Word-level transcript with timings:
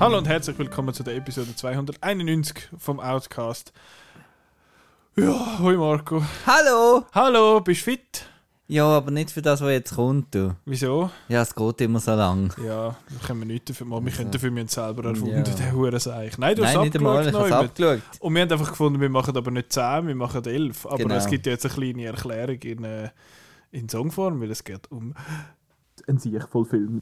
Hallo 0.00 0.16
und 0.16 0.26
herzlich 0.28 0.58
willkommen 0.58 0.94
zu 0.94 1.02
der 1.02 1.14
Episode 1.14 1.54
291 1.54 2.70
vom 2.78 3.00
Outcast. 3.00 3.70
Ja, 5.14 5.58
hoi 5.58 5.76
Marco. 5.76 6.24
Hallo! 6.46 7.04
Hallo, 7.12 7.60
bist 7.60 7.82
du 7.86 7.90
fit? 7.90 8.29
Ja, 8.70 8.86
aber 8.86 9.10
nicht 9.10 9.32
für 9.32 9.42
das, 9.42 9.60
was 9.60 9.70
jetzt 9.70 9.96
kommt, 9.96 10.32
du. 10.32 10.54
Wieso? 10.64 11.10
Ja, 11.28 11.42
es 11.42 11.52
geht 11.52 11.80
immer 11.80 11.98
so 11.98 12.12
lang. 12.14 12.54
Ja, 12.64 12.90
da 13.08 13.26
können 13.26 13.40
wir 13.40 13.46
nichts 13.46 13.64
dafür 13.66 13.84
machen. 13.88 14.04
Wir 14.06 14.12
können 14.12 14.30
dafür 14.30 14.54
wir 14.54 14.68
selber 14.68 15.04
erfunden, 15.08 15.34
Ja. 15.38 15.42
der 15.42 15.72
Hurenseich. 15.72 16.38
Nein, 16.38 16.54
du 16.54 16.62
Nein, 16.62 16.76
hast 16.76 16.84
nicht 16.84 16.96
einmal, 16.96 17.26
ich 17.26 17.34
habe 17.34 17.46
es 17.46 17.52
abgeschaut. 17.52 18.00
Und 18.20 18.32
wir 18.34 18.42
haben 18.42 18.52
einfach 18.52 18.70
gefunden, 18.70 19.00
wir 19.00 19.08
machen 19.10 19.36
aber 19.36 19.50
nicht 19.50 19.72
10, 19.72 20.06
wir 20.06 20.14
machen 20.14 20.44
11. 20.44 20.86
Aber 20.86 20.98
Genau. 20.98 21.14
es 21.16 21.26
gibt 21.26 21.46
jetzt 21.46 21.64
eine 21.66 21.74
kleine 21.74 22.04
Erklärung 22.04 22.58
in, 22.62 22.84
äh, 22.84 23.08
in 23.72 23.88
Songform, 23.88 24.40
weil 24.40 24.52
es 24.52 24.62
geht 24.62 24.88
um 24.92 25.14
einen 26.06 26.18
Sieg 26.20 26.40
voll 26.48 26.64
Film. 26.64 27.00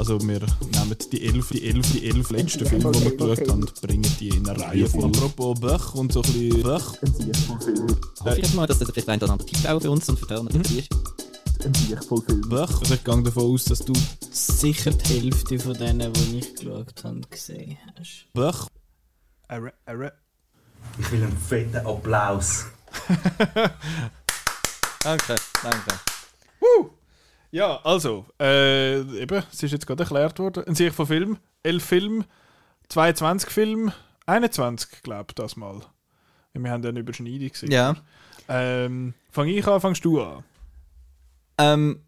Also 0.00 0.18
wir 0.18 0.40
nehmen 0.40 0.96
die 1.12 1.26
elf, 1.26 1.50
die 1.50 1.68
elf, 1.68 1.92
die 1.92 2.08
elf 2.08 2.30
letzten 2.30 2.64
Filme, 2.64 2.90
die 2.90 3.04
wir 3.04 3.16
geschaut 3.18 3.50
haben, 3.50 3.60
und 3.60 3.80
bringen 3.82 4.16
die 4.18 4.28
in 4.28 4.48
eine 4.48 4.58
Reihe 4.58 4.88
voll. 4.88 5.04
Apropos 5.04 5.60
Böch 5.60 5.94
und 5.94 6.10
so 6.10 6.22
ein 6.22 6.32
bisschen 6.32 6.62
Böch. 6.62 7.02
Ein 7.02 7.14
Sieg 7.14 7.36
voll 7.36 7.60
Film. 7.60 8.00
Hoffe 8.20 8.36
ich 8.38 8.44
jetzt 8.44 8.54
mal, 8.54 8.66
dass 8.66 8.78
das 8.78 8.90
vielleicht 8.90 9.10
ein 9.10 9.22
oder 9.22 9.32
andere 9.32 9.46
Tipp 9.46 9.68
auch 9.68 9.78
für 9.78 9.90
uns 9.90 10.08
und 10.08 10.18
für 10.18 10.26
Turner 10.26 10.48
dabei 10.48 10.70
ist. 10.70 10.88
Ein 11.62 11.74
Sieg 11.74 12.02
voll 12.02 12.22
Film. 12.22 12.40
Böch. 12.48 12.80
Also 12.80 12.94
ich 12.94 13.04
gehe 13.04 13.22
davon 13.22 13.42
aus, 13.42 13.64
dass 13.64 13.80
du 13.80 13.92
sicher 14.30 14.90
die 14.90 15.20
Hälfte 15.20 15.58
von 15.58 15.74
denen, 15.74 16.10
die 16.14 16.38
ich 16.38 16.54
geschaut 16.54 17.04
habe, 17.04 17.20
gesehen 17.28 17.76
hast. 17.98 18.26
Böch. 18.32 18.68
Erre, 19.48 19.74
erre. 19.84 20.14
Ich 20.98 21.12
will 21.12 21.24
einen 21.24 21.36
fetten 21.36 21.86
Applaus. 21.86 22.64
Danke, 25.02 25.36
danke. 25.62 26.00
Ja, 27.50 27.80
also, 27.82 28.26
äh, 28.40 29.00
eben, 29.00 29.42
es 29.52 29.62
ist 29.62 29.72
jetzt 29.72 29.86
gerade 29.86 30.04
erklärt 30.04 30.38
worden. 30.38 30.64
Ein 30.66 30.74
Sieg 30.74 30.94
von 30.94 31.06
Film, 31.06 31.38
11 31.62 31.84
Film, 31.84 32.24
22 32.88 33.50
Film, 33.50 33.92
21, 34.26 35.02
glaube 35.02 35.26
ich, 35.30 35.34
das 35.34 35.56
mal. 35.56 35.80
Wir 36.52 36.70
haben 36.70 36.82
ja 36.82 36.88
eine 36.90 37.00
Überschneidung 37.00 37.48
gesehen. 37.48 37.70
Ja. 37.70 37.96
Ähm, 38.48 39.14
fang 39.30 39.48
ich 39.48 39.66
an, 39.66 39.80
fangst 39.80 40.04
du 40.04 40.20
an? 40.20 40.44
Ähm, 41.58 42.02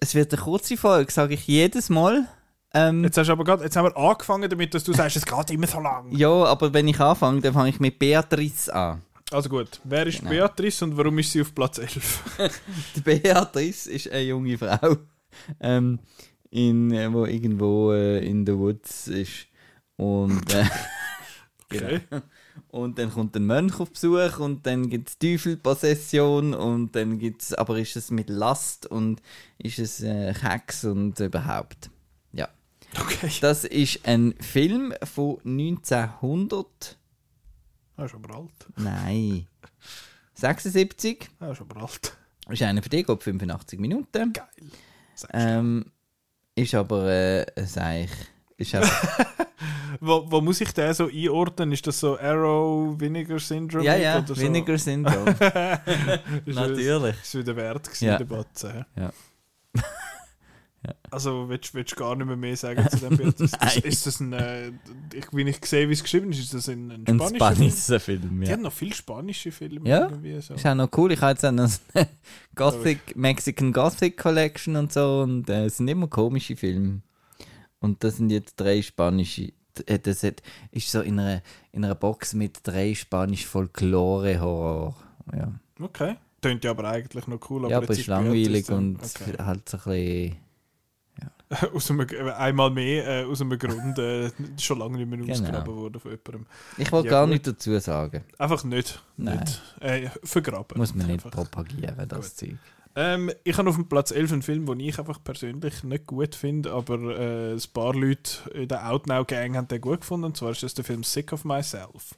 es 0.00 0.14
wird 0.14 0.32
eine 0.32 0.42
kurze 0.42 0.76
Folge, 0.76 1.10
sage 1.12 1.34
ich 1.34 1.46
jedes 1.46 1.88
Mal. 1.88 2.26
Ähm, 2.74 3.04
Jetzt, 3.04 3.16
hast 3.16 3.28
du 3.28 3.32
aber 3.32 3.44
grad, 3.44 3.62
jetzt 3.62 3.76
haben 3.76 3.86
wir 3.86 3.96
angefangen 3.96 4.50
damit, 4.50 4.74
dass 4.74 4.84
du 4.84 4.92
sagst, 4.92 5.16
es 5.16 5.24
geht 5.24 5.50
immer 5.50 5.66
so 5.66 5.80
lang. 5.80 6.10
ja, 6.12 6.28
aber 6.28 6.74
wenn 6.74 6.88
ich 6.88 7.00
anfange, 7.00 7.40
dann 7.40 7.54
fange 7.54 7.70
ich 7.70 7.80
mit 7.80 7.98
Beatrice 7.98 8.74
an. 8.74 9.02
Also 9.32 9.48
gut, 9.48 9.80
wer 9.84 10.06
ist 10.06 10.18
Genau. 10.20 10.30
Beatrice 10.30 10.82
und 10.84 10.96
warum 10.96 11.18
ist 11.18 11.32
sie 11.32 11.40
auf 11.40 11.52
Platz 11.54 11.78
11? 11.78 12.22
Die 12.96 13.00
Beatrice 13.00 13.90
ist 13.90 14.10
eine 14.10 14.22
junge 14.22 14.56
Frau, 14.56 14.96
ähm, 15.60 15.98
in, 16.50 16.92
äh, 16.92 17.12
wo 17.12 17.24
irgendwo 17.26 17.92
äh, 17.92 18.24
in 18.24 18.46
the 18.46 18.52
Woods 18.54 19.08
ist. 19.08 19.46
Und, 19.96 20.52
äh, 20.54 20.64
Okay. 21.68 22.00
genau. 22.08 22.22
und 22.68 22.96
dann 22.96 23.10
kommt 23.10 23.34
ein 23.34 23.44
Mönch 23.44 23.80
auf 23.80 23.90
Besuch 23.90 24.38
und 24.38 24.64
dann 24.64 24.88
gibt 24.88 25.08
es 25.08 25.18
Teufelpossession 25.18 26.54
und 26.54 26.94
dann 26.94 27.18
gibt 27.18 27.42
es, 27.42 27.52
aber 27.54 27.76
ist 27.80 27.96
es 27.96 28.12
mit 28.12 28.30
Last 28.30 28.86
und 28.86 29.20
ist 29.58 29.80
es 29.80 30.00
äh, 30.00 30.32
Hex 30.32 30.84
und 30.84 31.18
überhaupt. 31.18 31.90
Ja. 32.30 32.48
Okay. 33.00 33.32
Das 33.40 33.64
ist 33.64 34.06
ein 34.06 34.34
Film 34.40 34.94
von 35.02 35.38
1900, 35.44 36.96
Ah, 37.96 38.04
ist 38.04 38.14
aber 38.14 38.34
alt. 38.36 38.66
nein, 38.76 39.46
76. 40.34 41.28
Ah, 41.40 41.50
ist 41.52 41.60
aber 41.60 41.82
alt. 41.82 42.16
Ist 42.48 42.62
einer 42.62 42.82
für 42.82 42.88
dich, 42.90 43.06
geht 43.06 43.22
85 43.22 43.80
Minuten. 43.80 44.32
Geil. 44.32 44.46
Ähm, 45.32 45.86
ist 46.54 46.74
aber 46.74 47.06
äh, 47.10 47.46
ein 47.56 47.66
Seich. 47.66 48.10
Ist 48.58 48.74
einfach, 48.74 49.26
Wo, 50.00 50.30
wo 50.30 50.40
muss 50.40 50.60
ich 50.60 50.72
den 50.72 50.92
so 50.94 51.06
einordnen? 51.08 51.72
Ist 51.72 51.86
das 51.86 51.98
so 52.00 52.18
Arrow 52.18 52.98
Vinegar 53.00 53.38
Syndrome? 53.38 53.84
ja, 53.84 53.96
ja, 53.96 54.18
oder 54.18 54.28
so? 54.34 54.36
Vinegar 54.36 54.76
Syndrome. 54.78 55.30
Ist 56.44 56.54
Natürlich. 56.54 57.16
Das 57.16 57.34
wieder 57.34 57.56
wert 57.56 57.84
gewesen, 57.84 58.04
Ja. 58.06 58.18
der 58.18 58.24
Batze. 58.26 58.86
hä? 58.94 59.00
Ja. 59.00 59.10
Also 61.10 61.48
willst 61.48 61.74
du 61.74 61.96
gar 61.96 62.14
nicht 62.16 62.26
mehr 62.26 62.36
mehr 62.36 62.56
sagen 62.56 62.86
zu 62.90 62.96
dem 62.98 63.16
Bild? 63.16 63.40
Ist 63.40 63.56
das, 63.60 63.76
ist 63.76 64.06
das 64.06 64.20
ein, 64.20 64.32
äh, 64.32 64.68
ich, 65.14 65.26
wie 65.32 65.42
ich 65.42 65.64
sehe, 65.64 65.88
wie 65.88 65.92
es 65.92 66.02
geschrieben 66.02 66.30
ist, 66.32 66.38
ist 66.40 66.54
das 66.54 66.68
ein, 66.68 66.90
ein 66.90 67.04
Ein 67.06 67.18
spanischer 67.18 67.30
Film? 67.30 67.70
spanischer 67.70 68.00
Film, 68.00 68.40
Die 68.40 68.46
ja. 68.46 68.52
haben 68.52 68.62
noch 68.62 68.72
viele 68.72 68.94
spanische 68.94 69.52
Filme 69.52 69.88
Ja. 69.88 70.02
irgendwie 70.08 70.40
so. 70.40 70.54
Ist 70.54 70.66
auch 70.66 70.74
noch 70.74 70.88
cool. 70.96 71.12
Ich 71.12 71.20
habe 71.20 71.32
jetzt 71.32 71.44
auch 71.44 71.52
noch 71.52 71.70
eine 71.94 72.08
Gothic, 72.54 73.16
Mexican 73.16 73.72
Gothic 73.72 74.16
Collection 74.16 74.76
und 74.76 74.92
so. 74.92 75.20
Und 75.22 75.48
äh, 75.50 75.66
es 75.66 75.76
sind 75.78 75.88
immer 75.88 76.08
komische 76.08 76.56
Filme. 76.56 77.00
Und 77.80 78.02
das 78.04 78.16
sind 78.16 78.30
jetzt 78.30 78.56
drei 78.56 78.82
spanische. 78.82 79.52
äh, 79.86 79.98
Das 79.98 80.22
hat, 80.22 80.42
ist 80.72 80.90
so 80.90 81.00
in 81.00 81.18
einer, 81.18 81.42
in 81.72 81.84
einer 81.84 81.94
Box 81.94 82.34
mit 82.34 82.60
drei 82.62 82.94
spanisch 82.94 83.46
Folklore-Horror. 83.46 84.96
Ja, 85.36 85.52
Okay. 85.80 86.16
Tönt 86.40 86.64
ja 86.64 86.70
aber 86.70 86.84
eigentlich 86.84 87.26
noch 87.26 87.50
cool. 87.50 87.62
Aber 87.62 87.70
ja 87.70 87.78
aber 87.78 87.90
ist 87.90 88.06
langweilig 88.06 88.68
und 88.70 88.98
dann- 88.98 89.46
halt 89.46 89.68
so 89.68 89.78
ein 89.78 89.82
bisschen. 89.84 90.36
aus 91.74 91.90
einem, 91.90 92.06
einmal 92.36 92.70
mehr 92.70 93.06
äh, 93.06 93.24
aus 93.24 93.40
einem 93.40 93.58
Grund 93.58 93.98
äh, 93.98 94.30
schon 94.58 94.78
lange 94.80 94.98
nicht 94.98 95.08
mehr 95.08 95.18
Genau. 95.18 95.32
ausgegraben 95.32 95.74
worden 95.76 96.00
von 96.00 96.10
jemandem. 96.10 96.46
Ich 96.76 96.90
wollte 96.90 97.06
Ja, 97.08 97.12
gar 97.12 97.26
nichts 97.26 97.46
dazu 97.48 97.78
sagen. 97.78 98.24
Einfach 98.38 98.64
nicht. 98.64 99.00
Nein. 99.16 99.38
nicht. 99.38 99.62
Äh, 99.80 100.10
vergraben. 100.24 100.76
Muss 100.78 100.94
man 100.94 101.06
nicht 101.06 101.24
Einfach. 101.24 101.30
propagieren, 101.30 102.08
das 102.08 102.34
Zeug. 102.34 102.56
Ähm, 102.98 103.30
ich 103.44 103.56
habe 103.58 103.68
auf 103.68 103.76
dem 103.76 103.88
Platz 103.88 104.10
11 104.10 104.32
einen 104.32 104.42
Film, 104.42 104.66
den 104.66 104.80
ich 104.80 104.98
einfach 104.98 105.22
persönlich 105.22 105.84
nicht 105.84 106.06
gut 106.06 106.34
finde, 106.34 106.72
aber 106.72 106.98
äh, 107.18 107.52
ein 107.52 107.62
paar 107.72 107.94
Leute 107.94 108.50
in 108.54 108.68
der 108.68 108.90
Outnow 108.90 109.26
Gang 109.26 109.54
haben 109.54 109.68
den 109.68 109.80
gut 109.82 110.00
gefunden. 110.00 110.24
Und 110.24 110.36
zwar 110.36 110.50
ist 110.52 110.62
das 110.62 110.72
der 110.74 110.84
Film 110.84 111.04
Sick 111.04 111.32
of 111.32 111.44
Myself. 111.44 112.14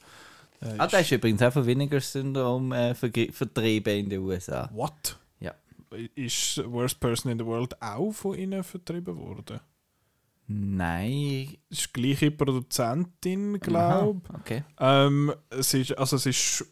Äh, 0.62 0.74
Ah, 0.78 0.86
der 0.86 1.00
ist 1.00 1.10
übrigens 1.12 1.42
auch 1.42 1.52
von 1.52 1.66
Vinegar 1.66 2.00
Syndrome 2.00 2.90
äh, 2.90 2.94
vertrieben 2.94 3.92
in 3.98 4.08
den 4.08 4.20
USA. 4.20 4.70
What? 4.72 5.18
Ist 6.14 6.62
Worst 6.70 7.00
Person 7.00 7.32
in 7.32 7.38
the 7.38 7.44
World 7.46 7.80
auch 7.82 8.12
von 8.12 8.34
ihnen 8.36 8.62
vertrieben 8.62 9.16
worden? 9.16 9.60
Nein. 10.46 11.56
Das 11.68 11.78
ist 11.80 11.88
die 11.96 12.00
gleiche 12.00 12.30
Produzentin, 12.30 13.60
glaube 13.60 14.20
Aha, 14.28 14.38
Okay. 14.40 14.64
Ähm, 14.80 15.32
es 15.50 15.74
ist, 15.74 15.96
also 15.98 16.16
es 16.16 16.26
ist, 16.26 16.64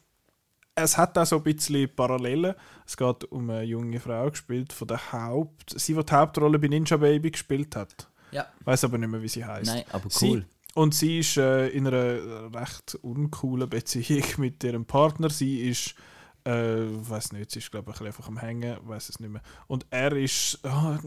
es 0.74 0.96
hat 0.96 1.16
auch 1.18 1.26
so 1.26 1.36
ein 1.36 1.42
bisschen 1.42 1.94
Parallelen. 1.94 2.54
Es 2.86 2.96
geht 2.96 3.24
um 3.24 3.50
eine 3.50 3.62
junge 3.64 4.00
Frau, 4.00 4.30
gespielt 4.30 4.72
von 4.72 4.88
der 4.88 5.12
Haupt, 5.12 5.78
sie, 5.78 5.94
die 5.94 6.04
die 6.04 6.12
Hauptrolle 6.12 6.58
bei 6.58 6.68
Ninja 6.68 6.96
Baby 6.96 7.30
gespielt 7.30 7.76
hat. 7.76 8.10
Ja. 8.32 8.46
Weiß 8.64 8.84
aber 8.84 8.98
nicht 8.98 9.08
mehr, 9.08 9.22
wie 9.22 9.28
sie 9.28 9.44
heißt. 9.44 9.66
Nein, 9.72 9.84
aber 9.92 10.08
Sie- 10.10 10.30
cool. 10.30 10.46
Und 10.74 10.94
sie 10.94 11.20
ist 11.20 11.38
äh, 11.38 11.68
in 11.68 11.86
einer 11.86 12.52
recht 12.54 12.96
uncoolen 13.00 13.66
Beziehung 13.68 14.24
mit 14.36 14.62
ihrem 14.62 14.84
Partner. 14.84 15.30
Sie 15.30 15.60
ist, 15.68 15.94
äh, 16.46 17.10
weiß 17.10 17.32
nicht, 17.32 17.50
sie 17.50 17.58
ist 17.58 17.70
glaube 17.70 17.92
ich 17.94 18.00
einfach 18.00 18.28
am 18.28 18.38
Hängen, 18.38 18.76
weiß 18.82 19.08
es 19.08 19.20
nicht 19.20 19.30
mehr. 19.30 19.42
Und 19.66 19.86
er 19.90 20.12
ist 20.12 20.58
ah, 20.64 20.98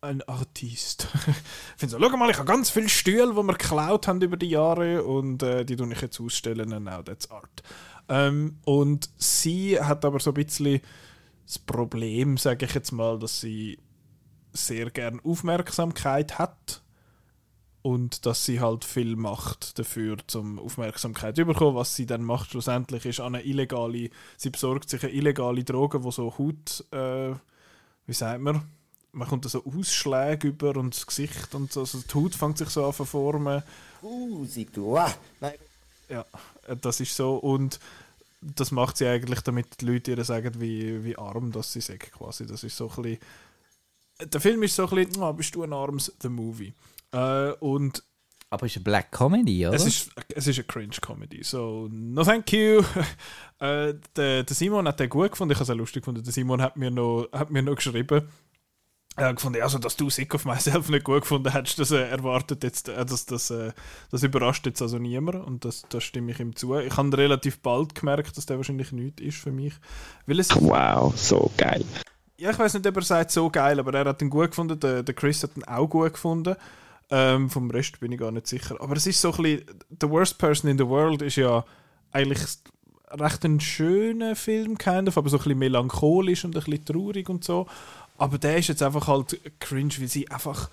ein 0.00 0.22
Artist. 0.22 1.08
ich 1.26 1.34
finde 1.76 1.92
so, 1.92 2.00
schau 2.00 2.16
mal, 2.16 2.30
ich 2.30 2.38
habe 2.38 2.46
ganz 2.46 2.70
viele 2.70 2.88
Stühle, 2.88 3.30
die 3.30 3.36
wir 3.36 3.52
geklaut 3.54 4.06
haben 4.06 4.20
über 4.20 4.36
die 4.36 4.50
Jahre 4.50 5.02
und 5.02 5.42
äh, 5.42 5.64
die 5.64 5.76
tue 5.76 5.92
ich 5.92 6.00
jetzt 6.00 6.20
ausstellen. 6.20 6.72
And 6.72 6.84
now 6.84 7.02
art. 7.30 7.62
Ähm, 8.08 8.58
und 8.64 9.10
sie 9.16 9.80
hat 9.80 10.04
aber 10.04 10.20
so 10.20 10.30
ein 10.30 10.34
bisschen 10.34 10.80
das 11.46 11.58
Problem, 11.58 12.36
sage 12.36 12.66
ich 12.66 12.74
jetzt 12.74 12.92
mal, 12.92 13.18
dass 13.18 13.40
sie 13.40 13.78
sehr 14.52 14.90
gern 14.90 15.20
Aufmerksamkeit 15.20 16.38
hat 16.38 16.82
und 17.82 18.26
dass 18.26 18.44
sie 18.44 18.60
halt 18.60 18.84
viel 18.84 19.16
macht 19.16 19.78
dafür, 19.78 20.16
zum 20.26 20.58
Aufmerksamkeit 20.58 21.36
zu 21.36 21.44
bekommen. 21.44 21.76
Was 21.76 21.94
sie 21.94 22.06
dann 22.06 22.24
macht 22.24 22.50
schlussendlich 22.50 23.06
ist 23.06 23.20
eine 23.20 23.42
illegale, 23.42 24.10
sie 24.36 24.50
besorgt 24.50 24.90
sich 24.90 25.02
eine 25.02 25.12
illegale 25.12 25.64
Droge, 25.64 26.02
wo 26.02 26.10
so 26.10 26.36
Haut, 26.38 26.84
äh, 26.92 27.34
wie 28.06 28.12
sagt 28.12 28.40
man, 28.40 28.62
man 29.12 29.28
kommt 29.28 29.44
da 29.44 29.48
so 29.48 29.64
Ausschläge 29.64 30.48
über 30.48 30.76
und 30.76 30.94
das 30.94 31.06
Gesicht 31.06 31.54
und 31.54 31.72
so, 31.72 31.80
also 31.80 32.00
die 32.00 32.14
Haut 32.14 32.34
fängt 32.34 32.58
sich 32.58 32.68
so 32.68 32.84
an 32.84 32.92
zu 32.92 32.96
verformen. 32.96 33.62
Uh, 34.02 34.44
sieht 34.44 34.76
du. 34.76 34.96
Ah, 34.96 35.12
nein. 35.40 35.54
Ja, 36.08 36.24
äh, 36.66 36.76
das 36.76 37.00
ist 37.00 37.14
so 37.14 37.36
und 37.36 37.78
das 38.40 38.70
macht 38.70 38.96
sie 38.96 39.06
eigentlich, 39.06 39.40
damit 39.40 39.80
die 39.80 39.86
Leute 39.86 40.12
ihr 40.12 40.24
sagen, 40.24 40.60
wie, 40.60 41.04
wie 41.04 41.18
arm 41.18 41.52
das 41.52 41.72
sie 41.72 41.80
sind 41.80 42.00
quasi. 42.00 42.46
Das 42.46 42.62
ist 42.62 42.76
so 42.76 42.90
ein 42.90 43.02
bisschen, 43.02 43.18
der 44.24 44.40
Film 44.40 44.62
ist 44.62 44.76
so 44.76 44.88
ein 44.88 44.94
bisschen, 44.94 45.22
ah, 45.22 45.32
bist 45.32 45.54
du 45.54 45.62
ein 45.62 45.72
armes 45.72 46.12
The 46.20 46.28
Movie. 46.28 46.72
Äh, 47.12 47.52
und 47.60 48.02
Aber 48.50 48.66
es 48.66 48.72
ist 48.72 48.78
eine 48.78 48.84
Black 48.84 49.12
Comedy, 49.12 49.66
oder? 49.66 49.76
es 49.76 49.86
ist, 49.86 50.10
es 50.34 50.46
ist 50.46 50.58
eine 50.58 50.64
Cringe-Comedy. 50.64 51.42
So, 51.42 51.88
no 51.90 52.22
thank 52.24 52.52
you. 52.52 52.82
äh, 53.60 53.94
der, 54.16 54.42
der 54.44 54.56
Simon 54.56 54.86
hat 54.88 55.00
den 55.00 55.08
gut 55.08 55.32
gefunden. 55.32 55.52
Ich 55.52 55.58
habe 55.58 55.64
es 55.64 55.70
auch 55.70 55.76
lustig 55.76 56.02
gefunden. 56.02 56.22
Der 56.22 56.32
Simon 56.32 56.62
hat 56.62 56.76
mir 56.76 56.90
noch, 56.90 57.28
hat 57.32 57.50
mir 57.50 57.62
noch 57.62 57.76
geschrieben, 57.76 58.28
äh, 59.18 59.34
gefunden, 59.34 59.60
also 59.62 59.78
dass 59.78 59.96
du 59.96 60.10
Sick 60.10 60.34
of 60.34 60.44
Myself 60.44 60.88
nicht 60.88 61.04
gut 61.04 61.22
gefunden 61.22 61.50
hättest, 61.50 61.78
das 61.80 61.90
äh, 61.90 62.08
erwartet 62.08 62.62
jetzt, 62.62 62.88
äh, 62.88 63.04
das, 63.04 63.26
das, 63.26 63.50
äh, 63.50 63.72
das 64.12 64.22
überrascht 64.22 64.64
jetzt 64.66 64.80
also 64.80 64.98
niemand 64.98 65.44
und 65.44 65.64
das, 65.64 65.82
das 65.88 66.04
stimme 66.04 66.30
ich 66.30 66.38
ihm 66.38 66.54
zu. 66.54 66.76
Ich 66.76 66.96
habe 66.96 67.18
relativ 67.18 67.58
bald 67.60 67.96
gemerkt, 67.96 68.36
dass 68.36 68.46
der 68.46 68.58
wahrscheinlich 68.58 68.92
nichts 68.92 69.20
ist 69.20 69.38
für 69.38 69.50
mich, 69.50 69.74
weil 70.26 70.38
es 70.38 70.54
Wow, 70.54 71.16
so 71.16 71.50
geil. 71.56 71.84
ja, 72.36 72.50
ich 72.50 72.58
weiß 72.58 72.74
nicht, 72.74 72.86
ob 72.86 72.96
er 72.96 73.02
sagt 73.02 73.32
so 73.32 73.50
geil, 73.50 73.80
aber 73.80 73.92
er 73.92 74.04
hat 74.04 74.22
ihn 74.22 74.30
gut 74.30 74.50
gefunden. 74.50 74.78
Der, 74.78 75.02
der 75.02 75.14
Chris 75.14 75.42
hat 75.42 75.56
ihn 75.56 75.64
auch 75.64 75.88
gut 75.88 76.12
gefunden. 76.12 76.54
Ähm, 77.10 77.48
vom 77.48 77.70
Rest 77.70 78.00
bin 78.00 78.12
ich 78.12 78.18
gar 78.18 78.30
nicht 78.30 78.46
sicher. 78.46 78.80
Aber 78.80 78.96
es 78.96 79.06
ist 79.06 79.20
so 79.20 79.32
ein 79.32 79.42
bisschen, 79.42 79.66
The 80.00 80.08
Worst 80.08 80.38
Person 80.38 80.70
in 80.70 80.78
the 80.78 80.86
World 80.86 81.22
ist 81.22 81.36
ja 81.36 81.64
eigentlich 82.12 82.40
recht 83.10 83.44
ein 83.44 83.60
schöner 83.60 84.36
Film, 84.36 84.76
kind 84.76 85.08
of, 85.08 85.16
aber 85.16 85.28
so 85.30 85.38
ein 85.38 85.42
bisschen 85.42 85.58
melancholisch 85.58 86.44
und 86.44 86.56
ein 86.56 86.62
bisschen 86.62 86.84
traurig 86.84 87.28
und 87.28 87.44
so. 87.44 87.66
Aber 88.18 88.38
der 88.38 88.58
ist 88.58 88.68
jetzt 88.68 88.82
einfach 88.82 89.06
halt 89.06 89.40
cringe, 89.60 89.94
weil 89.98 90.08
sie 90.08 90.30
einfach 90.30 90.70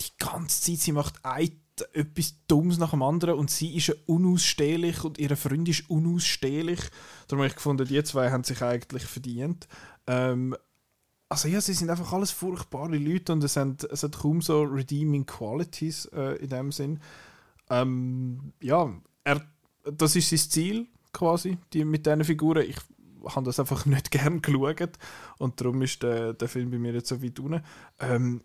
die 0.00 0.10
ganze 0.18 0.62
Zeit, 0.62 0.80
sie 0.80 0.92
macht 0.92 1.14
ein, 1.22 1.50
etwas 1.92 2.34
Dummes 2.48 2.78
nach 2.78 2.90
dem 2.90 3.02
anderen 3.02 3.34
und 3.34 3.50
sie 3.50 3.76
ist 3.76 3.94
unausstehlich 4.06 5.04
und 5.04 5.18
ihre 5.18 5.36
Freund 5.36 5.68
ist 5.68 5.88
unausstehlich. 5.90 6.80
Darum 7.28 7.40
habe 7.40 7.48
ich 7.48 7.54
gefunden, 7.54 7.86
die 7.86 8.02
zwei 8.02 8.30
haben 8.30 8.44
sich 8.44 8.62
eigentlich 8.62 9.04
verdient. 9.04 9.68
Ähm, 10.06 10.56
also 11.28 11.48
ja, 11.48 11.60
sie 11.60 11.74
sind 11.74 11.90
einfach 11.90 12.12
alles 12.12 12.30
furchtbare 12.30 12.96
Leute 12.96 13.32
und 13.32 13.42
es, 13.42 13.56
haben, 13.56 13.76
es 13.90 14.02
hat 14.02 14.18
kaum 14.18 14.40
so 14.40 14.62
redeeming 14.62 15.26
qualities 15.26 16.06
äh, 16.06 16.36
in 16.36 16.48
dem 16.48 16.72
Sinn. 16.72 17.00
Ähm, 17.68 18.52
ja, 18.60 18.92
er, 19.24 19.42
das 19.84 20.14
ist 20.14 20.30
sein 20.30 20.38
Ziel 20.38 20.86
quasi, 21.12 21.58
die, 21.72 21.84
mit 21.84 22.06
diesen 22.06 22.24
Figuren. 22.24 22.64
Ich 22.68 22.76
habe 23.34 23.46
das 23.46 23.58
einfach 23.58 23.86
nicht 23.86 24.10
gern 24.10 24.40
geschaut 24.40 24.98
und 25.38 25.60
darum 25.60 25.82
ist 25.82 26.02
der, 26.02 26.32
der 26.34 26.48
Film 26.48 26.70
bei 26.70 26.78
mir 26.78 26.92
jetzt 26.92 27.08
so 27.08 27.22
weit 27.22 27.40
unten. 27.40 27.62
Ähm, 27.98 28.42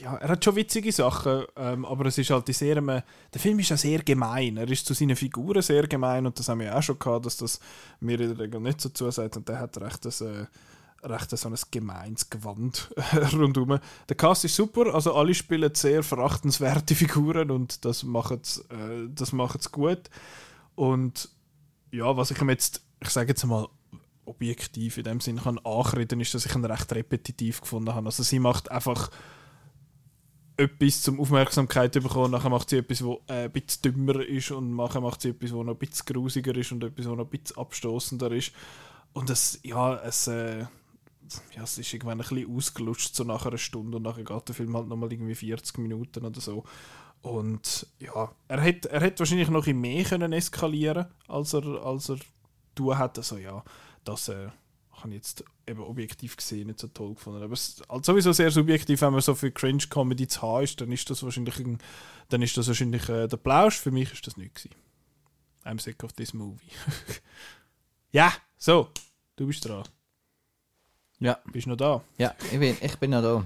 ja, 0.00 0.16
er 0.16 0.28
hat 0.30 0.44
schon 0.44 0.56
witzige 0.56 0.90
Sachen, 0.92 1.44
ähm, 1.56 1.84
aber 1.84 2.06
es 2.06 2.18
ist 2.18 2.30
halt 2.30 2.52
sehr, 2.52 2.80
der 2.80 3.04
Film 3.36 3.58
ist 3.60 3.68
ja 3.68 3.76
sehr 3.76 4.02
gemein. 4.02 4.56
Er 4.56 4.68
ist 4.68 4.86
zu 4.86 4.92
seinen 4.92 5.16
Figuren 5.16 5.62
sehr 5.62 5.86
gemein 5.86 6.26
und 6.26 6.38
das 6.38 6.48
haben 6.48 6.60
wir 6.60 6.76
auch 6.76 6.82
schon 6.82 6.98
gehabt, 6.98 7.26
dass 7.26 7.36
das 7.36 7.60
mir 8.00 8.20
in 8.20 8.30
der 8.30 8.38
Regel 8.38 8.60
nicht 8.60 8.80
so 8.80 8.88
zusagt 8.88 9.36
und 9.36 9.48
der 9.48 9.60
hat 9.60 9.78
recht 9.78 10.04
das, 10.04 10.20
äh, 10.20 10.46
recht 11.02 11.30
so 11.30 11.48
ein 11.48 11.56
gemeins 11.70 12.30
Gewand 12.30 12.90
rundum. 13.32 13.78
Der 14.08 14.16
Cast 14.16 14.44
ist 14.44 14.56
super, 14.56 14.94
also 14.94 15.14
alle 15.14 15.34
spielen 15.34 15.74
sehr 15.74 16.02
verachtenswerte 16.02 16.94
Figuren 16.96 17.50
und 17.50 17.84
das 17.84 18.02
macht 18.02 18.62
äh, 18.70 19.08
das 19.08 19.32
macht's 19.32 19.70
gut. 19.72 20.10
Und 20.74 21.28
ja, 21.90 22.16
was 22.16 22.30
ich 22.30 22.40
ihm 22.40 22.50
jetzt, 22.50 22.82
ich 23.00 23.10
sage 23.10 23.28
jetzt 23.28 23.44
mal 23.44 23.68
objektiv 24.24 24.98
in 24.98 25.04
dem 25.04 25.20
Sinne 25.20 25.40
kann 25.40 25.58
anchreden, 25.58 26.20
ist, 26.20 26.34
dass 26.34 26.46
ich 26.46 26.54
ihn 26.54 26.64
recht 26.64 26.92
repetitiv 26.92 27.62
gefunden 27.62 27.94
habe. 27.94 28.06
Also 28.06 28.22
sie 28.22 28.38
macht 28.38 28.70
einfach 28.70 29.10
etwas 30.58 31.02
zum 31.02 31.20
Aufmerksamkeit 31.20 31.92
bekommen, 31.92 32.32
nachher 32.32 32.50
macht 32.50 32.68
sie 32.68 32.78
etwas, 32.78 33.02
wo 33.02 33.22
äh, 33.28 33.44
ein 33.44 33.52
bisschen 33.52 33.82
dümmer 33.82 34.20
ist 34.20 34.50
und 34.50 34.74
nachher 34.74 35.00
macht 35.00 35.22
sie 35.22 35.30
etwas, 35.30 35.52
wo 35.52 35.62
noch 35.62 35.74
ein 35.74 35.78
bisschen 35.78 36.06
grusiger 36.06 36.54
ist 36.56 36.72
und 36.72 36.82
etwas, 36.82 37.06
wo 37.06 37.14
noch 37.14 37.24
ein 37.24 37.30
bisschen 37.30 37.56
abstoßender 37.56 38.32
ist. 38.32 38.52
Und 39.12 39.30
es, 39.30 39.60
ja, 39.62 39.94
es, 40.02 40.26
äh, 40.26 40.66
ja, 41.54 41.62
es 41.62 41.78
ist 41.78 41.92
irgendwann 41.92 42.20
ein 42.20 42.26
bisschen 42.28 42.54
ausgelutscht, 42.54 43.14
so 43.14 43.24
nach 43.24 43.46
einer 43.46 43.58
Stunde 43.58 43.96
und 43.96 44.02
nachher 44.02 44.24
geht 44.24 44.48
der 44.48 44.54
Film 44.54 44.76
halt 44.76 44.88
nochmal 44.88 45.12
irgendwie 45.12 45.34
40 45.34 45.78
Minuten 45.78 46.24
oder 46.24 46.40
so. 46.40 46.64
Und 47.22 47.86
ja, 47.98 48.30
er 48.46 48.60
hätte 48.60 48.90
er 48.90 49.00
hätt 49.00 49.18
wahrscheinlich 49.18 49.48
noch 49.48 49.66
ein 49.66 49.80
mehr 49.80 50.04
können 50.04 50.32
eskalieren 50.32 51.06
als 51.26 51.52
er, 51.52 51.64
als 51.84 52.10
er 52.10 52.18
tun 52.74 52.96
hat. 52.96 53.18
Also 53.18 53.38
ja, 53.38 53.64
das 54.04 54.28
äh, 54.28 54.48
habe 54.92 55.08
ich 55.08 55.14
jetzt 55.16 55.44
eben 55.66 55.80
objektiv 55.80 56.36
gesehen 56.36 56.68
nicht 56.68 56.80
so 56.80 56.88
toll 56.88 57.14
gefunden. 57.14 57.42
Aber 57.42 57.52
es 57.52 57.68
ist 57.68 57.88
halt 57.88 58.04
sowieso 58.04 58.32
sehr 58.32 58.50
subjektiv, 58.50 59.00
wenn 59.00 59.12
man 59.12 59.20
so 59.20 59.34
viel 59.34 59.50
Cringe-Comedy 59.50 60.28
zu 60.28 60.42
haben 60.42 60.64
ist, 60.64 60.80
dann 60.80 60.92
ist 60.92 61.08
das 61.10 61.22
wahrscheinlich, 61.22 61.58
ein, 61.58 61.78
dann 62.28 62.42
ist 62.42 62.56
das 62.56 62.68
wahrscheinlich 62.68 63.08
äh, 63.08 63.26
der 63.26 63.36
Plausch. 63.36 63.78
Für 63.78 63.90
mich 63.90 64.12
ist 64.12 64.26
das 64.26 64.36
nicht 64.36 64.54
gewesen. 64.54 64.74
I'm 65.64 65.80
sick 65.80 66.02
of 66.04 66.12
this 66.12 66.32
movie. 66.32 66.70
ja, 68.12 68.32
so, 68.56 68.90
du 69.36 69.46
bist 69.46 69.64
dran. 69.64 69.84
Ja, 71.20 71.38
Bist 71.52 71.66
noch 71.66 71.76
da? 71.76 72.00
ja, 72.16 72.34
ich 72.52 72.58
bin, 72.58 72.76
ich 72.80 72.96
bin 72.98 73.10
noch 73.10 73.22
da. 73.22 73.44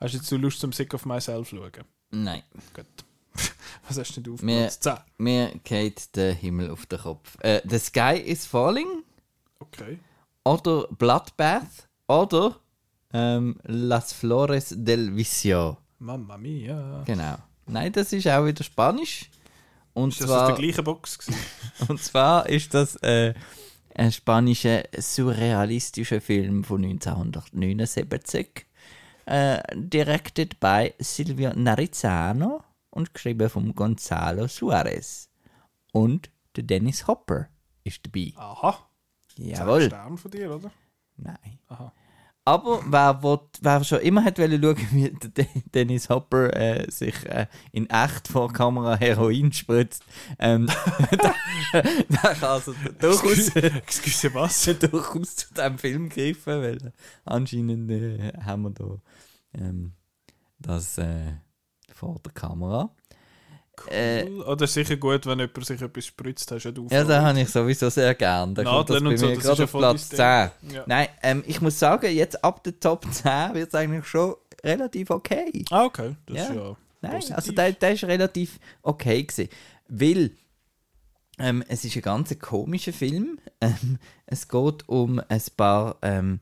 Hast 0.00 0.12
du 0.14 0.18
jetzt 0.18 0.28
so 0.28 0.36
Lust 0.36 0.60
zum 0.60 0.72
Sick 0.72 0.92
of 0.94 1.06
Myself 1.06 1.48
schauen? 1.48 1.70
Nein. 2.10 2.42
Gut. 2.74 2.84
Was 3.88 3.98
hast 3.98 4.14
du 4.16 4.20
denn 4.20 4.34
auf 4.34 4.42
Mir- 4.42 4.60
Platz 4.62 4.80
10? 4.80 4.94
Mir 5.18 5.52
geht 5.64 6.14
der 6.16 6.34
Himmel 6.34 6.70
auf 6.70 6.86
den 6.86 6.98
Kopf. 7.00 7.36
Äh, 7.40 7.60
The 7.68 7.78
Sky 7.78 8.16
is 8.24 8.44
Falling 8.46 9.02
Okay. 9.60 9.98
oder 10.44 10.86
Bloodbath 10.88 11.88
oder 12.06 12.56
ähm, 13.12 13.56
Las 13.64 14.12
Flores 14.12 14.74
del 14.76 15.14
Vicio. 15.16 15.78
Mamma 15.98 16.36
mia. 16.36 17.02
Genau. 17.06 17.36
Nein, 17.66 17.92
das 17.92 18.12
ist 18.12 18.26
auch 18.28 18.44
wieder 18.44 18.62
Spanisch. 18.62 19.30
Und 19.94 20.10
Ist 20.10 20.20
das 20.22 20.30
aus 20.30 20.36
zwar, 20.36 20.46
der 20.48 20.56
gleichen 20.56 20.84
Box 20.84 21.18
und 21.88 22.02
zwar 22.02 22.46
ist 22.48 22.74
das 22.74 22.96
äh, 22.96 23.32
ein 23.94 24.12
spanischer 24.12 24.84
surrealistischer 24.96 26.20
Film 26.20 26.64
von 26.64 26.84
1979. 26.84 28.66
Äh, 29.26 29.62
directed 29.74 30.60
by 30.60 30.92
Silvio 30.98 31.52
Narizano 31.54 32.62
und 32.90 33.14
geschrieben 33.14 33.48
von 33.48 33.74
Gonzalo 33.74 34.46
Suarez. 34.48 35.30
Und 35.92 36.30
der 36.56 36.64
Dennis 36.64 37.06
Hopper 37.06 37.48
ist 37.84 38.04
dabei. 38.04 38.32
Aha. 38.36 38.86
Jawohl. 39.36 39.86
Stern 39.86 40.18
von 40.18 40.30
dir, 40.30 40.54
oder? 40.54 40.70
Nein. 41.16 41.58
Aha. 41.68 41.92
Aber 42.46 42.82
wer, 42.86 43.22
will, 43.22 43.40
wer 43.62 43.84
schon 43.84 44.00
immer 44.00 44.22
hat 44.22 44.38
wollen 44.38 44.60
schauen, 44.60 44.76
wie 44.90 45.16
Dennis 45.74 46.10
Hopper 46.10 46.54
äh, 46.54 46.90
sich 46.90 47.24
äh, 47.24 47.46
in 47.72 47.88
echt 47.88 48.28
vor 48.28 48.52
Kamera 48.52 48.96
Heroin 48.96 49.50
spritzt, 49.50 50.04
ähm, 50.38 50.66
der, 51.10 51.34
der 51.82 52.34
kann 52.34 52.44
also 52.44 52.74
durchaus, 52.98 53.48
Excuse, 53.56 54.34
was? 54.34 54.64
durchaus 54.80 55.36
zu 55.36 55.54
diesem 55.54 55.78
Film 55.78 56.08
greifen, 56.10 56.62
weil 56.62 56.92
anscheinend 57.24 57.90
äh, 57.90 58.32
haben 58.44 58.62
wir 58.62 58.70
da 58.70 58.98
ähm, 59.54 59.92
das 60.58 60.98
äh, 60.98 61.32
vor 61.94 62.20
der 62.22 62.32
Kamera. 62.32 62.94
Äh, 63.90 64.24
Cool. 64.26 64.42
Oder 64.42 64.66
sicher 64.66 64.96
gut, 64.96 65.26
wenn 65.26 65.38
jemand 65.38 65.64
sich 65.66 65.80
etwas 65.80 66.06
spritzt, 66.06 66.50
hast 66.50 66.64
du 66.64 66.86
ja 66.90 66.98
ja, 66.98 67.04
das 67.04 67.22
habe 67.22 67.40
ich 67.40 67.48
sowieso 67.50 67.88
sehr 67.90 68.14
gern. 68.14 68.54
Da 68.54 68.64
kommt 68.64 68.90
das 68.90 69.00
Nadeln 69.00 69.10
bei 69.12 69.16
so, 69.16 69.26
mir 69.26 69.34
das 69.34 69.44
gerade 69.44 69.64
auf 69.64 69.72
Platz 69.72 70.08
10. 70.08 70.16
dein 70.18 70.50
Ding. 70.62 70.70
Ja. 70.74 70.84
Nein, 70.86 71.08
ähm, 71.22 71.44
ich 71.46 71.60
muss 71.60 71.78
sagen, 71.78 72.10
jetzt 72.14 72.42
ab 72.44 72.62
der 72.64 72.78
Top 72.80 73.06
10 73.10 73.54
wird 73.54 73.68
es 73.68 73.74
eigentlich 73.74 74.06
schon 74.06 74.34
relativ 74.64 75.10
okay. 75.10 75.64
Ah, 75.70 75.84
okay. 75.84 76.16
Das 76.26 76.36
Ja. 76.36 76.44
ist 76.44 76.54
ja 76.54 76.76
Nein, 77.02 77.12
positiv. 77.12 77.36
also 77.36 77.52
der, 77.52 77.72
der 77.72 77.92
ist 77.92 78.04
relativ 78.04 78.58
okay 78.82 79.22
gewesen. 79.22 79.48
Weil 79.88 80.30
ähm, 81.38 81.64
es 81.68 81.84
ist 81.84 81.96
ein 81.96 82.02
ganz 82.02 82.38
komischer 82.38 82.92
Film. 82.92 83.38
Ähm, 83.60 83.98
es 84.26 84.46
geht 84.48 84.86
um 84.88 85.22
ein 85.26 85.42
paar 85.56 85.96
ähm, 86.02 86.40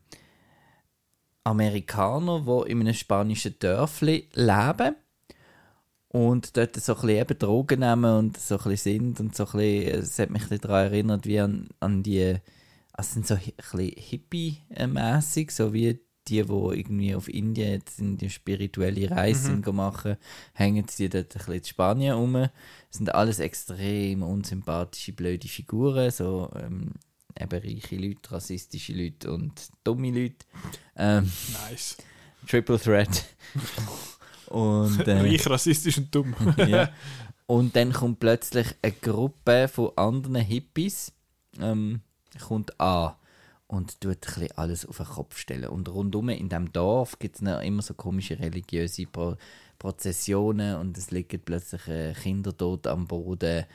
Amerikaner, 1.45 2.41
die 2.45 2.71
in 2.71 2.81
einem 2.81 2.93
spanischen 2.93 3.55
Dörfli 3.59 4.27
leben 4.33 4.95
und 6.13 6.55
dort 6.55 6.75
so 6.75 6.93
ein 6.93 7.01
bisschen 7.01 7.21
eben 7.21 7.39
Drogen 7.39 7.79
nehmen 7.79 8.17
und 8.17 8.37
so 8.37 8.57
ein 8.59 8.63
bisschen 8.69 8.99
sind 8.99 9.19
und 9.19 9.35
so 9.35 9.45
ein 9.47 9.51
bisschen, 9.53 9.99
es 9.99 10.19
hat 10.19 10.29
mich 10.29 10.43
ein 10.43 10.49
bisschen 10.49 10.61
daran 10.61 10.85
erinnert 10.85 11.25
wie 11.25 11.39
an, 11.39 11.69
an 11.79 12.03
die, 12.03 12.35
also 12.93 13.13
sind 13.13 13.25
so 13.25 13.33
ein 13.33 13.41
bisschen 13.57 13.93
hippie-mässig, 13.97 15.49
so 15.49 15.73
wie 15.73 15.99
die, 16.27 16.43
die 16.43 16.51
irgendwie 16.51 17.15
auf 17.15 17.27
Indien 17.27 17.71
jetzt 17.71 17.99
in 17.99 18.17
die 18.17 18.29
spirituelle 18.29 19.09
Reise 19.09 19.45
sind 19.45 19.73
machen, 19.73 20.17
hängen 20.53 20.85
sie 20.87 21.09
dort 21.09 21.33
ein 21.35 21.39
bisschen 21.39 21.53
in 21.55 21.63
Spanien 21.63 22.15
rum. 22.15 22.33
Das 22.33 22.51
sind 22.91 23.13
alles 23.13 23.39
extrem 23.39 24.21
unsympathische, 24.21 25.13
blöde 25.13 25.47
Figuren, 25.47 26.11
so 26.11 26.51
ähm, 26.55 26.91
eben 27.39 27.59
reiche 27.59 27.95
Leute, 27.95 28.31
rassistische 28.31 28.93
Leute 28.93 29.31
und 29.31 29.69
dumme 29.83 30.11
Leute. 30.11 30.45
Ähm, 30.95 31.31
Nice. 31.71 31.97
Triple 32.47 32.79
Threat. 32.79 33.25
und, 34.47 34.99
äh, 35.07 35.19
Reich, 35.19 35.47
rassistisch 35.49 35.97
und 35.97 36.13
dumm. 36.13 36.35
ja. 36.57 36.89
Und 37.45 37.75
dann 37.75 37.91
kommt 37.91 38.21
plötzlich 38.21 38.67
eine 38.81 38.93
Gruppe 38.93 39.67
von 39.67 39.91
anderen 39.97 40.37
Hippies 40.37 41.11
ähm, 41.59 41.99
kommt 42.47 42.79
an 42.79 43.15
und 43.67 43.99
tut 43.99 44.11
ein 44.11 44.19
bisschen 44.19 44.51
alles 44.57 44.85
auf 44.85 44.97
den 44.97 45.05
Kopf 45.05 45.37
stellen. 45.37 45.67
Und 45.67 45.89
rundum 45.89 46.29
in 46.29 46.47
diesem 46.47 46.71
Dorf 46.71 47.19
gibt 47.19 47.35
es 47.35 47.41
immer 47.41 47.81
so 47.81 47.93
komische 47.95 48.39
religiöse 48.39 49.05
Pro 49.05 49.35
Prozessionen 49.77 50.77
und 50.77 50.97
es 50.97 51.11
liegen 51.11 51.41
plötzlich 51.43 51.85
äh, 51.89 52.13
Kinder 52.13 52.55
tot 52.55 52.87
am 52.87 53.05
Boden. 53.05 53.65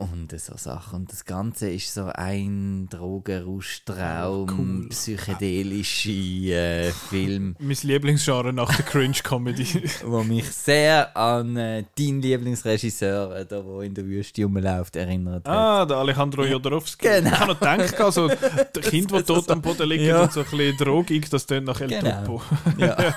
Und 0.00 0.32
so 0.40 0.56
Sachen. 0.56 1.00
Und 1.00 1.12
das 1.12 1.24
Ganze 1.24 1.70
ist 1.70 1.92
so 1.94 2.06
ein 2.14 2.88
Drogenrauschtraum, 2.90 4.48
cool. 4.82 4.88
psychedelische 4.88 6.10
äh, 6.10 6.90
Film, 6.90 7.54
Mein 7.60 7.76
Lieblingsgenre 7.82 8.52
nach 8.52 8.74
der 8.74 8.84
Cringe-Comedy. 8.84 9.82
wo 10.04 10.22
mich 10.24 10.48
sehr 10.50 11.16
an 11.16 11.56
äh, 11.56 11.84
deinen 11.98 12.22
Lieblingsregisseur, 12.22 13.36
äh, 13.36 13.46
der 13.46 13.64
wo 13.64 13.80
in 13.82 13.94
der 13.94 14.04
Wüste 14.06 14.42
rumläuft, 14.44 14.96
erinnert 14.96 15.46
hat. 15.46 15.54
ah, 15.56 15.86
der 15.86 15.98
Alejandro 15.98 16.44
Jodorowsky. 16.44 17.06
Genau. 17.06 17.30
Ich 17.30 17.38
habe 17.40 17.52
noch 17.52 17.60
gedacht, 17.60 18.00
also, 18.00 18.28
der 18.74 18.82
Kind, 18.82 19.12
das 19.12 19.24
das 19.24 19.26
tot 19.36 19.44
so- 19.46 19.52
am 19.52 19.62
Boden 19.62 19.88
liegt 19.88 20.04
Ja. 20.04 20.22
und 20.22 20.32
so 20.32 20.40
ein 20.40 20.46
bisschen 20.50 20.76
drogig, 20.78 21.28
das 21.30 21.46
tönt 21.46 21.66
nach 21.66 21.80
El 21.80 21.88
Genau. 21.88 22.24
Topo. 22.24 22.42
Ja. 22.78 23.14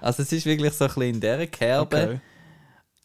Also 0.00 0.22
es 0.22 0.30
ist 0.32 0.44
wirklich 0.46 0.72
so 0.74 0.84
ein 0.84 0.88
bisschen 0.88 1.02
in 1.14 1.20
dieser 1.20 1.46
Kerbe. 1.46 1.96
Okay. 1.96 2.20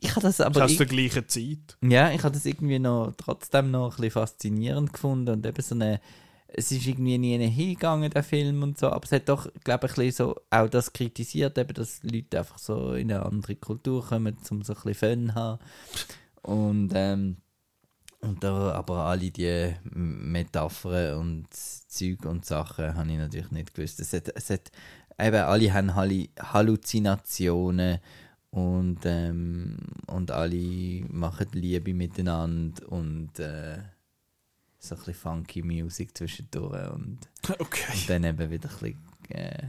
Ich 0.03 0.11
habe 0.11 0.21
das 0.21 0.41
Aber 0.41 0.65
der 0.65 0.69
irg- 0.69 0.85
gleichen 0.85 1.27
Zeit. 1.29 1.77
Ja, 1.83 2.11
ich 2.11 2.23
habe 2.23 2.33
das 2.33 2.45
irgendwie 2.45 2.79
noch 2.79 3.13
trotzdem 3.17 3.71
noch 3.71 3.91
ein 3.91 3.95
bisschen 3.97 4.11
faszinierend 4.11 4.91
gefunden 4.91 5.29
und 5.35 5.45
eben 5.45 5.61
so 5.61 5.75
eine, 5.75 6.01
es 6.47 6.71
ist 6.71 6.85
irgendwie 6.87 7.17
nie 7.17 7.37
hingegangen, 7.47 8.09
der 8.09 8.23
Film 8.23 8.63
und 8.63 8.77
so, 8.79 8.89
aber 8.89 9.05
es 9.05 9.11
hat 9.11 9.29
doch, 9.29 9.47
glaube 9.63 9.85
ich, 9.85 9.91
ein 9.93 10.05
bisschen 10.07 10.25
so 10.27 10.35
auch 10.49 10.67
das 10.67 10.91
kritisiert, 10.91 11.57
eben, 11.57 11.73
dass 11.75 12.01
Leute 12.03 12.39
einfach 12.39 12.57
so 12.57 12.93
in 12.93 13.11
eine 13.11 13.23
andere 13.25 13.55
Kultur 13.55 14.03
kommen, 14.05 14.35
um 14.49 14.63
so 14.63 14.73
ein 14.73 14.79
bisschen 14.83 14.95
Fun 14.95 15.27
zu 15.29 15.35
haben 15.35 15.59
und 16.41 16.91
ähm, 16.95 17.37
und 18.23 18.43
da 18.43 18.71
aber 18.73 19.05
alle 19.05 19.31
die 19.31 19.73
Metaphern 19.93 21.17
und 21.19 21.47
Zeug 21.53 22.23
und 22.25 22.45
Sachen 22.45 22.95
habe 22.95 23.11
ich 23.11 23.17
natürlich 23.17 23.49
nicht 23.51 23.73
gewusst. 23.73 23.99
Es 23.99 24.13
hat, 24.13 24.29
es 24.35 24.49
hat 24.51 24.71
eben 25.19 25.37
alle 25.37 25.73
haben 25.73 25.95
Halluzinationen 25.95 27.97
und, 28.51 28.99
ähm, 29.05 29.77
und 30.07 30.29
alle 30.31 31.05
machen 31.09 31.47
Liebe 31.53 31.93
miteinander 31.93 32.87
und 32.91 33.39
äh, 33.39 33.77
so 34.77 34.95
ein 34.95 34.97
bisschen 34.99 35.13
funky 35.13 35.61
Musik 35.63 36.17
zwischendurch 36.17 36.91
und, 36.91 37.19
Okay. 37.59 37.93
und 37.93 38.09
dann 38.09 38.23
eben 38.23 38.49
wieder 38.49 38.69
ein 38.69 38.75
bisschen 38.77 38.97
äh, 39.29 39.67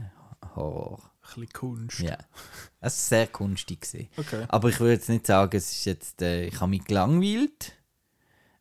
Horror. 0.55 0.99
Ein 1.01 1.27
bisschen 1.41 1.53
Kunst. 1.53 1.99
Ja. 1.99 2.17
Es 2.81 2.81
war 2.81 2.89
sehr 3.19 3.27
kunstig. 3.27 3.81
Gewesen. 3.81 4.09
Okay. 4.17 4.45
Aber 4.49 4.67
ich 4.69 4.79
würde 4.79 4.93
jetzt 4.93 5.07
nicht 5.09 5.25
sagen, 5.25 5.55
es 5.55 5.71
ist 5.71 5.85
jetzt, 5.85 6.21
äh, 6.21 6.47
ich 6.47 6.59
habe 6.59 6.69
mich 6.69 6.83
gelangweilt, 6.83 7.73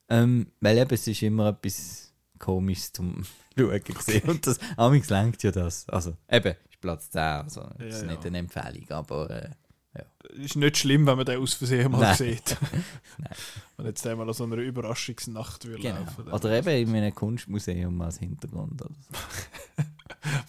ähm, 0.08 0.52
weil 0.60 0.78
eben 0.78 0.94
es 0.94 1.06
ist 1.06 1.22
immer 1.22 1.48
etwas 1.48 2.12
Komisches 2.38 2.92
zum 2.92 3.24
Schauen 3.58 3.82
gesehen 3.82 4.28
und 4.28 4.46
das, 4.46 4.58
amigs 4.76 5.10
lenkt 5.10 5.42
ja 5.42 5.50
das. 5.50 5.88
Also 5.88 6.16
eben, 6.30 6.54
ist 6.70 6.80
Platz 6.80 7.10
10, 7.10 7.20
also 7.20 7.62
ist 7.78 8.02
Ja, 8.02 8.08
nicht 8.08 8.22
ja. 8.22 8.28
eine 8.28 8.38
Empfehlung, 8.38 8.88
aber 8.90 9.30
äh, 9.30 9.50
Ist 10.36 10.56
nicht 10.56 10.78
schlimm, 10.78 11.06
wenn 11.06 11.16
man 11.16 11.26
den 11.26 11.40
aus 11.40 11.54
Versehen 11.54 11.92
mal 11.92 12.00
Nein. 12.00 12.16
sieht. 12.16 12.56
Nein. 13.18 13.32
Und 13.76 13.86
jetzt 13.86 14.06
einmal 14.06 14.26
an 14.26 14.34
so 14.34 14.44
einer 14.44 14.56
Überraschungsnacht 14.56 15.66
würde 15.66 15.82
genau. 15.82 16.00
laufen. 16.00 16.28
Oder 16.28 16.58
eben 16.58 16.94
in 16.94 16.96
einem 16.96 17.14
Kunstmuseum 17.14 18.00
als 18.00 18.18
Hintergrund. 18.18 18.80
Oder 18.80 18.94
so. 18.94 19.84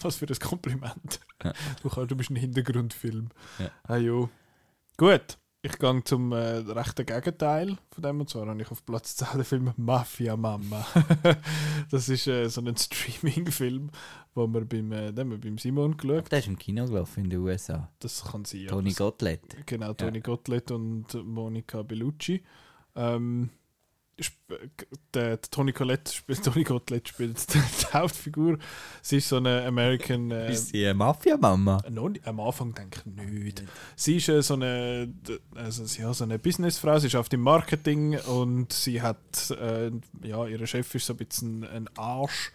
Was 0.00 0.16
für 0.16 0.26
ein 0.26 0.38
Kompliment. 0.38 1.20
Ja. 1.42 1.52
Du, 1.82 1.88
kannst, 1.90 2.10
du 2.10 2.16
bist 2.16 2.30
ein 2.30 2.36
Hintergrundfilm. 2.36 3.28
Ja. 3.58 3.70
Ah, 3.82 3.96
jo. 3.96 4.30
Gut, 4.96 5.38
ich 5.64 5.78
gehe 5.78 6.04
zum 6.04 6.32
äh, 6.32 6.58
rechten 6.58 7.06
Gegenteil 7.06 7.78
von 7.90 8.02
dem. 8.02 8.20
Und 8.20 8.28
zwar 8.28 8.46
habe 8.46 8.60
ich 8.60 8.70
auf 8.70 8.84
Platz 8.84 9.16
10 9.16 9.28
den 9.34 9.44
Film 9.44 9.72
Mafia 9.76 10.36
Mama. 10.36 10.86
das 11.90 12.10
ist 12.10 12.26
äh, 12.26 12.48
so 12.48 12.60
ein 12.60 12.76
Streaming-Film, 12.76 13.90
wo 14.34 14.46
wir 14.46 14.66
beim, 14.66 14.92
äh, 14.92 15.10
den 15.10 15.20
haben 15.20 15.30
wir 15.30 15.40
beim 15.40 15.56
Simon 15.56 15.96
geschaut 15.96 16.30
Der 16.30 16.40
ist 16.40 16.48
im 16.48 16.58
Kino 16.58 16.84
gelaufen 16.84 17.24
in 17.24 17.30
den 17.30 17.40
USA. 17.40 17.90
Das 17.98 18.22
kann 18.24 18.44
sein. 18.44 18.60
ja. 18.60 18.68
Tony 18.68 18.92
Gottlieb. 18.92 19.40
Genau, 19.64 19.94
Toni 19.94 20.20
Gottlieb 20.20 20.70
und 20.70 21.14
Monika 21.24 21.82
Bellucci. 21.82 22.42
Ähm, 22.94 23.48
der, 24.48 24.58
der 25.14 25.40
Toni 25.40 25.72
Collette 25.72 26.12
spielt, 26.12 26.44
Toni 26.44 26.64
Gottlieb 26.64 27.08
spielt 27.08 27.52
die, 27.54 27.58
die 27.58 27.86
Hauptfigur. 27.94 28.58
Sie 29.02 29.16
ist 29.18 29.28
so 29.28 29.36
eine 29.36 29.64
American. 29.64 30.30
Äh, 30.30 30.52
Ist 30.52 30.68
sie 30.68 30.84
eine 30.84 30.94
Mafia-Mama? 30.94 31.82
nicht- 31.88 32.26
am 32.26 32.40
Anfang 32.40 32.74
denke 32.74 33.00
ich 33.04 33.06
nicht. 33.14 33.62
Sie 33.96 34.16
ist 34.16 34.28
äh, 34.28 34.42
so 34.42 34.54
eine, 34.54 35.12
also, 35.54 35.84
sie- 35.86 36.02
ja, 36.02 36.12
so 36.14 36.24
eine 36.24 36.38
Businessfrau, 36.38 36.98
sie 36.98 37.10
schafft 37.10 37.32
im 37.34 37.40
Marketing 37.40 38.18
und 38.20 38.72
sie 38.72 39.02
hat, 39.02 39.50
äh, 39.50 39.90
ja, 40.22 40.46
ihr 40.46 40.66
Chef 40.66 40.94
ist 40.94 41.06
so 41.06 41.12
ein 41.14 41.16
bisschen 41.16 41.64
ein 41.64 41.88
Arsch. 41.96 42.52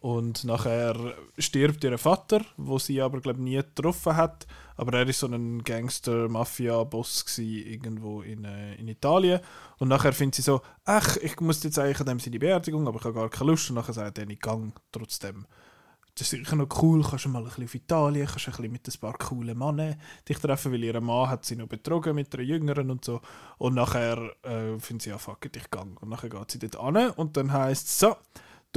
Und 0.00 0.44
nachher 0.44 0.94
stirbt 1.38 1.82
ihr 1.82 1.98
Vater, 1.98 2.42
wo 2.56 2.78
sie 2.78 3.02
aber 3.02 3.20
glaube 3.20 3.42
nie 3.42 3.56
getroffen 3.56 4.16
hat. 4.16 4.46
Aber 4.76 4.96
er 4.96 5.08
ist 5.08 5.18
so 5.18 5.26
ein 5.26 5.64
Gangster-Mafia-Boss 5.64 7.36
irgendwo 7.38 8.22
in, 8.22 8.44
äh, 8.44 8.76
in 8.76 8.86
Italien. 8.86 9.40
Und 9.78 9.88
nachher 9.88 10.12
findet 10.12 10.36
sie 10.36 10.42
so, 10.42 10.60
ach, 10.84 11.16
ich 11.16 11.40
muss 11.40 11.64
jetzt 11.64 11.80
eigentlich 11.80 11.98
an 11.98 12.06
dem 12.06 12.20
seine 12.20 12.38
Beerdigung, 12.38 12.86
aber 12.86 12.98
ich 12.98 13.04
habe 13.04 13.14
gar 13.14 13.28
keine 13.28 13.50
Lust. 13.50 13.70
Und 13.70 13.76
nachher 13.76 13.92
sagt 13.92 14.18
er, 14.18 14.30
ich 14.30 14.38
gang 14.38 14.72
trotzdem. 14.92 15.46
Das 16.14 16.32
ist 16.32 16.38
sicher 16.38 16.56
noch 16.56 16.82
cool, 16.82 17.02
kannst 17.02 17.24
du 17.24 17.28
mal 17.28 17.40
ein 17.40 17.44
bisschen 17.44 17.64
auf 17.64 17.74
Italien, 17.74 18.26
kannst 18.26 18.46
du 18.46 18.50
ein 18.50 18.56
bisschen 18.56 18.72
mit 18.72 18.88
ein 18.88 19.00
paar 19.00 19.18
coolen 19.18 19.58
Männern 19.58 20.00
dich 20.28 20.38
treffen, 20.38 20.72
weil 20.72 20.82
ihr 20.82 21.00
Mann 21.00 21.28
hat 21.28 21.44
sie 21.44 21.54
noch 21.54 21.68
betrogen 21.68 22.14
mit 22.14 22.34
einer 22.34 22.42
Jüngeren 22.42 22.90
und 22.90 23.04
so. 23.04 23.20
Und 23.56 23.74
nachher 23.74 24.18
äh, 24.42 24.78
findet 24.80 25.02
sie, 25.02 25.10
ja 25.10 25.18
fuck 25.18 25.44
it, 25.46 25.56
ich 25.56 25.70
gang. 25.70 26.00
Und 26.00 26.08
nachher 26.08 26.28
geht 26.28 26.50
sie 26.52 26.58
dort 26.58 26.76
an 26.76 27.10
und 27.10 27.36
dann 27.36 27.52
heisst 27.52 27.86
es 27.86 27.98
so, 28.00 28.16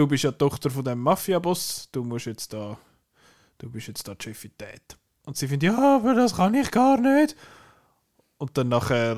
du 0.01 0.07
bist 0.07 0.23
ja 0.23 0.31
die 0.31 0.37
Tochter 0.37 0.71
von 0.71 0.83
dem 0.83 0.99
Mafia-Boss, 0.99 1.89
du 1.91 2.03
musst 2.03 2.25
jetzt 2.25 2.51
da, 2.53 2.77
du 3.59 3.69
bist 3.69 3.87
jetzt 3.87 4.07
da 4.07 4.15
die 4.15 4.23
Chefität. 4.23 4.97
Und 5.25 5.37
sie 5.37 5.47
findet, 5.47 5.71
ja, 5.71 5.97
aber 5.97 6.15
das 6.15 6.35
kann 6.35 6.55
ich 6.55 6.71
gar 6.71 6.97
nicht. 6.97 7.35
Und 8.39 8.57
dann 8.57 8.69
nachher, 8.69 9.17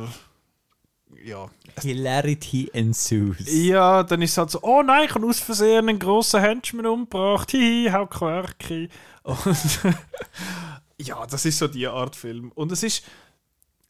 ja, 1.24 1.50
Hilarity 1.80 2.70
ensues. 2.74 3.38
ja, 3.48 4.04
dann 4.04 4.22
ist 4.22 4.32
es 4.32 4.38
halt 4.38 4.52
so, 4.52 4.60
oh 4.62 4.84
nein, 4.84 5.06
ich 5.06 5.16
habe 5.16 5.26
aus 5.26 5.40
Versehen 5.40 5.88
einen 5.88 6.00
grossen 6.00 6.42
Henchman 6.42 6.86
umgebracht, 6.86 7.52
hihi, 7.52 7.90
hau 7.90 8.06
Quirky. 8.06 8.90
Und 9.24 9.38
ja, 10.98 11.26
das 11.26 11.46
ist 11.46 11.60
so 11.60 11.70
die 11.70 11.88
Art 11.88 12.18
Film. 12.18 12.52
Und 12.56 12.74
es 12.74 12.84
ist, 12.84 13.06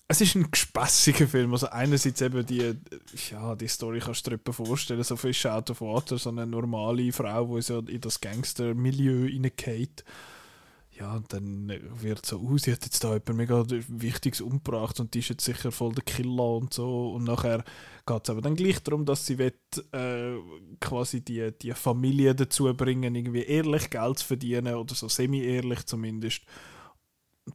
es 0.07 0.22
ist 0.22 0.36
ein 0.36 0.50
gespässiger 0.51 1.27
Film. 1.27 1.53
Also 1.53 1.67
einerseits 1.67 2.22
eben 2.22 2.45
die, 2.45 2.75
ja, 3.31 3.55
die 3.55 3.67
Story 3.67 4.00
kannst 4.00 4.27
du 4.27 4.38
dir 4.38 4.53
vorstellen, 4.53 5.03
so 5.03 5.15
Fish 5.15 5.45
out 5.45 5.69
of 5.69 5.81
water, 5.81 6.17
so 6.17 6.29
eine 6.29 6.45
normale 6.45 7.12
Frau, 7.12 7.55
die 7.55 7.62
so 7.62 7.79
in 7.79 8.01
das 8.01 8.22
Gangster-Milieu 8.22 9.25
reingeht. 9.25 10.03
Ja, 10.91 11.15
und 11.15 11.33
dann 11.33 11.74
wird 12.01 12.24
so, 12.24 12.38
uh, 12.38 12.57
sie 12.60 12.72
hat 12.72 12.86
jetzt 12.86 13.03
da 13.03 13.13
jemand 13.13 13.36
mega 13.36 13.65
Wichtiges 13.88 14.41
umgebracht 14.41 15.00
und 15.00 15.15
die 15.15 15.19
ist 15.19 15.29
jetzt 15.29 15.43
sicher 15.43 15.72
voll 15.72 15.93
der 15.93 16.03
Killer 16.03 16.57
und 16.57 16.72
so. 16.72 17.13
Und 17.13 17.24
nachher 17.24 17.63
geht 18.05 18.24
es 18.24 18.29
aber 18.29 18.41
dann 18.41 18.55
gleich 18.55 18.79
darum, 18.83 19.03
dass 19.03 19.25
sie 19.25 19.39
will, 19.39 19.53
äh, 19.91 20.36
quasi 20.79 21.22
die, 21.22 21.51
die 21.60 21.72
Familie 21.72 22.36
dazu 22.36 22.72
bringen, 22.75 23.15
irgendwie 23.15 23.41
ehrlich 23.41 23.89
Geld 23.89 24.19
zu 24.19 24.27
verdienen 24.27 24.75
oder 24.75 24.93
so 24.93 25.07
semi-ehrlich 25.07 25.83
zumindest. 25.88 26.43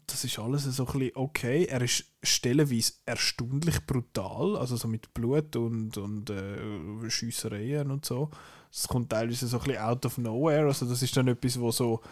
Das 0.06 0.22
ist 0.24 0.38
alles 0.38 0.64
so 0.64 0.86
ein 0.86 0.92
bisschen 0.92 1.16
okay. 1.16 1.64
Er 1.64 1.80
ist 1.80 2.04
stellenweise 2.22 2.92
erstaunlich 3.06 3.86
brutal, 3.86 4.56
also 4.56 4.76
so 4.76 4.86
mit 4.86 5.14
Blut 5.14 5.56
und, 5.56 5.96
und 5.96 6.28
äh, 6.28 7.08
Schiessereien 7.08 7.90
und 7.90 8.04
so. 8.04 8.30
Das 8.70 8.86
kommt 8.86 9.10
teilweise 9.10 9.46
so 9.46 9.58
ein 9.58 9.64
bisschen 9.64 9.82
out 9.82 10.04
of 10.04 10.18
nowhere. 10.18 10.66
Also 10.66 10.86
das 10.86 11.02
ist 11.02 11.16
dann 11.16 11.28
etwas, 11.28 11.58
wo 11.58 11.70
so 11.72 12.02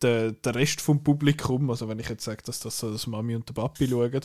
der, 0.00 0.32
der 0.32 0.54
Rest 0.54 0.80
vom 0.80 1.02
Publikum, 1.02 1.70
also 1.70 1.88
wenn 1.88 1.98
ich 1.98 2.08
jetzt 2.08 2.24
sage, 2.24 2.42
dass 2.44 2.60
das 2.60 2.78
so 2.78 2.92
das 2.92 3.06
Mami 3.06 3.34
und 3.34 3.48
der 3.48 3.54
Papi 3.54 3.88
schauen, 3.88 4.20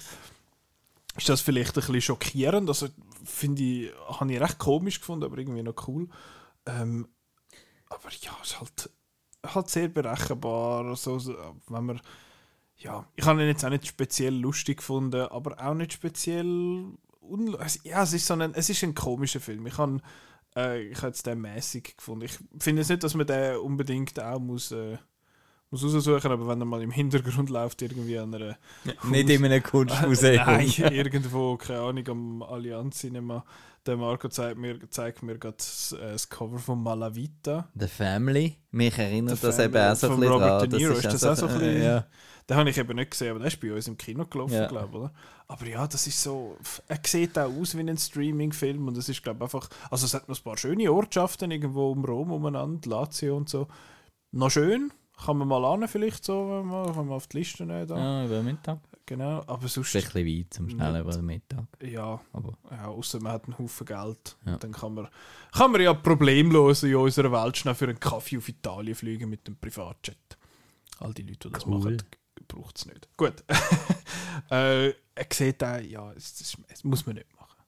ist 1.18 1.30
das 1.30 1.42
vielleicht 1.42 1.70
ein 1.70 1.82
bisschen 1.82 2.01
schockierend. 2.01 2.70
Also 2.70 2.89
finde 3.24 3.63
ich, 3.63 3.92
habe 4.08 4.32
ich 4.32 4.39
recht 4.39 4.60
komisch 4.60 5.00
gefunden, 5.00 5.25
aber 5.25 5.38
irgendwie 5.38 5.63
noch 5.63 5.88
cool. 5.88 6.08
Ähm, 6.66 7.08
aber 7.89 8.10
ja, 8.22 8.38
es 8.44 8.51
ist 8.51 8.60
halt, 8.60 8.89
halt 9.48 9.70
sehr 9.70 9.88
berechenbar. 9.88 10.96
So, 10.96 11.18
so, 11.18 11.36
wenn 11.68 11.86
man, 11.86 12.01
ja, 12.80 13.06
ich 13.16 13.26
habe 13.26 13.42
ihn 13.42 13.48
jetzt 13.48 13.64
auch 13.66 13.70
nicht 13.70 13.88
speziell 13.88 14.34
lustig 14.36 14.78
gefunden, 14.78 15.22
aber 15.30 15.56
auch 15.66 15.74
nicht 15.74 15.94
speziell 15.94 16.86
es- 17.60 17.80
ja, 17.84 18.04
es 18.04 18.14
ist 18.14 18.26
so 18.26 18.34
ein, 18.34 18.54
es 18.56 18.70
ist 18.70 18.84
ein 18.84 18.96
komischer 18.96 19.40
Film. 19.40 19.68
Ich 19.68 19.78
habe 19.78 20.00
äh, 20.56 20.82
ich 20.82 20.98
habe 20.98 21.08
jetzt 21.08 21.26
den 21.28 21.42
mäßig 21.42 21.96
gefunden. 21.98 22.26
Ich 22.26 22.40
finde 22.60 22.82
jetzt 22.82 22.90
nicht, 22.90 23.04
dass 23.04 23.14
man 23.14 23.28
den 23.28 23.58
unbedingt 23.58 24.20
auch 24.20 24.40
muss, 24.40 24.72
äh, 24.72 24.98
muss 25.70 25.84
raussuchen, 25.84 26.32
aber 26.32 26.48
wenn 26.48 26.60
er 26.60 26.66
mal 26.66 26.82
im 26.82 26.90
Hintergrund 26.90 27.50
läuft, 27.52 27.82
irgendwie 27.84 28.18
an 28.18 28.34
einer 28.34 28.58
Nicht 29.04 29.30
in 29.30 29.46
einem 29.46 29.62
Kunstmuseum. 29.62 30.36
Nein, 30.48 30.68
irgendwo, 30.92 31.58
keine 31.58 31.82
Ahnung, 31.82 32.08
am 32.08 32.42
Allianz 32.44 32.98
Cinema. 33.00 33.46
Der 33.86 33.96
Marco 33.96 34.28
zeigt 34.28 34.58
mir, 34.58 34.78
zeigt 34.90 35.22
mir 35.24 35.38
gerade 35.38 35.58
das, 35.58 35.92
äh, 35.94 36.12
das 36.14 36.28
Cover 36.30 36.58
von 36.58 36.82
Malavita. 36.82 37.70
The 37.76 37.88
Family. 37.88 38.58
Mich 38.72 38.98
erinnert 38.98 39.38
The 39.38 39.46
das 39.48 39.56
Family 39.58 39.78
eben 39.78 39.92
auch 39.92 39.96
so 39.96 40.08
ein 40.12 40.20
bisschen 40.20 40.34
Robert 40.34 40.62
dran. 40.62 40.70
De 40.72 40.80
Niro. 40.80 40.94
Ist 40.94 41.06
das 41.06 41.24
auch 41.24 41.36
so 41.36 41.46
ein 41.48 41.60
bisschen- 41.60 41.84
ja. 41.84 42.08
Den 42.50 42.58
habe 42.58 42.70
ich 42.72 42.77
eben 42.79 42.96
nicht 42.96 43.12
gesehen, 43.12 43.29
aber 43.29 43.39
der 43.39 43.48
ist 43.50 43.60
bei 43.62 43.72
uns 43.72 43.88
im 43.88 43.96
Kino 43.98 44.25
gelaufen, 44.25 44.56
Ja. 44.56 44.68
glaube 44.68 44.88
ich, 44.89 44.96
oder? 44.96 45.13
Aber 45.48 45.65
ja, 45.68 45.88
das 45.88 46.08
ist 46.08 46.22
so. 46.22 46.58
Er 46.88 47.00
sieht 47.06 47.38
auch 47.38 47.51
aus 47.51 47.77
wie 47.77 47.82
ein 47.88 47.98
Streaming-Film 47.98 48.88
und 48.88 48.98
es 48.98 49.08
ist, 49.08 49.22
glaube 49.22 49.38
ich, 49.38 49.44
einfach. 49.44 49.70
Also, 49.91 50.06
es 50.08 50.13
hat 50.15 50.27
noch 50.27 50.38
ein 50.39 50.44
paar 50.44 50.58
schöne 50.58 50.91
Ortschaften 50.91 51.51
irgendwo 51.51 51.91
um 51.91 52.03
Rom 52.03 52.32
umeinander, 52.32 52.89
Lazio 52.89 53.38
und 53.38 53.50
so. 53.50 53.68
Noch 54.32 54.50
schön. 54.51 54.91
Kann 55.25 55.38
man 55.38 55.48
mal 55.50 55.65
an, 55.65 55.88
vielleicht 55.88 56.24
so, 56.24 56.50
wenn 56.50 56.65
man, 56.68 56.88
wenn 56.96 57.06
man 57.08 57.15
auf 57.18 57.27
die 57.27 57.39
Liste 57.39 57.65
nehmen. 57.65 57.86
Da. 57.88 57.98
ja, 57.98 58.25
über 58.25 58.41
Mittag. 58.41 58.79
genau. 59.06 59.44
Aber 59.48 59.68
sonst, 59.68 59.94
ist 59.94 60.08
ein 60.15 60.24
bisschen 60.24 60.39
weit 60.39 60.53
zum 60.53 60.70
schnell 60.70 60.94
Nicht. 60.94 61.01
über 61.01 61.22
Mittag. 61.22 61.65
ja, 61.84 62.22
Aber 62.32 62.53
ja 62.72 62.88
außer 62.88 63.20
man 63.20 63.34
hat 63.34 63.44
einen 63.46 63.58
Haufen 63.60 63.86
Geld. 63.86 64.38
Ja. 64.46 64.56
Dann 64.58 64.72
kann 64.72 64.94
man, 64.94 65.08
kann 65.51 65.72
man 65.74 65.82
ja 65.82 65.94
problemlos 65.94 66.84
in 66.84 66.96
unserer 66.96 67.32
Welt 67.34 67.58
schnell 67.58 67.75
für 67.75 67.86
einen 67.89 68.00
Kaffee 68.00 68.38
auf 68.38 68.48
Italien 68.48 68.96
fliegen 68.96 69.29
mit 69.29 69.46
dem 69.46 69.58
Privatjet. 69.58 70.18
All 71.00 71.13
die 71.13 71.24
Leute, 71.24 71.50
die 71.50 71.53
das 71.53 71.65
Cool. 71.68 71.77
machen, 71.79 71.98
braucht 72.50 72.77
es 72.77 72.86
nicht. 72.86 73.08
Gut. 73.15 73.44
äh, 74.51 74.89
er 74.89 75.27
sieht 75.32 75.63
auch, 75.63 75.79
ja, 75.79 76.12
es, 76.13 76.36
das, 76.38 76.58
es 76.68 76.84
muss 76.84 77.06
man 77.06 77.15
nicht 77.15 77.34
machen. 77.39 77.63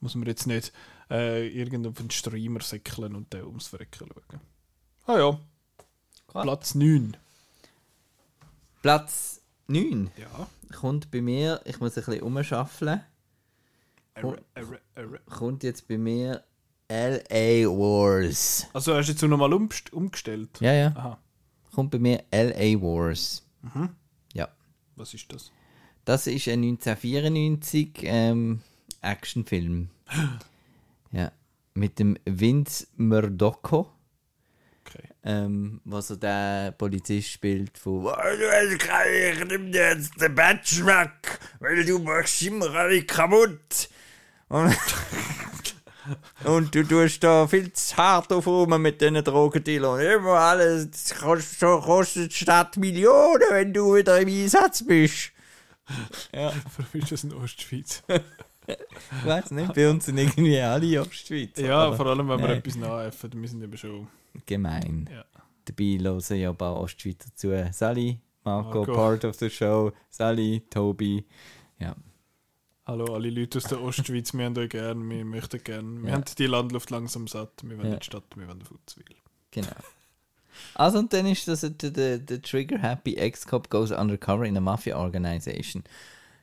Muss 0.00 0.14
man 0.14 0.26
jetzt 0.28 0.46
nicht 0.46 0.72
äh, 1.10 1.48
irgendwo 1.48 1.88
auf 1.90 1.98
einen 1.98 2.10
Streamer 2.10 2.60
säckeln 2.60 3.16
und 3.16 3.34
dann 3.34 3.44
ums 3.44 3.66
Verrecken 3.66 4.08
schauen. 4.08 4.40
Ah 5.06 5.18
ja, 5.18 5.40
Cool. 6.34 6.42
Platz 6.42 6.74
9. 6.74 7.16
Platz 8.82 9.40
9 9.68 10.10
Ja. 10.16 10.46
kommt 10.78 11.10
bei 11.10 11.20
mir, 11.20 11.60
ich 11.64 11.80
muss 11.80 11.96
ein 11.96 12.04
bisschen 12.04 12.22
umschaffeln, 12.22 13.00
erre. 14.14 14.40
kommt 15.28 15.62
jetzt 15.62 15.88
bei 15.88 15.98
mir 15.98 16.42
LA 16.88 17.66
Wars. 17.68 18.66
Also 18.72 18.94
hast 18.94 19.06
du 19.08 19.12
jetzt 19.12 19.22
nochmal 19.22 19.52
umst- 19.52 19.92
umgestellt? 19.92 20.60
Ja, 20.60 20.72
ja. 20.72 20.88
Aha. 20.96 21.18
Kommt 21.74 21.90
bei 21.90 21.98
mir 21.98 22.22
LA 22.30 22.80
Wars. 22.80 23.44
Mhm. 23.62 23.90
Was 24.96 25.14
ist 25.14 25.32
das? 25.32 25.52
Das 26.04 26.26
ist 26.26 26.48
ein 26.48 26.62
1994 26.62 27.90
ähm, 28.02 28.60
Actionfilm. 29.02 29.90
ja. 31.12 31.32
Mit 31.74 31.98
dem 31.98 32.16
Vince 32.24 32.86
Murdocco, 32.96 33.92
Okay. 34.86 35.08
ähm, 35.24 35.80
was 35.84 36.10
er 36.10 36.16
der 36.16 36.72
Polizist 36.72 37.28
spielt 37.28 37.76
von 37.76 38.06
Ich 38.06 39.44
nimm 39.44 39.72
dir 39.72 39.90
jetzt 39.90 40.18
den 40.20 40.34
Batsch 40.34 40.84
weg, 40.86 41.40
weil 41.58 41.84
du 41.84 41.98
machst 41.98 42.40
immer 42.42 42.70
alle 42.70 43.02
kaputt. 43.02 43.90
Und, 44.48 44.70
und 46.44 46.74
du 46.74 46.84
tust 46.84 47.22
da 47.24 47.46
viel 47.46 47.72
zu 47.72 47.96
hart 47.96 48.32
auf 48.32 48.46
rum 48.46 48.80
mit 48.80 49.00
diesen 49.00 49.22
Drogendealern. 49.22 50.00
Immer 50.00 50.32
alles, 50.32 50.90
das 50.90 51.14
kostet, 51.18 52.30
die 52.30 52.34
Stadt 52.34 52.76
Millionen, 52.76 53.42
wenn 53.50 53.72
du 53.72 53.94
wieder 53.94 54.20
im 54.20 54.28
Einsatz 54.28 54.84
bist. 54.84 55.32
Ja. 56.32 56.52
Warum 56.76 57.00
ist 57.00 57.12
das 57.12 57.24
in 57.24 57.32
Ostschweiz? 57.32 58.02
Ich 58.66 59.24
weiß 59.24 59.52
nicht, 59.52 59.72
bei 59.74 59.88
uns 59.88 60.06
sind 60.06 60.18
irgendwie 60.18 60.60
alle 60.60 61.00
Ostschweizer. 61.00 61.64
ja, 61.64 61.78
aber 61.84 61.96
vor 61.96 62.06
allem, 62.06 62.28
wenn 62.28 62.40
wir 62.40 62.48
Nein. 62.48 62.58
etwas 62.58 62.74
nachhelfen. 62.76 63.40
Wir 63.40 63.48
sind 63.48 63.62
eben 63.62 63.76
schon. 63.76 64.08
gemein. 64.44 65.08
Ja. 65.12 65.24
Dabei 65.64 65.98
hören 66.00 66.40
ja 66.40 66.50
ein 66.50 66.56
paar 66.56 66.76
Ostschweizer 66.80 67.28
zu. 67.34 67.50
Sally, 67.72 68.18
Marco, 68.44 68.78
Marco. 68.78 68.92
part 68.92 69.24
of 69.24 69.36
the 69.36 69.48
show. 69.48 69.92
Sally, 70.10 70.62
Tobi. 70.70 71.24
Ja, 71.78 71.94
Hallo, 72.86 73.14
alle 73.14 73.30
Leute 73.30 73.58
aus 73.58 73.64
der 73.64 73.82
Ostschweiz, 73.82 74.32
wir 74.32 74.44
haben 74.44 74.56
euch 74.58 74.68
gern, 74.70 75.08
wir 75.10 75.24
möchten 75.24 75.62
gern. 75.62 76.02
Wir 76.02 76.10
Ja. 76.10 76.14
haben 76.16 76.24
die 76.38 76.46
Landluft 76.46 76.90
langsam 76.90 77.26
satt, 77.26 77.50
wir 77.64 77.76
wollen 77.78 77.90
Ja. 77.92 77.96
die 77.98 78.04
Stadt, 78.04 78.24
wir 78.36 78.46
wollen 78.46 78.62
Futzwil. 78.62 79.04
genau. 79.50 79.70
Also, 80.74 80.98
und 81.00 81.12
dann 81.12 81.26
ist 81.26 81.46
das 81.48 81.60
der, 81.60 81.70
der, 81.90 82.18
der 82.18 82.40
Trigger 82.42 82.78
Happy 82.78 83.14
Ex-Cop 83.16 83.68
goes 83.68 83.90
undercover 83.90 84.44
in 84.46 84.56
a 84.56 84.60
Mafia 84.60 84.96
Organization. 84.98 85.82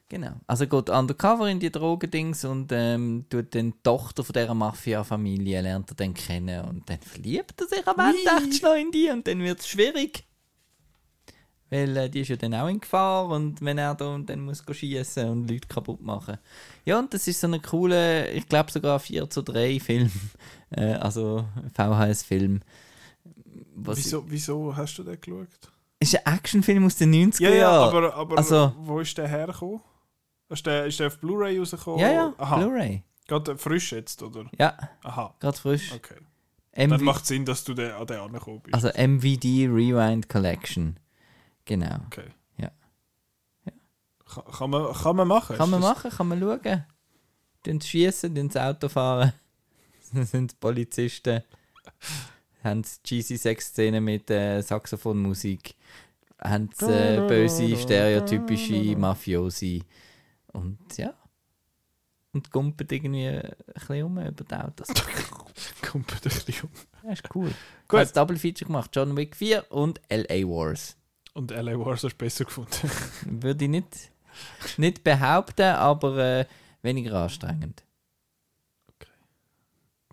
Genau. 0.10 0.34
Also 0.46 0.68
geht 0.68 0.90
undercover 0.90 1.50
in 1.50 1.60
die 1.60 1.72
Drogendings 1.72 2.46
und 2.46 2.72
ähm, 2.72 3.26
tut 3.30 3.54
die 3.56 3.74
Tochter 3.82 4.24
von 4.24 4.34
dieser 4.34 4.54
Mafia-Familie 4.54 5.62
lernt 5.62 5.90
er 5.92 5.96
dann 5.96 6.14
kennen 6.14 6.64
und 6.66 6.88
dann 6.90 7.00
verliebt 7.00 7.60
er 7.62 7.68
sich 7.68 7.88
am 7.88 7.98
Ende 8.00 8.20
echt 8.50 8.60
schnell 8.60 8.82
in 8.82 8.92
die 8.92 9.10
und 9.10 9.26
dann 9.26 9.40
wird 9.40 9.60
es 9.62 9.68
schwierig. 9.68 10.26
Weil 11.74 11.98
äh, 11.98 12.10
die 12.10 12.22
ist 12.22 12.28
ja 12.28 12.36
dann 12.36 12.54
auch 12.54 12.68
in 12.68 12.80
Gefahr 12.80 13.28
und 13.30 13.60
wenn 13.62 13.78
er 13.80 13.96
da 13.96 14.14
und 14.14 14.30
dann 14.30 14.42
muss 14.42 14.64
schießen 14.72 15.28
und 15.28 15.50
Leute 15.50 15.68
kaputt 15.68 16.02
machen. 16.02 16.38
Ja, 16.86 17.00
und 17.00 17.12
das 17.14 17.28
ist 17.28 17.40
so 17.42 17.48
eine 17.48 17.60
coole, 17.60 18.30
ich 18.30 18.48
glaube 18.48 18.72
sogar 18.72 19.00
4 19.00 19.28
zu 19.30 19.42
3 19.42 19.80
Film, 19.80 20.12
äh, 20.70 20.94
also 20.94 21.46
VHS-Film. 21.76 22.62
Wieso, 23.76 24.24
wieso 24.30 24.76
hast 24.76 24.98
du 25.00 25.04
den 25.04 25.20
geschaut? 25.20 25.48
Ist 26.00 26.16
ein 26.26 26.36
Actionfilm 26.36 26.86
aus 26.86 26.96
den 26.98 27.12
90er 27.14 27.42
Ja, 27.44 27.50
ja, 27.50 27.56
Jahren. 27.56 27.96
aber, 27.96 28.14
aber 28.16 28.38
Also- 28.38 28.74
wo 28.78 29.00
ist 29.00 29.18
der 29.18 29.28
hergekommen? 29.28 29.82
Ist 30.50 30.66
der, 30.68 30.86
ist 30.86 31.00
der 31.00 31.08
auf 31.08 31.18
Blu-ray 31.20 31.58
rausgekommen? 31.58 32.00
Ja, 32.00 32.12
ja, 32.12 32.34
Aha, 32.38 32.58
Blu-ray. 32.58 33.02
gerade 33.28 33.58
frisch 33.58 33.94
jetzt, 33.94 34.22
oder? 34.22 34.46
Ja, 34.60 34.78
Aha, 35.04 35.34
gerade 35.40 35.58
frisch. 35.58 35.92
okay. 35.96 36.16
Dann 36.76 36.90
MV 36.92 37.02
macht 37.04 37.26
Sinn, 37.26 37.46
dass 37.46 37.64
du 37.64 37.74
den, 37.74 37.92
an 37.92 38.06
den 38.06 38.20
angekommen 38.20 38.62
bist. 38.62 38.74
also 38.76 38.90
MVD 38.90 39.68
Rewind 39.68 40.28
Collection. 40.30 40.98
Genau. 41.66 41.96
okay. 42.08 42.28
Ja. 42.58 42.72
Kann, 44.26 44.44
kann, 44.52 44.70
man, 44.70 44.94
kann 44.94 45.16
man 45.16 45.28
machen? 45.28 45.56
Kann 45.58 45.70
man 45.70 45.82
das- 45.82 45.90
machen, 45.96 46.12
kann 46.12 46.28
man 46.28 46.40
schauen. 46.40 46.86
Dann 47.64 47.80
schießen, 47.82 48.34
dann 48.36 48.50
das 48.50 48.62
Auto 48.62 48.90
fahren. 48.90 49.34
Dann 50.14 50.26
sind 50.26 50.60
Polizisten. 50.60 51.42
Haben 52.64 52.84
cheesy 53.04 53.38
Sex-Szenen 53.38 54.04
mit 54.04 54.30
äh, 54.30 54.62
Saxophonmusik. 54.62 55.76
Haben 56.40 56.70
äh, 56.82 57.26
böse, 57.28 57.76
stereotypische 57.76 58.96
Mafiosi. 58.98 59.84
Und 60.52 60.98
ja. 60.98 61.14
Und 62.34 62.52
gumpet 62.52 62.92
irgendwie 62.92 63.28
ein 63.28 63.54
bisschen 63.74 64.04
um 64.04 64.18
über 64.20 64.32
die 64.44 64.56
Autos. 64.56 64.88
Kommt 65.82 66.12
ein 66.14 66.20
bisschen 66.22 66.64
um. 66.64 66.70
Ja, 67.04 67.14
ist 67.14 67.36
cool. 67.36 67.48
Gut. 67.88 68.08
Gut. 68.08 68.16
Double 68.18 68.38
Feature 68.38 68.68
gemacht. 68.68 68.92
John 68.94 69.16
Wick 69.18 69.36
4 69.36 69.72
und 69.72 70.00
L.A. 70.10 70.48
Wars. 70.48 70.96
Und 71.34 71.52
LA 71.52 71.78
Wars 71.80 72.04
hast 72.04 72.14
du 72.14 72.18
besser 72.18 72.46
gefunden. 72.46 72.90
Würde 73.26 73.66
ich 73.66 73.70
nicht, 73.70 74.12
nicht 74.78 75.04
behaupten, 75.04 75.76
aber 75.76 76.18
äh, 76.18 76.46
weniger 76.82 77.24
anstrengend. 77.24 77.84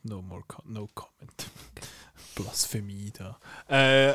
No 0.03 0.23
more 0.23 0.43
no 0.65 0.89
comment. 0.95 1.51
Blasphemie 2.35 3.13
da. 3.13 3.39
Äh, 3.69 4.15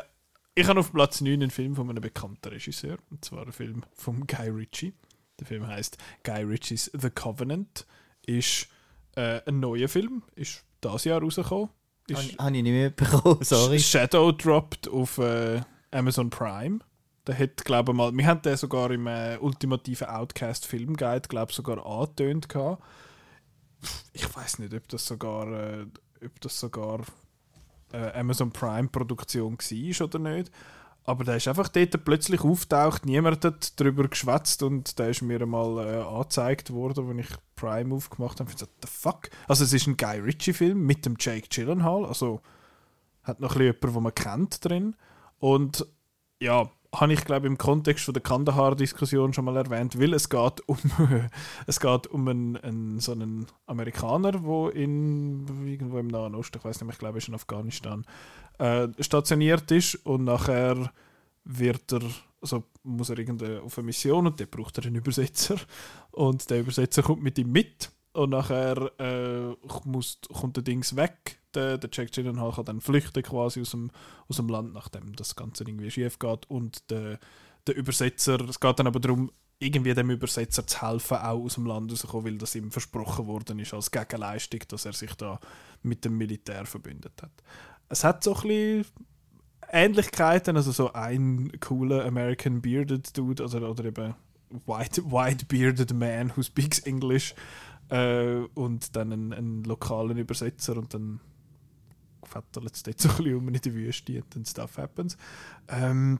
ich 0.54 0.66
habe 0.66 0.80
auf 0.80 0.92
Platz 0.92 1.20
9 1.20 1.34
einen 1.34 1.50
Film 1.50 1.76
von 1.76 1.88
einem 1.88 2.00
bekannten 2.00 2.48
Regisseur. 2.48 2.96
Und 3.10 3.24
zwar 3.24 3.46
ein 3.46 3.52
Film 3.52 3.84
von 3.94 4.26
Guy 4.26 4.48
Ritchie. 4.48 4.94
Der 5.38 5.46
Film 5.46 5.66
heißt 5.66 5.98
Guy 6.24 6.42
Ritchies 6.42 6.90
The 6.92 7.10
Covenant. 7.10 7.86
Ist 8.24 8.68
äh, 9.14 9.42
ein 9.46 9.60
neuer 9.60 9.88
Film. 9.88 10.22
Ist 10.34 10.64
dieses 10.82 11.04
Jahr 11.04 11.20
rausgekommen. 11.20 11.68
Habe 12.12 12.56
ich 12.56 12.62
nicht 12.62 12.72
mitbekommen, 12.72 13.42
sorry. 13.42 13.80
Shadow 13.80 14.30
dropped 14.32 14.88
auf 14.88 15.18
äh, 15.18 15.60
Amazon 15.90 16.30
Prime. 16.30 16.78
Der 17.26 17.38
hat, 17.38 17.64
glaube 17.64 17.92
ich 17.92 17.96
mal, 17.96 18.16
wir 18.16 18.26
haben 18.26 18.42
den 18.42 18.56
sogar 18.56 18.90
im 18.90 19.06
äh, 19.06 19.36
ultimativen 19.38 20.06
Outcast 20.06 20.66
Film 20.66 20.96
Guide, 20.96 21.28
glaube 21.28 21.50
ich, 21.50 21.56
sogar 21.56 21.84
angetönt. 21.84 22.46
Ich 24.12 24.36
weiß 24.36 24.60
nicht, 24.60 24.74
ob 24.74 24.88
das 24.88 25.06
sogar, 25.06 25.48
äh, 25.52 25.86
ob 26.24 26.40
das 26.40 26.58
sogar 26.58 27.00
äh, 27.92 28.12
Amazon 28.18 28.52
Prime 28.52 28.88
Produktion 28.88 29.58
war 29.58 30.06
oder 30.06 30.18
nicht. 30.18 30.50
Aber 31.04 31.22
der 31.22 31.36
ist 31.36 31.46
einfach 31.46 31.68
dort 31.68 32.04
plötzlich 32.04 32.40
auftaucht, 32.40 33.06
niemand 33.06 33.44
hat 33.44 33.78
darüber 33.78 34.08
geschwätzt 34.08 34.64
und 34.64 34.98
der 34.98 35.10
ist 35.10 35.22
mir 35.22 35.40
einmal 35.40 35.78
äh, 35.78 36.02
angezeigt 36.02 36.72
worden, 36.72 37.08
als 37.08 37.28
ich 37.28 37.36
Prime 37.54 37.94
aufgemacht 37.94 38.40
habe. 38.40 38.50
Ich 38.50 38.56
dachte, 38.56 38.72
the 38.82 38.88
fuck? 38.88 39.30
Also 39.46 39.62
es 39.62 39.72
ist 39.72 39.86
ein 39.86 39.96
Guy 39.96 40.18
Ritchie-Film 40.18 40.84
mit 40.84 41.06
dem 41.06 41.14
Jake 41.18 41.46
Gyllenhaal, 41.48 42.04
also 42.04 42.40
hat 43.22 43.38
noch 43.38 43.54
ein 43.54 43.58
bisschen 43.58 43.74
jemanden, 43.74 43.94
den 43.94 44.02
man 44.02 44.14
kennt 44.14 44.64
drin. 44.64 44.96
Und 45.38 45.86
ja, 46.40 46.68
habe 47.00 47.12
ich 47.12 47.24
glaube 47.24 47.46
im 47.46 47.58
Kontext 47.58 48.04
von 48.04 48.14
der 48.14 48.22
Kandahar-Diskussion 48.22 49.32
schon 49.32 49.44
mal 49.44 49.56
erwähnt, 49.56 49.98
weil 50.00 50.14
es 50.14 50.28
geht 50.28 50.66
um, 50.66 50.78
es 51.66 51.80
geht 51.80 52.06
um 52.08 52.28
einen, 52.28 52.56
einen, 52.56 53.00
so 53.00 53.12
einen 53.12 53.46
Amerikaner, 53.66 54.32
der 54.32 54.74
in 54.74 55.66
irgendwo 55.66 55.98
im 55.98 56.08
Nahen 56.08 56.34
Osten, 56.34 56.58
ich 56.58 56.64
weiß 56.64 56.80
nicht, 56.80 56.92
ich 56.92 56.98
glaube, 56.98 57.18
ist 57.18 57.28
in 57.28 57.34
Afghanistan, 57.34 58.04
äh, 58.58 58.88
stationiert 59.00 59.70
ist 59.70 59.94
und 60.06 60.24
nachher 60.24 60.90
wird 61.44 61.92
er, 61.92 62.02
also 62.40 62.64
muss 62.82 63.10
er 63.10 63.18
irgendwie 63.18 63.58
auf 63.58 63.78
eine 63.78 63.86
Mission 63.86 64.26
und 64.26 64.40
der 64.40 64.46
braucht 64.46 64.78
er 64.78 64.86
einen 64.86 64.96
Übersetzer 64.96 65.56
und 66.10 66.48
der 66.50 66.60
Übersetzer 66.60 67.02
kommt 67.02 67.22
mit 67.22 67.38
ihm 67.38 67.52
mit 67.52 67.90
und 68.12 68.30
nachher 68.30 68.90
äh, 68.98 69.54
muss, 69.84 70.18
kommt 70.32 70.56
der 70.56 70.64
Dings 70.64 70.96
weg. 70.96 71.38
Der, 71.56 71.78
der 71.78 71.90
Jack 71.92 72.12
Gyllenhaal 72.12 72.52
kann 72.52 72.64
dann 72.64 72.80
flüchten 72.80 73.22
quasi 73.22 73.60
aus 73.60 73.70
dem, 73.70 73.90
aus 74.28 74.36
dem 74.36 74.48
Land, 74.48 74.74
nachdem 74.74 75.16
das 75.16 75.34
Ganze 75.34 75.64
irgendwie 75.64 75.90
schief 75.90 76.18
geht 76.18 76.48
und 76.48 76.90
der, 76.90 77.18
der 77.66 77.76
Übersetzer, 77.76 78.40
es 78.48 78.60
geht 78.60 78.78
dann 78.78 78.86
aber 78.86 79.00
darum, 79.00 79.30
irgendwie 79.58 79.94
dem 79.94 80.10
Übersetzer 80.10 80.66
zu 80.66 80.82
helfen, 80.82 81.16
auch 81.16 81.42
aus 81.42 81.54
dem 81.54 81.66
Land 81.66 81.90
rauszukommen, 81.90 82.26
weil 82.26 82.38
das 82.38 82.54
ihm 82.54 82.70
versprochen 82.70 83.26
worden 83.26 83.58
ist 83.58 83.72
als 83.72 83.90
Gegenleistung, 83.90 84.60
dass 84.68 84.84
er 84.84 84.92
sich 84.92 85.14
da 85.14 85.40
mit 85.82 86.04
dem 86.04 86.18
Militär 86.18 86.66
verbündet 86.66 87.22
hat. 87.22 87.32
Es 87.88 88.04
hat 88.04 88.22
so 88.22 88.34
ein 88.34 88.42
bisschen 88.42 88.86
Ähnlichkeiten, 89.70 90.56
also 90.56 90.72
so 90.72 90.92
ein 90.92 91.52
cooler 91.60 92.04
American 92.04 92.60
Bearded 92.60 93.16
Dude 93.16 93.44
oder, 93.44 93.70
oder 93.70 93.84
eben 93.86 94.14
White, 94.66 95.10
white 95.10 95.46
Bearded 95.46 95.92
Man 95.92 96.32
who 96.36 96.42
speaks 96.42 96.80
English 96.80 97.34
äh, 97.88 98.36
und 98.54 98.94
dann 98.94 99.12
einen, 99.12 99.32
einen 99.32 99.64
lokalen 99.64 100.18
Übersetzer 100.18 100.76
und 100.76 100.92
dann 100.94 101.20
fettert 102.26 102.74
es 102.74 102.82
dort 102.82 103.00
so 103.00 103.08
ein 103.08 103.16
bisschen 103.16 103.36
um 103.36 103.48
in 103.48 103.54
die 103.54 103.74
Wüste 103.74 104.22
und 104.34 104.48
stuff 104.48 104.78
happens. 104.78 105.16
Ähm, 105.68 106.18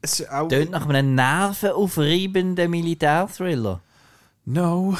es 0.00 0.26
auch... 0.28 0.48
Tönt 0.48 0.70
nach 0.70 0.88
einem 0.88 1.14
nervenaufreibenden 1.14 2.70
Militärthriller. 2.70 3.82
No. 4.44 4.96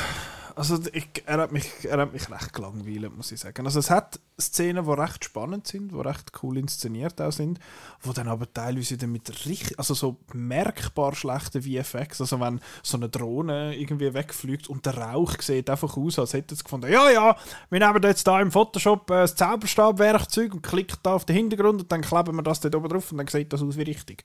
Also 0.57 0.79
ich, 0.95 1.07
er, 1.27 1.37
hat 1.37 1.53
mich, 1.53 1.67
er 1.85 1.99
hat 1.99 2.15
mich 2.15 2.31
recht 2.31 2.55
gelangweilt, 2.55 3.15
muss 3.15 3.31
ich 3.31 3.39
sagen. 3.39 3.67
Also 3.67 3.79
es 3.79 3.91
hat 3.91 4.19
Szenen, 4.41 4.87
die 4.87 4.91
recht 4.91 5.23
spannend 5.23 5.67
sind, 5.67 5.93
die 5.93 6.01
recht 6.01 6.33
cool 6.43 6.57
inszeniert 6.57 7.21
auch 7.21 7.31
sind, 7.31 7.61
wo 8.01 8.15
dann 8.15 8.27
aber 8.27 8.51
teilweise 8.51 8.97
dann 8.97 9.13
mit 9.13 9.29
richtig, 9.45 9.79
also 9.79 9.93
so 9.93 10.17
merkbar 10.33 11.15
schlechten 11.15 11.61
VFX, 11.61 12.23
also 12.23 12.41
wenn 12.41 12.63
so 12.83 12.97
eine 12.97 13.11
Drohne 13.11 13.77
irgendwie 13.77 14.15
wegfliegt 14.15 14.69
und 14.69 14.87
der 14.87 14.97
Rauch 14.97 15.35
sieht 15.43 15.69
einfach 15.69 15.95
aus, 15.95 16.19
als 16.19 16.33
hätte 16.33 16.55
es 16.55 16.65
gefunden, 16.65 16.91
ja, 16.91 17.11
ja, 17.11 17.37
wir 17.69 17.79
nehmen 17.79 18.03
jetzt 18.03 18.27
da 18.27 18.41
im 18.41 18.51
Photoshop 18.51 19.11
äh, 19.11 19.15
das 19.15 19.35
Zauberstabwerkzeug 19.35 20.55
und 20.55 20.63
klicken 20.63 20.97
da 21.03 21.17
auf 21.17 21.27
den 21.27 21.37
Hintergrund 21.37 21.83
und 21.83 21.93
dann 21.93 22.01
kleben 22.01 22.35
wir 22.35 22.43
das 22.43 22.61
dort 22.61 22.75
oben 22.75 22.89
drauf 22.89 23.13
und 23.13 23.19
dann 23.19 23.27
sieht 23.27 23.53
das 23.53 23.63
aus 23.63 23.77
wie 23.77 23.83
richtig. 23.83 24.25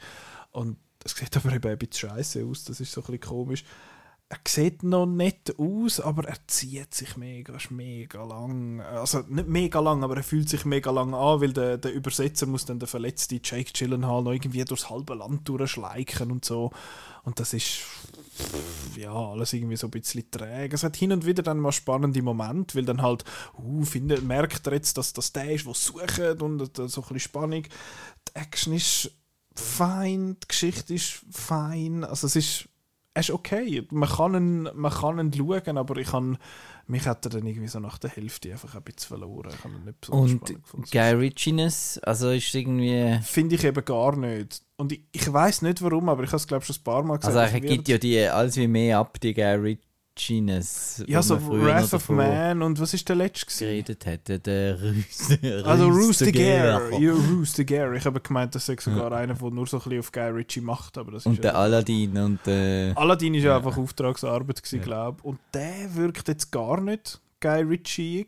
Und 0.51 0.77
das 0.99 1.11
sieht 1.11 1.35
aber 1.35 1.53
eben 1.53 1.71
ein 1.71 1.77
bisschen 1.77 2.09
scheiße 2.09 2.45
aus, 2.45 2.63
das 2.63 2.79
ist 2.79 2.93
so 2.93 3.01
ein 3.01 3.07
bisschen 3.07 3.19
komisch 3.19 3.65
er 4.31 4.39
sieht 4.47 4.83
noch 4.83 5.05
nett 5.05 5.55
aus, 5.57 5.99
aber 5.99 6.25
er 6.25 6.37
zieht 6.47 6.93
sich 6.93 7.17
mega, 7.17 7.53
ist 7.57 7.69
mega 7.69 8.23
lang. 8.23 8.79
Also 8.79 9.25
nicht 9.27 9.49
mega 9.49 9.81
lang, 9.81 10.05
aber 10.05 10.15
er 10.15 10.23
fühlt 10.23 10.47
sich 10.47 10.63
mega 10.63 10.89
lang 10.89 11.13
an, 11.13 11.41
weil 11.41 11.51
der, 11.51 11.77
der 11.77 11.93
Übersetzer 11.93 12.45
muss 12.45 12.63
dann 12.63 12.79
der 12.79 12.87
verletzte 12.87 13.41
Jake 13.43 13.73
Gyllenhaal 13.73 14.23
noch 14.23 14.31
irgendwie 14.31 14.63
durchs 14.63 14.89
halbe 14.89 15.15
Land 15.15 15.49
durchschleichen 15.49 16.31
und 16.31 16.45
so. 16.45 16.71
Und 17.23 17.41
das 17.41 17.51
ist 17.51 17.81
ja 18.95 19.13
alles 19.13 19.51
irgendwie 19.51 19.75
so 19.75 19.87
ein 19.87 19.91
bisschen 19.91 20.31
träge. 20.31 20.75
Es 20.75 20.83
hat 20.83 20.95
hin 20.95 21.11
und 21.11 21.25
wieder 21.25 21.43
dann 21.43 21.59
mal 21.59 21.73
spannende 21.73 22.21
Momente, 22.21 22.75
weil 22.77 22.85
dann 22.85 23.01
halt, 23.01 23.25
uh, 23.61 23.83
findet, 23.83 24.23
merkt 24.23 24.65
er 24.65 24.73
jetzt, 24.73 24.97
dass 24.97 25.11
das 25.11 25.33
der 25.33 25.51
ist, 25.51 25.65
der 25.65 25.73
sucht 25.73 26.41
und 26.41 26.77
so 26.77 26.83
ein 26.83 26.87
bisschen 26.87 27.19
Spannung. 27.19 27.63
Die 27.63 28.35
Action 28.35 28.71
ist 28.71 29.11
fein, 29.53 30.37
die 30.41 30.47
Geschichte 30.47 30.93
ist 30.93 31.19
fein, 31.29 32.05
also 32.05 32.27
es 32.27 32.37
ist 32.37 32.69
er 33.13 33.19
ist 33.19 33.31
okay. 33.31 33.85
Man 33.91 34.09
kann 34.09 34.35
ihn, 34.35 34.69
man 34.73 34.91
kann 34.91 35.19
ihn 35.19 35.33
schauen, 35.33 35.77
aber 35.77 35.97
ich 35.97 36.07
kann, 36.07 36.37
mich 36.87 37.05
hat 37.05 37.25
er 37.25 37.29
dann 37.29 37.45
irgendwie 37.45 37.67
so 37.67 37.79
nach 37.79 37.97
der 37.97 38.09
Hälfte 38.09 38.51
einfach 38.51 38.75
ein 38.75 38.83
bisschen 38.83 39.07
verloren. 39.07 39.51
Ich 39.53 39.63
habe 39.63 39.75
ihn 39.75 39.85
nicht 39.85 40.01
besonders 40.01 40.51
Und. 40.73 40.91
Guy 40.91 41.11
Ritchiness, 41.11 41.99
also 41.99 42.31
ist 42.31 42.53
irgendwie... 42.55 43.19
Finde 43.23 43.55
ich 43.55 43.63
eben 43.63 43.83
gar 43.83 44.15
nicht. 44.15 44.61
Und 44.77 44.93
ich, 44.93 45.03
ich 45.11 45.31
weiß 45.31 45.61
nicht 45.63 45.81
warum, 45.81 46.09
aber 46.09 46.23
ich 46.23 46.29
habe 46.29 46.37
es 46.37 46.47
glaube 46.47 46.65
schon 46.65 46.75
ein 46.75 46.83
paar 46.83 47.03
Mal 47.03 47.17
gesagt. 47.17 47.35
Also 47.35 47.55
er 47.55 47.63
es 47.63 47.69
gibt 47.69 47.87
ja 47.87 47.97
die 47.97 48.19
alles 48.27 48.55
wie 48.55 48.67
mehr 48.67 48.99
ab, 48.99 49.19
die 49.19 49.33
Guy 49.33 49.77
Ritchiness. 50.21 51.03
ja, 51.07 51.21
so 51.21 51.35
Wrath 51.41 51.93
of 51.93 52.09
Man 52.09 52.61
und 52.61 52.79
was 52.79 52.93
ist 52.93 53.07
der 53.09 53.15
letzte? 53.15 53.65
geredet 53.65 54.05
hätte, 54.05 54.39
der 54.39 54.79
Rüste. 54.81 55.63
Also 55.65 55.87
Rooster 55.87 56.31
Gare. 56.31 56.99
Ja, 56.99 57.13
Rooster 57.13 57.63
Gare. 57.63 57.97
Ich 57.97 58.05
habe 58.05 58.19
gemeint, 58.19 58.53
das 58.55 58.65
sei 58.65 58.75
sogar 58.79 59.11
einer, 59.11 59.33
der 59.33 59.51
nur 59.51 59.65
so 59.67 59.77
ein 59.77 59.83
bisschen 59.83 59.99
auf 59.99 60.11
Guy 60.11 60.29
Ritchie 60.29 60.61
macht. 60.61 60.97
Aber 60.97 61.11
das 61.11 61.23
ist 61.23 61.27
Und 61.27 61.43
der 61.43 61.53
ja, 61.53 61.57
Aladdin 61.59 62.17
und 62.17 62.39
der... 62.45 62.97
Aladdin 62.97 63.33
ist 63.33 63.43
ja, 63.43 63.51
Ja. 63.51 63.57
einfach 63.57 63.77
Auftragsarbeit 63.77 64.61
Ja. 64.71 64.79
glaube 64.79 65.17
ich. 65.19 65.25
Und 65.25 65.39
der 65.53 65.95
wirkt 65.95 66.27
jetzt 66.27 66.51
gar 66.51 66.79
nicht 66.79 67.19
Guy 67.39 67.61
Ritchie. 67.63 68.27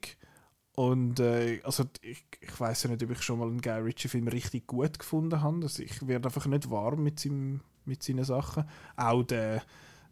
Und 0.76 1.20
äh, 1.20 1.60
also 1.64 1.84
ich, 2.02 2.24
ich 2.42 2.60
weiß 2.60 2.84
ja 2.84 2.90
nicht, 2.90 3.04
ob 3.04 3.12
ich 3.12 3.22
schon 3.22 3.38
mal 3.40 3.48
einen 3.48 3.62
Guy 3.62 3.80
Ritchie-Film 3.80 4.28
richtig 4.28 4.66
gut 4.66 4.98
gefunden 4.98 5.42
habe. 5.42 5.60
Also 5.64 5.84
ich 5.84 6.08
werde 6.08 6.28
einfach 6.28 6.48
nicht 6.48 6.70
warm 6.72 7.04
mit, 7.04 7.20
seinem, 7.20 7.62
mit 7.86 8.02
seinen 8.02 8.24
Sachen. 8.24 8.64
Auch 8.96 9.22
der, 9.24 9.62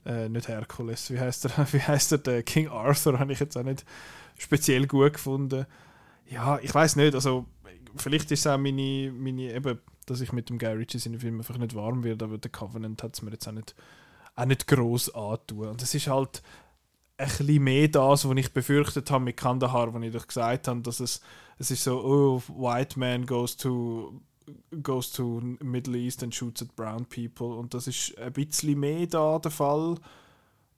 äh, 0.06 0.30
nicht 0.30 0.48
Herkules, 0.48 1.12
wie 1.12 1.20
heißt 1.20 1.46
er? 1.46 1.68
Wie 1.74 1.82
heißt 1.82 2.12
er? 2.14 2.18
Der 2.20 2.44
King 2.44 2.68
Arthur 2.70 3.20
habe 3.20 3.34
ich 3.34 3.40
jetzt 3.40 3.58
auch 3.58 3.64
nicht 3.64 3.86
speziell 4.38 4.88
gut 4.88 5.14
gefunden. 5.14 5.66
Ja, 6.28 6.60
ich 6.60 6.74
weiß 6.74 6.96
nicht, 6.96 7.14
also 7.14 7.46
vielleicht 7.96 8.32
ist 8.32 8.42
es 8.42 8.48
auch 8.48 8.58
meine, 8.58 9.12
meine 9.12 9.54
eben, 9.54 9.80
dass 10.06 10.22
ich 10.22 10.32
mit 10.32 10.50
dem 10.50 10.58
Guy 10.58 10.74
Ritchie 10.74 11.00
seinen 11.00 11.20
Film 11.20 11.38
einfach 11.38 11.58
nicht 11.58 11.76
warm 11.76 12.04
werde, 12.04 12.26
aber 12.26 12.38
der 12.38 12.52
Covenant 12.52 13.04
hat 13.04 13.16
es 13.16 13.22
mir 13.22 13.32
jetzt 13.32 13.48
auch 13.48 13.52
nicht, 13.52 13.76
auch 14.36 14.46
nicht 14.46 14.68
gross 14.68 15.14
antun. 15.14 15.68
Und 15.68 15.82
es 15.82 15.94
ist 15.94 16.08
halt 16.08 16.42
ein 17.18 17.28
bisschen 17.28 17.64
mehr 17.64 17.88
das, 17.88 18.28
was 18.28 18.38
ich 18.38 18.54
befürchtet 18.54 19.12
habe 19.12 19.26
mit 19.26 19.38
Kandahar, 19.38 19.94
wo 19.94 20.00
ich 20.00 20.12
doch 20.12 20.28
gesagt 20.28 20.68
habe, 20.68 20.82
dass 20.82 21.00
es, 21.00 21.22
es 21.60 21.70
ist 21.70 21.84
so, 21.84 22.04
oh, 22.04 22.42
white 22.48 22.98
man 22.98 23.26
goes 23.26 23.56
to 23.56 24.20
goes 24.82 25.12
to 25.12 25.42
Middle 25.62 25.96
East 25.96 26.24
and 26.24 26.34
shoots 26.34 26.62
at 26.62 26.76
brown 26.76 27.06
people 27.06 27.56
und 27.58 27.74
das 27.74 27.88
ist 27.88 28.18
ein 28.18 28.34
bisschen 28.34 28.80
mehr 28.80 29.06
da 29.08 29.38
der 29.40 29.52
Fall 29.52 29.98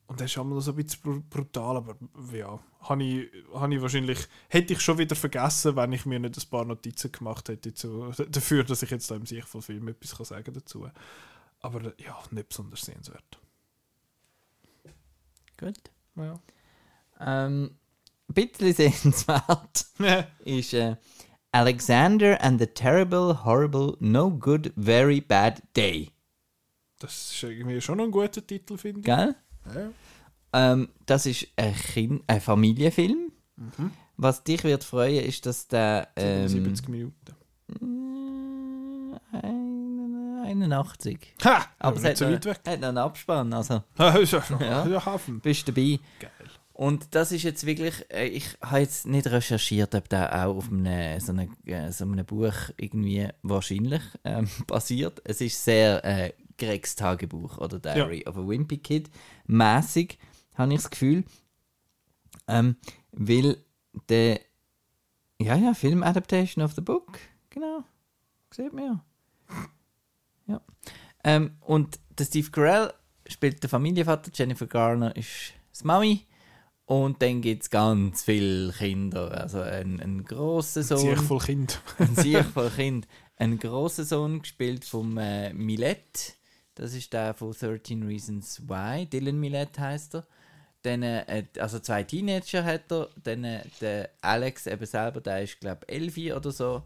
und 0.06 0.20
das 0.20 0.30
ist 0.30 0.38
einmal 0.38 0.60
so 0.60 0.72
ein 0.72 0.76
bisschen 0.76 1.00
br- 1.02 1.22
brutal, 1.30 1.76
aber 1.76 1.96
ja, 2.32 2.58
habe 2.80 3.02
ich, 3.02 3.30
habe 3.54 3.74
ich 3.74 3.80
wahrscheinlich, 3.80 4.18
hätte 4.48 4.74
ich 4.74 4.80
schon 4.80 4.98
wieder 4.98 5.16
vergessen, 5.16 5.76
wenn 5.76 5.92
ich 5.92 6.04
mir 6.06 6.18
nicht 6.18 6.36
ein 6.36 6.50
paar 6.50 6.64
Notizen 6.64 7.10
gemacht 7.12 7.48
hätte 7.48 7.72
zu, 7.72 8.10
dafür, 8.28 8.64
dass 8.64 8.82
ich 8.82 8.90
jetzt 8.90 9.10
da 9.10 9.16
im 9.16 9.26
Sicht 9.26 9.48
von 9.48 9.62
Film 9.62 9.88
etwas 9.88 10.16
kann 10.16 10.26
sagen 10.26 10.52
dazu. 10.52 10.88
Aber 11.60 11.80
ja, 11.98 12.18
nicht 12.30 12.48
besonders 12.50 12.82
sehenswert. 12.82 13.38
Gut. 15.56 15.90
Ja. 16.16 16.38
Ähm, 17.20 17.70
ein 18.28 18.34
bisschen 18.34 18.74
sehenswert 18.74 19.86
ist 20.44 20.74
äh, 20.74 20.96
Alexander 21.54 22.36
and 22.42 22.58
the 22.58 22.66
Terrible, 22.66 23.44
Horrible, 23.44 23.96
No 24.00 24.28
Good, 24.28 24.72
Very 24.76 25.20
Bad 25.20 25.62
Day. 25.76 26.10
Das 26.98 27.30
ist 27.32 27.42
irgendwie 27.44 27.80
schon 27.80 28.00
ein 28.00 28.10
guter 28.10 28.44
Titel, 28.44 28.76
finde 28.76 29.00
ich. 29.00 29.06
Gell? 29.06 29.36
Ja. 29.72 30.72
Ähm, 30.72 30.88
das 31.06 31.26
ist 31.26 31.46
ein, 31.56 31.72
kind, 31.74 32.24
ein 32.26 32.40
Familienfilm. 32.40 33.30
Was 34.16 34.42
dich 34.42 34.64
wird 34.64 34.82
freuen, 34.82 35.24
ist, 35.24 35.46
dass 35.46 35.68
der 35.68 36.08
ähm, 36.16 36.48
70 36.48 36.88
Minuten. 36.88 37.14
äh, 39.32 40.48
81. 40.48 41.34
Ha! 41.44 41.56
Aber 41.56 41.66
Aber 41.78 41.96
es 41.98 42.04
hat, 42.04 42.16
so 42.16 42.28
noch, 42.28 42.40
hat 42.66 42.80
noch 42.80 42.88
einen 42.88 42.98
Abspann, 42.98 43.52
also. 43.52 43.82
Ja. 43.96 44.86
Ja, 44.88 45.06
Hafen. 45.06 45.38
bist 45.40 45.68
dabei. 45.68 46.00
Geil. 46.18 46.30
Und 46.74 47.14
das 47.14 47.30
ist 47.30 47.44
jetzt 47.44 47.66
wirklich, 47.66 48.04
äh, 48.10 48.26
ich 48.26 48.58
habe 48.60 48.80
jetzt 48.80 49.06
nicht 49.06 49.28
recherchiert, 49.28 49.94
ob 49.94 50.08
der 50.08 50.34
auch 50.34 50.56
auf 50.56 50.72
einem, 50.72 51.20
so, 51.20 51.30
einem, 51.30 51.56
äh, 51.66 51.92
so 51.92 52.04
einem 52.04 52.26
Buch 52.26 52.52
irgendwie 52.76 53.28
wahrscheinlich 53.42 54.02
ähm, 54.24 54.48
basiert. 54.66 55.22
Es 55.24 55.40
ist 55.40 55.64
sehr 55.64 56.04
äh, 56.04 56.32
Gregs 56.58 56.96
Tagebuch 56.96 57.58
oder 57.58 57.78
Diary 57.78 58.24
of 58.26 58.36
a 58.36 58.46
Wimpy 58.46 58.78
Kid 58.78 59.08
mäßig, 59.46 60.18
habe 60.54 60.72
ich 60.74 60.80
das 60.80 60.90
Gefühl. 60.90 61.24
Ähm, 62.48 62.76
weil 63.12 63.56
der, 64.08 64.40
ja, 65.40 65.54
ja, 65.54 65.74
Film 65.74 66.02
Adaptation 66.02 66.64
of 66.64 66.72
the 66.72 66.80
Book, 66.80 67.20
genau, 67.50 67.84
sieht 68.50 68.72
man 68.72 68.84
ja. 70.48 70.54
Ja. 70.54 70.60
Ähm, 71.22 71.52
und 71.60 72.00
der 72.18 72.24
Steve 72.24 72.50
Carell 72.50 72.92
spielt 73.28 73.62
den 73.62 73.70
Familienvater, 73.70 74.32
Jennifer 74.34 74.66
Garner 74.66 75.14
ist 75.14 75.52
das 75.70 75.84
Mami. 75.84 76.26
Und 76.86 77.22
dann 77.22 77.40
gibt 77.40 77.62
es 77.62 77.70
ganz 77.70 78.24
viele 78.24 78.72
Kinder. 78.72 79.30
Also 79.30 79.60
ein, 79.60 80.00
ein 80.00 80.24
grosser 80.24 80.82
Sohn. 80.82 81.12
Ich 81.12 81.20
voll 81.20 81.38
Kind. 81.38 81.80
ein 81.98 82.44
voll 82.44 82.70
Kind. 82.76 83.08
Ein 83.36 83.58
grosser 83.58 84.04
Sohn 84.04 84.42
gespielt 84.42 84.84
vom 84.84 85.16
äh, 85.16 85.52
Millet. 85.52 86.34
Das 86.74 86.92
ist 86.92 87.12
der 87.12 87.34
von 87.34 87.52
13 87.52 88.02
Reasons 88.02 88.68
Why. 88.68 89.06
Dylan 89.06 89.40
Millet 89.40 89.78
heißt 89.78 90.16
er. 90.16 90.26
Dann, 90.82 91.02
äh, 91.02 91.44
also 91.58 91.78
zwei 91.78 92.02
Teenager 92.02 92.62
hat 92.62 92.92
er. 92.92 93.08
Dann 93.22 93.44
äh, 93.44 93.62
der 93.80 94.10
Alex 94.20 94.66
eben 94.66 94.84
selber, 94.84 95.22
der 95.22 95.42
ist 95.42 95.60
glaube 95.60 95.86
ich 95.88 96.16
11 96.16 96.36
oder 96.36 96.52
so. 96.52 96.82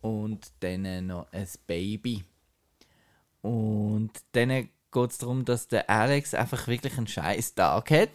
Und 0.00 0.50
dann 0.60 0.84
äh, 0.84 1.00
noch 1.00 1.30
ein 1.32 1.46
Baby. 1.68 2.24
Und 3.42 4.10
dann 4.32 4.50
geht 4.50 5.10
es 5.10 5.18
darum, 5.18 5.44
dass 5.44 5.68
der 5.68 5.88
Alex 5.88 6.34
einfach 6.34 6.66
wirklich 6.66 6.96
einen 6.98 7.06
scheiß 7.06 7.54
Tag 7.54 7.90
hat. 7.90 8.10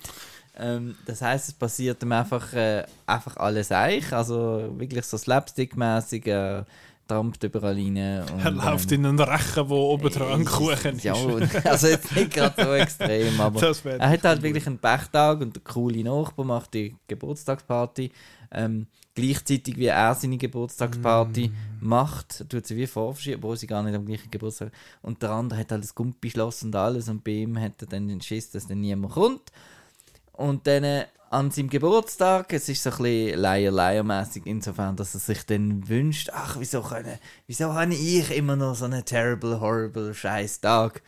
Ähm, 0.57 0.95
das 1.05 1.21
heißt, 1.21 1.49
es 1.49 1.53
passiert 1.53 2.03
ihm 2.03 2.11
einfach, 2.11 2.53
äh, 2.53 2.83
einfach 3.05 3.37
alles 3.37 3.71
eich. 3.71 4.11
Also 4.13 4.73
wirklich 4.77 5.05
so 5.05 5.17
slapstick-mäßig, 5.17 6.27
äh, 6.27 6.63
trampt 7.07 7.43
überall 7.43 7.73
rein. 7.75 8.23
Und, 8.31 8.45
Er 8.45 8.51
läuft 8.51 8.91
ähm, 8.91 8.99
in 8.99 9.05
einen 9.05 9.19
Rechen, 9.19 9.69
wo 9.69 9.91
oben 9.91 10.09
dran 10.09 10.41
ein 10.41 10.45
Kuchen 10.45 10.95
ist. 10.95 11.03
Ja, 11.03 11.13
also 11.65 11.87
jetzt 11.87 12.15
nicht 12.15 12.33
gerade 12.33 12.63
so 12.63 12.73
extrem, 12.73 13.39
aber 13.39 13.61
er 13.85 14.09
hat 14.09 14.23
halt 14.23 14.41
wirklich 14.41 14.67
einen 14.67 14.77
Pechtag 14.77 15.41
und 15.41 15.55
der 15.55 15.63
coole 15.63 16.03
Nachbar 16.03 16.45
macht 16.45 16.73
die 16.73 16.95
Geburtstagsparty. 17.07 18.11
Ähm, 18.53 18.87
gleichzeitig 19.13 19.75
wie 19.77 19.87
er 19.87 20.15
seine 20.15 20.37
Geburtstagsparty 20.37 21.49
Mm. 21.49 21.87
macht, 21.87 22.49
tut 22.49 22.65
sie 22.65 22.77
wie 22.77 22.87
vorverschieben, 22.87 23.39
obwohl 23.39 23.57
sie 23.57 23.67
gar 23.67 23.83
nicht 23.83 23.95
am 23.95 24.05
gleichen 24.05 24.31
Geburtstag 24.31 24.71
Und 25.01 25.21
der 25.21 25.31
andere 25.31 25.59
hat 25.59 25.71
halt 25.71 25.83
das 25.83 25.95
Gumpischloss 25.95 26.63
und 26.63 26.75
alles 26.75 27.09
und 27.09 27.23
bei 27.23 27.31
ihm 27.31 27.59
hat 27.59 27.81
er 27.81 27.87
dann 27.87 28.07
den 28.07 28.21
Schiss, 28.21 28.51
dass 28.51 28.67
dann 28.67 28.79
niemand 28.81 29.13
kommt. 29.13 29.51
Und 30.41 30.65
dann 30.65 30.83
äh, 30.83 31.05
an 31.29 31.51
seinem 31.51 31.69
Geburtstag, 31.69 32.51
es 32.51 32.67
ist 32.67 32.83
so 32.83 32.89
ein 32.89 32.97
bisschen 32.97 33.39
Leier-Leier-mässig, 33.39 34.43
insofern, 34.45 34.95
dass 34.95 35.13
er 35.13 35.19
sich 35.19 35.45
dann 35.45 35.87
wünscht, 35.87 36.29
ach, 36.33 36.57
wieso, 36.59 36.81
können, 36.81 37.19
wieso 37.47 37.73
habe 37.73 37.93
ich 37.93 38.35
immer 38.35 38.55
noch 38.55 38.75
so 38.75 38.85
einen 38.85 39.05
terrible, 39.05 39.59
horrible, 39.61 40.13
scheiß 40.13 40.59
Tag? 40.59 41.01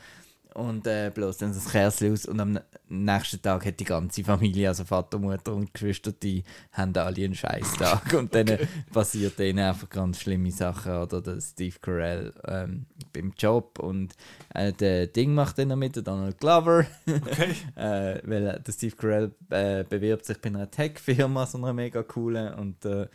Und 0.53 0.85
äh, 0.85 1.11
bloß 1.13 1.37
dann 1.37 1.53
das 1.53 1.71
Kersel 1.71 2.13
aus. 2.13 2.25
Und 2.25 2.39
am 2.39 2.59
nächsten 2.87 3.41
Tag 3.41 3.65
hat 3.65 3.79
die 3.79 3.85
ganze 3.85 4.23
Familie, 4.23 4.67
also 4.67 4.83
Vater, 4.85 5.17
Mutter 5.17 5.53
und 5.53 5.73
Geschwister, 5.73 6.11
die 6.11 6.43
haben 6.71 6.95
alle 6.95 7.25
einen 7.25 7.33
Scheißtag. 7.33 8.13
Und 8.13 8.35
dann 8.35 8.47
äh, 8.47 8.67
passiert 8.91 9.39
denen 9.39 9.59
einfach 9.59 9.89
ganz 9.89 10.19
schlimme 10.19 10.51
Sachen 10.51 10.93
oder? 10.93 11.21
Der 11.21 11.41
Steve 11.41 11.75
Carell 11.81 12.33
ähm, 12.45 12.85
beim 13.13 13.33
Job 13.37 13.79
und 13.79 14.13
äh, 14.53 14.71
der 14.73 15.07
Ding 15.07 15.33
macht 15.33 15.57
dann 15.57 15.69
noch 15.69 15.75
mit, 15.75 15.95
der 15.95 16.03
Donald 16.03 16.39
Glover, 16.39 16.85
Okay. 17.07 17.55
äh, 17.75 18.21
weil 18.23 18.61
der 18.65 18.71
Steve 18.71 18.95
Carell 18.95 19.31
äh, 19.49 19.83
bewirbt 19.83 20.25
sich 20.25 20.39
bei 20.39 20.49
einer 20.49 20.69
Tech-Firma, 20.69 21.45
so 21.47 21.57
einer 21.57 21.73
mega 21.73 22.03
coolen. 22.03 22.53
Und 22.53 22.85
äh, 22.85 23.07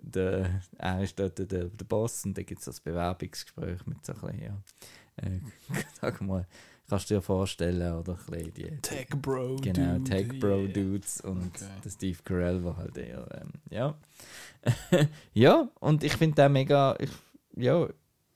der, 0.00 0.62
er 0.78 1.02
ist 1.02 1.18
dort 1.18 1.38
der, 1.38 1.46
der 1.46 1.84
Boss. 1.84 2.24
Und 2.24 2.36
dann 2.36 2.46
gibt 2.46 2.60
es 2.60 2.66
das 2.66 2.80
Bewerbungsgespräch 2.80 3.86
mit 3.86 4.04
so 4.04 4.14
ein 4.14 4.20
bisschen, 4.20 4.42
ja, 4.42 4.62
äh, 5.16 5.40
sag 6.00 6.20
mal, 6.20 6.46
kannst 6.88 7.10
du 7.10 7.14
dir 7.14 7.22
vorstellen, 7.22 7.98
oder 7.98 8.18
die 8.30 8.78
Tech 8.82 9.08
Bro. 9.10 9.56
Genau, 9.56 9.98
Dude, 9.98 10.04
Tech 10.04 10.40
Bro 10.40 10.62
yeah. 10.62 10.72
Dudes 10.72 11.20
und 11.20 11.54
Okay. 11.54 11.66
der 11.84 11.90
Steve 11.90 12.18
Carell 12.24 12.64
war 12.64 12.76
halt 12.76 12.96
eher, 12.96 13.26
ähm, 13.40 13.50
ja. 13.70 13.94
ja, 15.34 15.68
und 15.80 16.02
ich 16.02 16.14
finde 16.14 16.42
den 16.42 16.52
mega, 16.52 16.96
ich, 16.98 17.10
ja, 17.56 17.88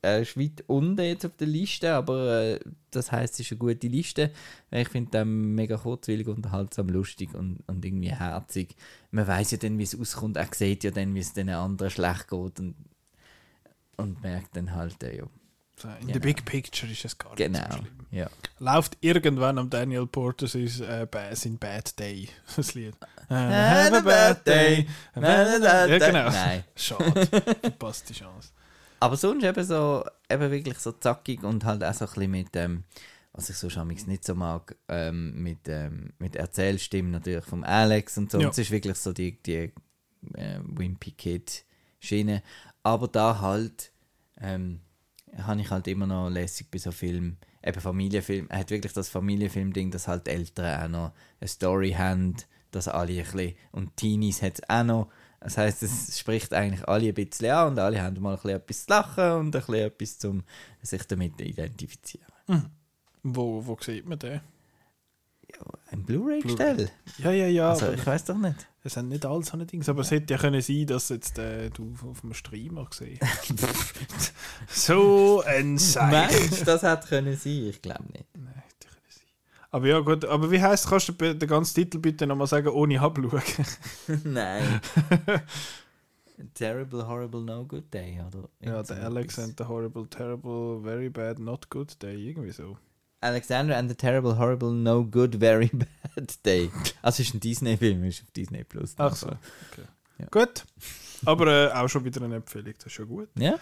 er 0.02 0.20
ist 0.20 0.36
weit 0.36 0.64
unten 0.66 1.00
jetzt 1.00 1.24
auf 1.24 1.36
der 1.36 1.46
Liste, 1.46 1.94
aber 1.94 2.40
äh, 2.40 2.60
das 2.90 3.12
heißt, 3.12 3.34
es 3.34 3.40
ist 3.40 3.52
eine 3.52 3.58
gute 3.58 3.86
Liste. 3.86 4.32
Ich 4.70 4.88
finde 4.88 5.12
den 5.12 5.54
mega 5.54 5.76
kurzwillig, 5.76 6.26
unterhaltsam, 6.26 6.88
lustig 6.88 7.32
und, 7.34 7.60
und 7.68 7.84
irgendwie 7.84 8.10
herzig. 8.10 8.74
Man 9.12 9.28
weiß 9.28 9.52
ja 9.52 9.58
dann, 9.58 9.78
wie 9.78 9.84
es 9.84 9.98
auskommt, 9.98 10.36
er 10.36 10.48
sieht 10.52 10.82
ja 10.82 10.90
dann, 10.90 11.14
wie 11.14 11.20
es 11.20 11.32
den 11.32 11.48
anderen 11.50 11.90
schlecht 11.90 12.28
geht 12.28 12.58
und, 12.58 12.74
und 13.96 14.22
merkt 14.22 14.56
dann 14.56 14.74
halt, 14.74 15.00
äh, 15.04 15.18
ja, 15.18 15.24
In 15.84 15.90
Genau. 16.00 16.12
the 16.14 16.18
big 16.20 16.44
picture 16.44 16.90
ist 16.90 17.04
es 17.04 17.16
gar 17.18 17.30
nicht 17.30 17.38
genau, 17.38 17.60
so 17.70 17.76
schlimm. 17.78 18.06
ja. 18.10 18.30
Läuft 18.58 18.96
irgendwann 19.00 19.58
am 19.58 19.68
Daniel 19.70 20.06
Porter 20.06 20.46
sein, 20.46 20.64
äh, 20.66 21.34
sein 21.34 21.58
Bad 21.58 21.98
Day, 21.98 22.28
das 22.56 22.74
Lied. 22.74 22.94
Äh, 23.28 23.34
Have 23.34 23.96
a 23.96 24.00
bad 24.00 24.46
day. 24.46 24.86
Ja, 25.14 25.86
genau. 25.86 26.30
Nein. 26.30 26.64
Schade, 26.76 27.26
verpasst 27.60 28.08
die 28.10 28.14
Chance. 28.14 28.50
Aber 29.00 29.16
sonst 29.16 29.42
eben 29.44 29.64
so, 29.64 30.04
eben 30.30 30.50
wirklich 30.50 30.78
so 30.78 30.92
zackig 30.92 31.42
und 31.42 31.64
halt 31.64 31.82
auch 31.82 31.94
so 31.94 32.04
ein 32.04 32.10
bisschen 32.12 32.30
mit, 32.30 32.56
ähm, 32.56 32.84
was 33.32 33.48
ich 33.48 33.56
so 33.56 33.70
schamix 33.70 34.06
nicht 34.06 34.24
so 34.24 34.34
mag, 34.34 34.76
ähm, 34.88 35.42
mit, 35.42 35.66
ähm, 35.68 36.12
mit 36.18 36.36
Erzählstimmen 36.36 37.10
natürlich 37.10 37.44
vom 37.46 37.64
Alex 37.64 38.18
und 38.18 38.30
so. 38.30 38.38
Ja. 38.38 38.46
Und 38.46 38.52
es 38.52 38.58
ist 38.58 38.70
wirklich 38.70 38.96
so 38.98 39.12
die, 39.12 39.42
die 39.42 39.72
äh, 40.34 40.58
Wimpy 40.62 41.12
Kid 41.12 41.64
Schiene. 42.00 42.42
Aber 42.82 43.08
da 43.08 43.40
halt, 43.40 43.92
ähm, 44.40 44.80
habe 45.36 45.60
ich 45.60 45.70
halt 45.70 45.86
immer 45.88 46.06
noch 46.06 46.28
lässig 46.28 46.70
bei 46.70 46.78
so 46.78 46.92
Filmen, 46.92 47.38
eben 47.64 47.80
Familienfilm, 47.80 48.46
er 48.48 48.60
hat 48.60 48.70
wirklich 48.70 48.92
das 48.92 49.08
Familienfilm-Ding, 49.08 49.90
dass 49.90 50.08
halt 50.08 50.28
Eltern 50.28 50.82
auch 50.82 50.88
noch 50.88 51.12
eine 51.40 51.48
Story 51.48 51.92
haben, 51.92 52.36
dass 52.70 52.88
alle 52.88 53.12
ein 53.12 53.22
bisschen, 53.22 53.54
und 53.72 53.96
Teenies 53.96 54.42
hat 54.42 54.58
es 54.58 54.68
auch 54.68 54.84
noch, 54.84 55.08
das 55.40 55.58
heisst, 55.58 55.82
es 55.82 56.18
spricht 56.18 56.54
eigentlich 56.54 56.86
alle 56.88 57.08
ein 57.08 57.14
bisschen 57.14 57.50
an 57.50 57.72
und 57.72 57.78
alle 57.78 58.00
haben 58.00 58.20
mal 58.20 58.34
ein 58.34 58.36
bisschen 58.36 58.56
etwas 58.56 58.86
zu 58.86 58.90
lachen 58.90 59.32
und 59.32 59.46
ein 59.46 59.60
bisschen 59.60 59.74
etwas 59.74 60.18
zum 60.18 60.42
sich 60.82 61.02
damit 61.04 61.40
identifizieren. 61.40 62.26
Wo, 63.22 63.64
wo 63.64 63.76
sieht 63.80 64.06
man 64.06 64.18
den? 64.18 64.40
Ein 65.90 66.04
Blu-ray-Gestell? 66.04 66.90
Ja, 67.18 67.32
ja, 67.32 67.46
ja. 67.46 67.70
Also, 67.70 67.92
ich 67.92 68.06
weiß 68.06 68.24
doch 68.24 68.38
nicht. 68.38 68.66
es 68.82 68.94
sind 68.94 69.10
nicht 69.10 69.26
alle 69.26 69.42
so 69.44 69.52
eine 69.52 69.66
Dings. 69.66 69.88
Aber 69.88 70.00
es 70.00 70.10
hätte 70.10 70.32
ja 70.32 70.40
können 70.40 70.62
sein, 70.62 70.86
dass 70.86 71.10
jetzt 71.10 71.38
äh, 71.38 71.68
du 71.68 71.94
auf 72.10 72.22
dem 72.22 72.32
Streamer 72.32 72.86
gesehen 72.86 73.18
So 74.68 75.42
ein 75.46 75.76
Seich. 75.76 76.10
Meinst 76.10 76.62
du, 76.62 76.64
das 76.64 76.82
hätte 76.82 77.08
können 77.08 77.36
sein? 77.36 77.66
Ich 77.68 77.82
glaube 77.82 78.04
nicht. 78.04 78.24
Nein, 78.34 78.54
hätte 78.54 78.88
können 78.88 79.10
sein. 79.10 79.26
Aber 79.70 79.86
ja, 79.86 80.00
gut. 80.00 80.24
Aber 80.24 80.50
wie 80.50 80.62
heißt 80.62 80.88
Kannst 80.88 81.08
du 81.08 81.12
den 81.12 81.48
ganzen 81.48 81.74
Titel 81.74 81.98
bitte 81.98 82.26
nochmal 82.26 82.46
sagen, 82.46 82.68
ohne 82.68 82.98
abschauen? 82.98 83.42
Nein. 84.24 84.80
Terrible, 86.54 87.06
horrible, 87.06 87.42
no 87.42 87.64
good 87.64 87.92
day, 87.92 88.18
oder? 88.26 88.48
ja, 88.60 88.82
der 88.82 89.04
Alex 89.04 89.38
and 89.38 89.54
the 89.58 89.64
Horrible, 89.64 90.08
Terrible, 90.08 90.80
Very 90.82 91.08
Bad, 91.08 91.38
Not 91.38 91.70
Good 91.70 92.02
Day. 92.02 92.30
Irgendwie 92.30 92.50
so. 92.50 92.78
Alexander 93.22 93.76
and 93.76 93.88
the 93.88 93.94
Terrible, 93.96 94.36
Horrible, 94.38 94.70
No 94.72 95.04
Good, 95.04 95.36
Very 95.36 95.70
Bad 95.72 96.44
Day. 96.44 96.70
Also 97.02 97.22
es 97.22 97.28
ist 97.28 97.34
ein 97.34 97.40
Disney-Film, 97.40 98.04
ist 98.04 98.22
auf 98.22 98.30
Disney 98.32 98.64
Plus. 98.64 98.94
Ach 98.98 99.14
so. 99.14 99.28
Okay. 99.28 99.86
Ja. 100.18 100.26
Gut. 100.30 100.64
Aber 101.24 101.46
äh, 101.46 101.72
auch 101.72 101.88
schon 101.88 102.04
wieder 102.04 102.20
eine 102.22 102.36
Empfehlung. 102.36 102.74
Das 102.76 102.86
ist 102.86 102.92
schon 102.92 103.06
gut. 103.08 103.28
Ja? 103.36 103.54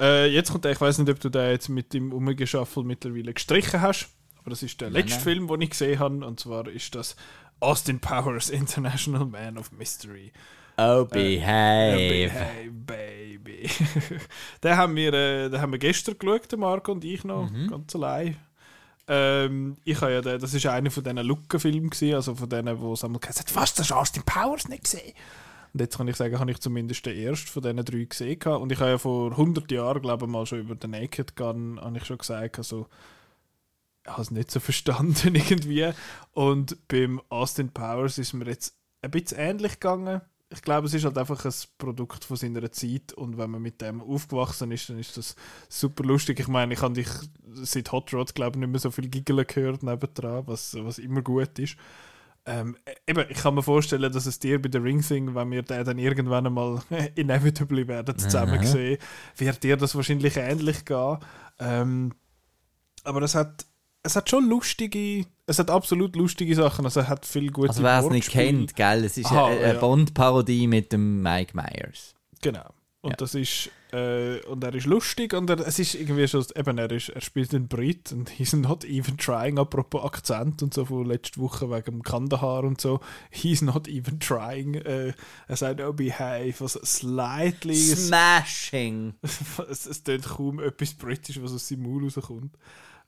Äh, 0.00 0.26
jetzt 0.32 0.50
kommt 0.50 0.64
der, 0.64 0.72
ich 0.72 0.80
weiß 0.80 0.98
nicht, 0.98 1.10
ob 1.10 1.20
du 1.20 1.28
den 1.28 1.50
jetzt 1.50 1.68
mit 1.68 1.92
dem 1.92 2.12
Umgeschaffel 2.12 2.84
mittlerweile 2.84 3.34
gestrichen 3.34 3.80
hast, 3.82 4.08
aber 4.38 4.50
das 4.50 4.62
ist 4.62 4.80
der 4.80 4.88
Nein, 4.88 5.02
letzte 5.02 5.16
nein. 5.16 5.22
Film, 5.24 5.46
den 5.48 5.60
ich 5.60 5.70
gesehen 5.70 5.98
habe, 5.98 6.26
und 6.26 6.40
zwar 6.40 6.66
ist 6.68 6.94
das 6.94 7.14
Austin 7.60 8.00
Powers 8.00 8.48
International 8.50 9.26
Man 9.26 9.58
of 9.58 9.70
Mystery. 9.72 10.32
Oh, 10.78 11.02
Äh, 11.02 11.04
behave. 11.04 12.30
Hey, 12.30 12.70
baby. 12.70 13.68
den, 14.64 14.76
haben 14.76 14.96
wir, 14.96 15.12
äh, 15.12 15.50
den 15.50 15.60
haben 15.60 15.70
wir 15.72 15.78
gestern 15.78 16.18
geschaut, 16.18 16.56
Marco 16.56 16.92
und 16.92 17.04
ich 17.04 17.22
noch, 17.24 17.50
Mhm. 17.50 17.68
ganz 17.68 17.94
allein. 17.94 18.36
Ähm, 19.08 19.76
ich 19.84 20.00
habe 20.00 20.12
ja 20.12 20.20
den, 20.20 20.40
das 20.40 20.54
ist 20.54 20.64
einer 20.66 20.90
von 20.90 21.02
diesen 21.02 21.18
gewesen, 21.90 22.14
also 22.14 22.34
von 22.34 22.48
denen, 22.48 22.80
wo 22.80 22.92
es 22.92 23.04
einmal 23.04 23.20
gesagt 23.20 23.54
was, 23.54 23.74
das 23.74 23.90
hast 23.90 23.92
Austin 23.92 24.22
Powers 24.22 24.68
nicht 24.68 24.84
gesehen? 24.84 25.12
Und 25.72 25.80
jetzt 25.80 25.96
kann 25.96 26.08
ich 26.08 26.16
sagen, 26.16 26.38
habe 26.38 26.50
ich 26.50 26.60
zumindest 26.60 27.06
den 27.06 27.16
ersten 27.16 27.48
von 27.48 27.62
diesen 27.62 27.84
drei 27.84 28.04
gesehen. 28.04 28.40
Und 28.42 28.70
ich 28.72 28.78
habe 28.78 28.90
ja 28.90 28.98
vor 28.98 29.30
100 29.30 29.70
Jahren, 29.70 30.02
glaube 30.02 30.26
ich, 30.26 30.30
mal 30.30 30.44
schon 30.46 30.60
über 30.60 30.74
den 30.74 30.90
Naked 30.90 31.34
Gun 31.34 31.80
habe 31.80 31.96
ich 31.96 32.04
schon 32.04 32.18
gesagt, 32.18 32.58
also, 32.58 32.88
ich 34.04 34.10
habe 34.10 34.22
es 34.22 34.30
nicht 34.30 34.50
so 34.50 34.60
verstanden 34.60 35.34
irgendwie. 35.34 35.90
Und 36.32 36.76
beim 36.88 37.20
Austin 37.28 37.70
Powers 37.70 38.18
ist 38.18 38.34
mir 38.34 38.46
jetzt 38.46 38.76
ein 39.00 39.10
bisschen 39.10 39.38
ähnlich 39.38 39.80
gegangen. 39.80 40.20
Ich 40.52 40.62
glaube, 40.62 40.86
es 40.86 40.94
ist 40.94 41.04
halt 41.04 41.16
einfach 41.18 41.44
ein 41.44 41.52
Produkt 41.78 42.24
von 42.24 42.36
seiner 42.36 42.70
Zeit 42.70 43.12
und 43.14 43.38
wenn 43.38 43.50
man 43.50 43.62
mit 43.62 43.80
dem 43.80 44.00
aufgewachsen 44.02 44.70
ist, 44.70 44.88
dann 44.88 44.98
ist 44.98 45.16
das 45.16 45.34
super 45.68 46.04
lustig. 46.04 46.40
Ich 46.40 46.48
meine, 46.48 46.74
ich 46.74 46.82
habe 46.82 46.94
dich 46.94 47.08
seit 47.54 47.90
Hot 47.92 48.12
Rod, 48.12 48.34
glaube 48.34 48.56
ich, 48.56 48.60
nicht 48.60 48.70
mehr 48.70 48.80
so 48.80 48.90
viel 48.90 49.08
Giggeln 49.08 49.46
gehört 49.46 49.82
nebendran, 49.82 50.46
was, 50.46 50.74
was 50.78 50.98
immer 50.98 51.22
gut 51.22 51.58
ist. 51.58 51.76
Ähm, 52.44 52.76
eben, 53.06 53.24
ich 53.28 53.38
kann 53.38 53.54
mir 53.54 53.62
vorstellen, 53.62 54.12
dass 54.12 54.26
es 54.26 54.38
dir 54.40 54.60
bei 54.60 54.68
der 54.68 54.82
Ring 54.82 55.00
Thing, 55.00 55.34
wenn 55.34 55.50
wir 55.50 55.62
den 55.62 55.84
dann 55.84 55.98
irgendwann 55.98 56.46
einmal 56.46 56.82
inevitably 57.14 57.86
werden 57.86 58.18
zusammen 58.18 58.58
Aha. 58.58 58.66
sehen, 58.66 58.98
wird 59.36 59.62
dir 59.62 59.76
das 59.76 59.94
wahrscheinlich 59.94 60.36
ähnlich 60.36 60.84
gehen. 60.84 61.18
Ähm, 61.60 62.12
aber 63.04 63.22
es 63.22 63.34
hat, 63.34 63.64
es 64.02 64.16
hat 64.16 64.28
schon 64.28 64.48
lustige, 64.48 65.26
es 65.46 65.58
hat 65.58 65.70
absolut 65.70 66.16
lustige 66.16 66.54
Sachen. 66.54 66.84
Also, 66.84 67.00
es 67.00 67.08
hat 67.08 67.26
viel 67.26 67.50
gute 67.50 67.68
Also 67.70 67.82
wer 67.82 68.00
es 68.00 68.10
nicht 68.10 68.30
kennt, 68.30 68.74
gell, 68.76 69.04
es 69.04 69.16
ist 69.16 69.26
Aha, 69.26 69.46
eine, 69.46 69.60
eine 69.60 69.74
ja. 69.74 69.80
Bond-Parodie 69.80 70.66
mit 70.66 70.92
dem 70.92 71.22
Mike 71.22 71.56
Myers. 71.56 72.14
Genau. 72.40 72.68
Und 73.00 73.10
Ja. 73.10 73.16
das 73.16 73.34
ist 73.34 73.70
äh, 73.92 74.40
und 74.46 74.62
er 74.62 74.74
ist 74.74 74.86
lustig 74.86 75.34
und 75.34 75.50
er, 75.50 75.58
es 75.58 75.78
ist 75.80 75.96
irgendwie 75.96 76.26
schon 76.28 76.46
eben 76.56 76.78
er 76.78 76.90
ist 76.92 77.08
er 77.08 77.20
spielt 77.20 77.52
einen 77.52 77.66
Brit 77.66 78.12
und 78.12 78.30
he's 78.30 78.52
not 78.52 78.84
even 78.84 79.18
trying 79.18 79.58
apropos 79.58 80.04
Akzent 80.04 80.62
und 80.62 80.72
so 80.72 80.84
von 80.84 81.06
letzter 81.06 81.40
Woche 81.40 81.68
wegen 81.68 81.96
dem 81.98 82.02
Kandahar 82.04 82.62
und 82.62 82.80
so 82.80 83.00
he's 83.30 83.60
not 83.60 83.88
even 83.88 84.20
trying 84.20 84.74
äh, 84.74 85.12
er 85.48 85.56
sagt 85.56 85.80
oh 85.80 85.92
behave 85.92 86.54
was 86.60 86.74
slightly 86.74 87.74
es, 87.74 88.06
Smashing! 88.06 89.14
es, 89.68 89.86
es 89.86 90.02
tut 90.04 90.22
kaum 90.22 90.60
etwas 90.60 90.94
britisch 90.94 91.42
was 91.42 91.52
aus 91.52 91.68
seinem 91.68 91.82
Maul 91.82 92.04
rauskommt 92.04 92.56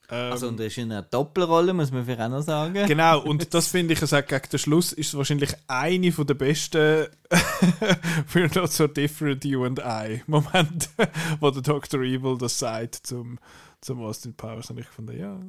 ähm, 0.09 0.31
Also 0.31 0.47
und 0.47 0.59
er 0.59 0.67
ist 0.67 0.77
in 0.77 0.91
einer 0.91 1.01
Doppelrolle, 1.01 1.73
muss 1.73 1.91
man 1.91 2.05
vielleicht 2.05 2.21
auch 2.21 2.29
noch 2.29 2.41
sagen. 2.41 2.85
Genau, 2.87 3.21
und 3.21 3.51
das 3.53 3.67
finde 3.67 3.93
ich, 3.93 3.99
sagt, 3.99 4.29
gegen 4.29 4.49
den 4.49 4.59
Schluss 4.59 4.93
ist 4.93 5.09
es 5.09 5.17
wahrscheinlich 5.17 5.53
eine 5.67 6.11
von 6.11 6.27
der 6.27 6.35
besten 6.35 7.07
We're 8.33 8.53
not 8.55 8.71
so 8.71 8.87
different, 8.87 9.43
you 9.45 9.65
and 9.65 9.79
I 9.79 10.21
Moment, 10.27 10.89
wo 11.39 11.49
der 11.51 11.61
Dr. 11.61 12.01
Evil 12.01 12.37
das 12.37 12.59
sagt 12.59 12.95
zum, 12.95 13.39
zum 13.81 14.01
Austin 14.01 14.33
Powers. 14.35 14.69
Und 14.69 14.79
ich 14.79 14.87
fand, 14.87 15.11
ja, 15.11 15.39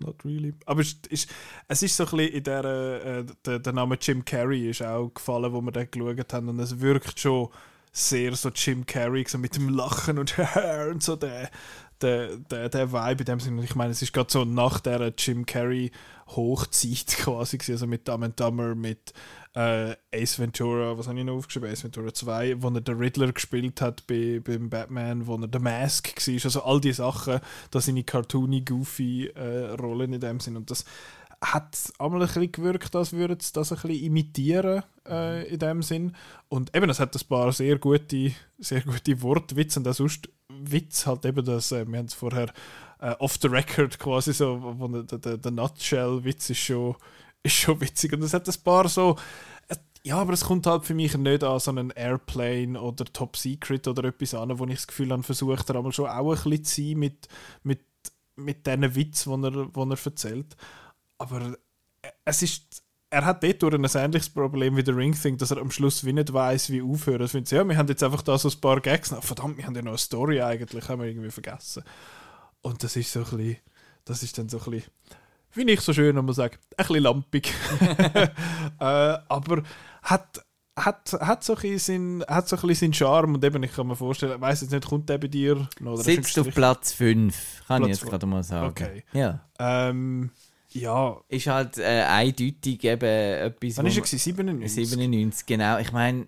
not 0.00 0.24
really. 0.24 0.54
Aber 0.66 0.80
es 0.80 0.96
ist, 1.08 1.30
es 1.68 1.82
ist 1.82 1.96
so 1.96 2.04
ein 2.04 2.10
bisschen 2.16 2.34
in 2.34 2.44
der, 2.44 2.64
äh, 2.64 3.24
der, 3.46 3.58
der 3.60 3.72
Name 3.72 3.96
Jim 4.00 4.24
Carrey 4.24 4.70
ist 4.70 4.82
auch 4.82 5.10
gefallen, 5.10 5.52
wo 5.52 5.60
wir 5.60 5.72
den 5.72 5.90
geschaut 5.90 6.32
haben. 6.32 6.48
Und 6.48 6.58
es 6.58 6.80
wirkt 6.80 7.20
schon 7.20 7.48
sehr 7.92 8.34
so 8.34 8.48
Jim 8.48 8.86
Carrey, 8.86 9.24
so 9.28 9.38
mit 9.38 9.54
dem 9.54 9.68
Lachen 9.68 10.18
und 10.18 10.34
und 10.90 11.02
so 11.02 11.16
der, 11.16 11.50
der, 12.02 12.36
der, 12.36 12.68
der 12.68 12.92
Vibe 12.92 13.20
in 13.20 13.24
dem 13.24 13.40
Sinne. 13.40 13.64
Ich 13.64 13.74
meine, 13.74 13.92
es 13.92 14.02
ist 14.02 14.12
gerade 14.12 14.30
so 14.30 14.44
nach 14.44 14.80
der 14.80 15.12
Jim 15.16 15.46
Carrey 15.46 15.90
Hochzeit 16.28 17.06
quasi, 17.18 17.58
gewesen, 17.58 17.72
also 17.72 17.86
mit 17.86 18.08
Dumb 18.08 18.24
and 18.24 18.38
Dumber, 18.38 18.74
mit 18.74 19.12
äh, 19.54 19.94
Ace 20.14 20.38
Ventura, 20.38 20.96
was 20.96 21.08
habe 21.08 21.18
ich 21.18 21.24
noch 21.24 21.36
aufgeschrieben? 21.36 21.70
Ace 21.70 21.84
Ventura 21.84 22.12
2, 22.12 22.62
wo 22.62 22.68
er 22.68 22.80
den 22.80 22.96
Riddler 22.96 23.32
gespielt 23.32 23.80
hat 23.80 24.06
bei, 24.06 24.40
beim 24.42 24.70
Batman, 24.70 25.26
wo 25.26 25.36
er 25.36 25.48
der 25.48 25.60
Mask 25.60 26.14
war. 26.16 26.44
Also 26.44 26.62
all 26.62 26.80
die 26.80 26.92
Sachen, 26.92 27.40
das 27.70 27.84
sind 27.84 28.06
cartoony, 28.06 28.62
goofy 28.62 29.26
äh, 29.28 29.72
Rollen 29.72 30.12
in 30.12 30.20
dem 30.20 30.40
Sinn. 30.40 30.56
Und 30.56 30.70
das 30.70 30.84
hat 31.42 31.92
einmal 31.98 32.20
ein 32.20 32.26
bisschen 32.26 32.52
gewirkt, 32.52 32.94
als 32.94 33.12
würde 33.12 33.36
es 33.38 33.52
das 33.52 33.72
ein 33.72 33.78
bisschen 33.80 34.04
imitieren 34.04 34.82
äh, 35.08 35.46
in 35.48 35.58
dem 35.58 35.82
Sinn. 35.82 36.14
Und 36.48 36.74
eben, 36.74 36.88
es 36.88 37.00
hat 37.00 37.14
ein 37.14 37.28
paar 37.28 37.52
sehr 37.52 37.78
gute, 37.78 38.32
sehr 38.58 38.82
gute 38.82 39.20
Wortwitze 39.22 39.80
und 39.80 39.88
auch 39.88 39.94
sonst 39.94 40.28
Witz 40.70 41.06
halt 41.06 41.24
eben, 41.24 41.44
dass, 41.44 41.72
äh, 41.72 41.86
wir 41.86 41.98
haben 41.98 42.06
es 42.06 42.14
vorher 42.14 42.52
äh, 43.00 43.14
off 43.18 43.38
the 43.40 43.48
record 43.48 43.98
quasi 43.98 44.32
so, 44.32 44.60
wo 44.78 44.88
der, 44.88 45.18
der, 45.18 45.36
der 45.36 45.50
Nutshell-Witz 45.50 46.50
ist 46.50 46.58
schon, 46.58 46.96
ist 47.42 47.54
schon 47.54 47.80
witzig. 47.80 48.12
Und 48.12 48.22
es 48.22 48.34
hat 48.34 48.48
ein 48.48 48.62
paar 48.62 48.88
so, 48.88 49.16
äh, 49.68 49.76
ja, 50.04 50.16
aber 50.18 50.32
es 50.32 50.44
kommt 50.44 50.66
halt 50.66 50.84
für 50.84 50.94
mich 50.94 51.16
nicht 51.16 51.44
an 51.44 51.58
so 51.58 51.70
einen 51.70 51.90
Airplane 51.90 52.80
oder 52.80 53.04
Top 53.04 53.36
Secret 53.36 53.88
oder 53.88 54.04
etwas 54.04 54.34
an, 54.34 54.58
wo 54.58 54.64
ich 54.66 54.74
das 54.74 54.86
Gefühl 54.86 55.10
habe, 55.10 55.22
versucht 55.22 55.68
er 55.68 55.76
einmal 55.76 55.92
schon 55.92 56.06
auch 56.06 56.30
ein 56.30 56.50
bisschen 56.50 56.64
zu 56.64 56.82
sein 56.82 56.98
mit, 56.98 57.28
mit, 57.62 57.80
mit 58.36 58.66
diesen 58.66 58.94
Witz, 58.94 59.24
die 59.24 59.30
er, 59.30 59.68
er 59.74 60.04
erzählt. 60.04 60.56
Aber 61.18 61.40
äh, 62.02 62.08
es 62.24 62.42
ist 62.42 62.81
er 63.12 63.26
hat 63.26 63.42
dort 63.42 63.62
durch 63.62 63.74
ein 63.74 64.04
ähnliches 64.04 64.30
Problem 64.30 64.74
wie 64.74 64.82
der 64.82 64.96
Ring 64.96 65.12
Thing, 65.12 65.36
dass 65.36 65.50
er 65.50 65.58
am 65.58 65.70
Schluss 65.70 66.02
wie 66.04 66.14
nicht 66.14 66.32
weiß, 66.32 66.70
wie 66.70 66.80
aufhören. 66.80 67.26
Ich 67.26 67.30
finde, 67.30 67.54
ja, 67.54 67.68
wir 67.68 67.76
haben 67.76 67.88
jetzt 67.88 68.02
einfach 68.02 68.22
da 68.22 68.38
so 68.38 68.48
ein 68.48 68.58
paar 68.58 68.80
Gags. 68.80 69.10
Na, 69.10 69.20
verdammt, 69.20 69.58
wir 69.58 69.66
haben 69.66 69.74
ja 69.74 69.82
noch 69.82 69.90
eine 69.90 69.98
Story 69.98 70.40
eigentlich, 70.40 70.88
haben 70.88 71.02
wir 71.02 71.08
irgendwie 71.08 71.30
vergessen. 71.30 71.84
Und 72.62 72.82
das 72.82 72.96
ist 72.96 73.12
so 73.12 73.20
ein 73.20 73.24
bisschen, 73.26 73.56
das 74.06 74.22
ist 74.22 74.38
dann 74.38 74.48
so 74.48 74.58
ein 74.60 74.70
bisschen, 74.70 74.90
wie 75.52 75.70
ich 75.70 75.80
so 75.82 75.92
schön 75.92 76.16
immer 76.16 76.32
sage, 76.32 76.56
ein 76.78 76.86
bisschen 76.86 77.02
lampig. 77.02 77.52
äh, 77.80 78.30
aber 78.80 79.62
hat, 80.02 80.42
hat, 80.74 81.12
hat, 81.12 81.44
so 81.44 81.54
ein 81.54 81.60
bisschen, 81.60 82.24
hat 82.26 82.48
so 82.48 82.56
ein 82.56 82.62
bisschen 82.62 82.92
seinen 82.92 82.94
Charme 82.94 83.34
und 83.34 83.44
eben, 83.44 83.62
ich 83.62 83.74
kann 83.74 83.88
mir 83.88 83.96
vorstellen, 83.96 84.36
ich 84.36 84.40
weiss 84.40 84.62
jetzt 84.62 84.70
nicht, 84.70 84.88
kommt 84.88 85.10
der 85.10 85.18
bei 85.18 85.28
dir 85.28 85.68
Sitzt 85.96 86.38
auf? 86.38 86.48
Platz 86.48 86.94
5, 86.94 87.64
kann 87.66 87.82
Platz 87.82 87.90
ich 87.90 88.00
jetzt 88.00 88.10
gerade 88.10 88.24
mal 88.24 88.42
sagen. 88.42 88.70
Okay. 88.70 89.04
Ja. 89.12 89.40
Ähm, 89.58 90.30
ja, 90.74 91.20
Ist 91.28 91.46
halt 91.46 91.78
äh, 91.78 92.02
eindeutig 92.02 92.82
eben 92.84 93.02
etwas. 93.04 93.76
wann 93.78 93.86
ist 93.86 93.96
er 93.96 94.00
man- 94.00 94.04
gewesen? 94.04 94.18
97? 94.18 94.74
97, 94.88 95.46
genau. 95.46 95.78
Ich 95.78 95.92
meine, 95.92 96.26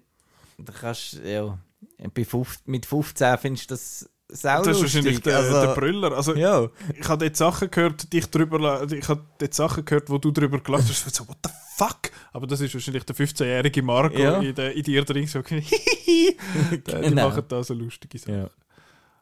da 0.59 0.73
kannst 0.73 1.21
ja, 1.25 1.59
bei 2.15 2.25
15, 2.25 2.63
mit 2.71 2.87
15 2.87 3.39
findest 3.39 3.71
du 3.71 3.75
das 3.75 4.11
sau 4.29 4.63
Das 4.63 4.77
ist 4.77 4.83
wahrscheinlich 4.83 5.21
der, 5.21 5.37
also, 5.37 5.53
der 5.67 5.75
Brüller. 5.75 6.13
Also, 6.17 6.35
Ja, 6.35 6.69
ich 6.99 7.09
habe 7.09 7.25
dort 7.25 7.37
Sachen 7.37 7.71
gehört, 7.71 8.13
die 8.13 8.19
ich 8.19 8.27
drüber, 8.27 8.83
ich 8.91 9.09
habe 9.09 9.23
dort 9.39 9.55
Sachen 9.55 9.85
gehört, 9.85 10.09
wo 10.11 10.19
du 10.19 10.31
drüber 10.31 10.59
gelacht 10.61 10.85
hast. 10.89 11.15
So, 11.15 11.29
what 11.29 11.37
the 11.45 11.51
fuck? 11.77 12.11
Aber 12.33 12.47
das 12.47 12.61
ist 12.61 12.73
wahrscheinlich 12.75 13.05
der 13.05 13.15
15-jährige 13.15 13.83
Marco 13.83 14.19
Ja. 14.19 14.39
in, 14.41 14.55
der, 14.55 14.73
in 14.75 14.83
dir 14.83 15.05
drin. 15.05 15.27
So, 15.27 15.43
die, 15.43 15.61
die 16.07 16.37
Genau. 16.85 17.29
machen 17.29 17.45
da 17.49 17.63
so 17.63 17.75
lustige 17.75 18.19
Sachen. 18.19 18.35
Ja. 18.39 18.51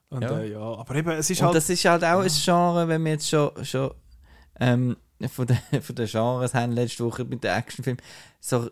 Und, 0.08 0.22
Ja. 0.22 0.38
Äh, 0.40 0.52
ja, 0.52 0.60
aber 0.60 0.94
eben, 0.94 1.10
es 1.10 1.28
ist 1.30 1.40
Und 1.40 1.46
halt. 1.46 1.56
das 1.56 1.68
ist 1.70 1.84
halt 1.84 2.04
auch 2.04 2.20
ein 2.20 2.30
Genre, 2.30 2.86
wenn 2.88 3.02
wir 3.04 3.12
jetzt 3.12 3.28
schon, 3.28 3.50
schon 3.64 3.90
ähm, 4.60 4.96
von, 5.28 5.46
den, 5.46 5.58
von 5.82 5.94
den 5.94 6.06
Genres 6.06 6.54
haben, 6.54 6.72
letzte 6.72 7.04
Woche 7.04 7.24
mit 7.24 7.44
den 7.44 7.52
Actionfilmen, 7.52 8.02
so 8.40 8.70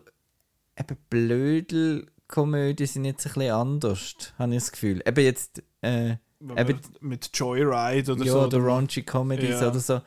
eben 0.77 0.97
Blödel-Komödien 1.09 2.87
sind 2.87 3.05
jetzt 3.05 3.25
ein 3.27 3.33
bisschen 3.33 3.51
anders, 3.53 4.15
habe 4.37 4.51
ich 4.53 4.59
das 4.59 4.71
Gefühl. 4.71 5.01
Eben 5.05 5.23
jetzt, 5.23 5.63
äh, 5.81 6.15
eben- 6.57 6.79
mit 6.99 7.29
Joyride 7.33 8.13
oder 8.13 8.25
ja, 8.25 8.31
so. 8.33 8.41
oder 8.43 8.57
Raunchy-Comedies 8.59 9.61
Ja. 9.61 9.69
oder 9.69 9.79
so, 9.79 10.01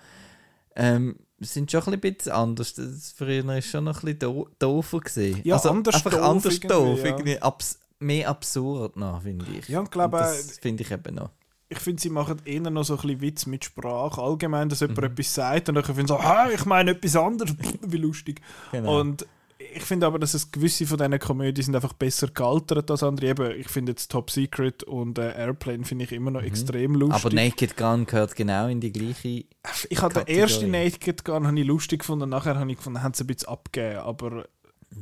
ähm, 0.76 1.16
sind 1.40 1.70
schon 1.70 1.82
ein 1.92 2.00
bisschen 2.00 2.32
anders. 2.32 2.74
Das 2.74 3.12
früher 3.16 3.56
ist 3.56 3.68
schon 3.68 3.84
noch 3.84 3.96
ein 4.02 4.14
bisschen 4.14 4.18
do 4.20 4.48
doofer 4.58 5.00
gesehen. 5.00 5.40
Ja, 5.44 5.56
also 5.56 5.70
anders 5.70 5.96
einfach 5.96 6.12
doof 6.12 6.22
anders 6.22 6.54
irgendwie, 6.54 6.68
doof, 6.68 6.98
ja. 7.00 7.04
irgendwie 7.06 7.42
abs 7.42 7.78
mehr 7.98 8.28
absurd 8.28 8.96
noch, 8.96 9.22
finde 9.22 9.46
ich. 9.58 9.68
Ja, 9.68 9.80
und 9.80 9.90
glaube, 9.90 10.18
das 10.18 10.58
finde 10.58 10.82
ich 10.82 10.90
eben 10.90 11.14
noch. 11.14 11.30
Ich 11.68 11.78
finde, 11.78 12.00
sie 12.02 12.10
machen 12.10 12.36
eher 12.44 12.60
noch 12.70 12.84
so 12.84 12.94
ein 12.94 13.00
bisschen 13.02 13.20
Witz 13.20 13.46
mit 13.46 13.64
Sprache. 13.64 14.20
Allgemein, 14.20 14.68
dass 14.68 14.80
jemand 14.80 14.98
Mhm. 14.98 15.04
etwas 15.04 15.34
sagt 15.34 15.68
und 15.68 15.74
dann 15.76 15.84
finden 15.84 16.02
sie 16.06 16.14
so, 16.14 16.18
ah, 16.18 16.48
ich 16.52 16.64
meine 16.66 16.92
etwas 16.92 17.16
anderes. 17.16 17.54
Wie 17.82 17.96
lustig. 17.96 18.40
Genau. 18.72 19.00
Und 19.00 19.26
ich 19.74 19.82
finde 19.82 20.06
aber, 20.06 20.18
dass 20.18 20.34
es 20.34 20.52
gewisse 20.52 20.86
von 20.86 20.98
diesen 20.98 21.18
Komödien 21.18 21.64
sind 21.64 21.74
einfach 21.74 21.94
besser 21.94 22.28
gealtert 22.28 22.90
als 22.90 23.02
andere. 23.02 23.28
Eben, 23.28 23.60
ich 23.60 23.68
finde 23.68 23.92
jetzt 23.92 24.10
Top 24.10 24.30
Secret 24.30 24.82
und 24.84 25.18
äh, 25.18 25.32
Airplane 25.32 25.84
finde 25.84 26.04
ich 26.04 26.12
immer 26.12 26.30
noch 26.30 26.42
extrem 26.42 26.94
lustig. 26.94 27.24
Mhm. 27.24 27.26
Aber 27.26 27.34
Naked 27.34 27.76
Gun 27.76 28.06
gehört 28.06 28.36
genau 28.36 28.68
in 28.68 28.80
die 28.80 28.92
gleiche. 28.92 29.44
ich 29.88 30.02
habe 30.02 30.14
den 30.14 30.26
ersten 30.26 30.70
Naked 30.70 31.24
Gun 31.24 31.46
habe 31.46 31.58
ich 31.58 31.66
lustig 31.66 32.00
gefunden, 32.00 32.28
nachher 32.28 32.58
habe 32.58 32.70
ich 32.70 32.76
gefunden, 32.76 33.02
haben 33.02 33.14
sie 33.14 33.24
ein 33.24 33.26
bisschen 33.28 33.48
abgegeben, 33.48 33.98
aber 34.00 34.44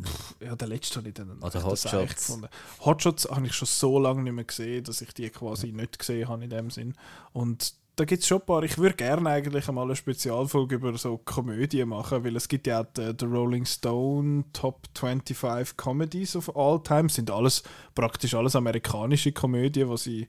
pff, 0.02 0.34
ja, 0.40 0.56
der 0.56 0.68
letzte 0.68 0.96
habe 0.96 1.08
ich 1.08 1.14
dann 1.14 1.38
Oder 1.38 1.50
das 1.50 1.64
Hotshots. 1.64 1.94
eigentlich 1.94 2.16
gefunden. 2.16 2.48
Hotshots 2.84 3.28
habe 3.30 3.46
ich 3.46 3.52
schon 3.54 3.66
so 3.68 3.98
lange 3.98 4.22
nicht 4.22 4.32
mehr 4.32 4.44
gesehen, 4.44 4.84
dass 4.84 5.00
ich 5.00 5.12
die 5.14 5.28
quasi 5.30 5.72
nicht 5.72 5.98
gesehen 5.98 6.28
habe 6.28 6.44
in 6.44 6.50
dem 6.50 6.70
Sinn. 6.70 6.94
Und 7.32 7.74
da 7.96 8.04
gibt 8.06 8.22
es 8.22 8.28
schon 8.28 8.40
ein 8.40 8.46
paar, 8.46 8.62
ich 8.62 8.78
würde 8.78 8.96
gerne 8.96 9.28
eigentlich 9.28 9.68
einmal 9.68 9.84
eine 9.84 9.96
Spezialfolge 9.96 10.76
über 10.76 10.96
so 10.96 11.18
Komödien 11.18 11.90
machen, 11.90 12.24
weil 12.24 12.34
es 12.36 12.48
gibt 12.48 12.66
ja 12.66 12.80
auch 12.80 12.86
die, 12.96 13.14
die 13.14 13.24
Rolling 13.26 13.66
Stone 13.66 14.44
Top 14.54 14.86
25 14.94 15.76
Comedies 15.76 16.34
of 16.34 16.56
All 16.56 16.82
Time, 16.82 17.10
sind 17.10 17.30
alles, 17.30 17.62
praktisch 17.94 18.34
alles 18.34 18.56
amerikanische 18.56 19.32
Komödien, 19.32 19.90
was 19.90 20.06
ich 20.06 20.26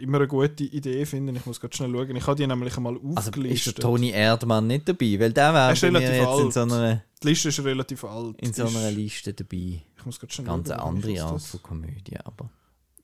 immer 0.00 0.18
eine 0.18 0.28
gute 0.28 0.64
Idee 0.64 1.04
finde. 1.06 1.32
Ich 1.32 1.46
muss 1.46 1.60
gerade 1.60 1.76
schnell 1.76 1.92
schauen. 1.92 2.16
Ich 2.16 2.26
habe 2.26 2.36
die 2.36 2.46
nämlich 2.46 2.76
einmal 2.76 2.94
Also 2.94 3.02
ist 3.04 3.14
der 3.14 3.28
aufgelistet. 3.28 3.80
Tony 3.80 4.10
Erdmann 4.10 4.66
nicht 4.66 4.88
dabei? 4.88 5.18
Weil 5.18 5.32
der 5.32 5.54
wäre 5.54 5.74
bei 5.74 5.90
mir 5.90 6.00
jetzt 6.00 6.18
in 6.20 6.26
alt. 6.26 6.52
so 6.52 6.60
einer, 6.62 7.02
die 7.22 7.28
Liste 7.28 7.48
ist 7.48 7.62
relativ 7.64 8.04
alt. 8.04 8.36
in 8.40 8.52
so 8.52 8.66
einer 8.66 8.88
Ist- 8.90 8.96
Liste 8.96 9.32
dabei. 9.34 9.82
ich 9.96 10.06
muss 10.06 10.18
gerade 10.20 10.32
schnell 10.32 10.46
Ganz 10.46 10.70
eine 10.70 10.82
andere 10.82 11.22
Art 11.22 11.42
von 11.42 11.62
Komödie, 11.62 12.16
aber. 12.24 12.50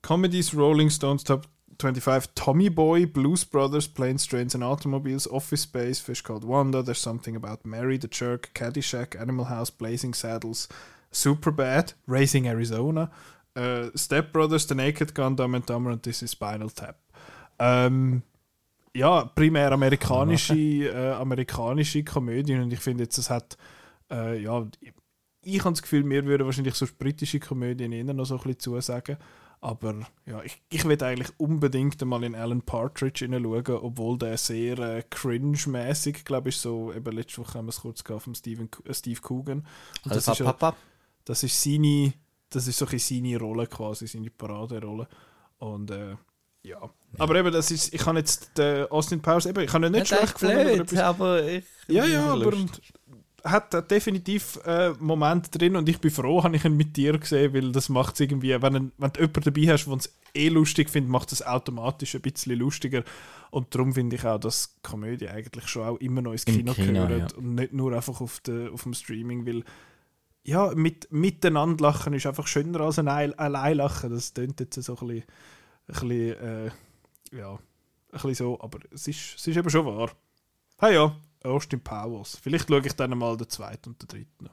Comedies, 0.03 0.55
Rolling 0.55 0.91
Stones 0.91 1.25
Top 1.25 1.47
25, 1.81 2.33
Tommy 2.35 2.71
Boy, 2.71 3.07
Blues 3.07 3.45
Brothers, 3.45 3.87
Planes, 3.89 4.27
Trains 4.27 4.55
and 4.55 4.65
Automobiles, 4.65 5.31
Office 5.31 5.63
Space, 5.63 6.01
Fish 6.01 6.23
Called 6.25 6.45
Wanda, 6.47 6.83
There's 6.83 7.01
Something 7.03 7.37
About 7.37 7.61
Mary, 7.69 7.99
The 8.01 8.09
Jerk, 8.11 8.51
Caddyshack, 8.55 9.17
Animal 9.21 9.49
House, 9.49 9.71
Blazing 9.71 10.13
Saddles, 10.15 10.69
Superbad, 11.13 11.95
Raising 12.07 12.47
Arizona, 12.47 13.11
äh, 13.55 13.91
Step 13.97 14.33
Brothers, 14.33 14.67
The 14.69 14.75
Naked 14.75 15.15
Gun, 15.15 15.37
Dumb 15.37 15.55
and 15.55 15.69
Dumber 15.71 15.93
und 15.93 16.03
This 16.03 16.23
is 16.23 16.33
Spinal 16.33 16.71
Tap. 16.71 16.97
Ähm, 17.61 18.23
ja, 18.95 19.25
primär 19.27 19.71
amerikanische, 19.73 20.55
äh, 20.93 21.13
amerikanische 21.13 22.03
Komödien 22.05 22.63
und 22.63 22.73
ich 22.73 22.81
finde 22.81 23.05
jetzt, 23.05 23.19
es 23.19 23.31
hat, 23.31 23.57
äh, 24.11 24.41
ja, 24.41 24.67
ich, 24.81 24.93
ich 25.43 25.61
habe 25.61 25.73
das 25.73 25.83
Gefühl, 25.83 26.05
mir 26.05 26.25
würden 26.25 26.47
wahrscheinlich 26.47 26.75
so 26.75 26.87
britische 26.99 27.41
Komödien 27.41 27.93
eher 27.93 28.05
noch 28.13 28.25
so 28.27 28.35
ein 28.37 28.43
bisschen 28.43 28.59
zusagen. 28.59 29.17
Aber 29.61 30.07
ja, 30.25 30.41
ich, 30.45 30.63
ich 30.71 30.85
will 30.85 31.03
eigentlich 31.03 31.33
unbedingt 31.37 32.01
einmal 32.01 32.23
in 32.23 32.37
Alan 32.37 32.63
Partridge 32.63 33.25
hineinschauen, 33.25 33.81
obwohl 33.83 34.17
der 34.17 34.37
sehr 34.39 34.79
äh, 34.79 35.03
cringe-mäßig, 35.11 36.25
glaube 36.25 36.51
ich, 36.51 36.59
so, 36.59 36.93
eben 36.93 37.17
letzte 37.17 37.39
Woche 37.39 37.59
haben 37.59 37.67
wir 37.67 37.71
es 37.71 37.81
kurz 37.81 38.05
gehabt 38.05 38.23
vom 38.23 38.35
Steven, 38.37 38.69
äh, 38.85 38.95
Steve 38.95 39.21
Coogan. 39.21 39.67
Und 40.05 40.15
das, 40.15 40.29
Alpha 40.29 40.33
ist 40.33 40.39
ja, 40.39 40.53
Papa. 40.53 40.77
das 41.25 41.43
ist 41.43 41.61
seine, 41.61 42.13
das 42.51 42.69
ist 42.69 42.79
so 42.79 42.85
ein 42.85 42.93
bisschen 42.93 43.25
seine 43.25 43.39
Rolle 43.39 43.67
quasi, 43.67 44.07
seine 44.07 44.31
Paraderolle. 44.31 45.09
Und 45.59 45.91
äh, 45.91 46.15
ja. 46.63 46.79
Aber 47.19 47.35
eben, 47.35 47.53
das 47.53 47.73
ist, 47.73 47.93
ich 47.93 48.07
habe 48.07 48.19
jetzt 48.19 48.57
den 48.59 48.87
Austin 48.87 49.21
Powers, 49.21 49.47
eben, 49.47 49.65
ich 49.65 49.73
habe 49.73 49.87
ihn 49.87 49.93
nicht 49.93 50.03
Nicht 50.03 50.09
schlecht 50.09 50.23
echt 50.23 50.39
gefunden. 50.39 50.87
blöd, 50.87 50.99
aber 50.99 51.43
ich. 51.49 51.65
ja, 51.89 52.05
ja, 52.05 52.27
aber 52.33 52.53
Lust. 52.53 52.81
Hat, 53.51 53.75
hat 53.75 53.91
definitiv 53.91 54.59
äh, 54.65 54.93
Moment 54.99 55.49
drin 55.59 55.77
und 55.77 55.89
ich 55.89 55.99
bin 56.01 56.11
froh, 56.11 56.43
habe 56.45 56.57
ich 56.57 56.65
ihn 56.65 56.77
mit 56.77 56.97
dir 56.97 57.19
gesehen, 57.19 57.53
weil 57.55 57.73
das 57.73 57.89
macht 57.89 58.15
es 58.15 58.21
irgendwie, 58.21 58.51
wenn, 58.61 58.77
ein- 58.77 58.93
wenn 58.99 59.13
du 59.13 59.21
jemanden 59.21 59.41
dabei 59.43 59.63
hast, 59.73 59.87
der 59.87 59.95
es 59.97 60.13
eh 60.35 60.49
lustig 60.49 60.91
findet, 60.91 61.11
macht 61.11 61.33
es 61.33 61.43
automatisch 61.47 62.15
ein 62.15 62.21
bisschen 62.23 62.59
lustiger. 62.59 63.03
Und 63.51 63.75
darum 63.75 63.93
finde 63.95 64.17
ich 64.17 64.25
auch, 64.27 64.39
dass 64.39 64.77
Komödie 64.83 65.29
eigentlich 65.29 65.69
schon 65.69 65.83
auch 65.87 65.97
immer 65.99 66.21
noch 66.23 66.33
ins 66.33 66.45
Im 66.45 66.55
Kino, 66.57 66.75
Kino, 66.75 67.07
gehört 67.07 67.33
und 67.35 67.55
nicht 67.55 67.73
nur 67.73 67.93
einfach 67.95 68.21
auf, 68.21 68.41
de, 68.41 68.69
auf 68.71 68.83
dem 68.83 68.95
Streaming, 68.95 69.47
weil 69.47 69.65
ja, 70.45 70.73
mit, 70.75 71.11
miteinander 71.13 71.83
lachen 71.85 72.13
ist 72.15 72.27
einfach 72.27 72.47
schöner 72.47 72.81
als 72.81 72.99
allein, 72.99 73.39
allein 73.39 73.77
lachen, 73.79 74.11
das 74.11 74.33
klingt 74.33 74.61
jetzt 74.61 74.83
so 74.83 74.97
ein 74.99 75.07
bisschen, 75.07 75.25
ein 75.89 75.93
bisschen 76.09 76.41
äh, 76.41 76.71
ja, 77.37 77.53
ein 77.55 77.59
bisschen 78.13 78.35
so, 78.35 78.61
aber 78.61 78.79
es 78.91 79.07
ist, 79.09 79.35
es 79.37 79.47
ist 79.47 79.57
eben 79.57 79.69
schon 79.69 79.85
wahr. 79.87 80.11
Ah 80.79 80.89
ja, 80.91 81.17
Austin 81.49 81.81
Powers. 81.81 82.39
Vielleicht 82.41 82.69
schaue 82.69 82.87
ich 82.87 82.93
dann 82.95 83.17
mal 83.17 83.37
den 83.37 83.49
zweiten 83.49 83.91
und 83.91 84.03
den 84.03 84.09
dritten. 84.09 84.51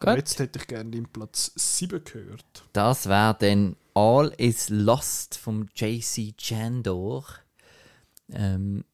Aber 0.00 0.12
Gut. 0.12 0.18
jetzt 0.18 0.38
hätte 0.38 0.58
ich 0.58 0.66
gerne 0.66 0.90
den 0.90 1.06
Platz 1.08 1.52
7 1.56 2.02
gehört. 2.02 2.64
Das 2.72 3.06
wäre 3.06 3.36
dann 3.38 3.76
All 3.94 4.32
is 4.38 4.70
Lost 4.70 5.36
vom 5.36 5.68
JC 5.74 6.34
Chandor. 6.38 7.26
Ähm, 8.32 8.84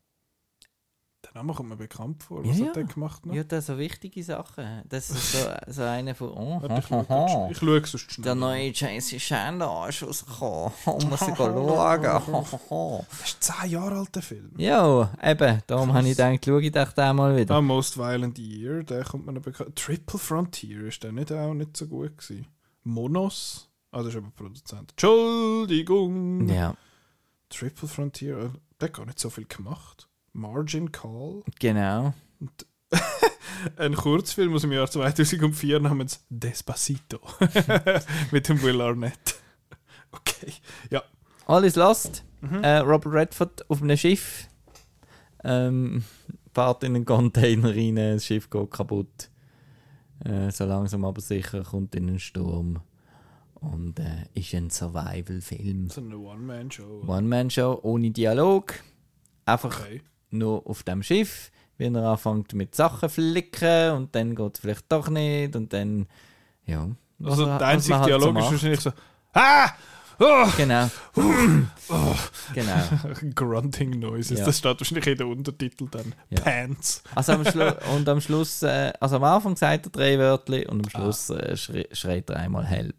Name 1.36 1.52
kommt 1.52 1.68
mir 1.68 1.76
bekannt 1.76 2.22
vor. 2.22 2.42
Was 2.46 2.58
ja. 2.58 2.66
hat 2.66 2.76
der 2.76 2.84
gemacht? 2.84 3.26
Noch? 3.26 3.34
ja, 3.34 3.44
das 3.44 3.66
so 3.66 3.76
wichtige 3.76 4.24
Sachen. 4.24 4.82
Das 4.88 5.10
ist 5.10 5.32
so, 5.32 5.38
so 5.66 5.82
einer 5.82 6.14
von. 6.14 6.30
Oh, 6.30 6.62
ich 6.64 6.90
oh. 6.90 7.48
Ich 7.50 7.58
schaue 7.58 7.86
sonst 7.86 8.12
schnell. 8.12 8.24
Der 8.24 8.34
neue 8.34 8.68
JC 8.68 9.18
Chandor 9.18 9.88
ist 9.88 10.02
rausgekommen. 10.02 10.72
Muss 11.10 11.28
ich 11.28 11.36
schauen. 11.36 12.02
Das 12.02 13.28
ist 13.28 13.50
ein 13.50 13.60
10 13.60 13.70
Jahre 13.70 13.96
alter 13.96 14.22
Film. 14.22 14.52
Ja, 14.56 15.10
eben. 15.22 15.62
Darum 15.66 15.92
habe 15.92 16.08
ich 16.08 16.16
gedacht, 16.16 16.44
schaue 16.44 16.62
ich 16.62 16.72
doch 16.72 16.92
den 16.92 17.16
mal 17.16 17.36
wieder. 17.36 17.54
Ah, 17.54 17.60
Most 17.60 17.98
Violent 17.98 18.38
Year, 18.38 18.82
der 18.82 19.04
kommt 19.04 19.26
mir 19.26 19.32
noch 19.32 19.42
bekannt. 19.42 19.76
Triple 19.76 20.18
Frontier, 20.18 20.86
ist 20.86 21.02
der 21.02 21.12
nicht 21.12 21.30
auch 21.32 21.52
nicht 21.52 21.76
so 21.76 21.86
gut 21.86 22.16
gewesen? 22.16 22.46
Monos? 22.82 23.68
Ah, 23.90 23.98
das 23.98 24.08
ist 24.08 24.16
aber 24.16 24.30
Produzent. 24.30 24.92
Entschuldigung. 24.92 26.48
Ja, 26.48 26.74
Triple 27.50 27.88
Frontier, 27.88 28.38
äh, 28.38 28.48
der 28.80 28.88
hat 28.88 28.96
gar 28.96 29.04
nicht 29.06 29.18
so 29.18 29.28
viel 29.28 29.46
gemacht. 29.46 30.08
Margin 30.36 30.92
Call. 30.92 31.42
genau. 31.58 32.12
Ein 33.76 33.94
Kurzfilm 33.94 34.54
aus 34.54 34.60
dem 34.62 34.72
Jahr 34.72 34.88
2004 34.90 35.80
namens 35.80 36.24
Despacito. 36.28 37.18
Mit 38.30 38.48
dem 38.48 38.60
Will 38.62 38.80
Arnett. 38.80 39.36
Okay. 40.12 40.52
Ja. 40.90 41.02
All 41.46 41.64
is 41.64 41.76
Lost. 41.76 42.22
Mhm. 42.42 42.62
Äh, 42.62 42.78
Robert 42.78 43.12
Redford 43.14 43.68
auf 43.70 43.80
einem 43.82 43.96
Schiff. 43.96 44.48
ähm, 45.42 46.04
fährt 46.54 46.84
in 46.84 46.94
einen 46.96 47.04
Container 47.04 47.70
rein, 47.74 47.96
das 47.96 48.26
Schiff 48.26 48.50
geht 48.50 48.70
kaputt. 48.70 49.30
Äh, 50.24 50.50
so 50.50 50.64
langsam 50.66 51.04
aber 51.04 51.20
sicher 51.20 51.62
kommt 51.64 51.94
in 51.94 52.08
einen 52.08 52.18
Sturm. 52.18 52.80
Und 53.54 53.98
äh, 53.98 54.26
ist 54.34 54.54
ein 54.54 54.68
Survival-Film. 54.70 55.88
So 55.88 56.02
eine 56.02 56.18
One-Man-Show. 56.18 57.04
One-Man-Show, 57.06 57.80
ohne 57.82 58.10
Dialog. 58.10 58.74
Einfach 59.46 59.80
Okay. 59.80 60.02
Nur 60.30 60.66
auf 60.66 60.82
dem 60.82 61.02
Schiff, 61.02 61.50
wenn 61.78 61.94
er 61.94 62.10
anfängt 62.10 62.52
mit 62.54 62.74
Sachen 62.74 63.08
flicken 63.08 63.92
und 63.92 64.14
dann 64.14 64.34
geht 64.34 64.54
es 64.54 64.60
vielleicht 64.60 64.90
doch 64.90 65.08
nicht 65.08 65.54
und 65.56 65.72
dann, 65.72 66.06
ja. 66.64 66.88
Also 67.22 67.44
er- 67.46 67.58
der 67.58 67.66
einzige 67.68 67.98
halt 67.98 68.04
so 68.04 68.18
Dialog 68.18 68.28
ist 68.28 68.34
macht. 68.42 68.52
wahrscheinlich 68.52 68.80
so 68.80 68.90
Ah! 69.32 69.70
Oh! 70.18 70.46
Genau. 70.56 70.88
genau. 72.54 72.82
Grunting 73.34 73.90
Noises. 73.98 74.38
Ja. 74.38 74.46
Das 74.46 74.58
steht 74.58 74.80
wahrscheinlich 74.80 75.06
in 75.08 75.18
den 75.18 75.26
Untertitel 75.26 75.88
dann. 75.90 76.14
Ja. 76.30 76.40
Pants. 76.40 77.02
Also 77.14 77.32
am 77.32 77.44
Schlu 77.44 77.70
und 77.94 78.08
am 78.08 78.20
Schluss, 78.22 78.62
äh, 78.62 78.92
also 78.98 79.16
am 79.16 79.24
Anfang 79.24 79.56
sagt 79.56 79.86
er 79.86 79.90
drei 79.92 80.18
Wörter 80.18 80.70
und 80.70 80.84
am 80.84 80.88
Schluss 80.90 81.28
äh, 81.30 81.54
schre 81.56 81.86
schreit 81.92 82.30
er 82.30 82.36
einmal 82.36 82.64
Help. 82.64 82.96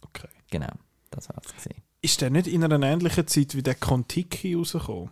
Okay. 0.00 0.28
Genau, 0.50 0.72
das 1.10 1.28
war 1.28 1.36
es 1.44 1.54
gesehen. 1.54 1.80
Ist 2.00 2.20
der 2.20 2.30
nicht 2.30 2.48
in 2.48 2.64
einer 2.64 2.84
ähnlichen 2.84 3.26
Zeit 3.28 3.54
wie 3.54 3.62
der 3.62 3.76
Kontiki 3.76 4.54
rausgekommen? 4.54 5.10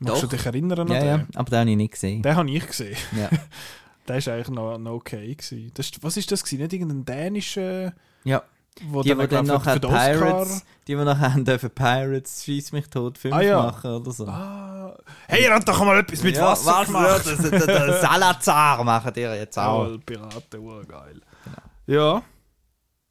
Magst 0.00 0.22
du 0.22 0.26
Doch. 0.26 0.34
dich 0.36 0.46
erinnern 0.46 0.80
an 0.80 0.88
Ja, 0.88 0.98
den? 1.00 1.06
ja, 1.06 1.26
aber 1.34 1.50
den 1.50 1.58
habe 1.60 1.70
ich 1.70 1.76
nicht 1.76 1.92
gesehen. 1.92 2.22
Den 2.22 2.36
habe 2.36 2.50
ich 2.50 2.66
gesehen. 2.66 2.96
Ja. 3.16 3.28
Der 4.08 4.16
ist 4.18 4.28
eigentlich 4.28 4.50
noch, 4.50 4.76
noch 4.78 4.92
okay. 4.92 5.34
Gewesen. 5.34 5.70
Das, 5.74 5.90
was 6.02 6.16
ist 6.18 6.30
das? 6.30 6.44
Gewesen? 6.44 6.60
Nicht 6.62 6.72
irgendein 6.74 7.04
dänischer. 7.04 7.92
ja. 8.24 8.42
Wo 8.88 9.02
Die, 9.04 9.14
die 9.14 9.28
dann 9.28 9.46
nachher 9.46 9.78
Pirates, 9.78 10.64
die, 10.88 10.96
die 10.96 11.04
nachher 11.04 11.32
haben 11.32 11.44
dürfen 11.44 11.70
Pirates 11.70 12.42
schieß 12.42 12.72
mich 12.72 12.88
tot 12.90 13.16
Filme 13.18 13.36
Ah, 13.36 13.40
ja. 13.40 13.62
machen 13.62 13.88
oder 13.92 14.10
so. 14.10 14.26
Ah, 14.26 14.98
hey, 15.28 15.44
ihr 15.44 15.54
habt 15.54 15.68
doch 15.68 15.78
mal 15.84 16.00
etwas 16.00 16.24
mit 16.24 16.34
ja, 16.34 16.44
Wasser 16.44 16.72
was 16.80 16.86
gemacht. 16.88 17.24
das? 17.24 18.00
Salazar 18.00 18.82
machen 18.82 19.12
die 19.14 19.20
jetzt 19.20 19.56
auch. 19.60 19.86
Oh, 19.86 19.98
Piraten, 20.04 20.58
oh, 20.68 20.82
geil. 20.88 21.20
Ja. 21.86 22.20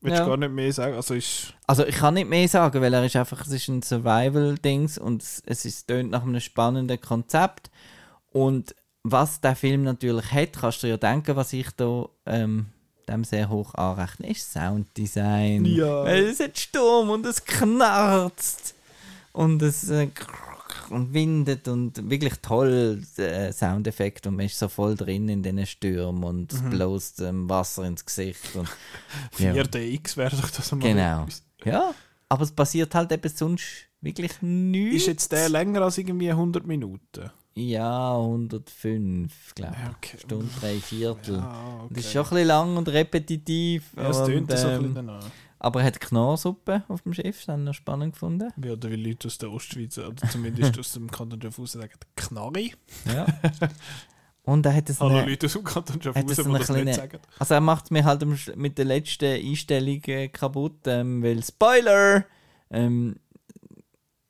Willst 0.04 0.18
Ja. 0.20 0.26
du 0.26 0.30
gar 0.32 0.38
nicht 0.38 0.52
mehr 0.52 0.72
sagen? 0.74 0.96
Also 0.96 1.14
ist. 1.14 1.54
Also 1.66 1.86
ich 1.86 1.96
kann 1.96 2.14
nicht 2.14 2.30
mehr 2.30 2.48
sagen, 2.48 2.82
weil 2.82 2.94
er 2.94 3.06
ist 3.06 3.16
einfach, 3.16 3.42
es 3.46 3.52
ist 3.54 3.70
ein 3.70 3.82
Survival-Dings 3.82 4.98
und 4.98 5.24
es, 5.24 5.42
es 5.46 5.64
ist, 5.66 5.88
tönt 5.88 6.12
nach 6.12 6.24
einem 6.24 6.40
spannenden 6.42 7.00
Konzept. 7.00 7.72
Und 8.32 8.76
was 9.04 9.40
der 9.40 9.56
Film 9.56 9.84
natürlich 9.84 10.32
hat, 10.32 10.54
kannst 10.60 10.84
du 10.84 10.88
dir 10.88 10.92
ja 10.92 10.98
denken, 10.98 11.36
was 11.38 11.54
ich 11.54 11.70
da 11.78 12.06
ähm, 12.26 12.66
dem 13.08 13.24
sehr 13.24 13.48
hoch 13.50 13.74
anrechne, 13.76 14.30
ist 14.30 14.52
Sounddesign. 14.52 15.66
Ja. 15.66 16.04
Weil 16.04 16.26
es 16.26 16.40
hat 16.42 16.58
Sturm 16.60 17.10
und 17.10 17.26
es 17.26 17.44
knarzt 17.46 18.76
und 19.32 19.62
es 19.62 19.90
äh, 19.90 20.08
und 20.92 21.14
windet 21.14 21.68
und 21.68 22.10
wirklich 22.10 22.34
toll 22.42 23.02
äh, 23.18 23.52
Soundeffekt 23.52 24.28
und 24.28 24.36
man 24.36 24.46
ist 24.46 24.58
so 24.60 24.68
voll 24.68 24.96
drin 24.96 25.30
in 25.30 25.44
diesen 25.44 25.66
Stürmen 25.66 26.24
und 26.24 26.54
es 26.54 26.62
bloßt 26.62 27.22
ähm, 27.22 27.50
Wasser 27.50 27.84
ins 27.86 28.06
Gesicht 28.06 28.56
und 28.56 28.68
Ja. 29.40 29.54
4DX 29.54 30.18
wäre 30.18 30.36
doch 30.36 30.50
das 30.50 30.72
einmal 30.74 30.90
Genau. 30.90 31.24
etwas. 31.24 31.44
Ja, 31.66 31.94
aber 32.30 32.44
es 32.44 32.52
passiert 32.52 32.94
halt 32.96 33.12
eben 33.12 33.30
sonst 33.34 33.64
wirklich 34.02 34.42
nichts. 34.42 35.04
Ist 35.04 35.08
jetzt 35.08 35.32
der 35.32 35.50
länger 35.50 35.82
als 35.82 35.98
irgendwie 35.98 36.30
100 36.30 36.66
Minuten? 36.68 37.30
Ja, 37.56 38.18
105, 38.18 39.54
glaube 39.56 39.76
ich. 39.78 39.84
Ja, 39.84 39.92
okay. 39.96 40.18
Stunde, 40.20 40.48
drei 40.60 40.76
Viertel. 40.80 41.40
Ah, 41.40 41.84
okay. 41.84 41.94
Das 41.94 42.06
ist 42.06 42.12
schon 42.12 42.24
ein 42.24 42.30
bisschen 42.30 42.48
lang 42.48 42.78
und 42.78 42.90
repetitiv. 42.90 43.84
Ja, 43.96 44.10
es 44.10 44.24
tönt 44.26 44.52
so 44.58 44.68
ein 44.68 44.74
ähm, 44.74 44.82
bisschen 44.82 44.96
danach. 44.96 45.26
Aber 45.64 45.80
er 45.82 45.88
hat 45.88 46.00
Knorrsuppe 46.00 46.84
auf 46.88 47.02
dem 47.02 47.14
Schiff, 47.14 47.40
das 47.40 47.48
habe 47.48 47.62
ich 47.62 47.66
noch 47.66 47.74
spannend 47.74 48.14
gefunden. 48.14 48.52
Wie 48.58 48.70
oder 48.70 48.92
wie 48.92 48.96
Leute 48.96 49.28
aus 49.28 49.38
der 49.40 49.52
Ostschweiz 49.52 49.98
oder 49.98 50.16
zumindest 50.30 50.78
aus 50.78 50.94
dem 50.94 51.10
Kanton 51.10 51.42
Schaffhausen 51.42 51.82
sagen, 51.82 51.94
Knarri. 52.16 52.74
Ja. 53.06 53.26
und 54.44 54.66
er 54.66 54.76
hat 54.76 54.90
es 54.90 55.00
Hallo 55.00 55.18
eine, 55.18 55.30
Leute 55.30 55.46
aus 55.48 55.54
dem 55.54 55.64
Kanton 55.64 56.02
Schaffhausen, 56.02 56.28
die 56.28 56.36
das 56.36 56.48
nicht 56.48 56.66
kleine, 56.66 56.94
sagen. 56.94 57.20
also 57.40 57.54
er 57.56 57.62
macht 57.62 57.90
mir 57.92 58.04
halt 58.06 58.24
mit 58.58 58.78
der 58.78 58.86
letzten 58.86 59.26
Einstellung 59.26 60.02
äh, 60.06 60.28
kaputt, 60.30 60.82
ähm, 60.86 61.24
weil 61.24 61.44
Spoiler! 61.44 62.26
Ähm, 62.70 63.16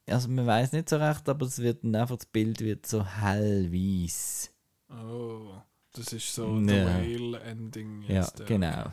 also 0.07 0.27
man 0.29 0.45
weiß 0.45 0.73
nicht 0.73 0.89
so 0.89 0.97
recht, 0.97 1.27
aber 1.29 1.45
es 1.45 1.59
wird 1.59 1.83
dann 1.83 1.95
einfach 1.95 2.17
das 2.17 2.25
Bild 2.25 2.59
wird 2.61 2.85
so 2.85 3.05
hellweiß. 3.05 4.51
Oh, 4.89 5.53
das 5.93 6.11
ist 6.13 6.35
so 6.35 6.59
Ja. 6.59 6.65
der 6.65 6.85
Whale-Ending 6.87 8.03
Ja, 8.07 8.15
jetzt. 8.15 8.39
äh, 8.41 8.45
genau. 8.45 8.85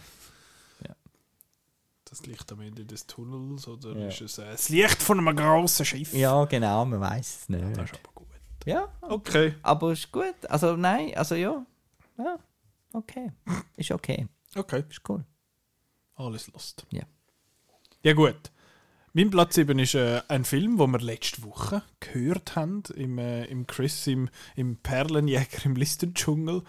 Das 2.11 2.27
Licht 2.27 2.51
am 2.53 2.61
Ende 2.61 2.85
des 2.85 3.07
Tunnels 3.07 3.69
oder 3.69 3.97
Ja. 3.97 4.09
ist 4.09 4.21
es 4.21 4.39
äh, 4.39 4.51
das 4.51 4.69
Licht 4.69 5.01
von 5.03 5.19
einem 5.21 5.37
grossen 5.37 5.87
Schiff? 5.87 6.13
Ja, 6.13 6.45
genau, 6.45 6.85
man 6.85 7.01
weiß 7.01 7.21
es 7.29 7.47
Das 7.47 7.49
nicht. 7.49 7.79
ist 7.79 8.01
aber 8.03 8.13
gut. 8.15 8.27
Ja, 8.67 8.89
Okay. 9.01 9.55
aber 9.63 9.93
ist 9.93 10.11
gut. 10.11 10.35
Also 10.49 10.77
nein, 10.77 11.15
also 11.17 11.37
ja. 11.37 11.65
Ja, 12.19 12.37
okay. 12.93 13.31
Ist 13.77 13.93
okay. 13.93 14.27
Okay. 14.57 14.83
Ist 14.91 15.09
cool. 15.09 15.25
Alles 16.17 16.49
lost. 16.53 16.85
Ja. 16.91 17.05
Ja, 18.03 18.13
gut. 18.13 18.51
Mein 19.13 19.31
Platz 19.31 19.55
7 19.55 19.79
ist 19.79 19.95
äh, 19.95 20.21
ein 20.29 20.45
Film, 20.45 20.79
den 20.79 20.91
wir 20.91 20.99
letzte 21.01 21.43
Woche 21.45 21.83
gehört 22.01 22.57
haben, 22.57 22.83
im, 22.95 23.19
äh, 23.19 23.45
im 23.47 23.67
Chris, 23.67 24.07
im, 24.09 24.29
im 24.57 24.77
Perlenjäger 24.77 25.65
im 25.65 25.75
Listendschungel, 25.77 26.63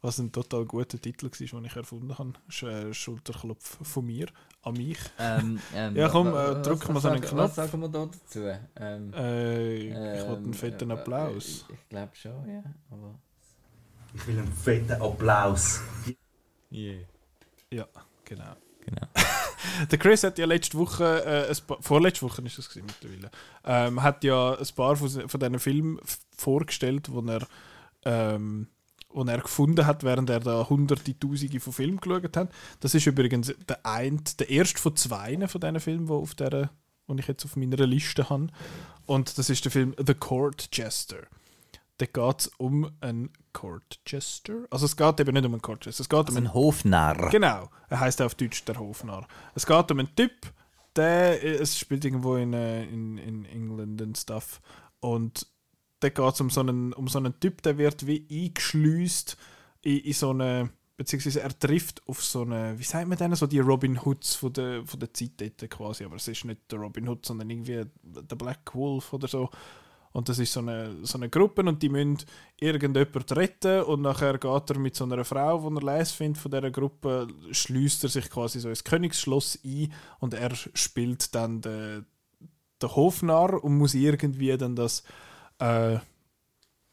was 0.00 0.18
ein 0.18 0.32
total 0.32 0.64
guter 0.64 1.00
Titel 1.00 1.26
war, 1.30 1.60
den 1.60 1.64
ich 1.66 1.76
erfunden 1.76 2.18
habe. 2.18 2.32
Das 2.46 2.56
ist 2.56 2.64
ein 2.64 2.92
Schulterklopf 2.94 3.78
von 3.86 4.06
mir 4.06 4.26
an 4.66 4.74
mich. 4.74 4.98
Ähm, 5.18 5.60
ähm, 5.74 5.96
Ja, 5.96 6.08
komm, 6.08 6.28
äh, 6.28 6.32
was- 6.32 6.66
drück 6.66 6.88
mal 6.88 6.94
was 6.96 7.02
so 7.02 7.08
einen 7.08 7.22
sagen- 7.22 7.36
Knopf. 7.36 7.48
Was 7.48 7.54
sagen 7.70 7.80
wir 7.80 7.88
da 7.88 8.06
dazu? 8.06 8.40
Ähm, 8.76 9.12
Äh, 9.14 9.74
ich 9.76 9.94
wollte 9.94 10.36
einen 10.36 10.44
ähm, 10.46 10.54
fetten 10.54 10.90
äh, 10.90 10.92
Applaus. 10.94 11.46
Ich, 11.46 11.64
ich 11.74 11.88
glaube 11.88 12.10
schon, 12.16 12.48
ja. 12.48 12.62
Aber 12.90 13.14
Ich 14.14 14.26
will 14.26 14.38
einen 14.38 14.52
fetten 14.52 15.00
Applaus. 15.00 15.80
Ja, 16.70 17.86
genau. 18.24 18.56
genau. 18.84 19.06
Der 19.90 19.98
Chris 19.98 20.22
hat 20.24 20.38
ja 20.38 20.46
letzte 20.46 20.78
Woche, 20.78 21.24
äh, 21.24 21.50
ein 21.50 21.56
paar, 21.66 21.78
vorletzte 21.82 22.22
Woche 22.26 22.42
ist 22.42 22.58
das 22.58 22.68
gewesen, 22.68 22.86
mittlerweile, 22.86 23.30
ähm, 23.64 24.02
hat 24.02 24.22
ja 24.24 24.54
ein 24.54 24.66
paar 24.74 24.96
von, 24.96 25.08
von 25.28 25.40
diesen 25.40 25.58
Filmen 25.58 26.00
vorgestellt, 26.36 27.10
wo 27.10 27.20
er, 27.22 27.46
ähm, 28.04 28.68
wo 29.16 29.24
er 29.24 29.40
gefunden 29.40 29.86
hat, 29.86 30.04
während 30.04 30.28
er 30.28 30.40
da 30.40 30.68
hunderte, 30.68 31.18
tausende 31.18 31.58
von 31.58 31.72
Filmen 31.72 31.96
geschaut 31.96 32.36
hat. 32.36 32.52
Das 32.80 32.94
ist 32.94 33.06
übrigens 33.06 33.54
der, 33.66 33.84
ein, 33.84 34.22
der 34.38 34.50
erste 34.50 34.78
von 34.78 34.94
zwei 34.94 35.48
von 35.48 35.60
diesen 35.60 35.80
Filmen, 35.80 36.06
die 36.06 36.12
auf 36.12 36.34
der, 36.34 36.70
die 37.08 37.20
ich 37.20 37.26
jetzt 37.26 37.44
auf 37.46 37.56
meiner 37.56 37.86
Liste 37.86 38.28
habe. 38.28 38.48
Und 39.06 39.38
das 39.38 39.48
ist 39.48 39.64
der 39.64 39.72
Film 39.72 39.94
The 40.04 40.14
Court 40.14 40.68
Jester. 40.70 41.26
Da 41.96 42.04
geht 42.04 42.40
es 42.40 42.50
um 42.58 42.90
einen 43.00 43.30
Court 43.54 44.00
Jester. 44.06 44.66
Also 44.70 44.84
es 44.84 44.98
geht 44.98 45.18
eben 45.18 45.32
nicht 45.32 45.46
um 45.46 45.54
einen 45.54 45.62
Court 45.62 45.86
Jester, 45.86 46.02
es 46.02 46.10
geht 46.10 46.18
um 46.18 46.26
Also 46.26 46.36
einen 46.36 46.48
ein 46.48 46.54
Hofnarr. 46.54 47.30
Genau, 47.30 47.70
er 47.88 48.00
heißt 48.00 48.20
auf 48.20 48.34
Deutsch 48.34 48.66
der 48.66 48.78
Hofnarr. 48.78 49.26
Es 49.54 49.64
geht 49.64 49.90
um 49.90 49.98
einen 49.98 50.14
Typ, 50.14 50.32
der 50.94 51.42
es 51.42 51.78
spielt 51.78 52.04
irgendwo 52.04 52.36
in, 52.36 52.52
äh, 52.52 52.84
in, 52.84 53.16
in 53.16 53.46
England 53.46 54.02
und 54.02 54.18
stuff. 54.18 54.60
Und 55.00 55.46
da 56.00 56.08
geht 56.08 56.34
es 56.34 56.40
um 56.40 56.50
so 56.50 56.60
einen 56.60 56.92
um 56.92 57.08
so 57.08 57.18
einen 57.18 57.38
Typ, 57.40 57.62
der 57.62 57.78
wird 57.78 58.06
wie 58.06 58.26
eingeschleust 58.30 59.36
in, 59.82 59.98
in 59.98 60.12
so 60.12 60.30
eine 60.30 60.70
beziehungsweise 60.96 61.42
er 61.42 61.58
trifft 61.58 62.02
auf 62.08 62.24
so 62.24 62.42
eine, 62.42 62.78
wie 62.78 62.84
sagt 62.84 63.06
man 63.06 63.18
denn, 63.18 63.34
so 63.34 63.46
die 63.46 63.58
Robin 63.58 64.02
Hoods 64.04 64.34
von 64.34 64.52
der, 64.52 64.84
von 64.86 64.98
der 64.98 65.12
Zeit 65.12 65.32
dort 65.36 65.70
quasi, 65.70 66.04
aber 66.04 66.16
es 66.16 66.28
ist 66.28 66.44
nicht 66.44 66.60
der 66.70 66.78
Robin 66.78 67.08
Hood, 67.08 67.26
sondern 67.26 67.50
irgendwie 67.50 67.84
der 68.02 68.36
Black 68.36 68.74
Wolf 68.74 69.12
oder 69.12 69.28
so. 69.28 69.50
Und 70.12 70.30
das 70.30 70.38
ist 70.38 70.54
so 70.54 70.60
eine, 70.60 70.96
so 71.04 71.18
eine 71.18 71.28
Gruppe 71.28 71.60
und 71.60 71.82
die 71.82 71.90
müssen 71.90 72.16
irgendjemand 72.58 73.36
retten 73.36 73.82
und 73.82 74.00
nachher 74.00 74.38
geht 74.38 74.70
er 74.70 74.78
mit 74.78 74.96
so 74.96 75.04
einer 75.04 75.26
Frau, 75.26 75.68
die 75.68 75.76
er 75.76 75.98
les 75.98 76.12
findet 76.12 76.40
von 76.40 76.50
dieser 76.50 76.70
Gruppe, 76.70 77.28
schließt 77.50 78.04
er 78.04 78.08
sich 78.08 78.30
quasi 78.30 78.60
so 78.60 78.70
ins 78.70 78.82
Königsschloss 78.82 79.58
ein 79.62 79.92
und 80.20 80.32
er 80.32 80.54
spielt 80.54 81.34
dann 81.34 81.60
den, 81.60 82.06
den 82.80 82.96
Hofnarr 82.96 83.62
und 83.62 83.76
muss 83.76 83.92
irgendwie 83.92 84.56
dann 84.56 84.74
das 84.74 85.02
äh, 85.58 85.98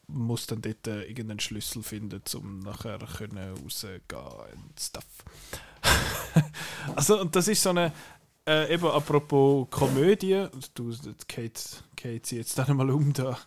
muss 0.06 0.46
dann 0.46 0.62
dort 0.62 0.86
äh, 0.86 1.04
irgendeinen 1.04 1.40
Schlüssel 1.40 1.82
finden, 1.82 2.22
um 2.34 2.60
nachher 2.60 2.98
können 2.98 3.56
rausgehen 3.62 4.00
und 4.10 4.80
stuff. 4.80 5.04
also 6.96 7.20
und 7.20 7.34
das 7.34 7.48
ist 7.48 7.62
so 7.62 7.70
eine 7.70 7.92
äh, 8.46 8.74
eben 8.74 8.86
apropos 8.86 9.68
Komödie, 9.70 10.46
du 10.74 10.92
Kate, 11.28 11.60
Kate 11.96 12.36
jetzt 12.36 12.58
dann 12.58 12.76
mal 12.76 12.90
um 12.90 13.12
da. 13.12 13.38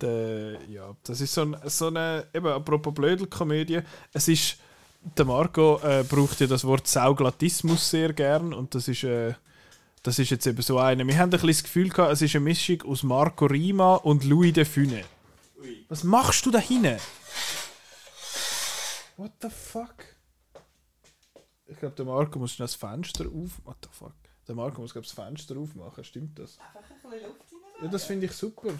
Der, 0.00 0.58
ja, 0.68 0.96
das 1.04 1.20
ist 1.20 1.34
so, 1.34 1.42
ein, 1.42 1.56
so 1.66 1.88
eine 1.88 2.26
eben 2.34 2.46
apropos 2.46 2.94
Blödelkomödie. 2.94 3.80
Es 4.12 4.28
ist 4.28 4.56
der 5.16 5.24
Marco 5.24 5.80
äh, 5.82 6.04
braucht 6.04 6.40
ja 6.40 6.46
das 6.46 6.64
Wort 6.64 6.86
Sauglatismus 6.86 7.90
sehr 7.90 8.12
gern 8.12 8.52
und 8.52 8.74
das 8.74 8.88
ist 8.88 9.04
äh, 9.04 9.34
das 10.02 10.18
ist 10.18 10.30
jetzt 10.30 10.46
eben 10.46 10.62
so 10.62 10.78
eine. 10.78 11.06
Wir 11.06 11.16
haben 11.16 11.28
ein 11.28 11.30
bisschen 11.30 11.48
das 11.48 11.62
Gefühl 11.62 11.88
gehabt, 11.88 12.12
es 12.12 12.22
ist 12.22 12.34
eine 12.34 12.44
Mischung 12.44 12.82
aus 12.82 13.02
Marco 13.02 13.46
Rima 13.46 13.96
und 13.96 14.24
Louis 14.24 14.52
de 14.52 14.64
Funès. 14.64 15.04
Was 15.88 16.02
machst 16.02 16.44
du 16.44 16.50
da 16.50 16.58
hinten? 16.58 16.98
What 19.16 19.32
the 19.40 19.48
fuck? 19.48 19.94
Ich 21.66 21.78
glaube, 21.78 21.94
der 21.94 22.04
Marco 22.04 22.38
muss 22.38 22.52
schnell 22.52 22.66
das 22.66 22.74
Fenster 22.74 23.26
auf. 23.26 23.60
What 23.64 23.76
the 23.82 23.88
fuck? 23.92 24.14
Der 24.48 24.54
Marco 24.54 24.80
muss 24.80 24.92
glaub, 24.92 25.04
das 25.04 25.12
Fenster 25.12 25.56
aufmachen. 25.56 26.02
Stimmt 26.02 26.38
das? 26.38 26.58
Ja, 27.80 27.88
das 27.88 28.04
finde 28.04 28.26
ich 28.26 28.32
super. 28.32 28.70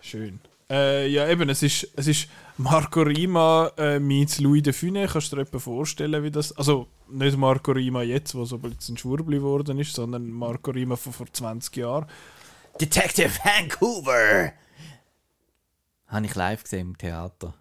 Schön. 0.00 0.40
Äh, 0.70 1.08
ja, 1.08 1.28
eben, 1.28 1.48
es 1.48 1.62
ist, 1.62 1.88
es 1.94 2.06
ist 2.06 2.28
Marco 2.56 3.02
Rima 3.02 3.70
äh, 3.76 4.00
meets 4.00 4.40
Louis 4.40 4.62
de 4.62 4.72
Funès. 4.72 5.12
Kannst 5.12 5.30
du 5.30 5.36
dir 5.36 5.42
etwa 5.42 5.58
vorstellen, 5.58 6.22
wie 6.24 6.30
das. 6.30 6.56
Also, 6.56 6.88
nicht 7.08 7.36
Marco 7.36 7.72
Rima 7.72 8.02
jetzt, 8.02 8.34
wo 8.34 8.44
so 8.44 8.60
ein 8.62 8.96
Schwurbli 8.96 9.36
geworden 9.38 9.78
ist, 9.78 9.94
sondern 9.94 10.28
Marco 10.30 10.70
Rima 10.70 10.96
von 10.96 11.12
vor 11.12 11.32
20 11.32 11.76
Jahren. 11.76 12.06
Detective 12.80 13.30
Vancouver! 13.42 14.52
Habe 16.08 16.26
ich 16.26 16.34
live 16.34 16.62
gesehen 16.62 16.88
im 16.88 16.98
Theater. 16.98 17.54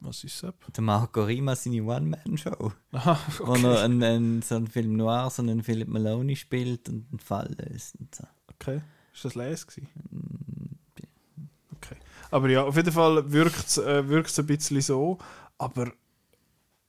Was 0.00 0.22
ist 0.22 0.42
das? 0.42 0.54
Der 0.76 0.84
Marco 0.84 1.24
Rima 1.24 1.56
seine 1.56 1.82
One-Man-Show. 1.82 2.72
Aha, 2.92 3.18
Wo 3.40 3.54
er 3.54 3.82
einen, 3.82 4.02
einen, 4.02 4.42
so 4.42 4.54
einen 4.54 4.68
Film 4.68 4.96
noir, 4.96 5.28
so 5.30 5.42
einen 5.42 5.62
Philip 5.62 5.88
Maloney 5.88 6.36
spielt 6.36 6.88
und 6.88 7.06
einen 7.10 7.18
Fall 7.18 7.54
löst 7.58 7.96
und 7.96 8.14
so. 8.14 8.24
Okay. 8.54 8.80
Ist 9.12 9.24
das 9.24 9.34
Les 9.34 9.66
gewesen? 9.66 9.88
Mm, 10.10 10.38
Okay. 11.80 11.96
Aber 12.30 12.48
ja, 12.48 12.64
auf 12.64 12.76
jeden 12.76 12.92
Fall 12.92 13.30
wirkt 13.30 13.66
es 13.66 13.78
äh, 13.78 14.08
wirkt's 14.08 14.38
ein 14.38 14.46
bisschen 14.46 14.80
so. 14.80 15.18
Aber 15.58 15.92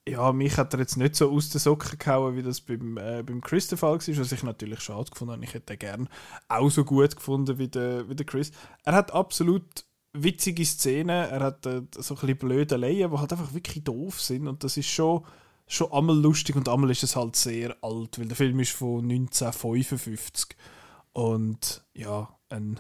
ja, 0.10 0.32
mich 0.32 0.58
hat 0.58 0.74
er 0.74 0.80
jetzt 0.80 0.98
nicht 0.98 1.16
so 1.16 1.32
aus 1.32 1.50
den 1.50 1.60
Socken 1.60 1.98
gehauen, 1.98 2.36
wie 2.36 2.44
das 2.44 2.62
beim, 2.62 2.98
äh, 2.98 3.24
beim 3.24 3.42
Chris 3.42 3.68
der 3.68 3.78
Fall 3.78 3.94
war, 3.94 4.18
was 4.18 4.32
ich 4.32 4.44
natürlich 4.44 4.82
schade 4.82 5.10
gefunden 5.10 5.34
habe. 5.34 5.44
Ich 5.44 5.54
hätte 5.54 5.74
ihn 5.74 5.80
gerne 5.80 6.08
auch 6.48 6.70
so 6.70 6.84
gut 6.84 7.16
gefunden 7.16 7.58
wie 7.58 7.68
der, 7.68 8.10
wie 8.10 8.16
der 8.16 8.26
Chris. 8.26 8.52
Er 8.84 8.94
hat 8.94 9.12
absolut 9.12 9.86
witzige 10.14 10.66
Szenen, 10.66 11.10
er 11.10 11.40
hat 11.42 11.66
äh, 11.66 11.84
so 11.98 12.16
ein 12.16 12.20
bisschen 12.20 12.38
blöde 12.38 12.78
Leien, 12.78 13.12
die 13.12 13.18
halt 13.18 13.32
einfach 13.32 13.54
wirklich 13.54 13.84
doof 13.84 14.20
sind 14.22 14.48
und 14.48 14.64
das 14.64 14.78
ist 14.78 14.90
schon, 14.90 15.24
schon 15.68 15.92
einmal 15.92 16.18
lustig 16.18 16.56
und 16.56 16.68
einmal 16.68 16.90
ist 16.90 17.04
es 17.04 17.16
halt 17.16 17.36
sehr 17.36 17.76
alt, 17.82 18.20
weil 18.20 18.28
der 18.28 18.36
Film 18.36 18.60
ist 18.60 18.72
von 18.72 19.04
1955 19.04 20.58
und 21.14 21.84
ja, 21.94 22.30
ein 22.50 22.80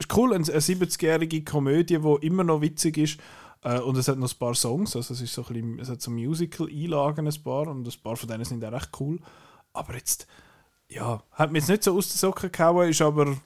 ist 0.00 0.16
cool, 0.16 0.32
eine, 0.32 0.44
eine 0.44 0.60
70-jährige 0.60 1.44
Komödie, 1.44 1.98
die 1.98 2.26
immer 2.26 2.44
noch 2.44 2.60
witzig 2.60 2.98
ist. 2.98 3.20
Äh, 3.62 3.80
und 3.80 3.96
es 3.96 4.08
hat 4.08 4.18
noch 4.18 4.30
ein 4.30 4.38
paar 4.38 4.54
Songs, 4.54 4.94
also 4.94 5.14
es, 5.14 5.20
ist 5.20 5.32
so 5.32 5.42
ein 5.42 5.48
bisschen, 5.48 5.78
es 5.80 5.88
hat 5.88 6.00
so 6.00 6.10
Musical-Einlagen, 6.10 7.26
ein 7.26 7.42
paar, 7.42 7.68
und 7.68 7.86
ein 7.86 8.02
paar 8.02 8.16
von 8.16 8.28
denen 8.28 8.44
sind 8.44 8.64
auch 8.64 8.72
recht 8.72 8.90
cool. 9.00 9.18
Aber 9.72 9.94
jetzt, 9.94 10.26
ja, 10.88 11.22
hat 11.32 11.52
mir 11.52 11.58
jetzt 11.58 11.68
nicht 11.68 11.84
so 11.84 11.96
aus 11.96 12.08
den 12.08 12.18
Socken 12.18 12.52
gehauen, 12.52 12.88
ist 12.88 13.02
aber 13.02 13.36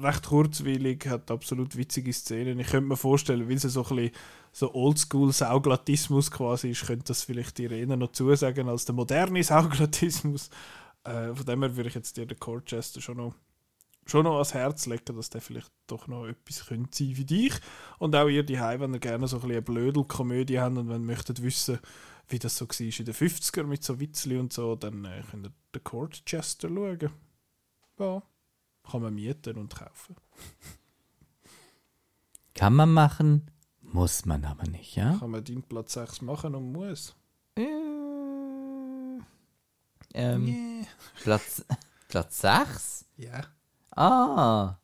recht 0.00 0.26
kurzweilig, 0.26 1.06
hat 1.08 1.30
absolut 1.30 1.76
witzige 1.76 2.12
Szenen. 2.12 2.60
Ich 2.60 2.68
könnte 2.68 2.88
mir 2.88 2.96
vorstellen, 2.96 3.48
weil 3.48 3.56
es 3.56 3.62
so 3.62 3.84
ein 3.84 3.96
bisschen 3.96 4.12
so 4.52 4.74
Oldschool-Sauglatismus 4.74 6.30
quasi 6.30 6.70
ist, 6.70 6.86
könnte 6.86 7.06
das 7.08 7.24
vielleicht 7.24 7.58
die 7.58 7.64
Irene 7.64 7.96
noch 7.96 8.12
zusagen 8.12 8.68
als 8.68 8.84
der 8.84 8.94
moderne 8.94 9.42
Sauglatismus. 9.42 10.50
Äh, 11.04 11.34
von 11.34 11.46
dem 11.46 11.62
her 11.62 11.76
würde 11.76 11.88
ich 11.88 11.94
jetzt 11.94 12.16
dir 12.16 12.26
den 12.26 12.38
Chester 12.64 13.00
schon 13.00 13.18
noch 13.18 13.34
schon 14.08 14.24
noch 14.24 14.34
ans 14.34 14.54
Herz 14.54 14.86
legen, 14.86 15.16
dass 15.16 15.30
der 15.30 15.40
vielleicht 15.40 15.70
doch 15.86 16.06
noch 16.06 16.26
etwas 16.26 16.66
könnte 16.66 16.96
sein 16.96 17.16
wie 17.16 17.24
dich. 17.24 17.54
Und 17.98 18.14
auch 18.16 18.28
ihr 18.28 18.42
die 18.42 18.58
wenn 18.58 18.94
ihr 18.94 19.00
gerne 19.00 19.28
so 19.28 19.36
ein 19.36 19.40
bisschen 19.40 19.56
eine 19.56 19.62
Blödel-Komödie 19.62 20.60
habt 20.60 20.76
und 20.76 20.88
wenn 20.88 21.02
ihr 21.02 21.06
möchtet 21.06 21.42
wissen, 21.42 21.78
wie 22.28 22.38
das 22.38 22.56
so 22.56 22.68
war 22.68 22.80
in 22.80 23.04
den 23.04 23.14
50er 23.14 23.64
mit 23.64 23.84
so 23.84 24.00
Witzli 24.00 24.38
und 24.38 24.52
so, 24.52 24.76
dann 24.76 25.04
äh, 25.04 25.22
könnt 25.30 25.46
ihr 25.46 25.52
den 25.74 25.84
Court 25.84 26.24
Chester 26.24 26.68
schauen. 26.68 27.10
Ja, 27.98 28.22
kann 28.90 29.02
man 29.02 29.14
mieten 29.14 29.56
und 29.56 29.74
kaufen. 29.74 30.16
Kann 32.54 32.74
man 32.74 32.92
machen, 32.92 33.50
muss 33.82 34.24
man 34.24 34.44
aber 34.44 34.64
nicht, 34.64 34.96
ja? 34.96 35.16
Kann 35.16 35.30
man 35.30 35.44
deinen 35.44 35.62
Platz 35.62 35.92
6 35.92 36.22
machen 36.22 36.56
und 36.56 36.72
muss. 36.72 37.14
Ähm, 40.12 40.46
Yeah. 40.46 40.86
Platz, 41.22 41.64
Platz 42.08 42.40
6? 42.40 43.04
Ja. 43.16 43.44
Ah. 43.98 44.78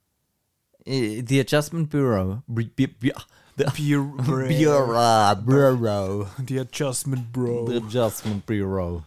Äh, 0.84 1.22
The 1.26 1.40
Adjustment 1.40 1.88
Bureau. 1.90 2.42
Bu- 2.46 2.68
bu- 2.76 2.88
bu- 3.00 3.20
The 3.56 3.64
Bureau. 3.76 4.16
Bureau. 4.48 5.34
Bureau. 5.36 6.26
Die 6.38 6.58
Adjustment 6.58 7.32
Bro. 7.32 7.68
The 7.68 7.76
Adjustment 7.76 8.44
Bureau. 8.44 9.02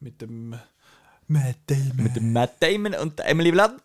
Mit 0.00 0.20
dem 0.22 0.54
Matt 1.28 1.56
Damon. 1.66 1.96
Mit 2.02 2.16
dem 2.16 2.32
Matt 2.32 2.54
Damon 2.62 2.94
und 2.94 3.20
Emily 3.20 3.52
Blunt. 3.52 3.82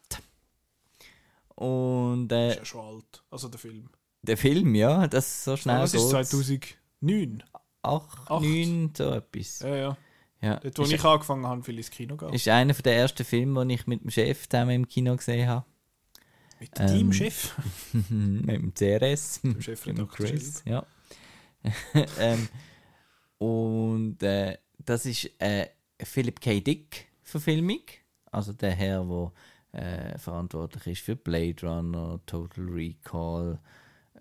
Und 1.56 2.32
äh, 2.32 2.52
ist 2.52 2.58
ja 2.60 2.66
schon 2.66 2.86
alt. 2.96 3.24
Also 3.30 3.50
der 3.50 3.60
Film. 3.60 3.90
der 4.22 4.38
Film, 4.38 4.76
ja, 4.76 5.08
das 5.08 5.26
ist 5.28 5.44
so 5.44 5.58
schnell. 5.58 5.76
Ah, 5.76 5.82
das 5.82 5.94
ist 5.94 6.10
geht's. 6.12 6.30
2009. 6.30 7.44
8, 7.82 8.20
Acht. 8.32 8.42
9, 8.44 8.92
so 8.98 9.12
etwas. 9.12 9.60
Ja, 9.60 9.76
ja. 9.76 9.98
Ja. 10.42 10.56
Dort, 10.60 10.78
wo 10.78 10.84
Ist- 10.84 10.94
ich 10.94 11.04
angefangen 11.04 11.46
habe, 11.46 11.64
viel 11.64 11.78
ins 11.78 11.92
Kino 11.92 12.16
gehen. 12.16 12.34
ist 12.34 12.48
einer 12.48 12.74
der 12.74 12.96
ersten 12.96 13.26
Filme, 13.26 13.60
den 13.62 13.72
ich 13.72 13.88
mit 13.88 14.04
dem 14.04 14.10
Chef 14.10 14.48
zusammen 14.48 14.72
im 14.72 14.88
Kino 14.88 15.16
gesehen 15.16 15.48
habe. 15.48 15.66
Mit 16.60 16.72
ähm, 16.80 16.88
deinem 16.88 17.14
Chef. 17.14 17.56
mit 18.10 18.50
dem 18.50 18.74
CRS. 18.74 19.42
Dem 19.42 19.50
Mit 19.50 19.58
dem 19.58 19.62
Chefredakteur. 19.62 20.28
Chris, 20.28 20.64
ja. 20.66 20.86
ähm, 22.20 22.48
und 23.38 24.22
äh, 24.24 24.58
das 24.78 25.06
ist 25.06 25.30
eine 25.40 25.70
Philip 26.02 26.40
K. 26.40 26.60
Dick 26.62 27.08
Verfilmung. 27.22 27.82
Also 28.32 28.54
der 28.54 28.72
Herr, 28.72 29.04
der 29.74 30.14
äh, 30.14 30.18
verantwortlich 30.18 30.88
ist 30.88 31.02
für 31.02 31.16
Blade 31.16 31.56
Runner, 31.66 32.20
Total 32.26 32.66
Recall, 32.66 33.60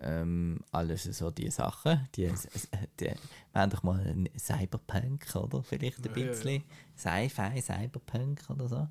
ähm, 0.01 0.59
alles 0.71 1.03
so 1.03 1.31
die 1.31 1.49
Sachen. 1.51 2.07
Die, 2.15 2.31
die, 2.99 3.11
wir 3.53 3.67
doch 3.67 3.83
mal 3.83 3.99
einen 3.99 4.29
Cyberpunk, 4.37 5.35
oder? 5.35 5.63
Vielleicht 5.63 6.05
ein 6.05 6.15
Ja, 6.15 6.21
ja, 6.21 6.27
bisschen. 6.31 6.63
Sci-Fi, 6.97 7.61
Cyberpunk 7.61 8.41
oder 8.49 8.67
so. 8.67 8.87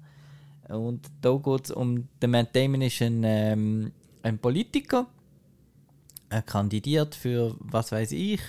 Und 0.69 1.11
da 1.21 1.35
geht 1.37 1.65
es 1.65 1.71
um, 1.71 2.09
der 2.21 2.29
Matt 2.29 2.55
Damon 2.55 2.83
ist 2.83 3.01
ein, 3.01 3.23
ähm, 3.25 3.93
ein 4.23 4.39
Politiker. 4.39 5.07
Er 6.29 6.43
kandidiert 6.43 7.15
für, 7.15 7.57
was 7.59 7.91
weiß 7.91 8.13
ich, 8.13 8.41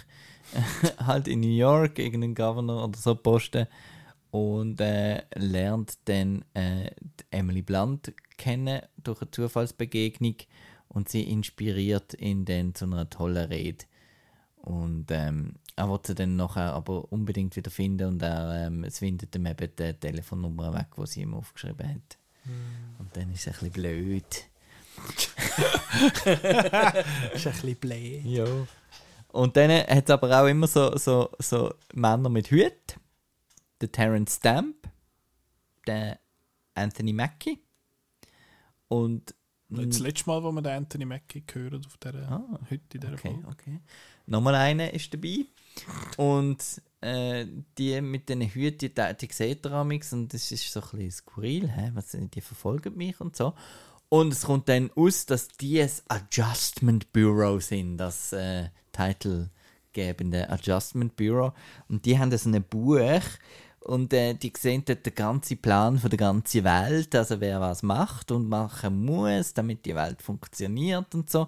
halt 1.05 1.27
in 1.27 1.39
New 1.39 1.47
York, 1.47 1.97
irgendeinen 1.97 2.35
Governor 2.35 2.85
oder 2.85 2.97
so 2.97 3.15
Posten. 3.15 3.67
Und 4.31 4.79
äh, 4.79 5.23
lernt 5.35 5.97
dann 6.05 6.45
äh, 6.53 6.91
Emily 7.31 7.63
Blunt 7.63 8.13
kennen 8.37 8.81
durch 8.97 9.21
eine 9.21 9.31
Zufallsbegegnung. 9.31 10.35
Und 10.89 11.09
sie 11.09 11.23
inspiriert 11.23 12.19
ihn 12.19 12.45
dann 12.45 12.75
zu 12.75 12.85
einer 12.85 13.09
tollen 13.09 13.47
Rede. 13.47 13.85
Und 14.57 15.07
ähm, 15.11 15.55
er 15.75 15.89
will 15.89 15.99
sie 16.03 16.15
dann 16.15 16.35
nachher 16.35 16.73
aber 16.73 17.11
unbedingt 17.11 17.55
wieder 17.55 17.71
finden 17.71 18.09
und 18.09 18.21
er 18.21 18.67
ähm, 18.67 18.83
es 18.83 18.99
findet 18.99 19.33
ihm 19.35 19.45
eben 19.45 19.69
die 19.77 19.93
Telefonnummer 19.93 20.73
weg, 20.73 20.87
die 20.97 21.07
sie 21.07 21.21
ihm 21.21 21.33
aufgeschrieben 21.33 21.87
hat. 21.87 22.17
Und 22.97 23.15
dann 23.15 23.31
ist 23.31 23.47
es 23.47 23.47
ein 23.47 23.53
bisschen 23.53 23.71
blöd. 23.71 24.25
ist 27.33 27.47
ein 27.47 27.53
bisschen 27.53 27.75
blöd. 27.75 28.25
Ja. 28.25 28.45
Und 29.31 29.55
dann 29.55 29.71
hat 29.71 30.05
es 30.05 30.09
aber 30.09 30.41
auch 30.41 30.47
immer 30.47 30.67
so, 30.67 30.97
so, 30.97 31.29
so 31.39 31.73
Männer 31.93 32.29
mit 32.29 32.51
Hut. 32.51 32.97
Der 33.81 33.91
Terence 33.91 34.35
Stamp, 34.35 34.75
der 35.87 36.19
Anthony 36.73 37.13
Mackie 37.13 37.59
und 38.89 39.33
Das 39.69 39.99
letzte 39.99 40.29
Mal, 40.29 40.41
wo 40.43 40.51
wir 40.51 40.61
den 40.61 40.71
Anthony 40.77 41.05
Mackie 41.05 41.43
gehört 41.45 41.85
auf 41.85 41.97
dieser, 41.97 42.27
Ah, 42.31 42.59
heute 42.69 42.81
in 42.93 42.99
dieser 43.01 43.13
Okay, 43.13 43.31
Folge. 43.33 43.47
okay. 43.47 43.79
Nochmal 44.25 44.55
einer 44.55 44.93
ist 44.93 45.13
dabei. 45.13 45.45
Und 46.17 46.81
äh, 47.01 47.45
die 47.77 48.01
mit 48.01 48.29
den 48.29 48.41
Hüten, 48.41 48.91
die, 48.93 49.17
die 49.27 49.33
sieht 49.33 49.65
er 49.65 49.73
amix 49.73 50.11
und 50.11 50.33
das 50.33 50.51
ist 50.51 50.71
so 50.71 50.81
ein 50.81 50.87
bisschen 50.91 51.11
skurril. 51.11 51.69
Hä? 51.69 51.91
Was, 51.93 52.17
die 52.19 52.41
verfolgen 52.41 52.97
mich 52.97 53.19
und 53.21 53.35
so. 53.35 53.53
Und 54.09 54.33
es 54.33 54.43
kommt 54.43 54.67
dann 54.69 54.89
aus, 54.95 55.27
dass 55.27 55.47
die 55.49 55.81
ein 55.81 55.89
Adjustment 56.07 57.13
Bureau 57.13 57.59
sind, 57.59 57.97
das 57.97 58.33
äh, 58.33 58.69
titelgebende 58.91 60.49
Adjustment 60.49 61.15
Bureau. 61.15 61.53
Und 61.87 62.05
die 62.05 62.17
haben 62.17 62.35
so 62.35 62.49
ein 62.49 62.63
Buch 62.63 62.99
und 63.81 64.13
äh, 64.13 64.33
die 64.33 64.51
sehen 64.57 64.83
dort 64.85 65.05
den 65.05 65.15
ganzen 65.15 65.57
Plan 65.57 65.97
von 65.97 66.09
der 66.09 66.19
ganzen 66.19 66.63
Welt, 66.63 67.15
also 67.15 67.39
wer 67.39 67.61
was 67.61 67.81
macht 67.81 68.31
und 68.31 68.49
machen 68.49 69.05
muss, 69.05 69.53
damit 69.53 69.85
die 69.85 69.95
Welt 69.95 70.21
funktioniert 70.21 71.15
und 71.15 71.29
so. 71.29 71.47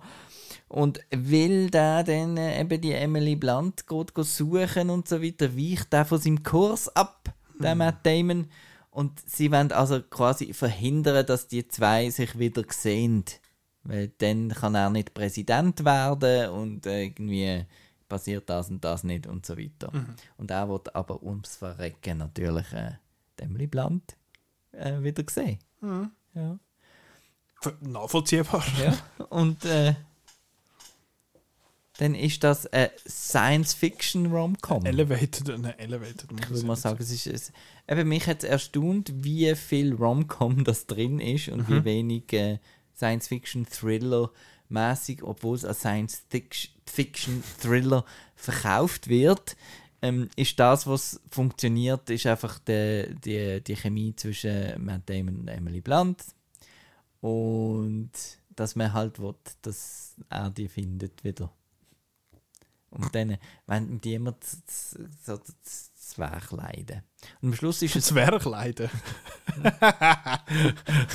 Und 0.67 1.01
will 1.11 1.69
da 1.69 2.03
dann 2.03 2.37
äh, 2.37 2.59
eben 2.59 2.81
die 2.81 2.93
Emily 2.93 3.35
Blunt 3.35 3.85
geht, 3.85 4.11
suchen 4.15 4.89
und 4.89 5.07
so 5.07 5.21
weiter, 5.21 5.55
weicht 5.55 5.87
da 5.91 6.05
von 6.05 6.19
seinem 6.19 6.43
Kurs 6.43 6.87
ab, 6.95 7.33
der 7.59 7.75
Matt 7.75 8.05
Damon. 8.05 8.47
Und 8.89 9.21
sie 9.25 9.51
wollen 9.51 9.71
also 9.71 10.01
quasi 10.01 10.53
verhindern, 10.53 11.25
dass 11.25 11.47
die 11.47 11.67
zwei 11.67 12.09
sich 12.09 12.37
wieder 12.37 12.63
sehen. 12.69 13.23
Weil 13.83 14.09
dann 14.17 14.49
kann 14.49 14.75
er 14.75 14.89
nicht 14.89 15.13
Präsident 15.13 15.83
werden 15.85 16.49
und 16.51 16.85
irgendwie 16.85 17.65
passiert 18.11 18.49
das 18.49 18.69
und 18.69 18.83
das 18.83 19.03
nicht 19.03 19.25
und 19.25 19.45
so 19.45 19.57
weiter. 19.57 19.91
Und 20.37 20.51
er 20.51 20.67
wird 20.69 20.93
aber 20.95 21.23
ums 21.23 21.55
Verrecken 21.55 22.17
natürlich 22.19 22.71
äh, 22.73 22.91
Emily 23.37 23.65
Blunt 23.67 24.15
äh, 24.73 25.01
wieder 25.01 25.23
sehen. 25.29 25.57
Ja. 25.81 26.59
Ver- 27.61 27.77
Nachvollziehbar. 27.81 28.63
Ja. 28.83 28.97
Und 29.29 29.65
äh, 29.65 29.95
dann 31.97 32.15
ist 32.15 32.43
das 32.43 32.65
ein 32.67 32.89
Science-Fiction-Rom-Com. 33.07 34.85
Elevated, 34.85 35.59
ne, 35.59 35.77
Elevated. 35.77 36.31
muss 36.31 36.41
Ich 36.41 36.49
würde 36.49 36.65
mal 36.65 36.75
sagen. 36.75 36.97
es 37.01 37.11
ist, 37.11 37.27
es, 37.27 37.51
eben 37.87 38.09
mich 38.09 38.25
hat 38.27 38.43
es 38.43 38.49
erstaunt, 38.49 39.11
wie 39.23 39.53
viel 39.55 39.93
Rom-Com 39.93 40.63
das 40.65 40.87
drin 40.87 41.19
ist 41.19 41.49
und 41.49 41.69
wie 41.69 41.83
wenig 41.83 42.31
äh, 42.33 42.59
Science-Fiction-Thriller 42.95 44.31
mäßig, 44.69 45.21
obwohl 45.23 45.55
es 45.57 45.65
als 45.65 45.81
Science-Fiction-Thriller 46.91 48.05
verkauft 48.35 49.07
wird, 49.07 49.55
ähm, 50.01 50.29
ist 50.35 50.59
das, 50.59 50.87
was 50.87 51.19
funktioniert, 51.29 52.09
ist 52.09 52.25
einfach 52.25 52.59
die, 52.59 53.15
die, 53.23 53.61
die 53.61 53.75
Chemie 53.75 54.15
zwischen 54.15 54.83
Matt 54.83 55.09
Damon 55.09 55.41
und 55.41 55.47
Emily 55.47 55.81
Blunt. 55.81 56.23
Und 57.21 58.11
dass 58.55 58.75
man 58.75 58.93
halt 58.93 59.19
will, 59.19 59.35
dass 59.61 60.15
er 60.29 60.49
die 60.49 60.67
findet 60.67 61.23
wieder. 61.23 61.51
Und 62.89 63.13
dann, 63.15 63.37
wenn 63.67 64.01
z- 64.41 65.07
so 65.23 65.37
z- 65.37 65.90
Zwerchleiden. 66.11 67.03
Und 67.41 67.49
am 67.49 67.55
Schluss 67.55 67.81
ist 67.81 67.95
es. 67.95 68.07
Zwerchleiden. 68.07 68.89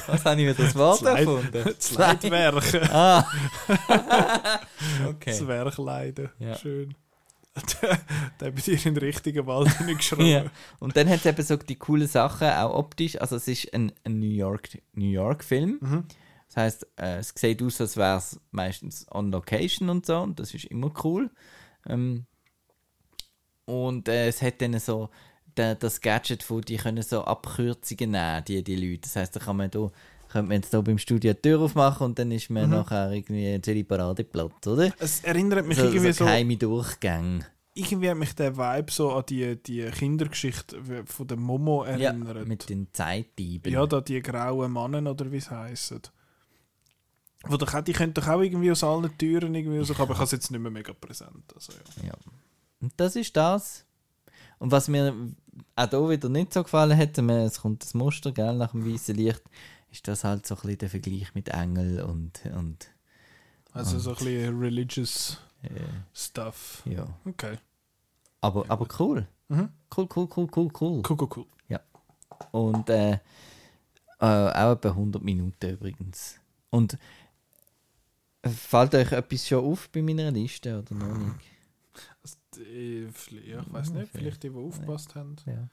Was 0.07 0.25
habe 0.25 0.41
ich 0.41 0.49
wieder 0.49 0.55
das 0.55 0.75
Wort 0.75 1.01
Slide- 1.01 1.19
erfunden? 1.19 1.75
Zleitwerk. 1.79 2.75
Ah! 2.93 3.27
okay. 5.09 5.33
Zwerchleiden. 5.33 6.31
Ja. 6.39 6.57
Schön. 6.57 6.95
Der 8.41 8.51
bei 8.51 8.61
dir 8.61 8.75
in 8.75 8.95
den 8.95 8.97
richtigen 8.99 9.47
Wald 9.47 9.77
hineingeschrieben. 9.77 10.27
Ja. 10.27 10.45
Und 10.79 10.97
dann 10.97 11.09
hat 11.09 11.21
es 11.21 11.27
eben 11.27 11.43
so 11.43 11.57
die 11.57 11.77
coolen 11.77 12.09
Sachen, 12.09 12.49
auch 12.49 12.75
optisch. 12.75 13.21
Also 13.21 13.37
es 13.37 13.49
ist 13.49 13.73
ein, 13.75 13.93
ein 14.05 14.19
New 14.19 14.27
York 14.31 14.79
New 14.95 15.11
York 15.11 15.45
Film. 15.45 15.79
Mhm. 15.81 16.05
Das 16.49 16.57
heißt, 16.57 16.87
äh, 16.97 17.17
es 17.19 17.33
sieht 17.35 17.63
aus, 17.63 17.81
als 17.81 17.97
wäre 17.97 18.19
es 18.19 18.41
meistens 18.51 19.07
on 19.11 19.31
Location 19.31 19.91
und 19.91 20.07
so. 20.07 20.19
Und 20.19 20.39
das 20.41 20.55
ist 20.55 20.65
immer 20.67 20.93
cool. 21.05 21.31
Ähm, 21.87 22.27
und 23.67 24.09
äh, 24.09 24.29
es 24.29 24.41
hat 24.43 24.61
dann 24.63 24.79
so 24.79 25.11
das 25.55 26.01
Gadget, 26.01 26.49
wo 26.51 26.61
die 26.61 26.77
können 26.77 27.03
so 27.03 27.25
Abkürzungen 27.25 28.11
nehmen, 28.11 28.45
die, 28.47 28.63
die 28.63 28.77
Leute. 28.77 29.03
Das 29.03 29.17
heißt, 29.17 29.37
da 29.37 29.41
kann 29.41 29.57
man 29.57 29.71
da 29.71 29.91
könnte 30.29 30.49
man 30.49 30.57
jetzt 30.61 30.71
hier 30.71 30.83
beim 30.83 30.99
Studio 30.99 31.33
die 31.33 31.41
Tür 31.41 31.61
aufmachen 31.61 32.07
und 32.07 32.19
dann 32.19 32.31
ist 32.31 32.51
man 32.51 32.69
nachher 32.69 33.11
irgendwie 33.13 33.59
Zürich 33.63 33.87
Paradeplatz, 33.89 34.67
oder? 34.67 34.93
Es 34.99 35.21
erinnert 35.25 35.67
mich 35.67 35.79
So, 35.79 35.85
irgendwie 35.85 36.09
so 36.09 36.13
so. 36.13 36.25
geheime 36.25 36.57
Durchgänge. 36.57 37.47
Irgendwie 37.75 38.11
hat 38.11 38.17
mich 38.19 38.35
der 38.35 38.57
Vibe 38.57 38.91
so 38.91 39.13
an 39.13 39.25
die, 39.29 39.57
die 39.63 39.83
Kindergeschichte 39.91 41.05
von 41.07 41.27
der 41.27 41.37
Momo 41.37 41.85
Ja, 41.85 41.91
erinnert. 42.11 42.47
mit 42.49 42.69
den 42.69 42.89
Zeitdieben. 42.93 43.73
Ja, 43.73 43.87
da 43.87 44.01
die 44.01 44.21
grauen 44.21 44.73
Mannen 44.73 45.07
oder 45.07 45.31
wie 45.31 45.37
es 45.37 45.51
heissen. 45.51 46.03
Wo 47.45 47.57
doch 47.57 47.81
die 47.83 47.93
können 47.93 48.13
doch 48.15 48.27
auch 48.29 48.41
irgendwie 48.41 48.71
aus 48.73 48.83
allen 48.83 49.17
Türen 49.17 49.55
irgendwie 49.55 49.79
rauskommen, 49.79 50.03
aber 50.03 50.13
ich 50.15 50.19
habe 50.19 50.25
es 50.25 50.33
jetzt 50.33 50.51
nicht 50.51 50.61
mehr 50.61 50.71
mega 50.71 50.93
präsent. 50.93 51.45
Also, 51.55 51.73
ja. 52.03 52.09
Ja. 52.09 52.15
Und 52.81 52.93
das 52.97 53.17
ist 53.17 53.37
das. 53.37 53.85
Und 54.59 54.71
was 54.73 54.89
mir 54.89 55.15
auch 55.75 55.89
hier 55.91 56.09
wieder 56.11 56.29
nicht 56.29 56.53
so 56.53 56.63
gefallen 56.63 56.97
hat, 56.97 57.19
es 57.19 57.61
kommt 57.61 57.83
das 57.83 57.95
Muster 57.95 58.33
gell, 58.33 58.55
nach 58.57 58.71
dem 58.73 58.91
weißen 58.91 59.15
Licht, 59.15 59.43
ist 59.91 60.07
das 60.09 60.25
halt 60.25 60.47
so 60.47 60.55
ein 60.55 60.61
bisschen 60.63 60.79
der 60.79 60.91
Vergleich 60.91 61.35
mit 61.35 61.49
Engel 61.51 62.03
und, 62.03 62.41
und 62.55 62.89
Also 63.73 63.99
so 63.99 64.11
ein 64.11 64.17
bisschen 64.17 64.59
religious 64.59 65.39
äh, 65.63 65.69
stuff. 66.15 66.83
ja. 66.87 67.07
Okay. 67.25 67.59
Aber, 68.41 68.65
aber 68.69 68.87
cool. 68.99 69.27
Mhm. 69.49 69.71
Cool, 69.97 70.09
cool, 70.15 70.29
cool, 70.37 70.49
cool, 70.57 70.69
cool. 70.81 71.03
Cool, 71.09 71.17
cool, 71.21 71.29
cool. 71.37 71.47
Und 72.53 72.91
äh, 72.91 73.13
äh, 73.13 73.19
auch 74.21 74.73
etwa 74.73 74.89
100 74.91 75.23
Minuten 75.23 75.71
übrigens. 75.71 76.39
Und 76.71 76.99
äh, 78.43 78.49
fällt 78.51 78.95
euch 78.95 79.13
etwas 79.13 79.47
schon 79.49 79.65
auf 79.65 79.89
bei 79.91 80.03
meiner 80.03 80.31
Liste 80.31 80.79
oder 80.81 80.95
noch 80.95 81.17
nicht? 81.17 81.35
Also, 82.23 82.37
die- 82.37 82.46
vielleicht- 82.46 82.46
ja, 82.46 82.46
ich 82.59 83.73
weiß 83.73 83.91
nicht, 83.91 84.05
Okay. 84.09 84.19
vielleicht 84.19 84.43
die, 84.43 84.51
die 84.51 84.57
aufgepasst 84.57 85.15
haben. 85.15 85.37
Ja. 85.47 85.69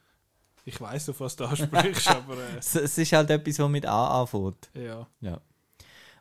Ich 0.65 0.79
weiß, 0.79 1.09
auf 1.09 1.19
was 1.19 1.35
du 1.35 1.45
ansprichst, 1.45 2.07
aber 2.15 2.37
äh, 2.37 2.57
Es, 2.57 2.73
es 2.75 2.97
ist 2.97 3.11
halt 3.13 3.29
etwas, 3.29 3.59
was 3.59 3.69
mit 3.69 3.85
A 3.85 4.21
anfängt. 4.21 4.69
ja. 4.73 5.07
Ja. 5.21 5.41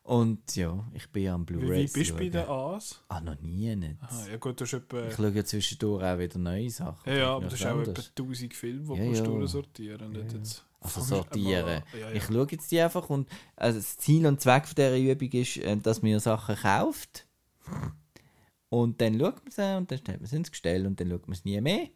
Und 0.04 0.56
ja, 0.56 0.84
ich 0.94 1.08
bin 1.10 1.22
ja 1.22 1.34
am 1.34 1.42
Wie, 1.48 1.52
Blu-ray. 1.54 1.84
wie 1.88 1.92
bist 1.92 2.10
du 2.10 2.16
bei 2.16 2.28
den 2.28 2.44
A's? 2.48 3.00
Ah, 3.08 3.20
noch 3.20 3.40
nie 3.40 3.76
nicht. 3.76 4.02
Aha, 4.02 4.26
ja 4.32 4.36
gut, 4.36 4.58
du 4.60 4.64
hast 4.64 4.72
etwa... 4.72 5.06
Ich 5.06 5.14
schaue 5.14 5.28
ja 5.30 5.44
zwischendurch 5.44 6.02
auch 6.02 6.18
wieder 6.18 6.38
neue 6.40 6.68
Sachen. 6.70 7.08
Ja, 7.08 7.16
ja, 7.18 7.36
aber 7.36 7.44
das 7.44 7.54
ist 7.54 7.66
auch 7.66 7.78
etwa 7.80 8.02
1000 8.02 8.52
Filme, 8.52 8.94
die 8.96 9.00
Ja, 9.00 9.04
musst 9.08 9.24
du. 9.24 9.38
Nicht 9.38 9.78
Ja, 9.78 10.38
jetzt 10.38 10.64
Also 10.80 11.00
sortieren. 11.02 11.82
Ja, 11.92 11.98
ja. 12.00 12.10
Ich 12.14 12.24
schaue 12.24 12.48
jetzt 12.50 12.72
die 12.72 12.80
einfach 12.80 13.08
und 13.10 13.28
also 13.54 13.78
das 13.78 13.96
Ziel 13.96 14.26
und 14.26 14.40
Zweck 14.40 14.66
von 14.66 14.74
dieser 14.74 14.98
Übung 14.98 15.30
ist, 15.30 15.56
äh, 15.58 15.76
dass 15.76 16.02
man 16.02 16.18
Sachen 16.18 16.56
kauft 16.56 17.28
und 18.72 19.00
dann 19.02 19.18
schaut 19.20 19.42
man 19.44 19.50
sie 19.50 19.76
und 19.76 19.90
dann 19.90 19.98
stellt 19.98 20.20
man 20.20 20.26
sie 20.30 20.36
ins 20.36 20.50
Gestell 20.50 20.86
und 20.86 20.98
dann 20.98 21.10
schaut 21.10 21.28
man 21.28 21.34
es 21.34 21.44
nie 21.44 21.60
mehr. 21.60 21.88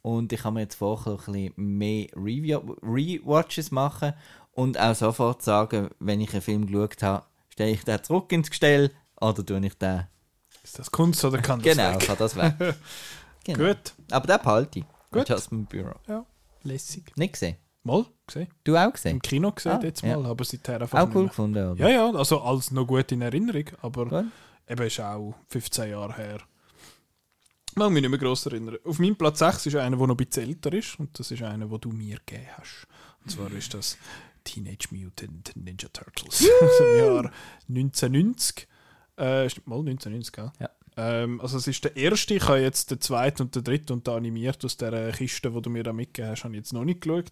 Und 0.00 0.32
ich 0.32 0.40
kann 0.40 0.54
mir 0.54 0.60
jetzt 0.60 0.76
vorher 0.76 1.12
ein 1.12 1.16
bisschen 1.18 1.52
mehr 1.56 2.08
Rewatches 2.16 3.70
machen 3.70 4.14
und 4.52 4.80
auch 4.80 4.94
sofort 4.94 5.42
sagen, 5.42 5.90
wenn 5.98 6.22
ich 6.22 6.32
einen 6.32 6.40
Film 6.40 6.66
geschaut 6.66 7.02
habe, 7.02 7.26
stelle 7.50 7.72
ich 7.72 7.84
den 7.84 8.02
zurück 8.02 8.32
ins 8.32 8.48
Gestell 8.48 8.90
oder 9.20 9.44
tue 9.44 9.60
ich 9.66 9.74
den. 9.76 10.06
Ist 10.64 10.78
das 10.78 10.90
Kunst 10.90 11.22
oder 11.24 11.38
kann 11.42 11.60
das 11.60 11.76
Genau, 11.76 11.92
weg? 11.92 12.00
kann 12.00 12.16
das 12.18 12.34
weg. 12.36 12.54
Genau. 13.44 13.68
Gut. 13.68 13.94
Aber 14.10 14.26
den 14.26 14.38
behalte 14.42 14.78
ich. 14.80 14.84
Gut. 15.10 15.28
Jasmine 15.28 15.64
Bureau. 15.64 15.98
Ja, 16.06 16.26
lässig. 16.62 17.10
Nicht 17.16 17.32
gesehen. 17.32 17.56
Mal 17.82 18.04
gesehen. 18.26 18.48
Du 18.64 18.76
auch 18.76 18.84
Im 18.84 18.92
gesehen? 18.92 19.22
Kino 19.22 19.50
gesehen, 19.52 19.72
Ah, 19.72 19.80
jetzt 19.82 20.02
ja. 20.02 20.16
mal, 20.18 20.30
aber 20.30 20.44
seither 20.44 20.80
einfach 20.80 20.98
Auch 21.00 21.14
cool 21.14 21.26
gefunden, 21.28 21.70
oder? 21.72 21.80
Ja, 21.80 21.88
ja, 21.88 22.10
also 22.12 22.40
alles 22.42 22.70
noch 22.70 22.86
gut 22.86 23.10
in 23.12 23.22
Erinnerung, 23.22 23.64
aber 23.80 24.06
Gut. 24.06 24.24
Eben 24.70 24.86
ist 24.86 25.00
auch 25.00 25.34
15 25.48 25.90
Jahre 25.90 26.16
her. 26.16 26.40
Ich 27.70 27.76
mag 27.76 27.90
mich 27.90 28.02
nicht 28.02 28.10
mehr 28.10 28.18
gross 28.18 28.46
erinnern. 28.46 28.78
Auf 28.84 28.98
meinem 28.98 29.16
Platz 29.16 29.38
6 29.40 29.66
ist 29.66 29.76
einer, 29.76 29.96
der 29.96 30.06
noch 30.06 30.14
ein 30.14 30.24
bisschen 30.24 30.48
älter 30.48 30.72
ist 30.72 30.98
und 30.98 31.18
das 31.18 31.30
ist 31.30 31.42
einer, 31.42 31.66
den 31.66 31.80
du 31.80 31.90
mir 31.90 32.18
gegeben 32.24 32.48
hast. 32.56 32.86
Und 33.22 33.30
zwar 33.30 33.52
ist 33.52 33.74
das 33.74 33.96
Teenage 34.44 34.88
Mutant 34.90 35.52
Ninja 35.54 35.88
Turtles 35.92 36.48
aus 36.62 36.78
dem 36.78 36.98
Jahr 36.98 37.30
1990. 37.68 38.66
Äh, 39.16 39.48
mal 39.66 39.78
1990, 39.78 40.32
gell? 40.32 40.52
Ja. 40.58 40.70
Ähm, 40.96 41.40
also 41.40 41.58
es 41.58 41.66
ist 41.66 41.84
der 41.84 41.96
erste, 41.96 42.34
ich 42.34 42.48
habe 42.48 42.60
jetzt 42.60 42.90
den 42.90 43.00
zweiten 43.00 43.42
und 43.42 43.54
den 43.54 43.64
dritten 43.64 43.92
und 43.92 44.06
den 44.06 44.14
animiert 44.14 44.64
aus 44.64 44.76
der 44.76 45.12
Kiste, 45.12 45.50
die 45.50 45.62
du 45.62 45.70
mir 45.70 45.82
da 45.82 45.92
mitgegeben 45.92 46.32
hast, 46.32 46.44
habe 46.44 46.54
ich 46.54 46.60
jetzt 46.60 46.72
noch 46.72 46.84
nicht 46.84 47.02
geschaut. 47.02 47.30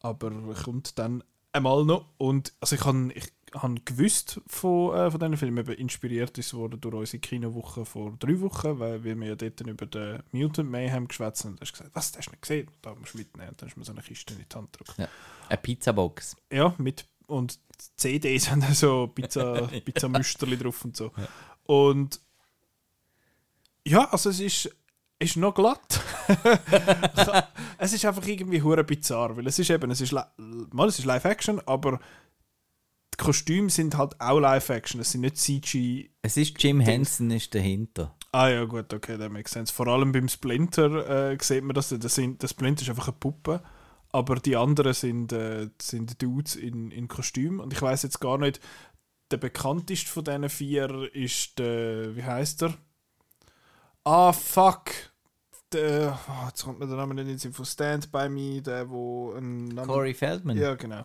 Aber 0.00 0.30
kommt 0.64 0.98
dann 0.98 1.22
einmal 1.52 1.84
noch. 1.84 2.06
Und 2.18 2.52
also 2.60 2.74
ich 2.74 2.84
habe 2.84 3.12
ich 3.14 3.32
han 3.62 3.80
gewusst 3.84 4.40
von, 4.46 4.94
äh, 4.94 5.10
von 5.10 5.20
diesen 5.20 5.36
Filmen, 5.36 5.58
eben 5.58 5.74
inspiriert 5.74 6.36
ist 6.38 6.54
worden 6.54 6.80
durch 6.80 6.94
unsere 6.94 7.18
Kinowoche 7.20 7.84
vor 7.84 8.16
drei 8.18 8.40
Wochen, 8.40 8.78
weil 8.78 9.04
wir 9.04 9.14
ja 9.26 9.34
dort 9.34 9.60
über 9.60 9.86
den 9.86 10.22
Mutant 10.32 10.70
Mayhem 10.70 11.08
geschwätzt 11.08 11.44
haben. 11.44 11.52
Und 11.52 11.60
du 11.60 11.62
hast 11.62 11.72
gesagt, 11.72 11.90
was, 11.94 12.12
das 12.12 12.18
hast 12.18 12.26
du 12.26 12.30
nicht 12.32 12.42
gesehen? 12.42 12.70
Da 12.82 12.94
musst 12.94 13.14
du 13.14 13.18
mitnehmen. 13.18 13.50
Und 13.50 13.60
dann 13.60 13.68
hast 13.68 13.74
du 13.74 13.80
mir 13.80 13.86
so 13.86 13.92
eine 13.92 14.02
Kiste 14.02 14.34
in 14.34 14.44
die 14.48 14.54
Hand 14.54 14.72
gedrückt. 14.72 15.10
Eine 15.48 15.58
Pizzabox. 15.58 16.36
Ja, 16.52 16.74
mit 16.78 17.06
und 17.26 17.58
CDs 17.96 18.50
haben 18.50 18.62
so 18.72 19.08
Pizza, 19.08 19.68
Pizza 19.84 20.08
Müsterli 20.08 20.56
drauf 20.56 20.84
und 20.84 20.96
so. 20.96 21.12
Und 21.64 22.20
ja, 23.84 24.08
also 24.10 24.30
es 24.30 24.40
ist, 24.40 24.76
ist 25.18 25.36
noch 25.36 25.54
glatt. 25.54 26.00
es 27.78 27.92
ist 27.92 28.04
einfach 28.04 28.26
irgendwie 28.26 28.62
hure 28.62 28.84
bizarr, 28.84 29.36
weil 29.36 29.46
es 29.46 29.58
ist 29.58 29.70
eben, 29.70 29.90
es 29.90 30.00
ist, 30.00 30.12
mal, 30.12 30.88
es 30.88 30.98
ist 30.98 31.04
Live-Action, 31.04 31.60
aber 31.66 32.00
die 33.18 33.24
Kostüme 33.24 33.70
sind 33.70 33.96
halt 33.96 34.20
auch 34.20 34.38
Live-Action, 34.38 35.00
es 35.00 35.12
sind 35.12 35.22
nicht 35.22 35.38
CG. 35.38 36.10
Es 36.22 36.36
ist 36.36 36.62
Jim 36.62 36.80
Henson 36.80 37.30
ist 37.30 37.54
dahinter. 37.54 38.14
Ah 38.32 38.48
ja, 38.48 38.64
gut, 38.64 38.92
okay, 38.92 39.16
that 39.16 39.32
makes 39.32 39.52
sense. 39.52 39.72
Vor 39.72 39.86
allem 39.86 40.12
beim 40.12 40.28
Splinter 40.28 41.30
äh, 41.32 41.38
sieht 41.40 41.64
man 41.64 41.74
das, 41.74 41.88
das, 41.88 42.14
sind, 42.14 42.42
das 42.42 42.50
Splinter 42.50 42.82
ist 42.82 42.90
einfach 42.90 43.08
eine 43.08 43.16
Puppe, 43.18 43.62
aber 44.12 44.36
die 44.36 44.56
anderen 44.56 44.92
sind, 44.92 45.32
äh, 45.32 45.68
sind 45.80 46.20
Dudes 46.20 46.56
in, 46.56 46.90
in 46.90 47.08
Kostüm 47.08 47.60
und 47.60 47.72
ich 47.72 47.80
weiß 47.80 48.02
jetzt 48.02 48.20
gar 48.20 48.36
nicht, 48.36 48.60
der 49.30 49.38
bekannteste 49.38 50.10
von 50.10 50.24
diesen 50.24 50.48
vier 50.50 51.08
ist 51.14 51.58
der, 51.58 52.14
wie 52.14 52.22
heißt 52.24 52.62
er? 52.64 52.74
Ah, 54.04 54.32
fuck. 54.32 54.90
Der, 55.72 56.16
oh, 56.28 56.46
jetzt 56.48 56.62
kommt 56.64 56.78
mir 56.78 56.86
der 56.86 56.96
Name 56.96 57.14
nicht 57.14 57.22
in 57.22 57.28
den 57.30 57.38
Sinn 57.38 57.52
von 57.52 57.64
Stand 57.64 58.12
By 58.12 58.28
Me, 58.28 58.62
der 58.62 58.88
wo 58.88 59.32
ein 59.32 59.64
Name- 59.68 59.86
Corey 59.88 60.14
Feldman. 60.14 60.56
ja, 60.56 60.74
genau. 60.74 61.04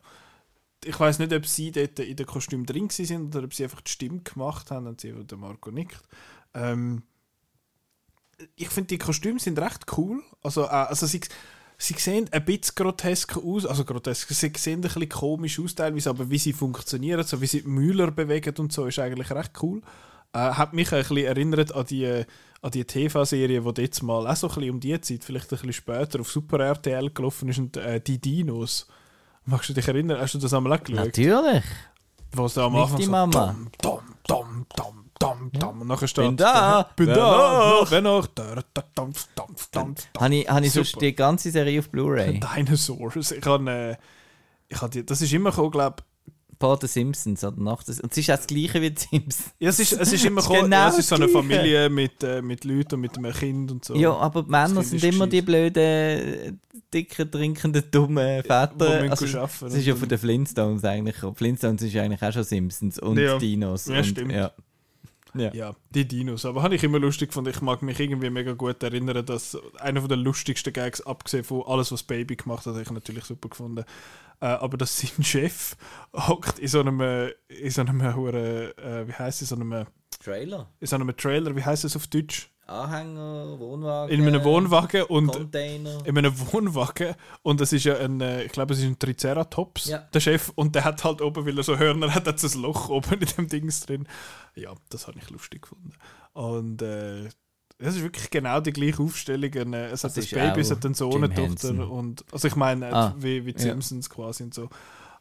Ich 0.83 0.99
weiß 0.99 1.19
nicht, 1.19 1.33
ob 1.33 1.45
sie 1.45 1.71
dort 1.71 1.99
in 1.99 2.15
den 2.15 2.25
Kostüm 2.25 2.65
drin 2.65 2.89
sind 2.89 3.35
oder 3.35 3.45
ob 3.45 3.53
sie 3.53 3.63
einfach 3.63 3.81
die 3.81 3.91
Stimme 3.91 4.21
gemacht 4.21 4.71
haben 4.71 4.87
und 4.87 5.01
sie, 5.01 5.13
der 5.13 5.37
Marco 5.37 5.69
nickt. 5.69 6.01
Ähm, 6.53 7.03
ich 8.55 8.69
finde, 8.69 8.87
die 8.87 8.97
Kostüme 8.97 9.39
sind 9.39 9.59
recht 9.59 9.85
cool. 9.97 10.23
Also, 10.41 10.63
äh, 10.63 10.69
also 10.69 11.05
sie, 11.05 11.21
sie 11.77 11.93
sehen 11.93 12.27
ein 12.31 12.45
bisschen 12.45 12.75
grotesk 12.75 13.37
aus. 13.37 13.65
Also 13.65 13.85
grotesk, 13.85 14.29
sie 14.33 14.51
sehen 14.55 14.79
ein 14.79 14.81
bisschen 14.81 15.09
komisch 15.09 15.59
aus 15.59 15.75
teilweise, 15.75 16.09
aber 16.09 16.29
wie 16.29 16.37
sie 16.37 16.53
funktionieren, 16.53 17.23
so 17.23 17.41
wie 17.41 17.47
sie 17.47 17.61
die 17.61 17.67
Mühler 17.67 18.11
bewegen 18.11 18.55
und 18.57 18.73
so, 18.73 18.85
ist 18.85 18.99
eigentlich 18.99 19.31
recht 19.31 19.51
cool. 19.61 19.81
Äh, 20.33 20.39
hat 20.39 20.73
mich 20.73 20.91
ein 20.91 20.99
bisschen 20.99 21.17
erinnert 21.17 21.75
an 21.75 21.85
die, 21.85 22.23
an 22.61 22.71
die 22.71 22.85
TV-Serie, 22.85 23.61
die 23.61 23.81
jetzt 23.81 24.01
mal 24.01 24.27
auch 24.27 24.35
so 24.35 24.47
ein 24.47 24.55
bisschen 24.55 24.71
um 24.71 24.79
die 24.79 24.99
Zeit, 25.01 25.23
vielleicht 25.23 25.45
ein 25.45 25.57
bisschen 25.57 25.73
später, 25.73 26.21
auf 26.21 26.31
Super 26.31 26.59
RTL 26.59 27.11
gelaufen 27.11 27.49
ist 27.49 27.59
und 27.59 27.77
äh, 27.77 27.99
die 27.99 28.19
Dinos. 28.19 28.87
Magst 29.45 29.69
du 29.69 29.73
dich 29.73 29.87
erinnern? 29.87 30.19
Hast 30.19 30.33
du 30.35 30.39
das 30.39 30.53
einmal 30.53 30.73
auch 30.73 30.83
geschaut? 30.83 31.05
Natürlich. 31.05 31.63
Wo 32.33 32.45
es 32.45 32.53
da 32.53 32.65
am 32.65 32.73
Nicht 32.73 32.81
Anfang 32.83 32.97
die 32.97 33.05
so 33.05 33.11
Mama. 33.11 33.55
Dom, 33.81 33.99
dom, 34.27 34.65
dom, 34.75 35.05
dom, 35.19 35.51
dom. 35.51 35.81
Und 35.81 35.87
nachher 35.87 36.07
steht 36.07 36.25
Bin 36.25 36.37
da, 36.37 36.89
Bin 36.95 37.07
da. 37.07 37.79
noch? 37.81 37.91
Wer 37.91 38.01
noch? 38.01 38.27
Da, 38.27 38.55
da, 38.73 38.83
dom, 38.95 39.11
dom, 39.35 39.55
dom, 39.71 39.95
dom. 40.13 40.21
Habe 40.21 40.35
ich, 40.35 40.49
hab 40.49 40.63
ich 40.63 40.71
sonst 40.71 41.01
die 41.01 41.13
ganze 41.13 41.51
Serie 41.51 41.79
auf 41.79 41.89
Blu-ray? 41.89 42.39
Dinosaurs. 42.39 43.31
Ich 43.31 43.45
habe, 43.45 43.69
äh, 43.69 43.95
ich 44.69 44.81
habe 44.81 44.91
die, 44.91 45.05
das 45.05 45.21
ist 45.21 45.33
immer 45.33 45.49
gekommen, 45.49 45.71
glaube 45.71 46.03
vor 46.61 46.79
den 46.79 46.87
Simpsons 46.87 47.43
oder 47.43 47.61
nach 47.61 47.83
den, 47.83 47.99
Und 47.99 48.11
es 48.13 48.17
ist 48.17 48.29
auch 48.29 48.37
das 48.37 48.47
Gleiche 48.47 48.81
wie 48.81 48.91
die 48.91 49.01
Simpsons. 49.01 49.51
Ja, 49.59 49.69
es 49.69 49.79
ist, 49.79 49.91
es 49.93 50.13
ist 50.13 50.23
immer 50.25 50.41
genau 50.47 50.67
ja, 50.69 50.87
es 50.89 50.99
ist 50.99 51.09
so 51.09 51.15
eine 51.15 51.25
das. 51.25 51.33
Familie 51.33 51.89
mit, 51.89 52.23
äh, 52.23 52.41
mit 52.41 52.63
Leuten 52.63 52.95
und 52.95 53.01
mit 53.01 53.17
einem 53.17 53.33
Kind 53.33 53.71
und 53.71 53.83
so. 53.83 53.95
Ja, 53.95 54.13
aber 54.15 54.43
die 54.43 54.49
Männer 54.51 54.75
Das 54.75 54.89
sind 54.91 55.03
immer 55.03 55.27
die 55.27 55.43
gescheit. 55.43 55.73
blöden, 55.73 56.61
dicken, 56.93 57.29
trinkenden, 57.31 57.83
dummen 57.91 58.43
Väter. 58.43 58.71
müssen 59.01 59.09
Also, 59.39 59.65
das 59.65 59.73
ist 59.73 59.85
ja 59.85 59.95
von 59.95 60.07
den 60.07 60.17
Flintstones 60.17 60.85
eigentlich. 60.85 61.15
Flintstones 61.35 61.81
ist 61.81 61.93
ja 61.93 62.03
eigentlich 62.03 62.21
auch 62.21 62.31
schon 62.31 62.43
Simpsons 62.43 62.99
und 62.99 63.17
Ja. 63.17 63.37
Dinos. 63.37 63.87
Ja, 63.87 63.97
und, 63.97 64.05
stimmt. 64.05 64.31
Ja. 64.31 64.51
Ja. 65.33 65.53
Ja, 65.53 65.75
die 65.89 66.07
Dinos. 66.07 66.45
Aber 66.45 66.63
habe 66.63 66.75
ich 66.75 66.83
immer 66.83 66.99
lustig 66.99 67.29
gefunden. 67.29 67.49
Ich 67.51 67.61
mag 67.61 67.81
mich 67.81 67.99
irgendwie 67.99 68.29
mega 68.29 68.53
gut 68.53 68.83
erinnern, 68.83 69.25
dass 69.25 69.57
einer 69.79 70.01
von 70.01 70.09
der 70.09 70.17
lustigsten 70.17 70.73
Gags, 70.73 71.01
abgesehen 71.01 71.43
von 71.43 71.63
alles, 71.65 71.91
was 71.91 72.03
Baby 72.03 72.35
gemacht 72.35 72.65
hat, 72.65 72.73
habe 72.73 72.81
ich 72.81 72.91
natürlich 72.91 73.25
super 73.25 73.49
gefunden. 73.49 73.85
Äh, 74.41 74.45
aber 74.45 74.77
dass 74.77 74.99
sein 74.99 75.11
Chef 75.23 75.75
hockt 76.13 76.59
in 76.59 76.67
so 76.67 76.79
einem, 76.81 76.99
äh, 76.99 77.29
in 77.47 77.71
so 77.71 77.81
einem, 77.81 78.01
äh, 78.01 79.07
wie 79.07 79.13
heißt 79.13 79.41
es, 79.41 79.49
so 79.49 79.55
einem, 79.55 79.85
Trailer. 80.19 80.69
in 80.79 80.87
so 80.87 80.95
einem 80.95 81.15
Trailer, 81.15 81.55
wie 81.55 81.63
heißt 81.63 81.85
es 81.85 81.95
auf 81.95 82.07
Deutsch? 82.07 82.49
Anhänger, 82.71 83.59
Wohnwagen. 83.59 84.13
In 84.19 84.27
einem 84.27 84.43
Wohnwagen 84.43 85.03
und 85.03 85.27
Container. 85.31 85.99
in 86.05 86.17
einem 86.17 86.33
Wohnwagen 86.51 87.15
und 87.43 87.59
das 87.61 87.73
ist 87.73 87.83
ja 87.83 87.97
ein, 87.97 88.21
äh, 88.21 88.43
ich 88.43 88.51
glaube, 88.51 88.73
es 88.73 88.79
ist 88.79 88.85
ein 88.85 88.97
Triceratops, 88.97 89.85
Ja. 89.85 89.99
der 90.13 90.19
Chef, 90.19 90.51
und 90.55 90.73
der 90.75 90.83
hat 90.85 91.03
halt 91.03 91.21
oben, 91.21 91.45
weil 91.45 91.57
er 91.57 91.63
so 91.63 91.77
Hörner 91.77 92.13
hat, 92.15 92.27
hat 92.27 92.43
ein 92.43 92.61
Loch 92.61 92.89
oben 92.89 93.13
in 93.19 93.27
dem 93.37 93.47
Dings 93.47 93.81
drin. 93.81 94.07
Ja, 94.55 94.73
das 94.89 95.07
habe 95.07 95.17
ich 95.19 95.29
lustig 95.29 95.63
gefunden. 95.63 95.93
Und 96.33 96.81
äh, 96.81 97.25
es 97.83 97.95
ist 97.95 98.01
wirklich 98.03 98.29
genau 98.29 98.59
die 98.59 98.71
gleiche 98.73 99.01
Aufstellung. 99.01 99.51
Äh, 99.51 99.85
es 99.87 100.03
hat 100.03 100.15
Das 100.15 100.29
das 100.29 100.29
Baby, 100.29 100.61
es 100.61 100.71
hat 100.71 100.85
einen 100.85 100.93
Sohn, 100.93 101.23
eine. 101.23 101.33
Tochter 101.33 101.89
und 101.89 102.23
also 102.31 102.47
ich 102.47 102.55
meine, 102.55 102.93
Ah, 102.93 103.15
wie, 103.17 103.45
wie 103.45 103.53
die 103.53 103.63
ja. 103.63 103.71
Simpsons 103.71 104.09
quasi 104.09 104.43
und 104.43 104.53
so. 104.53 104.69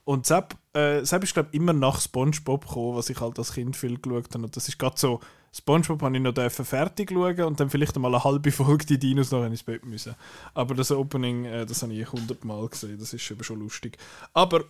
Und 0.05 0.27
Sepp, 0.27 0.57
äh, 0.73 1.05
Sepp 1.05 1.23
ist, 1.25 1.35
glaube 1.35 1.51
ich, 1.53 1.57
immer 1.61 1.73
nach 1.73 2.01
Spongebob 2.01 2.67
gekommen, 2.67 2.97
was 2.97 3.11
ich 3.11 3.21
halt 3.21 3.39
als 3.39 3.53
Kind 3.53 3.77
viel 3.77 3.99
geschaut 4.01 4.35
habe. 4.35 4.45
Und 4.45 4.57
das 4.57 4.67
ist 4.69 4.79
gerade 4.79 4.99
so, 4.99 5.21
Spongebob 5.53 6.03
habe 6.03 6.17
ich 6.17 6.23
noch 6.23 6.33
dürfen 6.33 6.65
fertig 6.65 7.11
schauen 7.11 7.43
und 7.43 7.59
dann 7.59 7.71
vielleicht 7.71 7.97
einmal 7.97 8.15
eine 8.15 8.23
halbe 8.23 8.53
Folge 8.53 8.87
die 8.87 8.99
Dinos 8.99 9.33
noch 9.33 9.45
ins 9.45 9.65
Bett 9.65 9.85
müssen. 9.85 10.15
Aber 10.55 10.75
das 10.75 10.93
Opening, 10.93 11.45
äh, 11.45 11.67
das 11.67 11.83
habe 11.83 11.93
ich 11.93 12.13
hundertmal 12.13 12.69
gesehen, 12.69 12.99
das 12.99 13.13
ist 13.13 13.23
schon 13.23 13.59
lustig. 13.59 13.99
Aber 14.33 14.65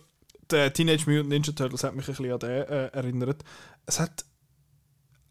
der 0.49 0.73
Teenage 0.73 1.09
Mutant 1.09 1.29
Ninja 1.29 1.53
Turtles 1.53 1.83
hat 1.83 1.95
mich 1.95 2.07
ein 2.07 2.15
bisschen 2.15 2.31
an 2.31 2.39
den 2.39 2.49
äh, 2.49 2.87
erinnert. 2.87 3.43
Es 3.85 3.99
hat 3.99 4.25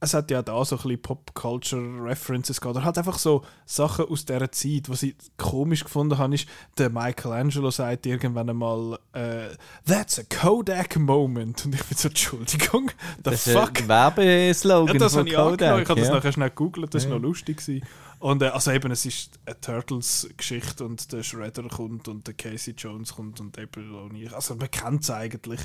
es 0.02 0.14
hat 0.14 0.30
ja 0.30 0.40
da 0.42 0.64
so 0.64 0.76
ein 0.76 0.82
bisschen 0.82 1.02
Pop-Culture-References 1.02 2.60
gehabt. 2.60 2.76
Oder 2.76 2.84
halt 2.84 2.96
einfach 2.98 3.18
so 3.18 3.42
Sachen 3.66 4.06
aus 4.06 4.24
dieser 4.24 4.50
Zeit. 4.50 4.88
Was 4.88 5.02
ich 5.02 5.14
komisch 5.36 5.84
gefunden 5.84 6.16
habe, 6.18 6.34
ist, 6.34 6.48
der 6.78 6.88
Michelangelo 6.90 7.70
sagt 7.70 8.06
irgendwann 8.06 8.48
einmal 8.48 8.98
äh, 9.12 9.48
«That's 9.86 10.18
a 10.18 10.22
Kodak 10.22 10.96
Moment». 10.98 11.64
Und 11.66 11.74
ich 11.74 11.84
bin 11.84 11.98
so 11.98 12.08
«Entschuldigung, 12.08 12.90
the 13.18 13.22
Das 13.24 13.46
ist 13.46 13.52
fuck?» 13.56 13.78
ein 13.80 13.88
Werbeslogan 13.88 14.94
Ja, 14.94 15.00
das 15.00 15.12
von 15.12 15.20
habe 15.20 15.28
ich. 15.28 15.34
Kodak. 15.34 15.82
Ich 15.82 15.88
habe 15.88 16.00
das 16.00 16.08
ja. 16.08 16.14
nachher 16.14 16.32
schnell 16.32 16.48
gegoogelt, 16.50 16.94
das 16.94 17.04
war 17.04 17.10
Ja. 17.12 17.16
noch 17.18 17.22
lustig. 17.22 17.58
Gewesen. 17.58 17.84
Und 18.20 18.42
äh, 18.42 18.48
also 18.48 18.70
eben, 18.70 18.92
es 18.92 19.06
ist 19.06 19.40
eine 19.46 19.58
Turtles-Geschichte 19.60 20.84
und 20.84 21.10
der 21.10 21.22
Shredder 21.22 21.66
kommt 21.68 22.06
und 22.06 22.26
der 22.26 22.34
Casey 22.34 22.74
Jones 22.76 23.14
kommt 23.14 23.40
und 23.40 23.58
auch 23.58 24.08
nicht. 24.10 24.32
Also 24.34 24.54
man 24.54 24.70
kennt 24.70 25.02
es 25.02 25.10
eigentlich. 25.10 25.60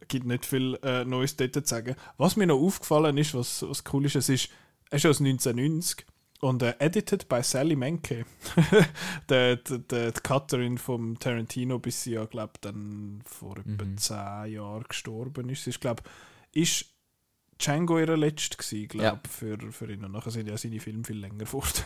Es 0.00 0.08
gibt 0.08 0.26
nicht 0.26 0.44
viel 0.44 0.78
äh, 0.82 1.06
Neues 1.06 1.36
dort 1.36 1.54
zu 1.54 1.62
sagen. 1.64 1.96
Was 2.18 2.36
mir 2.36 2.46
noch 2.46 2.60
aufgefallen 2.60 3.16
ist, 3.16 3.32
was, 3.34 3.62
was 3.66 3.82
cool 3.92 4.04
ist, 4.04 4.16
es 4.16 4.28
ist, 4.28 4.50
es 4.90 5.02
ist 5.02 5.06
aus 5.10 5.20
1990 5.20 6.04
und 6.40 6.62
äh, 6.62 6.74
edited 6.78 7.26
by 7.26 7.42
Sally 7.42 7.74
Menke. 7.74 8.26
der, 9.30 9.56
der, 9.56 9.78
der, 9.78 10.12
die 10.12 10.20
Cutterin 10.20 10.76
vom 10.76 11.18
Tarantino, 11.18 11.78
bis 11.78 12.02
sie 12.02 12.12
ja, 12.12 12.26
glaube 12.26 12.52
dann 12.60 13.22
vor 13.24 13.56
etwa 13.56 13.82
Mhm. 13.82 13.96
zehn 13.96 14.52
Jahren 14.52 14.84
gestorben 14.86 15.48
ist. 15.48 15.64
Sie 15.64 15.70
ist, 15.70 15.80
glaube 15.80 16.02
ist 16.52 16.93
Django 17.58 17.98
ihre 17.98 18.16
letzte 18.16 18.56
gewesen, 18.56 18.88
glaube 18.88 19.04
Ja. 19.06 19.20
für, 19.28 19.58
für 19.72 19.92
ihn. 19.92 20.04
Und 20.04 20.12
nachher 20.12 20.30
sind 20.30 20.48
ja 20.48 20.56
seine 20.56 20.80
Filme 20.80 21.04
viel 21.04 21.18
länger 21.18 21.46
fort. 21.46 21.84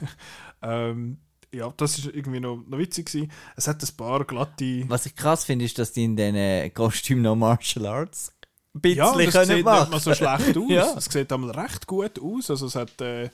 ähm, 0.63 1.19
ja, 1.53 1.73
das 1.77 1.99
ist 1.99 2.07
irgendwie 2.07 2.41
noch, 2.41 2.63
noch 2.67 2.79
witzig 2.79 3.07
gewesen. 3.07 3.31
Es 3.57 3.67
hat 3.69 3.83
ein 3.83 3.97
paar 3.97 4.25
glatte... 4.25 4.85
Was 4.89 5.07
ich 5.07 5.15
krass 5.17 5.45
finde, 5.45 5.65
ist, 5.65 5.79
dass 5.79 5.93
die 5.93 6.05
in 6.05 6.17
diesen 6.17 6.75
Kostümen 6.75 7.23
noch 7.23 7.37
Martial 7.37 7.87
Arts 7.87 8.33
ein 8.75 8.81
bisschen 8.83 8.99
ja, 8.99 9.13
das 9.13 9.33
können 9.33 9.47
sieht 9.47 9.57
nicht 9.57 9.65
machen. 9.65 9.91
mal 9.91 10.01
so 10.01 10.15
schlecht 10.15 10.57
aus. 10.59 10.69
Ja. 10.69 10.95
Es 10.97 11.07
sieht 11.07 11.33
einmal 11.33 11.51
recht 11.53 11.87
gut 11.87 12.21
aus. 12.21 12.51
Also 12.51 12.67
es 12.67 12.75
hat 12.75 13.01
äh, 13.01 13.31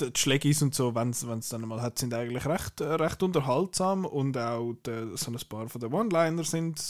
die 0.00 0.10
Schlägis 0.16 0.62
und 0.62 0.74
so, 0.74 0.94
wenn 0.94 1.10
es 1.10 1.48
dann 1.50 1.60
mal 1.68 1.82
hat, 1.82 1.98
sind 1.98 2.14
eigentlich 2.14 2.46
recht, 2.46 2.80
äh, 2.80 2.84
recht 2.94 3.22
unterhaltsam 3.22 4.06
und 4.06 4.36
auch 4.38 4.74
die, 4.86 5.10
so 5.16 5.30
ein 5.30 5.38
paar 5.48 5.68
von 5.68 5.80
den 5.80 5.92
One-Liner 5.92 6.42
sind, 6.44 6.80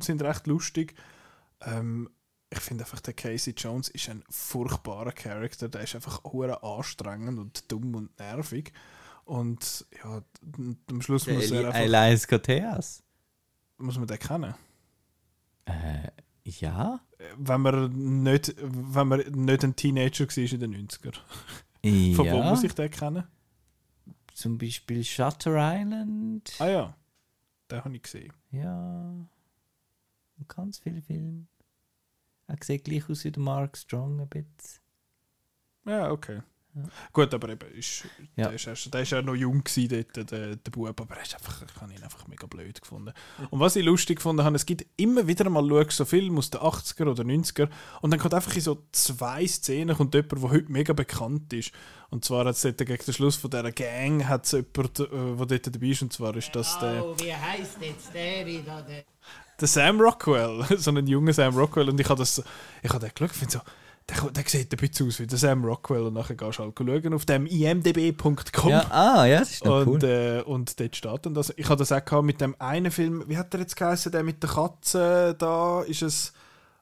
sind 0.00 0.22
recht 0.22 0.46
lustig. 0.46 0.94
Ähm, 1.60 2.08
ich 2.50 2.60
finde 2.60 2.84
einfach, 2.84 3.00
der 3.00 3.14
Casey 3.14 3.52
Jones 3.56 3.88
ist 3.88 4.08
ein 4.08 4.24
furchtbarer 4.30 5.12
Charakter. 5.12 5.68
Der 5.68 5.82
ist 5.82 5.94
einfach 5.94 6.24
hure 6.24 6.62
anstrengend 6.62 7.38
und 7.38 7.70
dumm 7.70 7.94
und 7.94 8.18
nervig. 8.18 8.72
Und 9.24 9.86
ja, 10.02 10.22
am 10.88 11.02
Schluss 11.02 11.24
Der 11.24 11.34
muss, 11.34 11.50
er 11.50 11.66
einfach, 11.66 11.80
Elias 11.80 12.26
Koteas. 12.26 13.02
muss 13.76 13.98
man 13.98 14.06
den 14.06 14.18
kennen. 14.18 14.54
Äh, 15.66 16.10
ja? 16.44 17.00
Wenn 17.36 17.60
man 17.60 18.22
nicht, 18.22 18.54
wenn 18.58 19.08
man 19.08 19.20
nicht 19.20 19.64
ein 19.64 19.76
Teenager 19.76 20.26
war 20.26 20.52
in 20.52 20.60
den 20.60 20.88
90er. 20.88 21.14
Von 22.16 22.26
wo 22.26 22.38
ja. 22.38 22.50
muss 22.50 22.64
ich 22.64 22.72
den 22.72 22.90
kennen? 22.90 23.24
Zum 24.32 24.56
Beispiel 24.56 25.04
Shutter 25.04 25.56
Island. 25.58 26.52
Ah 26.58 26.68
ja, 26.68 26.96
den 27.70 27.84
habe 27.84 27.96
ich 27.96 28.02
gesehen. 28.02 28.32
Ja. 28.50 29.28
Ganz 30.46 30.78
viele 30.78 31.02
Filme. 31.02 31.46
Er 32.48 32.56
sieht 32.62 32.84
gleich 32.84 33.08
aus 33.08 33.24
wie 33.24 33.30
der 33.30 33.42
Mark 33.42 33.76
Strong 33.76 34.20
ein 34.20 34.28
bisschen. 34.28 34.80
Ja, 35.86 36.10
okay. 36.10 36.40
Ja. 36.74 36.82
Gut, 37.12 37.32
aber 37.34 37.48
eben, 37.48 37.70
ist, 37.72 38.04
Ja. 38.36 38.46
der, 38.46 38.52
ist 38.54 38.66
erst, 38.66 38.92
der 38.92 39.02
ist 39.02 39.10
ja 39.10 39.22
noch 39.22 39.34
jung 39.34 39.64
gewesen, 39.64 40.04
dort, 40.14 40.30
der, 40.30 40.56
der 40.56 40.70
Bub, 40.70 41.00
aber 41.00 41.16
er 41.16 41.22
ist 41.22 41.34
einfach, 41.34 41.62
ich 41.62 41.80
habe 41.80 41.92
ihn 41.92 42.02
einfach 42.02 42.26
mega 42.28 42.46
blöd 42.46 42.80
gefunden. 42.80 43.12
Und 43.50 43.60
was 43.60 43.76
ich 43.76 43.84
lustig 43.84 44.16
gefunden 44.16 44.44
habe, 44.44 44.54
es 44.54 44.66
gibt 44.66 44.86
immer 44.96 45.26
wieder 45.26 45.48
mal, 45.50 45.86
so 45.90 46.04
Filme 46.04 46.38
aus 46.38 46.50
den 46.50 46.60
80er 46.60 47.10
oder 47.10 47.24
90er 47.24 47.68
und 48.02 48.10
dann 48.10 48.20
kommt 48.20 48.34
einfach 48.34 48.54
in 48.54 48.60
so 48.60 48.84
zwei 48.92 49.46
Szenen 49.46 49.96
kommt 49.96 50.14
jemand, 50.14 50.32
der 50.32 50.50
heute 50.50 50.70
mega 50.70 50.92
bekannt 50.92 51.52
ist. 51.52 51.72
Und 52.10 52.24
zwar 52.24 52.44
hat 52.44 52.54
es 52.54 52.62
dort 52.62 52.78
gegen 52.78 53.04
den 53.04 53.14
Schluss 53.14 53.36
von 53.36 53.50
dieser 53.50 53.72
Gang 53.72 54.26
hat's 54.26 54.52
jemand, 54.52 55.00
äh, 55.00 55.06
der 55.08 55.46
dort 55.46 55.74
dabei 55.74 55.86
ist, 55.86 56.02
und 56.02 56.12
zwar 56.12 56.36
ist 56.36 56.54
das 56.54 56.78
der... 56.78 57.04
Oh, 57.04 57.14
wie 57.18 57.34
heißt 57.34 57.78
jetzt 57.80 58.14
der 58.14 58.46
wieder? 58.46 58.82
Der 58.82 59.04
der 59.60 59.68
Sam 59.68 60.00
Rockwell, 60.00 60.64
so 60.78 60.90
ein 60.90 61.06
junger 61.06 61.32
Sam 61.32 61.56
Rockwell. 61.56 61.88
Und 61.88 62.00
ich 62.00 62.08
habe 62.08 62.18
das, 62.18 62.42
ich 62.82 62.90
habe 62.90 63.00
den 63.00 63.10
geschaut, 63.14 63.30
ich 63.30 63.36
finde 63.36 63.52
so, 63.52 63.60
der, 64.08 64.30
der 64.30 64.44
sieht 64.46 64.72
ein 64.72 64.76
bisschen 64.78 65.08
aus 65.08 65.20
wie 65.20 65.26
der 65.26 65.38
Sam 65.38 65.64
Rockwell. 65.64 66.02
Und 66.02 66.14
nachher 66.14 66.34
gehst 66.34 66.58
du 66.58 66.62
halt 66.64 66.74
schauen 66.78 67.14
auf 67.14 67.26
dem 67.26 67.46
imdb.com. 67.46 68.70
Ja, 68.70 68.86
ah, 68.90 69.26
ja, 69.26 69.40
das 69.40 69.52
ist 69.52 69.64
noch 69.64 69.86
Und, 69.86 70.02
cool. 70.02 70.08
äh, 70.08 70.42
und 70.42 70.78
dort 70.80 70.96
steht 70.96 71.26
dann 71.26 71.34
das. 71.34 71.52
Ich 71.56 71.68
hatte 71.68 71.80
das 71.80 71.92
auch 71.92 72.04
gehabt 72.04 72.24
mit 72.24 72.40
dem 72.40 72.54
einen 72.58 72.90
Film, 72.90 73.24
wie 73.26 73.36
hat 73.36 73.52
der 73.52 73.60
jetzt 73.60 73.76
geheißen, 73.76 74.12
der 74.12 74.22
mit 74.22 74.42
der 74.42 74.50
Katze 74.50 75.34
da, 75.38 75.82
ist 75.82 76.02
es, 76.02 76.32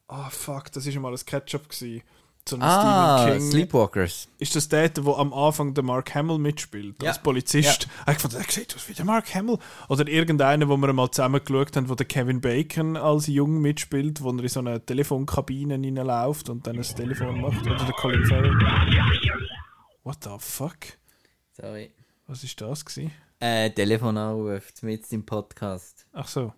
ah 0.09 0.31
fuck, 0.31 0.71
das 0.73 0.87
ist 0.87 0.97
mal 0.99 1.13
ein 1.13 1.19
Ketchup 1.25 1.69
gewesen. 1.69 2.03
So 2.49 2.55
ein 2.57 2.63
ah, 2.63 3.23
Stephen 3.23 3.39
King. 3.41 3.51
Sleepwalkers. 3.51 4.29
Ist 4.39 4.55
das 4.55 4.69
der, 4.69 4.89
der 4.89 5.05
am 5.19 5.33
Anfang 5.33 5.75
der 5.75 5.83
Mark 5.83 6.15
Hamill 6.15 6.39
mitspielt, 6.39 7.03
Ja. 7.03 7.09
als 7.11 7.21
Polizist? 7.21 7.89
Ja. 8.07 8.13
Ich 8.13 8.19
fand, 8.21 8.35
der 8.35 8.43
sieht 8.45 8.75
aus 8.77 8.89
wie 8.89 8.95
der 8.95 9.05
Mark 9.05 9.35
Hamill. 9.35 9.59
Oder 9.89 10.07
irgendeiner, 10.07 10.69
wo 10.69 10.77
wir 10.77 10.93
mal 10.93 11.11
zusammen 11.11 11.45
geschaut 11.45 11.77
haben, 11.77 11.89
wo 11.89 11.97
der 11.97 12.07
Kevin 12.07 12.41
Bacon 12.41 12.97
als 12.97 13.27
Jung 13.27 13.61
mitspielt, 13.61 14.23
wo 14.23 14.31
er 14.31 14.39
in 14.41 14.49
so 14.49 14.61
eine 14.61 14.85
Telefonkabine 14.85 15.75
reinläuft 15.75 16.49
und 16.49 16.67
dann 16.69 16.77
ein 16.77 16.83
Telefon 16.83 17.41
macht. 17.41 17.67
Oder 17.67 17.85
der 17.85 17.95
Colin 17.95 18.25
Farrell. 18.27 18.55
What 20.05 20.19
the 20.23 20.31
fuck? 20.39 20.77
Sorry. 21.53 21.91
Was 22.29 22.45
ist 22.45 22.61
das 22.61 22.85
gewesen? 22.85 23.11
Äh, 23.41 23.71
Telefonanruf, 23.71 24.73
mit 24.83 25.11
im 25.13 25.27
Podcast. 25.27 26.07
Ach 26.13 26.29
so. 26.29 26.53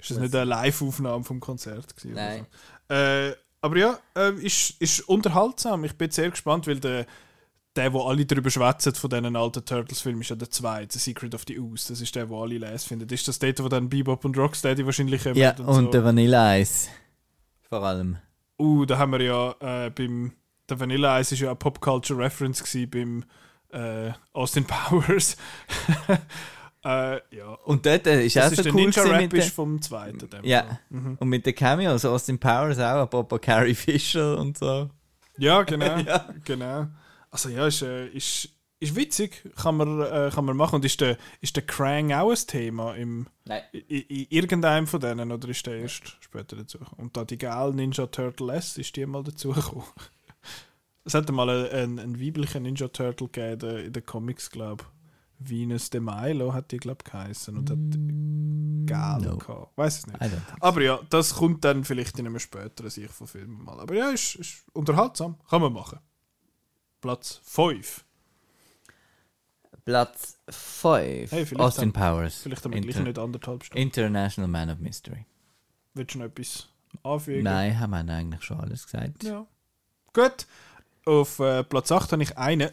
Ist 0.00 0.10
das 0.10 0.16
Was? 0.16 0.22
nicht 0.24 0.34
eine 0.34 0.44
Live-Aufnahme 0.46 1.22
vom 1.22 1.38
Konzert 1.38 1.94
gewesen? 1.96 2.12
oder 2.14 2.22
Nein. 2.24 2.46
So? 2.88 2.94
Äh, 2.94 3.34
aber 3.60 3.76
ja, 3.76 3.98
äh, 4.16 4.32
ist, 4.34 4.80
ist 4.80 5.08
unterhaltsam. 5.08 5.84
Ich 5.84 5.96
bin 5.96 6.10
sehr 6.10 6.30
gespannt, 6.30 6.66
weil 6.66 6.80
der, 6.80 7.06
der, 7.76 7.92
wo 7.92 8.02
alle 8.02 8.24
darüber 8.26 8.50
schwätzen 8.50 8.94
von 8.94 9.10
diesen 9.10 9.36
alten 9.36 9.64
Turtles-Filmen, 9.64 10.22
ist 10.22 10.30
ja 10.30 10.36
der 10.36 10.50
zweite, 10.50 10.92
The 10.92 10.98
Secret 10.98 11.34
of 11.34 11.44
the 11.46 11.58
Ooze. 11.58 11.92
Das 11.92 12.00
ist 12.00 12.14
der, 12.14 12.28
wo 12.28 12.42
alle 12.42 12.58
lesen 12.58 12.88
finden. 12.88 13.08
Ist 13.08 13.28
das 13.28 13.38
der, 13.38 13.58
wo 13.58 13.68
dann 13.68 13.88
Bebop 13.88 14.24
und 14.24 14.36
Rocksteady 14.36 14.84
wahrscheinlich 14.84 15.22
kommen 15.22 15.36
Ja, 15.36 15.54
und, 15.56 15.86
so. 15.86 15.90
der 15.90 16.04
Vanilla 16.04 16.50
Eis. 16.50 16.88
Vor 17.68 17.82
allem. 17.82 18.18
Uh, 18.58 18.84
da 18.84 18.98
haben 18.98 19.12
wir 19.12 19.22
ja 19.22 19.54
äh, 19.60 19.90
beim 19.90 20.32
der 20.70 20.80
Vanilla 20.80 21.18
Ice 21.20 21.34
ist 21.34 21.40
ja 21.40 21.48
eine 21.48 21.56
Pop-Culture 21.56 22.18
Reference 22.18 22.62
gewesen 22.62 22.90
beim 22.90 23.24
äh, 24.08 24.12
Austin 24.32 24.64
Powers. 24.66 25.36
Äh, 26.84 27.20
ja. 27.36 27.52
Und 27.64 27.84
dort 27.84 28.06
äh, 28.06 28.24
ist 28.24 28.36
Das 28.36 28.46
auch 28.46 28.50
ist 28.52 28.56
so 28.58 28.62
der 28.64 28.74
cool 28.74 28.80
Ninja 28.82 29.02
Rap 29.02 29.34
ist 29.34 29.52
vom 29.52 29.80
zweiten. 29.82 30.30
dem 30.30 30.44
Ja. 30.44 30.78
Mhm. 30.88 31.16
Und 31.20 31.28
mit 31.28 31.44
den 31.44 31.54
Cameos, 31.54 32.04
Austin 32.04 32.38
Powers 32.38 32.78
auch, 32.78 33.08
Papa 33.08 33.38
Carrie 33.38 33.74
Fisher 33.74 34.38
und 34.38 34.58
so. 34.58 34.88
Ja, 35.38 35.62
genau. 35.62 35.98
Ja. 36.06 36.28
genau. 36.44 36.86
Also 37.30 37.48
ja, 37.48 37.66
ist, 37.66 37.82
äh, 37.82 38.08
ist 38.08 38.48
ist 38.80 38.96
witzig, 38.96 39.44
kann 39.56 39.76
man, 39.76 40.00
äh, 40.00 40.30
kann 40.34 40.46
man 40.46 40.56
machen. 40.56 40.76
Und 40.76 40.84
ist 40.86 41.00
der, 41.02 41.18
ist 41.42 41.54
der 41.54 41.66
Krang 41.66 42.12
auch 42.12 42.30
ein 42.30 42.46
Thema 42.46 42.94
im, 42.94 43.26
Nein. 43.44 43.62
in, 43.72 44.00
in 44.00 44.26
irgendeinem 44.30 44.86
von 44.86 45.00
denen 45.00 45.30
oder 45.30 45.48
ist 45.50 45.66
der 45.66 45.74
erst 45.74 46.16
später 46.20 46.56
dazu? 46.56 46.78
Und 46.96 47.14
da 47.16 47.24
die 47.24 47.36
geile 47.36 47.74
Ninja 47.74 48.06
Turtle 48.06 48.54
S, 48.54 48.78
ist 48.78 48.96
die 48.96 49.06
mal 49.06 49.22
dazugekommen? 49.22 49.84
Es 51.02 51.14
hätte 51.14 51.32
mal 51.32 51.48
einen, 51.48 51.98
einen 51.98 52.20
weiblichen 52.20 52.62
Ninja 52.62 52.88
Turtle 52.88 53.28
gegeben 53.28 53.86
in 53.86 53.92
den 53.92 54.04
Comics, 54.04 54.50
glaube 54.50 54.84
ich. 54.84 54.99
Venus 55.40 55.88
de 55.90 56.00
Milo 56.00 56.52
hat 56.52 56.70
die, 56.70 56.76
glaube 56.76 56.98
ich, 57.04 57.10
geheißen 57.10 57.56
und 57.56 57.70
hat 57.70 57.78
geil 58.86 59.30
no. 59.30 59.38
gehabt. 59.38 59.76
Weiß 59.76 59.98
es 59.98 60.06
nicht. 60.06 60.18
Aber 60.60 60.82
ja, 60.82 61.00
das 61.08 61.34
kommt 61.34 61.64
dann 61.64 61.84
vielleicht 61.84 62.18
in 62.18 62.26
einem 62.26 62.38
späteren 62.38 62.90
Sicht 62.90 63.10
von 63.10 63.26
Filmen 63.26 63.64
mal. 63.64 63.80
Aber 63.80 63.94
ja, 63.94 64.10
ist, 64.10 64.34
ist 64.36 64.64
unterhaltsam. 64.72 65.36
Kann 65.48 65.62
man 65.62 65.72
machen. 65.72 65.98
Platz 67.00 67.40
5. 67.44 68.04
Platz 69.84 70.38
5. 70.48 71.30
Hey, 71.32 71.46
Austin 71.56 71.84
haben- 71.84 71.92
Powers. 71.92 72.42
Vielleicht 72.42 72.64
haben 72.64 72.72
wir 72.74 72.82
Inter- 72.82 73.02
nicht 73.02 73.18
anderthalb 73.18 73.64
Stunden. 73.64 73.82
International 73.82 74.48
Man 74.50 74.70
of 74.70 74.78
Mystery. 74.78 75.24
Willst 75.94 76.14
du 76.14 76.18
noch 76.18 76.26
etwas 76.26 76.68
anfügen? 77.02 77.44
Nein, 77.44 77.78
haben 77.80 77.90
wir 77.90 78.14
eigentlich 78.14 78.42
schon 78.42 78.60
alles 78.60 78.84
gesagt. 78.84 79.24
Ja. 79.24 79.46
Gut. 80.12 80.46
Auf 81.06 81.38
äh, 81.38 81.64
Platz 81.64 81.90
8 81.90 82.12
habe 82.12 82.22
ich 82.22 82.36
einen, 82.36 82.70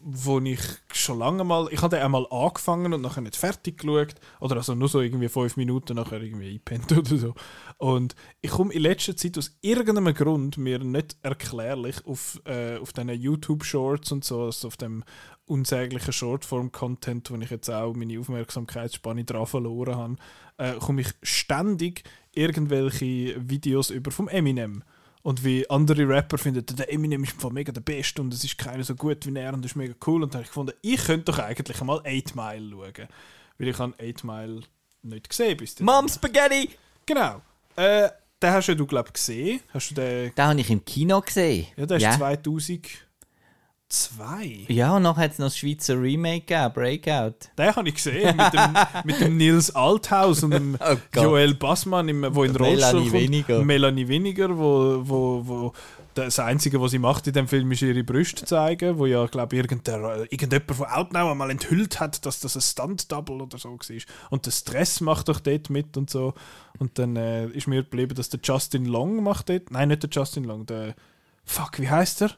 wo 0.00 0.38
ich 0.40 0.60
schon 0.92 1.18
lange 1.18 1.42
mal. 1.42 1.68
Ich 1.72 1.82
hatte 1.82 2.02
einmal 2.02 2.26
angefangen 2.30 2.92
und 2.92 3.00
nachher 3.00 3.20
nicht 3.20 3.36
fertig 3.36 3.78
geschaut. 3.78 4.14
Oder 4.40 4.56
also 4.56 4.74
nur 4.74 4.88
so 4.88 5.00
irgendwie 5.00 5.28
fünf 5.28 5.56
Minuten 5.56 5.96
nachher 5.96 6.22
irgendwie 6.22 6.50
eingepennt 6.50 6.92
oder 6.96 7.16
so. 7.16 7.34
Und 7.78 8.14
ich 8.40 8.50
komme 8.50 8.72
in 8.72 8.82
letzter 8.82 9.16
Zeit 9.16 9.36
aus 9.36 9.58
irgendeinem 9.60 10.14
Grund 10.14 10.56
mir 10.56 10.78
nicht 10.78 11.16
erklärlich 11.22 12.04
auf, 12.06 12.40
äh, 12.44 12.78
auf 12.78 12.92
diesen 12.92 13.10
YouTube-Shorts 13.10 14.12
und 14.12 14.24
so, 14.24 14.42
also 14.42 14.68
auf 14.68 14.76
dem 14.76 15.02
unsäglichen 15.46 16.12
Shortform-Content, 16.12 17.30
wo 17.30 17.36
ich 17.36 17.50
jetzt 17.50 17.70
auch 17.70 17.94
meine 17.94 18.20
Aufmerksamkeitsspanne 18.20 19.24
dran 19.24 19.46
verloren 19.46 19.96
habe, 19.96 20.16
äh, 20.58 20.74
komme 20.74 21.00
ich 21.00 21.12
ständig 21.22 22.04
irgendwelche 22.32 23.36
Videos 23.48 23.90
über 23.90 24.10
vom 24.10 24.28
Eminem. 24.28 24.84
Und 25.28 25.44
wie 25.44 25.68
andere 25.68 26.08
Rapper 26.08 26.38
finden, 26.38 26.64
der 26.64 26.90
Eminem 26.90 27.22
ist 27.22 27.34
einfach 27.34 27.50
mega 27.50 27.70
der 27.70 27.82
Beste 27.82 28.22
und 28.22 28.32
es 28.32 28.44
ist 28.44 28.56
keiner 28.56 28.82
so 28.82 28.94
gut 28.94 29.26
wie 29.26 29.38
er 29.38 29.52
und 29.52 29.62
das 29.62 29.72
ist 29.72 29.76
mega 29.76 29.92
cool. 30.06 30.22
Und 30.22 30.32
dann 30.32 30.38
habe 30.38 30.44
ich 30.44 30.48
gefunden, 30.48 30.72
ich 30.80 31.04
könnte 31.04 31.24
doch 31.24 31.38
eigentlich 31.38 31.78
einmal 31.82 31.98
8 31.98 32.34
Mile 32.34 32.70
schauen. 32.70 33.08
Weil 33.58 33.68
ich 33.68 33.78
habe 33.78 33.92
8 34.02 34.24
Mile 34.24 34.62
nicht 35.02 35.28
gesehen 35.28 35.58
bis. 35.58 35.78
Mom 35.80 36.08
Spaghetti! 36.08 36.70
Genau. 37.04 37.42
Äh, 37.76 38.08
den 38.40 38.50
hast 38.50 38.68
du, 38.68 38.86
glaube 38.86 39.08
ich, 39.08 39.12
gesehen. 39.12 39.60
Hast 39.74 39.90
du 39.90 39.96
den... 39.96 40.34
Den 40.34 40.44
habe 40.46 40.60
ich 40.62 40.70
im 40.70 40.82
Kino 40.82 41.20
gesehen. 41.20 41.66
Ja, 41.76 41.84
der 41.84 41.98
ist 41.98 42.04
ja. 42.04 42.38
2002. 43.88 44.66
Ja, 44.68 44.96
und 44.96 45.02
nachher 45.02 45.24
hat 45.24 45.32
es 45.32 45.38
noch 45.38 45.46
das 45.46 45.58
Schweizer 45.58 46.00
Remake 46.00 46.44
gegeben, 46.46 46.72
Breakout. 46.74 47.48
Den 47.56 47.74
habe 47.74 47.88
ich 47.88 47.94
gesehen, 47.94 48.36
mit 48.36 48.52
dem, 48.52 48.76
mit 49.04 49.20
dem 49.20 49.36
Nils 49.36 49.74
Althaus 49.74 50.42
und 50.42 50.50
dem 50.52 50.76
Oh. 50.80 50.96
Joel 51.14 51.54
Bassmann, 51.54 52.08
im, 52.08 52.34
wo 52.34 52.44
in 52.44 52.52
den 52.52 52.62
Melanie 52.62 52.82
Rollstuhl 52.82 53.00
kommt. 53.02 53.12
Weniger. 53.12 53.64
Melanie 53.64 54.08
Weniger, 54.08 54.58
wo, 54.58 55.02
wo, 55.08 55.42
wo 55.46 55.72
das 56.14 56.38
Einzige, 56.38 56.80
was 56.80 56.90
sie 56.90 56.98
macht 56.98 57.26
in 57.28 57.32
dem 57.32 57.48
Film, 57.48 57.70
ist 57.72 57.82
ihre 57.82 58.02
Brüste 58.04 58.44
zeigen, 58.44 58.98
wo 58.98 59.06
ja, 59.06 59.26
glaube 59.26 59.56
ich, 59.56 59.62
irgendein, 59.62 60.26
irgendjemand 60.30 60.74
von 60.74 60.86
Outnow 60.86 61.30
einmal 61.30 61.50
enthüllt 61.50 62.00
hat, 62.00 62.26
dass 62.26 62.40
das 62.40 62.56
ein 62.56 62.60
Stunt-Double 62.60 63.40
oder 63.40 63.56
so 63.58 63.70
war. 63.70 63.78
Und 64.30 64.46
der 64.46 64.50
Stress 64.50 65.00
macht 65.00 65.28
doch 65.28 65.40
dort 65.40 65.70
mit 65.70 65.96
und 65.96 66.10
so. 66.10 66.34
Und 66.78 66.98
dann 66.98 67.16
äh, 67.16 67.46
ist 67.46 67.68
mir 67.68 67.82
geblieben, 67.82 68.14
dass 68.14 68.28
der 68.28 68.40
Justin 68.42 68.84
Long 68.84 69.22
macht 69.22 69.48
dort. 69.48 69.70
Nein, 69.70 69.88
nicht 69.88 70.02
der 70.02 70.10
Justin 70.10 70.44
Long, 70.44 70.66
der... 70.66 70.94
Fuck, 71.44 71.78
wie 71.78 71.88
heißt 71.88 72.20
der? 72.20 72.32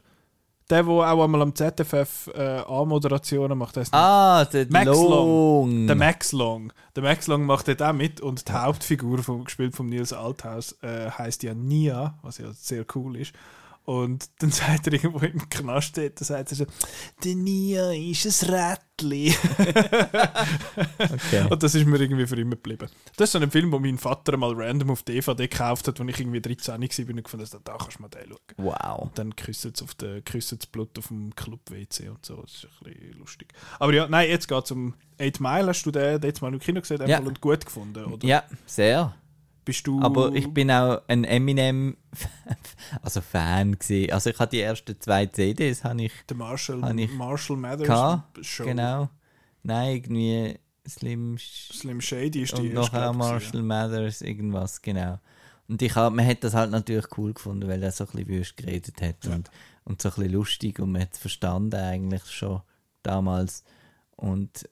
Der, 0.71 0.83
der 0.83 0.91
auch 0.93 1.23
einmal 1.23 1.41
am 1.41 1.53
ZFF 1.53 2.29
äh, 2.33 2.39
A-Moderationen 2.65 3.57
macht. 3.57 3.75
Der, 3.75 3.85
Ah, 3.91 4.45
der 4.45 4.67
Max 4.69 4.85
Long. 4.85 5.09
Long. 5.09 5.87
der 5.87 5.95
Max 5.97 6.31
Long. 6.31 6.73
Der 6.95 7.03
Max 7.03 7.27
Long 7.27 7.45
macht 7.45 7.67
dort 7.67 7.81
auch 7.81 7.91
mit 7.93 8.21
und 8.21 8.47
die 8.47 8.53
Hauptfigur, 8.53 9.19
vom, 9.21 9.43
gespielt 9.43 9.75
von 9.75 9.87
Nils 9.87 10.13
Althaus, 10.13 10.77
äh, 10.81 11.09
heißt 11.11 11.43
ja 11.43 11.53
Nia, 11.53 12.17
was 12.21 12.37
ja 12.37 12.45
sehr 12.53 12.85
cool 12.95 13.17
ist. 13.17 13.33
Und 13.83 14.29
dann 14.39 14.51
sagt 14.51 14.87
er 14.87 14.93
irgendwo 14.93 15.19
im 15.25 15.49
Knast, 15.49 15.97
dort, 15.97 16.19
dann 16.21 16.25
sagt 16.25 16.51
er 16.51 16.55
so, 16.55 16.65
der 17.23 17.35
Nia 17.35 17.91
ist 17.91 18.43
ein 18.43 18.49
Rättli. 18.53 19.35
Okay. 20.99 21.47
Und 21.49 21.63
das 21.63 21.73
ist 21.75 21.85
mir 21.87 21.99
irgendwie 21.99 22.27
für 22.27 22.39
immer 22.39 22.51
geblieben. 22.55 22.87
Das 23.17 23.29
ist 23.29 23.31
so 23.33 23.39
ein 23.39 23.49
Film, 23.49 23.71
wo 23.71 23.79
mein 23.79 23.97
Vater 23.97 24.37
mal 24.37 24.53
random 24.55 24.91
auf 24.91 25.03
DVD 25.03 25.47
gekauft 25.47 25.87
hat, 25.87 25.99
als 25.99 26.09
ich 26.09 26.19
irgendwie 26.19 26.41
13 26.41 26.73
war 26.75 26.79
und 26.79 27.23
gefunden 27.23 27.45
habe, 27.51 27.61
da 27.63 27.77
kannst 27.77 27.97
du 27.97 28.01
mal 28.03 28.09
den 28.09 28.29
schauen. 28.29 28.39
Wow. 28.57 28.99
Und 29.03 29.17
dann 29.17 29.35
küsst 29.35 29.65
es 29.65 29.81
auf 29.81 29.95
der 29.95 30.21
küsst 30.21 30.51
das 30.51 30.65
Blut 30.67 30.97
auf 30.99 31.07
dem 31.07 31.35
Club-WC 31.35 32.09
und 32.09 32.25
so. 32.25 32.37
Das 32.41 32.51
ist 32.53 32.65
ein 32.65 32.93
bisschen 32.93 33.17
lustig. 33.19 33.47
Aber 33.79 33.93
ja, 33.93 34.07
nein, 34.07 34.29
jetzt 34.29 34.47
geht 34.47 34.63
es 34.63 34.71
um 34.71 34.93
8 35.19 35.39
Mile. 35.39 35.67
Hast 35.67 35.83
du 35.83 35.91
den 35.91 36.21
jetzt 36.21 36.41
mal 36.41 36.53
im 36.53 36.59
Kino 36.59 36.81
gesehen 36.81 37.01
Ja. 37.07 37.19
und 37.19 37.41
gut 37.41 37.65
gefunden? 37.65 38.05
Oder 38.05 38.27
Ja, 38.27 38.43
sehr. 38.65 39.15
Bist 39.65 39.87
du. 39.87 40.01
Aber 40.01 40.33
ich 40.33 40.47
bin 40.53 40.71
auch 40.71 41.01
ein 41.07 41.23
Eminem 41.23 41.97
also 43.01 43.21
Fan 43.21 43.77
gewesen. 43.77 44.11
Also 44.11 44.29
ich 44.29 44.39
hatte 44.39 44.55
die 44.55 44.61
ersten 44.61 44.99
zwei 44.99 45.25
CDs 45.27 45.83
habe 45.83 46.03
ich 46.03 46.13
der 46.27 46.37
Marshall, 46.37 46.99
ich 46.99 47.13
Marshall 47.13 47.57
Mathers 47.57 47.87
gehabt. 47.87 48.45
Show. 48.45 48.65
Genau. 48.65 49.09
Nein, 49.63 49.95
irgendwie 49.95 50.59
Slim 50.87 51.37
Slim 51.37 52.01
Shady 52.01 52.43
ist 52.43 52.57
die 52.57 52.69
und 52.69 52.75
erste, 52.75 52.97
ich, 52.97 53.17
Marshall 53.17 53.61
Mathers, 53.61 54.21
irgendwas, 54.21 54.81
genau. 54.81 55.19
Und 55.67 55.81
ich 55.81 55.95
hab, 55.95 56.11
man 56.13 56.25
hat 56.25 56.43
das 56.43 56.53
halt 56.53 56.71
natürlich 56.71 57.17
cool 57.17 57.33
gefunden, 57.33 57.67
weil 57.69 57.81
er 57.81 57.91
so 57.91 58.03
ein 58.03 58.09
bisschen 58.11 58.27
wüst 58.27 58.57
geredet 58.57 59.01
hat 59.01 59.25
und, 59.27 59.49
und 59.85 60.01
so 60.01 60.09
ein 60.09 60.15
bisschen 60.15 60.33
lustig 60.33 60.79
und 60.79 60.91
man 60.91 61.03
hat 61.03 61.13
es 61.13 61.19
verstanden 61.19 61.79
eigentlich 61.79 62.25
schon 62.25 62.61
damals. 63.03 63.63
Und 64.17 64.67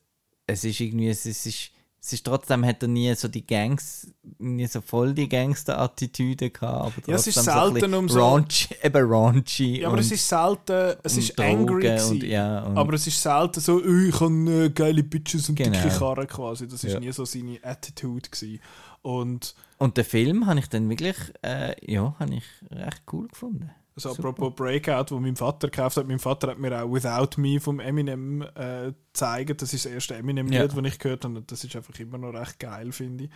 es 0.46 0.64
ist 0.64 0.80
irgendwie, 0.80 1.08
es 1.08 1.26
ist, 1.26 1.72
es 2.02 2.14
ist, 2.14 2.26
trotzdem 2.26 2.66
hat 2.66 2.82
er 2.82 2.88
nie 2.88 3.14
so 3.16 3.28
die 3.28 3.46
Gangs, 3.46 4.08
nie 4.38 4.66
so 4.68 4.80
voll 4.82 5.14
die 5.14 5.28
Gangster-Attitüde 5.28 6.50
gehabt, 6.50 6.98
aber 6.98 7.08
Ja, 7.10 7.16
es 7.16 7.28
ist 7.28 7.36
so 7.36 7.42
selten 7.42 7.74
bisschen 7.76 7.94
um 7.94 8.10
so- 8.10 8.20
raunchy, 8.20 8.76
eben 8.84 9.06
raunchy 9.12 9.82
Ja, 9.82 9.88
aber 9.88 9.98
und, 9.98 10.00
es 10.04 10.12
ist 10.12 10.28
selten, 10.28 10.96
es 11.04 11.18
ist 11.18 11.40
angry 11.40 11.66
Drogen 11.66 11.80
gewesen. 11.82 12.12
und, 12.12 12.24
ja, 12.24 12.64
und, 12.64 12.78
aber 12.78 12.94
es 12.94 13.06
ist 13.08 13.22
selten 13.22 13.60
so, 13.60 13.76
«Oh, 13.76 14.08
ich 14.08 14.20
habe 14.20 14.66
äh, 14.66 14.70
geile 14.70 15.04
Bitches 15.04 15.50
und 15.50 15.56
Genau. 15.56 15.72
dicke 15.82 15.90
Karren 15.98 16.28
quasi. 16.28 16.68
Das 16.68 16.84
ist 16.84 16.94
Ja. 16.94 17.00
nie 17.00 17.12
so 17.12 17.26
seine 17.26 17.60
Attitude 17.64 18.30
gewesen. 18.30 18.60
Und 19.02 19.56
und 19.78 19.96
den 19.96 20.04
Film 20.04 20.46
habe 20.46 20.60
ich 20.60 20.68
dann 20.68 20.90
wirklich, 20.90 21.16
äh, 21.42 21.74
ja, 21.90 22.14
habe 22.20 22.34
ich 22.36 22.44
recht 22.70 23.02
cool 23.14 23.28
gefunden. 23.30 23.72
Also 24.06 24.16
Super. 24.16 24.30
apropos 24.30 24.56
Breakout, 24.56 25.06
wo 25.12 25.20
mein 25.20 25.36
Vater 25.36 25.70
gekauft 25.70 25.98
hat. 25.98 26.08
Mein 26.08 26.20
Vater 26.20 26.50
hat 26.50 26.60
mir 26.60 26.82
auch 26.84 26.92
Without 26.92 27.40
Me 27.42 27.60
vom 27.60 27.80
Eminem 27.80 28.42
äh, 28.56 28.94
gezeigt. 29.14 29.62
Das 29.62 29.74
ist 29.74 29.86
das 29.86 29.92
erste 29.92 30.16
Eminem-Lied, 30.16 30.54
Ja. 30.60 30.68
das 30.68 30.86
ich 30.94 31.00
gehört 31.00 31.26
habe. 31.26 31.42
Das 31.42 31.64
ist 31.64 31.76
einfach 31.76 31.98
immer 32.00 32.18
noch 32.18 32.34
recht 32.34 32.60
geil, 32.60 32.92
finde 32.92 33.26
ich. 33.26 33.30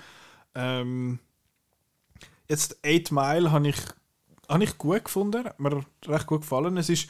Ähm, 0.56 1.20
jetzt 2.48 2.78
8 2.86 3.12
Mile 3.12 3.52
habe 3.52 3.68
ich, 3.70 3.78
habe 4.50 4.64
ich 4.64 4.78
gut 4.78 5.06
gefunden. 5.06 5.46
Hat 5.46 5.60
mir 5.60 5.84
recht 6.08 6.28
gut 6.28 6.42
gefallen. 6.42 6.78
Es 6.78 6.90
ist 6.90 7.10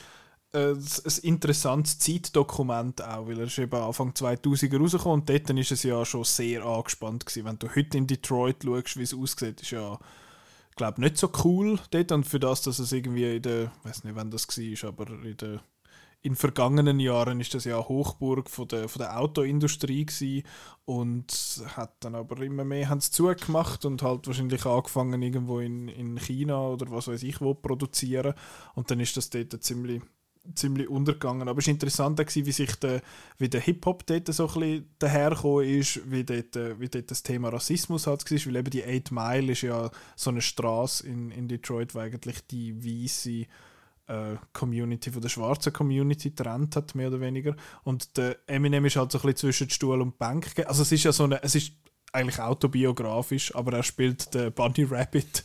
äh, 0.53 0.71
ein 0.73 1.17
interessantes 1.23 1.99
Zeitdokument 1.99 3.01
auch, 3.03 3.27
weil 3.27 3.39
er 3.39 3.45
ist 3.45 3.57
eben 3.57 3.75
Anfang 3.75 4.13
2000 4.15 4.73
rausgekommen 4.79 5.21
und 5.21 5.29
dort 5.29 5.49
ist 5.49 5.71
es 5.71 5.83
ja 5.83 6.03
schon 6.05 6.23
sehr 6.23 6.63
angespannt 6.63 7.25
gewesen. 7.25 7.45
Wenn 7.45 7.59
du 7.59 7.67
heute 7.75 7.97
in 7.97 8.07
Detroit 8.07 8.63
schaust, 8.63 8.97
wie 8.97 9.03
es 9.03 9.13
aussieht, 9.13 9.61
ist 9.61 9.71
ja 9.71 9.97
glaube 10.75 11.01
nicht 11.01 11.17
so 11.17 11.29
cool 11.43 11.79
dort. 11.91 12.11
Und 12.11 12.25
für 12.25 12.39
das, 12.39 12.61
dass 12.61 12.79
es 12.79 12.91
irgendwie 12.91 13.37
in 13.37 13.41
der, 13.41 13.71
weiß 13.83 14.03
nicht, 14.03 14.15
wann 14.15 14.31
das 14.31 14.47
war, 14.47 14.89
aber 14.89 15.09
in 15.23 15.37
der 15.37 15.61
in 16.23 16.35
vergangenen 16.37 17.01
Jahren 17.01 17.41
ist 17.41 17.53
das 17.53 17.65
ja 17.65 17.77
Hochburg 17.77 18.49
von 18.49 18.65
der, 18.69 18.87
von 18.87 19.01
der 19.01 19.19
Autoindustrie 19.19 20.05
gewesen 20.05 20.47
und 20.85 21.61
hat 21.75 21.95
dann 21.99 22.15
aber 22.15 22.41
immer 22.41 22.63
mehr 22.63 22.87
haben 22.87 23.01
zugemacht 23.01 23.83
und 23.83 24.01
halt 24.01 24.25
wahrscheinlich 24.25 24.65
angefangen 24.65 25.21
irgendwo 25.21 25.59
in, 25.59 25.89
in 25.89 26.17
China 26.17 26.69
oder 26.69 26.89
was 26.91 27.09
weiß 27.09 27.23
ich 27.23 27.41
wo 27.41 27.53
produzieren. 27.53 28.35
Und 28.73 28.89
dann 28.89 29.01
ist 29.01 29.17
das 29.17 29.29
dort 29.29 29.61
ziemlich 29.61 30.01
ziemlich 30.55 30.89
untergegangen. 30.89 31.47
Aber 31.47 31.59
es 31.59 31.67
war 31.67 31.71
interessant, 31.71 32.19
wie 32.19 32.51
sich 32.51 32.75
der, 32.75 33.01
wie 33.37 33.49
der 33.49 33.61
Hip-Hop 33.61 34.05
dort 34.05 34.33
so 34.33 34.47
ein 34.47 34.53
bisschen 34.53 34.89
dahergekommen 34.99 35.67
ist, 35.67 35.99
wie 36.11 36.23
dort, 36.23 36.55
äh, 36.55 36.79
wie 36.79 36.89
dort 36.89 37.09
das 37.09 37.23
Thema 37.23 37.49
Rassismus 37.49 38.07
halt 38.07 38.29
war, 38.29 38.45
weil 38.45 38.55
eben 38.57 38.69
die 38.69 38.83
8 38.83 39.11
Mile 39.11 39.51
ist 39.51 39.61
ja 39.61 39.89
so 40.15 40.29
eine 40.29 40.41
Straße 40.41 41.07
in, 41.07 41.31
in 41.31 41.47
Detroit, 41.47 41.95
wo 41.95 41.99
eigentlich 41.99 42.45
die 42.47 42.75
weiße 42.83 43.45
äh, 44.07 44.35
Community 44.51 45.11
von 45.11 45.21
der 45.21 45.29
schwarzen 45.29 45.71
Community 45.71 46.31
getrennt 46.31 46.75
hat, 46.75 46.95
mehr 46.95 47.07
oder 47.07 47.21
weniger. 47.21 47.55
Und 47.83 48.17
der 48.17 48.37
Eminem 48.47 48.85
ist 48.85 48.97
halt 48.97 49.11
so 49.11 49.19
ein 49.19 49.21
bisschen 49.21 49.37
zwischen 49.37 49.69
Stuhl 49.69 50.01
und 50.01 50.17
Bank. 50.17 50.51
Also 50.65 50.81
es 50.81 50.91
ist 50.91 51.03
ja 51.03 51.11
so 51.11 51.23
eine, 51.23 51.41
es 51.41 51.55
ist 51.55 51.73
eigentlich 52.13 52.39
autobiografisch, 52.39 53.53
aber 53.55 53.73
er 53.73 53.83
spielt 53.83 54.33
den 54.33 54.53
Bunny 54.53 54.83
Rabbit. 54.83 55.43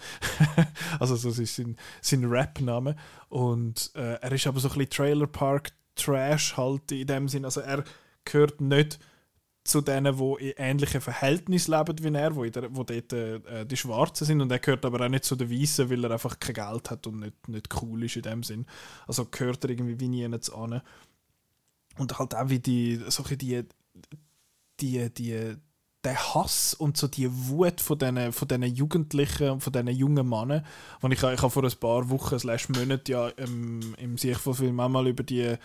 also 1.00 1.16
so 1.16 1.30
ist 1.30 1.56
sein, 1.56 1.76
sein 2.00 2.24
Rap-Name. 2.24 2.94
Und 3.28 3.90
äh, 3.94 4.14
er 4.14 4.32
ist 4.32 4.46
aber 4.46 4.60
so 4.60 4.68
ein 4.68 4.74
bisschen 4.74 4.90
Trailer 4.90 5.26
Park 5.26 5.72
Trash 5.94 6.56
halt 6.56 6.92
in 6.92 7.06
dem 7.06 7.28
Sinn. 7.28 7.44
Also 7.44 7.60
er 7.60 7.84
gehört 8.24 8.60
nicht 8.60 8.98
zu 9.64 9.80
denen, 9.80 10.16
die 10.16 10.48
in 10.48 10.54
ähnlichen 10.56 11.00
Verhältnissen 11.00 11.72
leben 11.72 12.02
wie 12.02 12.16
er, 12.16 12.36
wo, 12.36 12.44
der, 12.44 12.74
wo 12.74 12.84
dort 12.84 13.12
äh, 13.12 13.66
die 13.66 13.76
Schwarzen 13.76 14.26
sind. 14.26 14.40
Und 14.40 14.50
er 14.50 14.58
gehört 14.58 14.84
aber 14.84 15.04
auch 15.04 15.10
nicht 15.10 15.24
zu 15.24 15.36
den 15.36 15.50
Weißen, 15.50 15.90
weil 15.90 16.04
er 16.04 16.10
einfach 16.10 16.38
kein 16.38 16.54
Geld 16.54 16.90
hat 16.90 17.06
und 17.06 17.20
nicht, 17.20 17.48
nicht 17.48 17.82
cool 17.82 18.04
ist 18.04 18.16
in 18.16 18.22
dem 18.22 18.42
Sinn. 18.42 18.66
Also 19.06 19.26
gehört 19.26 19.64
er 19.64 19.70
irgendwie 19.70 20.00
wie 20.00 20.08
nie 20.08 20.24
an. 20.24 20.82
und 21.98 22.18
halt 22.18 22.34
auch 22.34 22.48
wie 22.48 22.60
die, 22.60 22.96
so 23.08 23.22
ein 23.22 23.36
bisschen 23.36 23.38
die, 23.38 23.64
die, 24.80 25.10
die, 25.12 25.56
der 26.04 26.34
Hass 26.34 26.74
und 26.74 26.96
so 26.96 27.08
die 27.08 27.28
Wut 27.48 27.80
von 27.80 27.98
diesen, 27.98 28.32
von 28.32 28.48
diesen 28.48 28.74
Jugendlichen 28.74 29.50
und 29.50 29.60
von 29.60 29.72
diesen 29.72 29.88
jungen 29.88 30.28
Männern. 30.28 30.64
Und 31.00 31.12
ich, 31.12 31.22
ich 31.22 31.42
habe 31.42 31.50
vor 31.50 31.64
ein 31.64 31.72
paar 31.80 32.08
Wochen, 32.10 32.38
slash 32.38 32.68
Monaten, 32.68 33.10
ja 33.10 33.28
im, 33.28 33.94
im 33.98 34.16
Sichtvollfilm 34.16 34.78
auch 34.80 34.88
mal 34.88 35.08
über 35.08 35.22
die, 35.22 35.56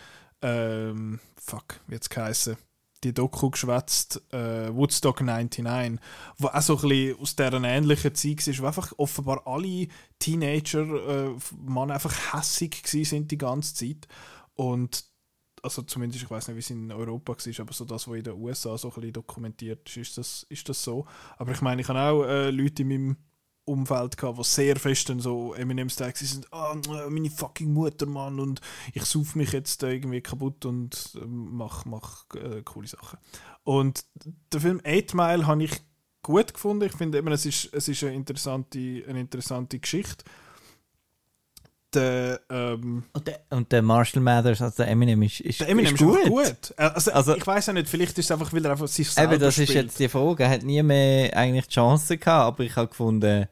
ähm, 0.41 1.19
fuck, 1.35 1.79
wie 1.87 1.95
jetzt 1.95 2.09
geheißen, 2.09 2.57
die 3.03 3.13
Doku 3.13 3.51
geschwätzt, 3.51 4.21
äh, 4.31 4.73
Woodstock 4.73 5.21
99, 5.21 5.99
wo 6.37 6.47
auch 6.47 6.61
so 6.61 6.77
ein 6.77 6.89
bisschen 6.89 7.19
aus 7.19 7.35
dieser 7.35 7.63
ähnlichen 7.63 8.15
Zeit 8.15 8.47
war, 8.47 8.63
wo 8.63 8.67
einfach 8.67 8.93
offenbar 8.97 9.41
alle 9.45 9.87
Teenager, 10.19 10.81
äh, 10.81 11.35
Männer 11.63 11.95
einfach 11.95 12.33
hässig 12.33 12.81
sind 12.87 13.29
die 13.29 13.37
ganze 13.37 13.75
Zeit. 13.75 14.07
Und 14.55 15.05
also 15.63 15.81
zumindest, 15.83 16.23
ich 16.23 16.29
weiß 16.29 16.47
nicht, 16.49 16.55
wie 16.55 16.59
es 16.59 16.69
in 16.69 16.91
Europa 16.91 17.33
war, 17.33 17.59
aber 17.59 17.73
so 17.73 17.85
das, 17.85 18.07
was 18.07 18.17
in 18.17 18.23
den 18.23 18.33
USA 18.33 18.77
so 18.77 18.89
ein 18.89 18.93
bisschen 18.95 19.13
dokumentiert 19.13 19.87
ist, 19.87 19.97
ist 19.97 20.17
das, 20.17 20.45
ist 20.49 20.67
das 20.69 20.83
so. 20.83 21.05
Aber 21.37 21.53
ich 21.53 21.61
meine, 21.61 21.81
ich 21.81 21.87
habe 21.87 21.99
auch 21.99 22.23
äh, 22.25 22.49
Leute 22.51 22.83
in 22.83 22.87
meinem 22.89 23.17
Umfeld 23.65 24.17
gehabt, 24.17 24.37
die 24.39 24.43
sehr 24.43 24.75
fest 24.75 25.07
dann 25.07 25.21
so 25.21 25.53
Eminem-Style 25.53 26.13
sind, 26.15 26.51
ah, 26.51 26.75
meine 27.09 27.29
fucking 27.29 27.71
Mutter, 27.71 28.05
Mann, 28.05 28.39
und 28.41 28.59
ich 28.93 29.05
sauf 29.05 29.35
mich 29.35 29.53
jetzt 29.53 29.81
irgendwie 29.83 30.19
kaputt 30.19 30.65
und 30.65 31.13
äh, 31.15 31.25
mach, 31.25 31.85
mach 31.85 32.25
äh, 32.35 32.61
coole 32.63 32.87
Sachen. 32.87 33.19
Und 33.63 34.05
der 34.51 34.59
Film 34.59 34.81
8 34.85 35.13
Mile 35.13 35.47
habe 35.47 35.63
ich 35.63 35.81
gut 36.23 36.53
gefunden. 36.53 36.85
Ich 36.85 36.93
finde 36.93 37.17
eben, 37.17 37.31
es 37.31 37.45
ist, 37.45 37.69
es 37.73 37.87
ist 37.87 38.03
eine, 38.03 38.15
interessante, 38.15 39.03
eine 39.07 39.21
interessante 39.21 39.79
Geschichte. 39.79 40.25
Der, 41.95 42.39
ähm, 42.49 43.03
Und 43.13 43.27
der, 43.27 43.39
und 43.51 43.71
der 43.71 43.81
Marshall 43.81 44.21
Mathers, 44.21 44.61
also 44.61 44.77
der 44.77 44.87
Eminem, 44.87 45.21
ist, 45.23 45.39
ist, 45.41 45.59
der 45.61 45.69
Eminem 45.69 45.93
ist 45.95 46.01
ist, 46.01 46.07
gut. 46.29 46.73
Äh, 46.77 46.83
Also, 46.83 47.11
Also- 47.11 47.35
ich 47.35 47.45
weiß 47.45 47.67
ja 47.67 47.73
nicht, 47.73 47.87
vielleicht 47.89 48.17
ist 48.17 48.25
es 48.25 48.31
einfach, 48.31 48.51
weil 48.53 48.65
er 48.65 48.71
einfach 48.71 48.87
sich 48.87 49.09
selber 49.09 49.33
Eben, 49.33 49.41
das 49.41 49.57
ist 49.57 49.69
spielt. 49.69 49.85
jetzt 49.85 49.99
die 49.99 50.09
Frage. 50.09 50.43
Er 50.43 50.49
hat 50.49 50.63
nie 50.63 50.81
mehr 50.81 51.35
eigentlich 51.37 51.67
die 51.67 51.73
Chance 51.73 52.17
gehabt, 52.17 52.47
aber 52.47 52.63
ich 52.63 52.75
habe 52.75 52.87
gefunden, 52.87 53.47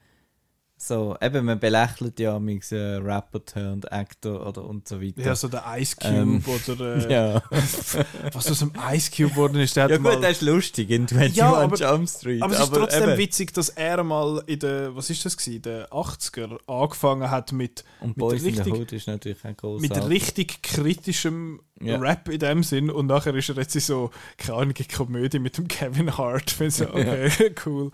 so, 0.83 1.15
eben, 1.21 1.45
man 1.45 1.59
belächelt 1.59 2.19
ja 2.19 2.39
mit 2.39 2.71
äh, 2.71 2.95
Rapper 2.95 3.45
turned 3.45 3.91
Actor 3.91 4.47
oder 4.47 4.63
und 4.65 4.87
so 4.87 4.99
weiter. 4.99 5.21
Ja, 5.21 5.35
so 5.35 5.47
der 5.47 5.63
Ice 5.77 5.95
Cube 5.95 6.15
Ähm, 6.15 6.43
oder 6.67 6.95
äh, 7.07 7.13
ja. 7.13 7.43
was 8.33 8.49
aus 8.49 8.59
dem 8.59 8.71
Ice 8.91 9.11
Cube 9.15 9.29
geworden 9.29 9.57
ist. 9.59 9.75
Der 9.75 9.87
ja 9.89 9.97
gut, 9.97 10.03
mal, 10.03 10.19
das 10.19 10.31
ist 10.31 10.41
lustig 10.41 10.89
in 10.89 11.03
21 11.03 11.35
Ja, 11.35 11.53
aber- 11.53 11.77
Jump 11.77 12.09
Street. 12.09 12.41
aber 12.41 12.53
es 12.55 12.59
ist 12.61 12.73
trotzdem 12.73 13.09
eben. 13.09 13.17
witzig, 13.19 13.53
dass 13.53 13.69
er 13.69 14.03
mal 14.03 14.41
in 14.47 14.57
den, 14.59 14.95
was 14.95 15.09
ist 15.11 15.23
das 15.23 15.37
gewesen, 15.37 15.61
den 15.61 15.83
80er 15.85 16.57
angefangen 16.67 17.29
hat 17.29 17.51
mit, 17.51 17.83
Und 17.99 18.09
mit 18.09 18.17
Boys 18.17 18.41
in 18.41 18.53
the 18.55 18.59
richtig- 18.61 18.73
Hood 18.73 18.91
ist 18.91 19.07
natürlich 19.07 19.45
ein 19.45 19.55
großer. 19.57 19.81
mit 19.81 20.09
richtig 20.09 20.63
kritischem 20.63 21.61
Ja. 21.79 21.97
Rap 21.97 22.27
in 22.29 22.39
dem 22.39 22.63
Sinn 22.63 22.89
und 22.89 23.05
nachher 23.07 23.35
ist 23.35 23.49
er 23.49 23.55
jetzt 23.57 23.75
in 23.75 23.81
so, 23.81 24.09
keine 24.37 24.57
Ahnung, 24.57 24.73
Komödie 24.95 25.39
mit 25.39 25.57
dem 25.57 25.67
Kevin 25.67 26.17
Hart. 26.17 26.49
Ich 26.51 26.53
finde 26.57 26.71
so, 26.71 26.85
okay, 26.89 27.29
cool. 27.65 27.91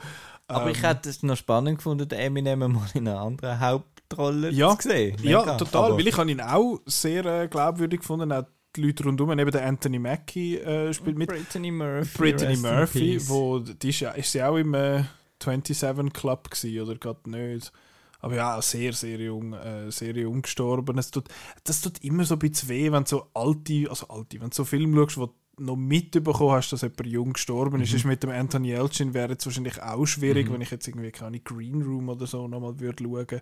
Aber 0.47 0.69
ich 0.71 0.77
Ähm, 0.77 0.83
hätte 0.85 1.09
es 1.09 1.23
noch 1.23 1.35
spannend 1.35 1.77
gefunden, 1.77 2.07
den 2.07 2.19
Eminem 2.19 2.59
mal 2.73 2.87
in 2.93 3.07
einer 3.07 3.19
anderen 3.19 3.59
Hauptrolle 3.59 4.49
Ja, 4.51 4.77
zu 4.79 4.89
sehen. 4.89 5.17
Ja, 5.21 5.39
Mega. 5.41 5.57
total, 5.57 5.85
Aber- 5.85 5.97
weil 5.97 6.07
ich 6.07 6.17
habe 6.17 6.31
ihn 6.31 6.41
auch 6.41 6.79
sehr 6.85 7.25
äh, 7.25 7.47
glaubwürdig 7.47 7.99
gefunden, 8.01 8.31
auch 8.31 8.45
die 8.75 8.81
Leute 8.83 9.03
rundum, 9.03 9.31
eben 9.37 9.51
der 9.51 9.65
Anthony 9.65 9.99
Mackie 9.99 10.57
äh, 10.57 10.93
spielt 10.93 11.17
mit, 11.17 11.29
Brittany 11.29 11.71
Murphy. 11.71 12.17
Brittany 12.17 12.57
Murphy, 12.57 13.19
wo, 13.27 13.59
die 13.59 13.89
ist, 13.89 13.99
ja, 14.01 14.11
ist 14.11 14.31
sie 14.31 14.43
auch 14.43 14.55
im 14.57 14.73
äh, 14.73 15.03
27 15.43 16.13
Club 16.13 16.49
gewesen, 16.49 16.81
oder 16.81 16.95
gerade 16.97 17.29
nicht. 17.29 17.71
Aber 18.19 18.35
ja, 18.35 18.61
sehr, 18.61 18.93
sehr 18.93 19.19
jung, 19.19 19.53
äh, 19.53 19.91
sehr 19.91 20.15
jung 20.15 20.41
gestorben. 20.41 20.97
Es 20.97 21.11
tut, 21.11 21.25
das 21.63 21.81
tut 21.81 22.03
immer 22.03 22.23
so 22.23 22.35
ein 22.35 22.39
bisschen 22.39 22.69
weh, 22.69 22.91
wenn 22.91 23.03
du 23.03 23.09
so 23.09 23.27
alte, 23.33 23.87
also 23.89 24.07
alte, 24.07 24.39
wenn 24.41 24.49
du 24.49 24.55
so 24.55 24.63
Filme 24.65 24.95
schaust, 25.03 25.17
wo 25.17 25.33
noch 25.59 25.75
mitbekommen 25.75 26.51
hast, 26.51 26.71
dass 26.71 26.81
jemand 26.81 27.07
jung 27.07 27.33
gestorben 27.33 27.81
ist. 27.81 27.93
Ist 27.93 28.05
mit 28.05 28.23
dem 28.23 28.29
Anthony 28.29 28.71
Elchin 28.71 29.13
wäre 29.13 29.31
jetzt 29.31 29.45
wahrscheinlich 29.45 29.81
auch 29.81 30.05
schwierig, 30.05 30.51
wenn 30.51 30.61
ich 30.61 30.71
jetzt 30.71 30.87
irgendwie 30.87 31.11
keine 31.11 31.39
Green 31.39 31.81
Room 31.81 32.09
oder 32.09 32.27
so 32.27 32.47
nochmal 32.47 32.79
würde 32.79 33.03
schauen. 33.03 33.41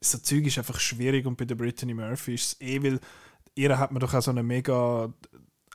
So 0.00 0.18
Zeug 0.18 0.46
ist 0.46 0.58
einfach 0.58 0.78
schwierig 0.78 1.26
und 1.26 1.36
bei 1.36 1.44
der 1.44 1.56
Brittany 1.56 1.94
Murphy 1.94 2.34
ist 2.34 2.52
es 2.52 2.60
eh, 2.60 2.82
weil 2.82 3.00
ihr 3.56 3.76
hat 3.76 3.90
man 3.90 4.00
doch 4.00 4.14
auch 4.14 4.22
so 4.22 4.30
eine 4.30 4.44
mega 4.44 5.12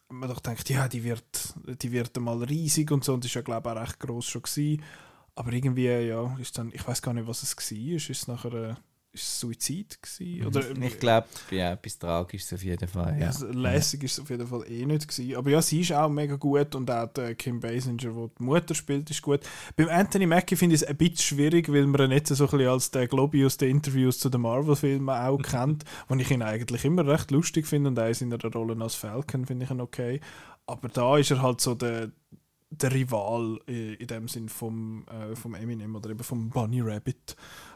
man 0.10 0.30
doch 0.30 0.40
denkt, 0.40 0.70
ja, 0.70 0.88
die 0.88 1.04
wird, 1.04 1.56
die 1.82 1.92
wird 1.92 2.18
mal 2.20 2.44
riesig 2.44 2.92
und 2.92 3.04
so 3.04 3.16
und 3.16 3.26
ist 3.26 3.34
ja 3.34 3.42
glaube 3.42 3.70
ich 3.70 3.76
auch 3.76 3.82
recht 3.82 4.00
groß 4.00 4.26
schon 4.26 4.44
gewesen. 4.44 4.84
Aber 5.36 5.52
irgendwie, 5.52 5.88
ja, 5.88 6.38
ist 6.38 6.58
dann, 6.58 6.72
ich 6.74 6.88
weiß 6.88 7.02
gar 7.02 7.14
nicht, 7.14 7.28
was 7.28 7.42
es 7.42 7.58
war. 7.58 7.96
Ist 7.96 8.10
es 8.10 8.28
nachher 8.28 8.54
äh, 8.54 8.70
ist 8.70 8.80
es 9.14 9.40
Suizid 9.40 10.02
gewesen? 10.02 10.48
Oder, 10.48 10.72
Ich 10.82 11.00
glaube, 11.00 11.28
ja, 11.52 11.74
etwas 11.74 12.00
Tragisches 12.00 12.54
auf 12.54 12.64
jeden 12.64 12.88
Fall. 12.88 13.14
ja. 13.14 13.20
Ja. 13.20 13.28
also, 13.28 13.48
lässig 13.48 14.04
ist 14.04 14.14
es 14.14 14.20
auf 14.20 14.30
jeden 14.30 14.48
Fall 14.48 14.64
eh 14.70 14.86
nicht 14.86 15.08
gewesen. 15.08 15.36
Aber 15.36 15.50
ja, 15.50 15.62
sie 15.62 15.82
ist 15.82 15.92
auch 15.94 16.10
mega 16.10 16.36
gut 16.36 16.76
und 16.76 16.90
auch 16.90 17.08
der 17.14 17.36
Kim 17.36 17.60
Basinger, 17.60 17.98
der 17.98 18.30
die 18.38 18.44
Mutter 18.44 18.74
spielt, 18.76 19.10
ist 19.10 19.22
gut. 19.22 19.42
Beim 19.76 19.90
Anthony 19.90 20.26
Mackie 20.26 20.56
finde 20.56 20.76
ich 20.76 20.82
es 20.82 20.88
ein 20.88 20.98
bisschen 20.98 21.18
schwierig, 21.18 21.72
weil 21.72 21.86
man 21.86 22.02
ihn 22.02 22.10
nicht 22.10 22.28
so 22.28 22.44
ein 22.44 22.50
bisschen 22.50 22.68
als 22.68 22.92
der 22.92 23.08
Globi 23.08 23.46
aus 23.46 23.58
den 23.58 23.70
Interviews 23.70 24.20
zu 24.20 24.30
den 24.30 24.42
Marvel-Filmen 24.42 25.10
auch 25.10 25.38
kennt, 25.42 25.84
wo 26.08 26.16
ich 26.16 26.32
ihn 26.32 26.42
eigentlich 26.42 26.86
immer 26.86 27.06
recht 27.08 27.32
lustig 27.32 27.68
finde 27.68 27.90
und 27.90 28.00
auch 28.00 28.08
in 28.08 28.14
seiner 28.14 28.38
Rolle 28.38 28.82
als 28.82 28.96
Falcon 28.96 29.46
finde 29.46 29.66
ich 29.66 29.72
ihn 29.72 29.82
okay. 29.82 30.20
Aber 30.66 30.90
da 30.90 31.18
ist 31.18 31.32
er 31.32 31.42
halt 31.42 31.62
so 31.62 31.76
der, 31.76 32.12
der 32.70 32.94
Rival 32.94 33.60
in 33.68 34.08
dem 34.08 34.28
Sinn 34.28 34.50
vom, 34.50 35.06
äh, 35.08 35.36
vom 35.36 35.54
Eminem 35.56 35.96
oder 35.96 36.10
eben 36.10 36.24
vom 36.24 36.50
Bunny 36.50 36.82
Rabbit. 36.82 37.36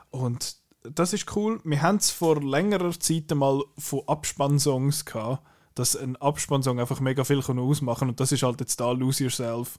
Und 0.10 0.56
das 0.84 1.14
ist 1.14 1.36
cool. 1.36 1.60
Wir 1.64 1.82
haben 1.82 1.98
es 1.98 2.12
vor 2.12 2.42
längerer 2.42 2.98
Zeit 3.00 3.34
mal 3.34 3.64
von 3.78 4.04
Abspannsongs 4.08 5.06
gehabt, 5.06 5.44
dass 5.76 5.96
ein 5.96 6.16
Abspannsong 6.16 6.80
einfach 6.80 7.00
mega 7.00 7.24
viel 7.24 7.40
ausmachen 7.40 8.00
kann. 8.00 8.10
Und 8.10 8.20
das 8.20 8.32
ist 8.32 8.44
halt 8.44 8.60
jetzt 8.60 8.80
da 8.80 8.92
Lose 8.92 9.24
Yourself, 9.24 9.78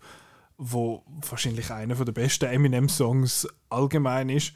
wo 0.57 1.03
wahrscheinlich 1.29 1.71
einer 1.71 1.95
der 1.95 2.13
besten 2.13 2.47
Eminem-Songs 2.47 3.49
allgemein 3.69 4.29
ist. 4.29 4.53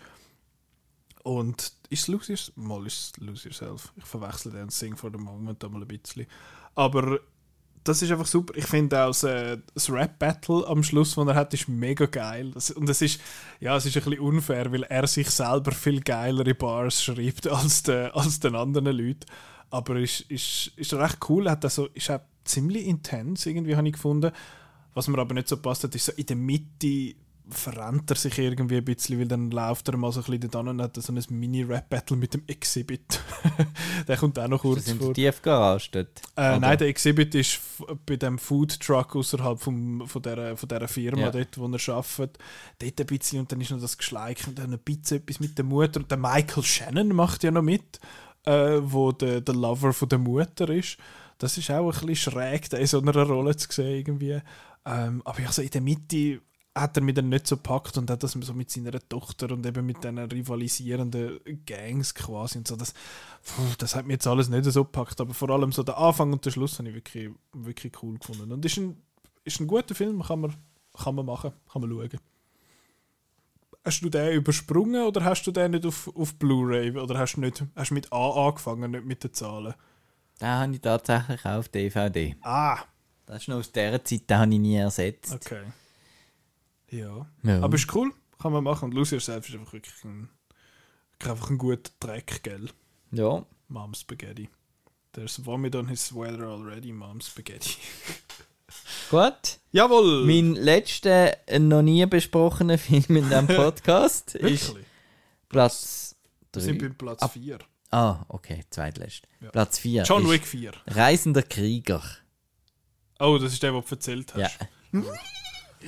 Und 1.22 1.72
ist 1.88 2.08
Lose 2.08 2.32
Yourself? 2.32 2.56
Mal 2.56 2.86
ist 2.86 3.18
Lose 3.18 3.48
Yourself. 3.48 3.92
Ich 3.96 4.04
verwechsel 4.04 4.52
den 4.52 4.68
Sing 4.68 4.96
for 4.96 5.10
the 5.10 5.18
Moment 5.18 5.62
da 5.62 5.68
mal 5.68 5.82
ein 5.82 5.88
bisschen. 5.88 6.26
Aber 6.74 7.20
das 7.84 8.02
ist 8.02 8.10
einfach 8.10 8.26
super. 8.26 8.54
Ich 8.56 8.66
finde 8.66 9.02
auch 9.02 9.08
das, 9.08 9.24
äh, 9.24 9.58
das 9.74 9.90
Rap-Battle 9.90 10.66
am 10.66 10.82
Schluss, 10.82 11.14
das 11.14 11.26
er 11.26 11.34
hat, 11.34 11.52
ist 11.54 11.68
mega 11.68 12.06
geil. 12.06 12.52
Und 12.76 12.88
es 12.88 13.02
ist, 13.02 13.20
ja, 13.60 13.76
es 13.76 13.86
ist 13.86 13.96
ein 13.96 14.04
bisschen 14.04 14.20
unfair, 14.20 14.70
weil 14.72 14.84
er 14.84 15.06
sich 15.06 15.28
selber 15.30 15.72
viel 15.72 16.00
geilere 16.00 16.54
Bars 16.54 17.02
schreibt 17.02 17.46
als, 17.48 17.82
de, 17.82 18.10
als 18.12 18.40
den 18.40 18.54
anderen 18.54 18.96
Leuten. 18.96 19.26
Aber 19.70 19.96
ist, 19.96 20.20
ist, 20.22 20.72
ist 20.76 20.94
recht 20.94 21.18
cool. 21.28 21.50
Hat 21.50 21.64
also, 21.64 21.88
ist 21.94 22.10
auch 22.10 22.20
ziemlich 22.44 22.86
intens, 22.86 23.46
irgendwie, 23.46 23.74
habe 23.74 23.86
ich 23.86 23.94
gefunden. 23.94 24.32
Was 24.94 25.08
mir 25.08 25.18
aber 25.18 25.34
nicht 25.34 25.48
so 25.48 25.56
passt 25.56 25.84
ist 25.84 26.04
so 26.04 26.12
in 26.12 26.26
der 26.26 26.36
Mitte 26.36 27.14
verrennt 27.48 28.08
er 28.10 28.16
sich 28.16 28.38
irgendwie 28.38 28.76
ein 28.76 28.84
bisschen, 28.84 29.18
weil 29.18 29.26
dann 29.26 29.50
läuft 29.50 29.88
er 29.88 29.96
mal 29.96 30.12
so 30.12 30.20
ein 30.20 30.26
bisschen 30.26 30.50
da 30.50 30.60
und 30.60 30.80
hat 30.80 30.96
so 30.96 31.12
ein 31.12 31.22
Mini-Rap-Battle 31.28 32.16
mit 32.16 32.34
dem 32.34 32.42
Exhibit. 32.46 33.20
der 34.08 34.16
kommt 34.16 34.38
auch 34.38 34.48
noch 34.48 34.60
kurz 34.62 34.84
Das 34.84 34.94
vor. 34.94 35.12
die 35.12 35.22
Tiefgarage 35.22 35.88
dort. 35.92 36.22
Äh, 36.36 36.58
nein, 36.58 36.78
der 36.78 36.88
Exhibit 36.88 37.34
ist 37.34 37.60
bei 38.06 38.16
dem 38.16 38.38
Food 38.38 38.78
Truck 38.80 39.16
außerhalb 39.16 39.60
vom, 39.60 40.06
von, 40.06 40.22
dieser, 40.22 40.56
von 40.56 40.68
dieser 40.68 40.88
Firma, 40.88 41.22
Ja. 41.22 41.30
dort, 41.30 41.58
wo 41.58 41.66
er 41.66 41.94
arbeitet. 41.94 42.38
Dort 42.78 43.00
ein 43.00 43.06
bisschen 43.06 43.40
und 43.40 43.50
dann 43.52 43.60
ist 43.60 43.70
noch 43.70 43.80
das 43.80 43.98
Geschleik 43.98 44.44
und 44.46 44.58
dann 44.58 44.72
ein 44.72 44.78
bisschen 44.78 45.18
etwas 45.18 45.40
mit 45.40 45.58
der 45.58 45.64
Mutter. 45.64 46.00
Und 46.00 46.10
der 46.10 46.18
Michael 46.18 46.62
Shannon 46.62 47.08
macht 47.08 47.42
ja 47.42 47.50
noch 47.50 47.62
mit, 47.62 47.98
äh, 48.44 48.78
wo 48.82 49.12
der, 49.12 49.40
der 49.40 49.54
Lover 49.54 49.92
von 49.92 50.08
der 50.08 50.18
Mutter 50.18 50.68
ist. 50.68 50.96
Das 51.38 51.58
ist 51.58 51.70
auch 51.70 51.92
ein 51.92 52.06
bisschen 52.06 52.32
schräg, 52.32 52.70
da 52.70 52.76
in 52.76 52.86
so 52.86 53.00
einer 53.00 53.12
Rolle 53.24 53.56
zu 53.56 53.66
sehen 53.70 53.96
irgendwie. 53.96 54.40
Ähm, 54.86 55.22
aber 55.24 55.40
ja, 55.40 55.50
so 55.50 55.60
in 55.60 55.70
der 55.70 55.80
Mitte 55.80 56.40
hat 56.74 56.96
er 56.96 57.02
mich 57.02 57.14
dann 57.14 57.28
nicht 57.28 57.46
so 57.46 57.56
gepackt 57.56 57.98
und 57.98 58.08
hat 58.08 58.22
das 58.22 58.32
so 58.32 58.54
mit 58.54 58.70
seiner 58.70 58.98
Tochter 59.08 59.50
und 59.50 59.66
eben 59.66 59.84
mit 59.84 60.02
diesen 60.02 60.18
rivalisierenden 60.18 61.40
Gangs 61.66 62.14
quasi 62.14 62.58
und 62.58 62.66
so. 62.68 62.76
Das, 62.76 62.94
puh, 63.44 63.62
das 63.78 63.94
hat 63.94 64.06
mir 64.06 64.14
jetzt 64.14 64.26
alles 64.26 64.48
nicht 64.48 64.64
so 64.64 64.84
gepackt, 64.84 65.20
aber 65.20 65.34
vor 65.34 65.50
allem 65.50 65.72
so 65.72 65.82
der 65.82 65.98
Anfang 65.98 66.32
und 66.32 66.44
der 66.46 66.50
Schluss 66.50 66.78
habe 66.78 66.88
ich 66.88 66.94
wirklich, 66.94 67.30
wirklich 67.52 67.92
cool 68.02 68.18
gefunden. 68.18 68.50
Und 68.52 68.64
ist 68.64 68.78
ein, 68.78 68.96
ist 69.44 69.60
ein 69.60 69.66
guter 69.66 69.94
Film, 69.94 70.22
kann 70.22 70.40
man, 70.40 70.54
kann 70.96 71.14
man 71.14 71.26
machen, 71.26 71.52
kann 71.70 71.82
man 71.82 71.90
schauen. 71.90 72.18
Hast 73.84 74.00
du 74.00 74.08
den 74.08 74.32
übersprungen 74.32 75.02
oder 75.04 75.24
hast 75.24 75.42
du 75.44 75.50
den 75.50 75.72
nicht 75.72 75.84
auf, 75.84 76.08
auf 76.16 76.34
Blu-ray 76.36 76.92
oder 76.96 77.18
hast 77.18 77.34
du 77.34 77.40
nicht, 77.40 77.64
hast 77.74 77.90
du 77.90 77.94
mit 77.94 78.10
A 78.12 78.46
angefangen, 78.48 78.92
nicht 78.92 79.04
mit 79.04 79.24
den 79.24 79.32
Zahlen? 79.34 79.74
Den 80.40 80.48
habe 80.48 80.72
ich 80.74 80.80
tatsächlich 80.80 81.44
auf 81.44 81.68
DVD. 81.68 82.36
Ah, 82.42 82.78
Das 83.26 83.42
ist 83.42 83.48
noch 83.48 83.56
aus 83.56 83.72
dieser 83.72 84.02
Zeit, 84.04 84.30
den 84.30 84.38
habe 84.38 84.54
ich 84.54 84.60
nie 84.60 84.76
ersetzt. 84.76 85.34
okay. 85.34 85.64
Ja. 86.92 87.26
Ja. 87.42 87.60
Aber 87.62 87.74
ist 87.74 87.92
cool, 87.94 88.12
kann 88.40 88.52
man 88.52 88.62
machen. 88.62 88.84
Und 88.86 88.94
Lose 88.94 89.16
Yourself 89.16 89.48
ist 89.48 89.54
einfach 89.56 89.72
wirklich 89.72 90.04
ein, 90.04 90.28
einfach 91.24 91.50
ein 91.50 91.58
guter 91.58 91.90
Dreck, 92.00 92.42
gell? 92.44 92.68
ja. 93.10 93.44
Mom 93.68 93.94
Spaghetti. 93.94 94.48
There's 95.12 95.44
vomit 95.46 95.74
on 95.74 95.88
his 95.88 96.04
sweater 96.06 96.46
already, 96.46 96.92
Mom 96.92 97.20
Spaghetti. 97.22 97.76
Gut. 99.10 99.58
Jawohl! 99.72 100.24
Mein 100.26 100.54
letzter 100.54 101.36
noch 101.58 101.80
nie 101.82 102.04
besprochener 102.06 102.76
Film 102.78 103.04
in 103.16 103.24
diesem 103.28 103.46
Podcast 103.46 104.34
ist? 104.36 104.74
Platz 105.48 106.14
Wir 106.52 106.62
sind 106.62 106.80
3. 106.82 106.86
beim 106.88 106.94
Platz 106.98 107.22
Ab- 107.22 107.32
4. 107.32 107.58
Ah, 107.90 108.24
okay, 108.28 108.64
zweitletzt. 108.70 109.26
Ja. 109.40 109.50
Platz 109.50 109.78
4. 109.78 110.02
John 110.04 110.28
Wick 110.30 110.46
4. 110.46 110.72
Reisender 110.86 111.42
Krieger. 111.42 112.02
Oh, 113.18 113.38
das 113.38 113.52
ist 113.54 113.62
der, 113.62 113.72
den 113.72 113.82
du 113.82 113.88
erzählt 113.94 114.32
Ja. 114.36 114.48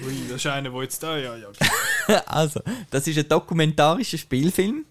Ui, 0.03 0.29
das 0.29 0.37
ist 0.37 0.47
einer, 0.47 0.71
der 0.71 0.83
jetzt 0.83 1.03
da, 1.03 1.17
ja, 1.17 1.37
ja. 1.37 1.49
also, 2.27 2.61
das 2.91 3.07
ist 3.07 3.19
ein 3.19 3.29
dokumentarischer 3.29 4.19
Spielfilm 4.19 4.85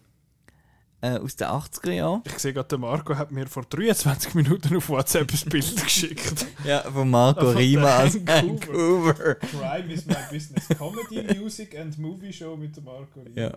äh, 1.02 1.18
aus 1.18 1.36
den 1.36 1.48
80er 1.48 1.92
Jahren. 1.92 2.22
Ich 2.26 2.40
sehe 2.40 2.54
gerade, 2.54 2.70
der 2.70 2.78
Marco 2.78 3.16
hat 3.16 3.32
mir 3.32 3.46
vor 3.48 3.64
23 3.64 4.36
Minuten 4.36 4.78
auf 4.78 4.88
WhatsApp 4.88 5.32
ein 5.34 5.50
Bild 5.50 5.76
geschickt. 5.84 6.46
Ja, 6.64 6.80
von 6.84 7.10
Marco 7.10 7.48
Von 7.48 7.58
Rima 7.58 8.04
aus 8.04 8.16
Vancouver. 8.16 9.18
Vancouver. 9.18 9.36
Crime 9.36 9.94
is 9.94 10.06
my 10.06 10.16
business. 10.32 10.68
Comedy, 10.78 11.36
Music 11.40 11.78
and 11.78 11.98
Movie 11.98 12.32
Show 12.32 12.56
mit 12.56 12.78
dem 12.78 12.86
Marco 12.86 13.20
Rima. 13.22 13.42
Ja. 13.42 13.52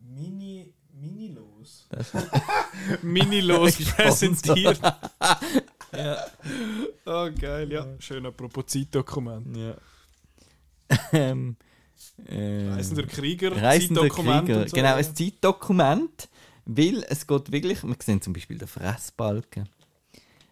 Mini, 0.00 0.72
mini 0.92 1.28
los. 1.28 1.86
Das 1.90 2.12
Mini 3.02 3.40
los 3.40 3.74
Sponsor. 3.74 3.94
präsentiert. 3.94 4.80
Ja. 5.96 6.16
Oh, 7.06 7.30
geil, 7.38 7.70
ja. 7.72 7.86
Schön 7.98 8.26
apropos 8.26 8.66
Zeitdokument. 8.66 9.56
ja. 9.56 9.74
ähm, 11.12 11.56
äh, 12.26 12.68
Reisender 12.68 13.06
Krieger, 13.06 13.50
Reisender 13.60 14.02
Zeitdokument 14.02 14.46
Krieger. 14.46 14.68
so. 14.68 14.76
Genau, 14.76 14.94
ein 14.94 15.16
Zeitdokument, 15.16 16.28
weil 16.66 17.04
es 17.08 17.26
geht 17.26 17.50
wirklich, 17.52 17.82
wir 17.82 17.96
sehen 18.02 18.20
zum 18.20 18.32
Beispiel 18.32 18.58
den 18.58 18.68
Fressbalken. 18.68 19.68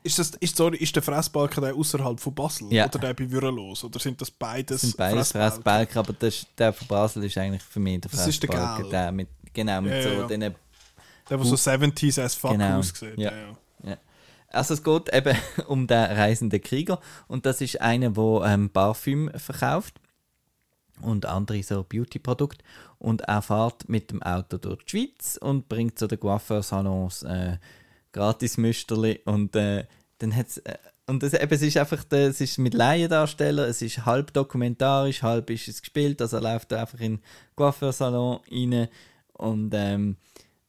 Ist, 0.05 0.19
das, 0.19 0.31
ist, 0.41 0.57
sorry, 0.57 0.79
ist 0.79 0.97
der 0.97 1.03
Fressbalken 1.03 1.63
der 1.63 1.75
außerhalb 1.77 2.19
von 2.19 2.35
Basel? 2.35 2.73
Ja. 2.73 2.87
Oder 2.87 2.99
der 2.99 3.15
bei 3.15 3.31
Würelos? 3.31 3.85
Oder 3.85 4.01
sind 4.01 4.21
das 4.21 4.31
beides 4.33 4.81
Das 4.81 4.91
sind 4.91 4.97
beides 4.97 5.31
Fressbalken? 5.31 5.53
Fressbalken, 5.53 5.99
aber 5.99 6.13
das, 6.15 6.47
der 6.59 6.73
von 6.73 6.89
Basel 6.89 7.25
ist 7.25 7.39
eigentlich 7.39 7.63
für 7.63 7.79
mich 7.79 8.01
der 8.01 8.11
Das 8.11 8.27
ist 8.27 8.43
der 8.43 8.51
Fressbalken. 8.51 8.91
Der 8.91 9.13
mit, 9.13 9.29
genau, 9.53 9.81
mit 9.81 9.93
Ja, 9.93 10.03
so 10.03 10.09
ja. 10.09 10.27
diesen 10.27 10.41
Der, 10.41 10.55
der 11.31 11.45
so 11.45 11.55
70s 11.55 12.21
as 12.21 12.35
fuck 12.35 12.53
Genau. 12.53 12.79
aussieht. 12.79 13.17
Ja. 13.17 13.31
Ja. 13.31 13.37
Ja. 13.39 13.57
Also 14.53 14.75
es 14.75 14.83
geht 14.83 15.13
eben 15.15 15.37
um 15.67 15.87
den 15.87 15.99
reisenden 15.99 16.61
Krieger. 16.61 17.01
Und 17.29 17.47
das 17.47 17.61
ist 17.61 17.81
einer, 17.81 18.11
der 18.11 18.43
ähm, 18.47 18.71
Parfüm 18.71 19.31
verkauft 19.35 20.01
und 21.01 21.27
andere 21.27 21.63
so 21.63 21.83
Beauty-Produkte. 21.83 22.65
Und 22.99 23.23
er 23.23 23.43
fährt 23.43 23.89
mit 23.89 24.11
dem 24.11 24.23
Auto 24.23 24.59
durch 24.59 24.85
die 24.85 24.91
Schweiz 24.91 25.39
und 25.41 25.69
bringt 25.69 25.99
so 25.99 26.07
den 26.07 26.21
Coiffeursalons 26.21 27.25
äh, 27.25 27.59
gratis 28.13 28.59
Müsterli 28.59 29.21
und 29.25 29.57
äh, 29.57 29.87
dann 30.19 30.37
hat's 30.37 30.59
äh, 30.59 30.77
und 31.07 31.23
das, 31.23 31.35
eben, 31.35 31.53
es 31.53 31.63
ist 31.63 31.77
einfach, 31.77 32.05
der, 32.05 32.29
es 32.29 32.41
ist 32.41 32.59
mit 32.59 32.75
Laiendarsteller, 32.75 33.67
es 33.67 33.83
ist 33.83 34.07
halb 34.07 34.33
dokumentarisch, 34.33 35.23
halb 35.23 35.51
ist 35.51 35.67
es 35.67 35.83
gespielt, 35.83 36.23
also 36.23 36.37
er 36.37 36.43
läuft 36.43 36.73
einfach 36.73 37.01
in 37.01 37.17
den 37.17 37.23
Coiffeursalon 37.57 38.39
rein 38.51 38.89
und 39.33 39.73
ähm, 39.75 40.17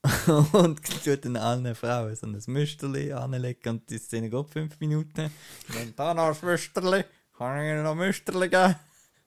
und 0.52 0.82
tut 1.04 1.24
dann 1.24 1.38
allen 1.38 1.76
Frauen 1.76 2.16
so 2.16 2.28
ein 2.28 2.42
Müsterli 2.48 3.14
anlegen 3.14 3.70
und 3.70 3.90
die 3.90 3.98
Szene 3.98 4.30
geht 4.30 4.50
fünf 4.50 4.80
Minuten. 4.80 5.32
Und 5.70 5.76
dann 5.76 5.94
da 5.96 6.14
noch 6.14 6.42
ein 6.42 6.46
Müsterli, 6.46 7.06
kann 7.38 7.58
ich 7.60 7.72
Ihnen 7.72 7.84
noch 7.84 7.96
Müsterli 7.96 8.50
geben? 8.50 8.76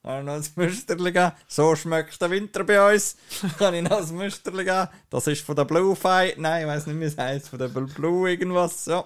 Kann 0.03 0.21
ich 0.21 0.25
noch 0.25 0.35
ein 0.35 0.45
Müsterli 0.55 1.13
geben? 1.13 1.33
So 1.49 1.75
schmeckt 1.75 2.21
der 2.21 2.31
Winter 2.31 2.63
bei 2.65 2.95
uns. 2.95 3.17
Kann 3.59 3.75
ich 3.75 3.83
noch 3.83 4.07
ein 4.07 4.17
Müsterli 4.17 4.65
geben? 4.65 4.89
Das 5.09 5.27
ist 5.27 5.45
von 5.45 5.57
der 5.57 5.65
Blue 5.65 5.97
Fight. 5.97 6.39
Nein, 6.39 6.63
ich 6.63 6.69
weiß 6.69 6.87
nicht, 6.87 7.01
wie 7.01 7.05
es 7.05 7.17
heißt. 7.17 7.49
Von 7.49 7.59
der 7.59 7.69
Blue 7.69 8.31
irgendwas. 8.31 8.85
Ja. 8.87 9.05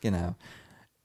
Genau. 0.00 0.36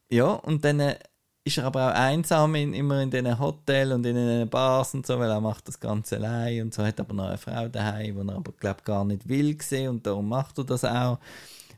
Ja, 0.10 0.26
und 0.26 0.64
dann 0.64 0.82
äh, 0.82 1.00
ist 1.46 1.58
er 1.60 1.66
aber 1.66 1.91
auch 1.91 1.96
einsam 1.96 2.56
in, 2.56 2.74
immer 2.74 3.02
in 3.02 3.12
diesen 3.12 3.38
Hotels 3.39 3.93
und 3.93 4.06
in 4.06 4.16
den 4.16 4.50
Bars 4.50 4.96
und 4.96 5.06
so, 5.06 5.20
weil 5.20 5.30
er 5.30 5.39
macht 5.39 5.68
das 5.68 5.80
Ganze 5.80 6.16
allein 6.18 6.64
und 6.64 6.74
so 6.74 6.84
hat 6.84 7.00
aber 7.00 7.14
noch 7.14 7.28
eine 7.28 7.38
Frau 7.38 7.68
daheim, 7.68 8.20
die 8.20 8.28
er 8.32 8.36
aber 8.36 8.52
glaub 8.60 8.84
gar 8.84 9.06
nicht 9.06 9.30
will 9.30 9.56
sehen 9.62 9.89
und 9.89 10.08
darum 10.08 10.28
macht 10.28 10.58
er 10.58 10.64
das 10.64 10.84
auch. 10.84 11.20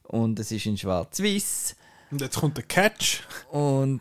Und 0.04 0.40
es 0.40 0.52
ist 0.54 0.66
in 0.66 0.78
Schwarz-Weiß 0.78 1.76
Und 2.12 2.22
jetzt 2.22 2.40
kommt 2.40 2.56
der 2.56 2.64
Catch. 2.64 3.24
und 3.52 4.00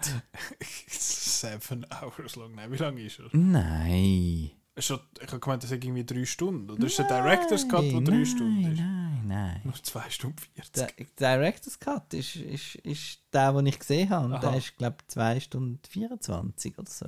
Seven 0.88 1.84
hours 2.00 2.36
long. 2.36 2.54
Nein, 2.54 2.70
wie 2.70 2.76
lange 2.76 3.02
ist 3.02 3.18
er? 3.18 3.28
nein. 3.32 4.52
Ich 4.78 4.90
habe 4.90 5.40
gemeint, 5.40 5.62
das 5.62 5.70
ist 5.70 5.82
irgendwie 5.82 6.04
drei 6.04 6.26
Stunden. 6.26 6.68
Oder 6.70 6.86
ist 6.86 6.98
der 6.98 7.06
Director's 7.06 7.66
Cut, 7.66 7.82
der 7.82 8.00
drei 8.02 8.16
nein, 8.16 8.26
Stunden 8.26 8.72
ist? 8.72 8.78
Nein, 8.78 9.22
nein. 9.26 9.60
Noch 9.64 9.78
zwei 9.80 10.10
Stunden 10.10 10.36
Der 10.54 10.88
40. 10.88 11.16
Director's 11.16 11.78
Cut 11.80 12.12
ist, 12.12 12.36
ist, 12.36 12.74
ist 12.76 13.18
der, 13.32 13.54
den 13.54 13.64
ich 13.66 13.78
gesehen 13.78 14.10
habe. 14.10 14.26
Und 14.26 14.34
Aha. 14.34 14.50
der 14.50 14.58
ist, 14.58 14.76
glaube 14.76 14.96
ich, 15.00 15.08
2 15.08 15.40
Stunden 15.40 15.80
24 15.88 16.78
oder 16.78 16.90
so. 16.90 17.06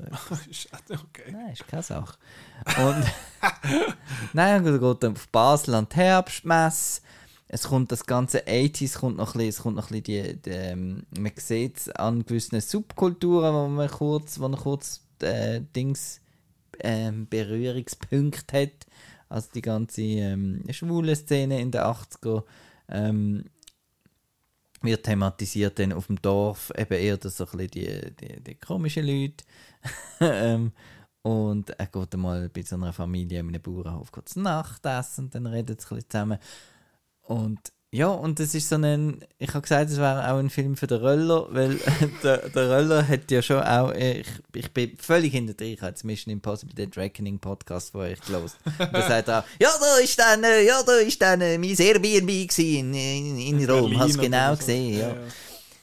Ist- 0.49 0.71
okay. 0.91 1.31
Nein, 1.31 1.53
ist 1.53 1.69
keine 1.69 1.83
Sache. 1.83 2.17
Und 2.79 3.05
nein, 4.33 4.65
er 4.65 4.79
geht 4.79 5.03
dann 5.03 5.13
auf 5.13 5.29
Basel 5.29 5.75
an 5.75 5.87
die 5.93 5.97
Herbstmesse. 5.97 7.03
Es 7.49 7.65
kommt 7.65 7.93
das 7.93 8.07
ganze 8.07 8.47
80s, 8.47 8.99
kommt 8.99 9.19
noch 9.19 9.35
ein 9.35 9.39
bisschen, 9.39 9.49
es 9.49 9.63
kommt 9.63 9.77
noch 9.77 9.91
ein 9.91 10.01
bisschen 10.03 10.41
die, 10.41 10.43
die 10.43 10.51
ähm, 10.51 11.07
man 11.19 11.33
sieht 11.37 11.77
es 11.77 11.89
an 11.91 12.25
gewissen 12.25 12.61
Subkulturen, 12.63 13.53
wo 13.55 13.69
man 13.69 13.89
kurz, 13.91 14.41
wo 14.41 14.49
man 14.49 14.59
kurz 14.59 15.03
äh, 15.21 15.61
Dings 15.77 16.21
ähm, 16.81 17.29
Berührungspunkte 17.29 18.63
hat. 18.63 18.87
Also 19.29 19.49
die 19.55 19.63
ganze 19.63 20.03
ähm, 20.03 20.65
schwule 20.71 21.15
Szene 21.15 21.61
in 21.61 21.71
den 21.71 21.83
80er 21.83 22.45
ähm, 22.89 23.45
wird 24.83 25.05
thematisiert 25.05 25.79
dann 25.79 25.93
auf 25.93 26.07
dem 26.07 26.21
Dorf 26.23 26.73
eben 26.77 26.95
eher 26.95 27.19
so 27.21 27.45
ein 27.45 27.51
bisschen 27.51 27.71
die, 27.71 28.15
die, 28.17 28.41
die 28.41 28.55
komischen 28.55 29.07
Leute. 29.07 29.45
ähm, 30.21 30.73
und 31.23 31.71
er 31.71 31.87
geht 31.87 32.15
einmal 32.15 32.49
bei 32.49 32.63
so 32.63 32.77
einer 32.77 32.93
Familie 32.93 33.41
in 33.41 33.49
einem 33.49 33.61
Bauernhof 33.61 34.13
kurz 34.13 34.37
Nachtessen 34.37 35.25
und 35.25 35.35
dann 35.35 35.47
redet 35.47 35.81
sie 35.81 35.89
ein 35.89 35.97
bisschen 35.97 36.11
zusammen. 36.11 36.39
Und 37.23 37.61
ja, 37.91 38.09
und 38.09 38.39
das 38.39 38.55
ist 38.55 38.69
so 38.69 38.77
ein, 38.77 39.25
ich 39.39 39.49
habe 39.49 39.63
gesagt, 39.63 39.91
es 39.91 39.97
wäre 39.97 40.31
auch 40.31 40.39
ein 40.39 40.51
Film 40.51 40.77
für 40.77 40.87
den 40.87 40.99
Röller, 40.99 41.47
weil 41.51 41.79
der, 42.23 42.49
der 42.51 42.71
Röller 42.71 43.09
hat 43.09 43.31
ja 43.31 43.41
schon 43.41 43.63
auch, 43.63 43.93
ich, 43.93 44.27
ich 44.55 44.71
bin 44.73 44.97
völlig 44.99 45.33
hinter 45.33 45.55
dir, 45.55 45.73
ich 45.73 45.81
habe 45.81 45.91
jetzt 45.91 46.05
Mission 46.05 46.31
Impossible, 46.31 46.75
den 46.75 46.91
Reckoning 46.93 47.39
Podcast 47.39 47.95
euch 47.95 48.21
gelesen. 48.21 48.57
Und 48.79 48.93
da 48.93 49.09
sagt 49.09 49.29
er 49.29 49.39
auch, 49.39 49.45
ja, 49.59 49.71
da 49.81 49.97
ist 50.03 50.19
dann, 50.19 50.45
äh, 50.45 50.67
ja, 50.67 50.83
da 50.83 50.97
ist 50.97 51.23
dann 51.23 51.41
äh, 51.41 51.57
mein 51.57 51.77
Airbnb 51.79 52.59
in, 52.59 52.95
in, 52.95 53.39
in 53.39 53.71
Rom, 53.71 53.85
Berlin 53.85 54.01
hast 54.01 54.17
du 54.17 54.21
genau 54.21 54.51
so. 54.53 54.59
gesehen, 54.59 54.93
ja. 54.93 55.01
Ja, 55.01 55.09
ja. 55.15 55.21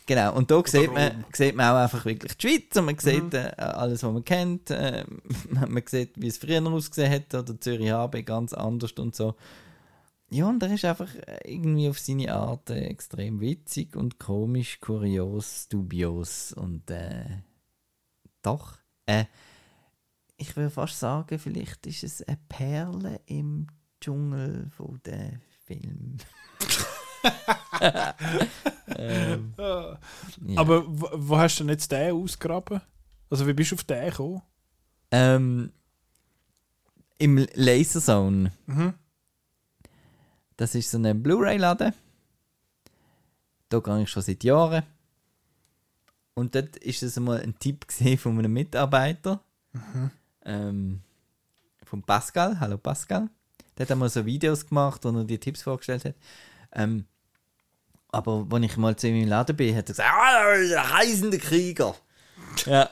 Genau, 0.08 0.36
und 0.36 0.52
da 0.52 0.62
sieht 0.64 0.94
man, 0.94 1.26
sieht 1.34 1.56
man 1.56 1.72
auch 1.72 1.82
einfach 1.82 2.06
wirklich 2.06 2.38
die 2.38 2.48
Schweiz 2.48 2.76
und 2.76 2.86
man 2.86 3.00
sieht 3.00 3.34
äh, 3.34 3.52
alles, 3.58 4.04
was 4.04 4.14
man 4.14 4.24
kennt. 4.24 4.70
Äh, 4.70 5.04
man 5.50 5.84
sieht, 5.88 6.12
wie 6.16 6.28
es 6.28 6.38
früher 6.38 6.64
ausgesehen 6.64 7.12
hat 7.12 7.34
oder 7.34 7.60
Zürich 7.60 7.90
HB 7.90 8.24
ganz 8.24 8.54
anders 8.54 8.92
und 8.92 9.16
so. 9.16 9.34
Ja, 10.30 10.50
und 10.50 10.62
er 10.64 10.74
ist 10.74 10.86
einfach 10.86 11.14
äh, 11.16 11.40
irgendwie 11.46 11.88
auf 11.88 12.00
seine 12.00 12.34
Art 12.34 12.70
äh, 12.70 12.86
extrem 12.86 13.40
witzig 13.40 13.96
und 13.96 14.20
komisch, 14.20 14.80
kurios, 14.80 15.68
dubios 15.70 16.52
und 16.54 16.90
äh, 16.90 17.44
doch, 18.42 18.78
äh, 19.06 19.26
ich 20.38 20.56
würde 20.56 20.70
fast 20.70 21.00
sagen, 21.00 21.40
vielleicht 21.40 21.86
ist 21.88 22.04
es 22.04 22.22
eine 22.24 22.38
Perle 22.50 23.22
im 23.26 23.68
Dschungel 24.02 24.70
von 24.72 25.00
der 25.06 25.40
Film. 25.66 26.18
ähm, 28.98 29.54
ja. 29.58 29.98
Aber 30.58 30.84
wo, 30.88 31.10
wo 31.14 31.38
hast 31.38 31.60
du 31.60 31.64
denn 31.64 31.72
jetzt 31.72 31.92
den 31.92 32.14
ausgraben? 32.14 32.82
Also 33.30 33.48
wie 33.48 33.54
bist 33.54 33.72
du 33.72 33.76
auf 33.76 33.84
den 33.84 34.10
gekommen? 34.10 34.42
Ähm, 35.12 35.72
Im 37.18 37.48
Laserzone. 37.54 38.52
Mhm. 38.66 38.94
Das 40.58 40.74
ist 40.74 40.92
so 40.92 40.98
ein 40.98 41.22
Blu-ray-Laden. 41.22 41.94
Da 43.70 43.80
gehe 43.80 44.04
ich 44.04 44.10
schon 44.10 44.24
seit 44.24 44.44
Jahren. 44.44 44.84
Und 46.34 46.56
dort 46.56 46.78
ist 46.78 47.04
es 47.04 47.18
einmal 47.18 47.42
ein 47.42 47.58
Tipp 47.60 47.86
von 48.18 48.38
einem 48.38 48.54
Mitarbeiter. 48.54 49.42
Ähm, 50.44 51.02
von 51.84 52.04
Pascal. 52.04 52.60
Hallo 52.60 52.78
Pascal. 52.78 53.30
Der 53.78 53.86
hat 53.86 53.92
einmal 53.92 54.10
so 54.10 54.26
Videos 54.26 54.66
gemacht, 54.68 55.04
wo 55.04 55.10
er 55.10 55.24
die 55.26 55.40
Tipps 55.40 55.64
vorgestellt 55.64 56.06
hat. 56.06 56.16
Ähm, 56.72 57.06
aber 58.10 58.48
als 58.50 58.66
ich 58.66 58.78
mal 58.78 58.96
zu 58.96 59.10
ihm 59.10 59.24
im 59.24 59.28
Laden 59.28 59.56
bin, 59.58 59.76
hat 59.76 59.90
er 59.90 59.94
gesagt, 59.94 60.10
ah, 60.10 60.58
der 60.58 60.92
reisende 60.92 61.38
Krieger. 61.38 61.96
ja. 62.66 62.90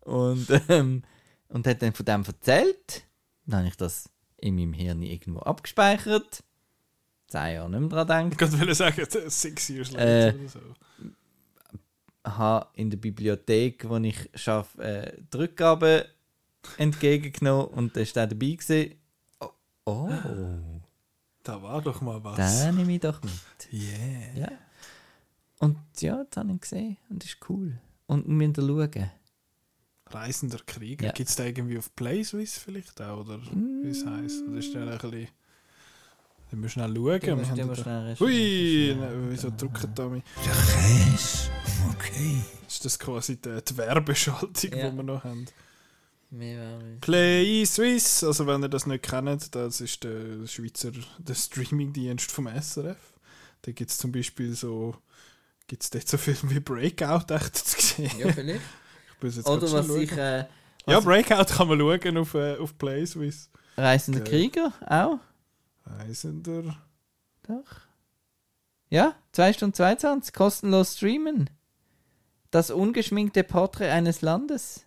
Und, 0.00 0.48
ähm, 0.68 1.02
und 1.48 1.66
hat 1.66 1.80
dann 1.80 1.94
von 1.94 2.04
dem 2.04 2.24
erzählt. 2.24 3.04
Dann 3.46 3.60
habe 3.60 3.68
ich 3.68 3.76
das 3.76 4.10
in 4.36 4.56
meinem 4.56 4.74
Hirn 4.74 5.02
irgendwo 5.02 5.40
abgespeichert. 5.40 6.42
Zehn 7.30 7.54
Jahre 7.54 7.70
nicht 7.70 7.92
mehr 7.92 8.04
dran 8.04 8.28
Ich 8.30 8.36
gedacht. 8.36 8.58
wollte 8.60 8.74
sagen, 8.74 9.06
six 9.30 9.68
years 9.70 9.90
later 9.92 10.04
Äh, 10.28 10.34
oder 10.34 10.48
so. 10.48 10.60
Habe 12.24 12.66
in 12.74 12.90
der 12.90 12.98
Bibliothek, 12.98 13.88
wo 13.88 13.96
ich 13.96 14.48
arbeite, 14.48 14.82
äh, 14.82 15.22
die 15.32 15.36
Rückgabe 15.38 16.06
entgegengenommen 16.76 17.68
und 17.68 17.96
da 17.96 18.00
der 18.02 18.26
dabei 18.26 18.50
gewesen. 18.50 18.94
Oh, 19.40 19.48
oh 19.86 20.10
Da 21.42 21.62
war 21.62 21.80
doch 21.80 22.00
mal 22.02 22.22
was. 22.22 22.36
den 22.36 22.76
nehme 22.76 22.92
ich 22.94 23.00
doch 23.00 23.22
mit. 23.22 23.32
Yeah. 23.72 24.34
Ja. 24.36 24.48
Und 25.60 25.78
ja, 26.00 26.24
das 26.28 26.36
habe 26.44 26.52
ich 26.54 26.60
gesehen 26.60 26.96
und 27.08 27.22
das 27.22 27.30
ist 27.30 27.38
cool. 27.48 27.78
Und 28.06 28.26
wir 28.26 28.34
müssen 28.34 28.54
schauen. 28.56 29.10
Reisender 30.06 30.58
Krieger. 30.66 31.06
Ja. 31.06 31.12
Gibt 31.12 31.28
es 31.28 31.36
da 31.36 31.44
irgendwie 31.44 31.78
auf 31.78 31.94
PlaySwiss 31.94 32.58
vielleicht 32.58 33.00
auch? 33.00 33.20
Oder 33.20 33.40
wie 33.42 33.88
es 33.88 34.04
heisst? 34.04 34.42
Oder 34.46 34.58
ist 34.58 34.74
der 34.74 34.82
ein 34.82 34.98
bisschen 34.98 35.28
Dann 36.50 36.60
müssen 36.60 36.80
wir 36.80 36.88
schnell 36.88 36.94
schauen. 36.94 37.38
Wir 37.38 37.44
da- 37.76 37.82
schnell 37.82 38.16
Hui, 38.18 38.96
ne, 38.98 39.10
wieso 39.30 39.50
drücken 39.50 39.92
da 39.94 40.08
mich? 40.08 40.22
Der 40.44 40.52
Käse. 40.52 41.50
Okay. 41.94 42.42
Ist 42.66 42.84
das 42.84 42.98
quasi 42.98 43.36
die, 43.40 43.58
die 43.66 43.76
Werbeschaltung, 43.76 44.70
Ja. 44.72 44.90
die 44.90 44.96
wir 44.96 45.02
noch 45.02 45.22
haben? 45.24 45.46
Play 47.00 47.64
Swiss, 47.66 48.22
also 48.22 48.46
wenn 48.46 48.62
ihr 48.62 48.68
das 48.68 48.86
nicht 48.86 49.02
kennt, 49.02 49.52
das 49.54 49.80
ist 49.80 50.04
der 50.04 50.46
Schweizer 50.46 50.92
der 51.18 51.34
Streamingdienst 51.34 52.30
vom 52.30 52.46
SRF. 52.46 52.98
Da 53.62 53.72
gibt 53.72 53.90
es 53.90 53.98
zum 53.98 54.12
Beispiel 54.12 54.54
so, 54.54 54.94
gibt 55.66 55.82
es 55.82 55.90
dort 55.90 56.08
so 56.08 56.16
Filme 56.18 56.54
wie 56.54 56.60
Breakout 56.60 57.32
echt 57.34 57.56
zu 57.56 57.80
sehen. 57.80 58.10
Ja, 58.18 58.32
vielleicht. 58.32 58.60
Ich 59.22 59.46
Oder 59.46 59.70
was 59.72 59.88
ich. 59.90 60.08
schauen. 60.10 60.18
Äh, 60.18 60.38
Ja, 60.86 60.96
was- 60.96 61.04
Breakout 61.04 61.44
kann 61.54 61.68
man 61.68 61.78
schauen 61.78 62.16
auf, 62.16 62.34
äh, 62.34 62.56
auf 62.56 62.78
Play 62.78 63.04
Swiss. 63.06 63.50
Reisender 63.76 64.20
Geil. 64.20 64.30
Krieger 64.30 64.72
auch? 64.86 65.18
Reisender. 65.84 66.80
Doch. 67.42 67.80
Ja, 68.88 69.14
2 69.32 69.52
Stunden 69.52 69.74
22, 69.74 70.34
kostenlos 70.34 70.96
streamen. 70.96 71.50
Das 72.50 72.70
ungeschminkte 72.70 73.44
Porträt 73.44 73.90
eines 73.90 74.22
Landes. 74.22 74.86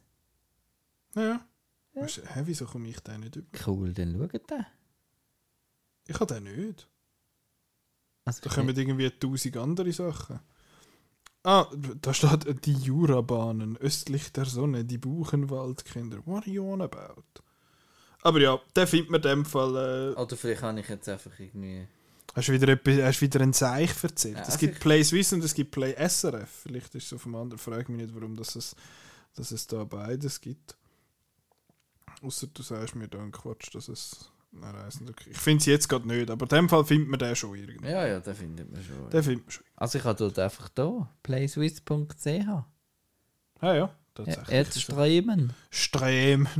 Ja. 1.16 1.46
Weißt 1.94 2.18
du, 2.18 2.22
hä, 2.22 2.42
wieso 2.46 2.66
komme 2.66 2.90
ich 2.90 3.00
da 3.00 3.18
nicht 3.18 3.36
über? 3.36 3.48
Cool, 3.66 3.94
dann 3.94 4.18
schaut 4.18 4.50
den. 4.50 4.66
Ich 6.08 6.20
habe 6.20 6.34
den 6.34 6.44
nicht. 6.44 6.90
Also, 8.26 8.42
Da 8.42 8.50
kommen 8.50 8.76
irgendwie 8.76 9.10
tausend 9.12 9.58
andere 9.58 9.94
Sachen. 9.94 10.40
Ah, 11.44 11.68
da 12.02 12.14
steht 12.14 12.66
die 12.66 12.74
Jurabahnen 12.74 13.78
östlich 13.78 14.32
der 14.32 14.46
Sonne, 14.46 14.86
die 14.86 14.98
Buchenwaldkinder. 14.98 16.26
What 16.26 16.44
are 16.44 16.52
you 16.52 16.64
on 16.64 16.82
about? 16.82 17.24
Aber 18.24 18.40
ja, 18.40 18.60
den 18.76 18.88
findet 18.88 19.10
man 19.12 19.22
in 19.22 19.28
dem 19.30 19.46
Fall. 19.46 20.14
Äh, 20.16 20.20
Oder 20.20 20.38
vielleicht 20.38 20.62
habe 20.62 20.80
ich 20.80 20.88
jetzt 20.88 21.08
einfach 21.10 21.32
irgendwie. 21.40 21.88
hast 22.34 22.48
du 22.48 22.54
wieder, 22.54 22.70
etwas, 22.70 22.98
hast 23.02 23.18
du 23.20 23.26
wieder 23.26 23.42
einen 23.42 23.54
Seich 23.54 24.04
erzählt? 24.04 24.36
Ja, 24.38 24.42
es 24.44 24.58
gibt 24.58 24.74
vielleicht- 24.76 24.82
Play 24.82 25.04
Swiss 25.04 25.34
und 25.34 25.44
es 25.44 25.54
gibt 25.54 25.72
Play 25.72 25.94
SRF. 25.98 26.50
Vielleicht 26.64 26.96
ist 26.96 27.08
es 27.08 27.14
auf 27.14 27.24
dem 27.24 27.36
anderen. 27.36 27.60
Frage 27.60 27.92
mich 27.92 28.02
nicht, 28.06 28.16
warum 28.16 28.36
das 28.36 28.56
es, 28.56 28.76
dass 29.36 29.52
es 29.52 29.68
da 29.68 29.84
beides 29.84 30.40
gibt. 30.42 30.76
Außer 32.22 32.48
du 32.48 32.62
sagst 32.64 32.96
mir 32.96 33.08
dann 33.08 33.32
Quatsch, 33.32 33.74
dass 33.76 33.88
es. 33.90 34.30
Nein, 34.56 34.76
ich 35.28 35.38
finde 35.38 35.62
es 35.62 35.66
jetzt 35.66 35.90
gerade 35.90 36.08
nicht, 36.08 36.30
aber 36.30 36.44
in 36.44 36.50
dem 36.50 36.70
Fall 36.70 36.86
findet 36.86 37.10
man 37.10 37.18
den 37.20 37.36
schon 37.36 37.56
irgendwie. 37.58 37.90
Ja, 37.90 38.06
ja, 38.06 38.20
den 38.20 38.36
findet 38.36 38.72
man 38.72 38.84
schon. 38.84 39.10
Den 39.10 39.24
findet 39.24 39.46
man 39.46 39.52
schon. 39.52 39.64
Also 39.76 39.98
ich 39.98 40.04
habe 40.06 40.18
dort 40.20 40.38
einfach 40.38 40.70
da, 40.70 41.10
playswiss.ch. 41.24 42.26
Ja, 42.28 42.66
ja, 43.62 43.74
Ja, 43.76 43.96
tatsächlich. 44.14 44.48
Jetzt 44.50 44.80
streamen. 44.82 45.54
Streben. 45.72 46.48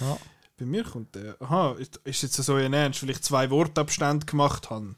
Ja. 0.00 0.16
Bei 0.60 0.66
mir 0.66 0.84
kommt 0.84 1.14
der. 1.14 1.40
Aha, 1.40 1.72
ist, 1.78 1.98
ist 2.04 2.22
jetzt 2.22 2.36
so 2.36 2.54
ein 2.54 2.74
Ernst, 2.74 3.02
weil 3.02 3.08
ich 3.08 3.22
zwei 3.22 3.48
Wortabstände 3.50 4.26
gemacht 4.26 4.68
habe. 4.68 4.94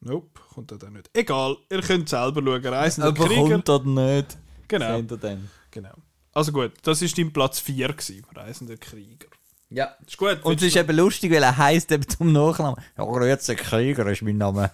Nope, 0.00 0.40
kommt 0.52 0.72
er 0.72 0.78
dann 0.78 0.94
nicht. 0.94 1.08
Egal, 1.14 1.56
ihr 1.70 1.82
könnt 1.82 2.08
selber 2.08 2.42
schauen. 2.42 2.66
Reisender 2.66 3.08
Aber 3.08 3.26
Krieger. 3.26 3.62
kommt 3.62 3.68
er 3.68 3.84
nicht. 3.84 4.36
Genau, 4.66 4.96
Seht 4.96 5.10
ihr 5.12 5.16
dann. 5.18 5.50
genau. 5.70 5.94
Also 6.32 6.50
gut, 6.50 6.72
das 6.82 7.00
ist 7.00 7.16
dein 7.16 7.32
Platz 7.32 7.60
4 7.60 7.88
gewesen, 7.92 8.26
Reisender 8.34 8.76
Krieger. 8.76 9.28
Ja. 9.70 9.94
Ist 10.04 10.16
gut. 10.16 10.40
Und 10.42 10.56
es 10.56 10.62
ist 10.66 10.76
eben 10.76 10.96
lustig, 10.96 11.30
weil 11.30 11.44
er 11.44 11.56
heisst 11.56 11.92
eben 11.92 12.08
zum 12.08 12.32
Nachnamen. 12.32 12.82
Ja, 12.98 13.04
Grüezi 13.04 13.54
Krieger 13.54 14.06
ist 14.10 14.22
mein 14.22 14.38
Name. 14.38 14.72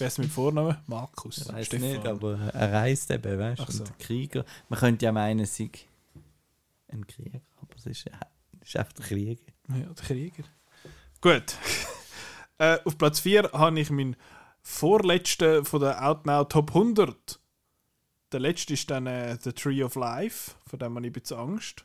Wer 0.00 0.06
ist 0.06 0.18
mit 0.18 0.30
Vornamen? 0.30 0.78
Markus. 0.86 1.38
Ich 1.38 1.48
weiß 1.48 1.72
nicht, 1.72 2.06
aber 2.06 2.38
er 2.54 2.72
reist 2.72 3.10
eben, 3.10 3.38
weißt 3.38 3.68
du? 3.68 3.72
So. 3.72 3.84
Und 3.84 3.98
Krieger. 3.98 4.46
Man 4.70 4.78
könnte 4.78 5.04
ja 5.04 5.12
meinen, 5.12 5.40
es 5.40 5.56
sei 5.56 5.70
ein 6.88 7.06
Krieger, 7.06 7.40
aber 7.60 7.76
es 7.76 7.84
ist, 7.84 8.10
ist 8.62 8.76
einfach 8.76 8.92
der 8.94 9.04
Krieger. 9.04 9.42
Ja, 9.68 9.74
der 9.76 10.04
Krieger. 10.04 10.44
Gut. 11.20 11.54
äh, 12.58 12.78
auf 12.82 12.96
Platz 12.96 13.20
4 13.20 13.50
habe 13.52 13.78
ich 13.78 13.90
meinen 13.90 14.16
vorletzten 14.62 15.66
von 15.66 15.80
der 15.80 16.02
Outnow 16.02 16.48
Top 16.48 16.70
100. 16.70 17.38
Der 18.32 18.40
letzte 18.40 18.72
ist 18.72 18.90
dann 18.90 19.06
äh, 19.06 19.36
The 19.38 19.52
Tree 19.52 19.82
of 19.82 19.96
Life, 19.96 20.52
von 20.66 20.78
dem 20.78 20.96
habe 20.96 21.06
ich 21.06 21.10
ein 21.10 21.12
bisschen 21.12 21.36
Angst. 21.36 21.84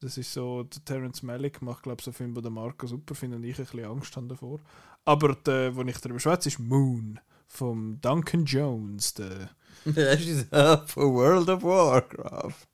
Das 0.00 0.16
ist 0.16 0.32
so, 0.32 0.62
der 0.62 0.84
Terence 0.84 1.22
Malick 1.22 1.60
macht, 1.60 1.82
glaube 1.82 1.98
ich, 2.00 2.04
so 2.04 2.10
einen 2.10 2.16
Film, 2.16 2.34
den 2.34 2.42
der 2.42 2.52
Marco 2.52 2.86
super 2.86 3.14
findet 3.14 3.38
und 3.38 3.44
ich 3.44 3.58
ein 3.58 3.64
bisschen 3.64 3.84
Angst 3.84 4.16
habe 4.16 4.28
davor. 4.28 4.60
Aber 5.04 5.34
der, 5.34 5.74
wo 5.74 5.82
ich 5.82 5.98
darüber 5.98 6.20
schwätze, 6.20 6.48
ist 6.48 6.58
Moon 6.60 7.18
von 7.46 8.00
Duncan 8.00 8.44
Jones. 8.44 9.14
Der, 9.14 9.50
Rest 9.86 10.26
ist 10.26 10.48
von 10.50 11.14
World 11.14 11.48
of 11.48 11.62
Warcraft. 11.62 12.68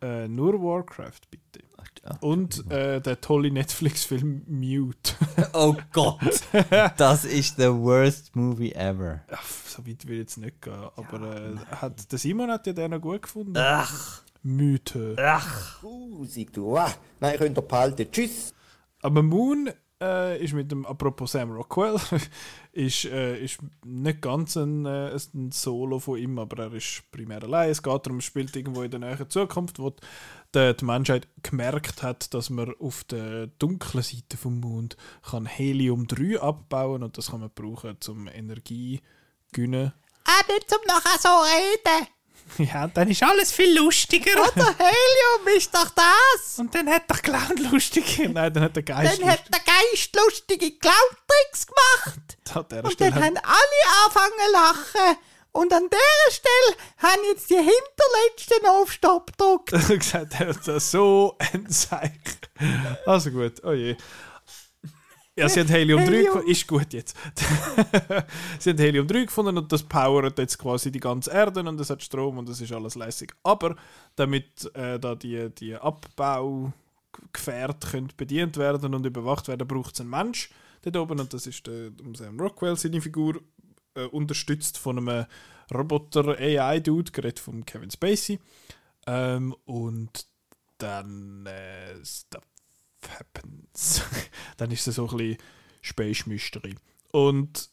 äh, 0.00 0.26
nur 0.26 0.54
Warcraft, 0.60 1.20
bitte. 1.30 1.60
Und 2.20 2.70
äh, 2.70 3.00
der 3.00 3.20
tolle 3.20 3.50
Netflix-Film 3.50 4.42
Mute. 4.46 5.14
Oh 5.52 5.76
Gott, 5.92 6.42
das 6.96 7.24
ist 7.24 7.56
the 7.56 7.68
worst 7.72 8.34
movie 8.36 8.72
ever. 8.72 9.20
Ja, 9.30 9.38
so 9.66 9.86
weit 9.86 10.06
will 10.06 10.14
ich 10.14 10.20
jetzt 10.20 10.36
nicht 10.38 10.62
gehen. 10.62 10.88
Aber 10.96 11.36
äh, 11.36 11.56
hat, 11.76 12.10
der 12.10 12.18
Simon 12.18 12.50
hat 12.50 12.66
ja 12.66 12.72
den 12.72 12.92
noch 12.92 13.00
gut 13.00 13.22
gefunden. 13.22 13.54
Ach, 13.56 14.22
Mythe. 14.42 15.16
Musik, 15.82 16.52
du. 16.52 16.76
Ah, 16.76 16.92
nein, 17.20 17.38
könnt 17.38 17.58
ihr 17.58 17.62
behalten. 17.62 18.10
Tschüss. 18.10 18.54
Aber 19.02 19.22
Moon 19.22 19.70
äh, 20.02 20.42
ist 20.42 20.54
mit 20.54 20.70
dem, 20.70 20.86
apropos 20.86 21.32
Sam 21.32 21.50
Rockwell, 21.50 21.96
ist, 22.72 23.04
äh, 23.06 23.38
ist 23.42 23.58
nicht 23.84 24.22
ganz 24.22 24.56
ein, 24.56 24.86
äh, 24.86 25.16
ein 25.34 25.52
Solo 25.52 25.98
von 25.98 26.18
ihm, 26.18 26.38
aber 26.38 26.64
er 26.64 26.72
ist 26.72 27.02
primär 27.10 27.42
allein. 27.42 27.70
Es 27.70 27.82
geht 27.82 28.06
darum, 28.06 28.18
er 28.18 28.22
spielt 28.22 28.56
irgendwo 28.56 28.82
in 28.82 28.90
der 28.90 29.00
näheren 29.00 29.28
Zukunft, 29.28 29.78
wo 29.78 29.94
die, 30.54 30.74
die 30.74 30.84
Menschheit 30.84 31.28
gemerkt 31.42 32.02
hat, 32.02 32.32
dass 32.34 32.50
man 32.50 32.74
auf 32.80 33.04
der 33.04 33.46
dunklen 33.46 34.02
Seite 34.02 34.36
vom 34.36 34.60
Mond 34.60 34.96
kann 35.22 35.46
Helium-3 35.46 36.38
abbauen 36.38 37.02
und 37.02 37.18
das 37.18 37.30
kann 37.30 37.40
man 37.40 37.50
brauchen, 37.50 37.96
um 38.08 38.26
Energie 38.28 38.98
zu 38.98 39.04
gewinnen. 39.52 39.92
Ah, 40.24 40.42
nicht 40.48 40.70
zum 40.70 40.80
nachher 40.86 41.18
so 41.18 41.28
reden. 41.28 42.06
Ja, 42.58 42.88
dann 42.88 43.08
ist 43.08 43.22
alles 43.22 43.52
viel 43.52 43.74
lustiger. 43.78 44.32
Der 44.54 44.64
Helium 44.66 45.56
ist 45.56 45.74
doch 45.74 45.88
das. 45.90 46.58
Und 46.58 46.74
dann 46.74 46.88
hat 46.90 47.08
der 47.08 47.16
Clown 47.18 47.56
lustige. 47.70 48.28
Nein, 48.32 48.52
dann 48.52 48.64
hat 48.64 48.76
der 48.76 48.82
Geist 48.82 49.20
Dann 49.20 49.28
hat 49.30 49.42
der 49.52 49.60
Geist 49.60 50.14
lustige 50.16 50.72
Clown-Tricks 50.78 51.66
gemacht. 51.66 52.20
Und 52.84 52.92
Stelle 52.92 53.10
dann 53.12 53.14
hat- 53.14 53.22
haben 53.22 53.36
alle 53.36 54.04
angefangen 54.04 54.32
zu 54.46 54.52
lachen. 54.52 55.16
Und 55.52 55.72
an 55.72 55.88
dieser 55.90 56.32
Stelle 56.36 56.76
haben 56.98 57.20
jetzt 57.32 57.50
die 57.50 57.54
hinterletzten 57.56 58.66
auf 58.68 58.92
Stopp 58.92 59.32
gedrückt. 59.36 59.72
er 59.72 59.96
gesagt, 59.98 60.34
er 60.38 60.48
hat 60.48 60.66
das 60.68 60.90
so 60.90 61.36
ein 61.38 61.66
Seich. 61.68 62.10
Also 63.06 63.30
gut, 63.30 63.54
oh 63.64 63.72
je. 63.72 63.96
Ja, 65.40 65.48
sie 65.48 65.60
haben 65.60 65.68
Helium 65.68 66.00
3 66.00 66.06
Helium. 66.06 66.26
gefunden. 66.26 66.50
Ist 66.50 66.66
gut 66.66 66.92
jetzt. 66.92 67.16
sie 68.58 68.70
haben 68.70 68.78
Helium 68.78 69.06
3 69.06 69.24
gefunden 69.24 69.56
und 69.56 69.72
das 69.72 69.82
powert 69.82 70.38
jetzt 70.38 70.58
quasi 70.58 70.92
die 70.92 71.00
ganze 71.00 71.30
Erde 71.30 71.60
und 71.60 71.80
es 71.80 71.88
hat 71.88 72.02
Strom 72.02 72.36
und 72.36 72.48
das 72.48 72.60
ist 72.60 72.72
alles 72.72 72.94
lässig. 72.94 73.32
Aber 73.42 73.74
damit 74.16 74.70
äh, 74.74 75.00
da 75.00 75.14
die, 75.14 75.48
die 75.50 75.76
Abbaugefährte 75.76 77.88
können 77.88 78.10
bedient 78.16 78.58
werden 78.58 78.94
und 78.94 79.06
überwacht 79.06 79.48
werden, 79.48 79.66
braucht 79.66 79.94
es 79.94 80.00
einen 80.00 80.10
Mensch 80.10 80.50
dort 80.82 80.96
oben 80.96 81.20
und 81.20 81.32
das 81.32 81.46
ist 81.46 81.66
der 81.66 81.90
Sam 82.14 82.38
Rockwell, 82.38 82.76
seine 82.76 83.00
Figur, 83.00 83.40
äh, 83.94 84.04
unterstützt 84.04 84.76
von 84.76 84.98
einem 84.98 85.24
Roboter-AI-Dude, 85.72 87.12
geredet 87.12 87.38
von 87.38 87.64
Kevin 87.64 87.90
Spacey. 87.90 88.38
Ähm, 89.06 89.54
und 89.64 90.26
dann 90.78 91.46
äh, 91.46 91.94
happens. 93.08 94.02
dann 94.56 94.70
ist 94.70 94.86
es 94.86 94.96
so 94.96 95.08
ein 95.08 95.16
bisschen 95.16 95.38
Space 95.82 96.26
Mystery. 96.26 96.74
Und 97.12 97.70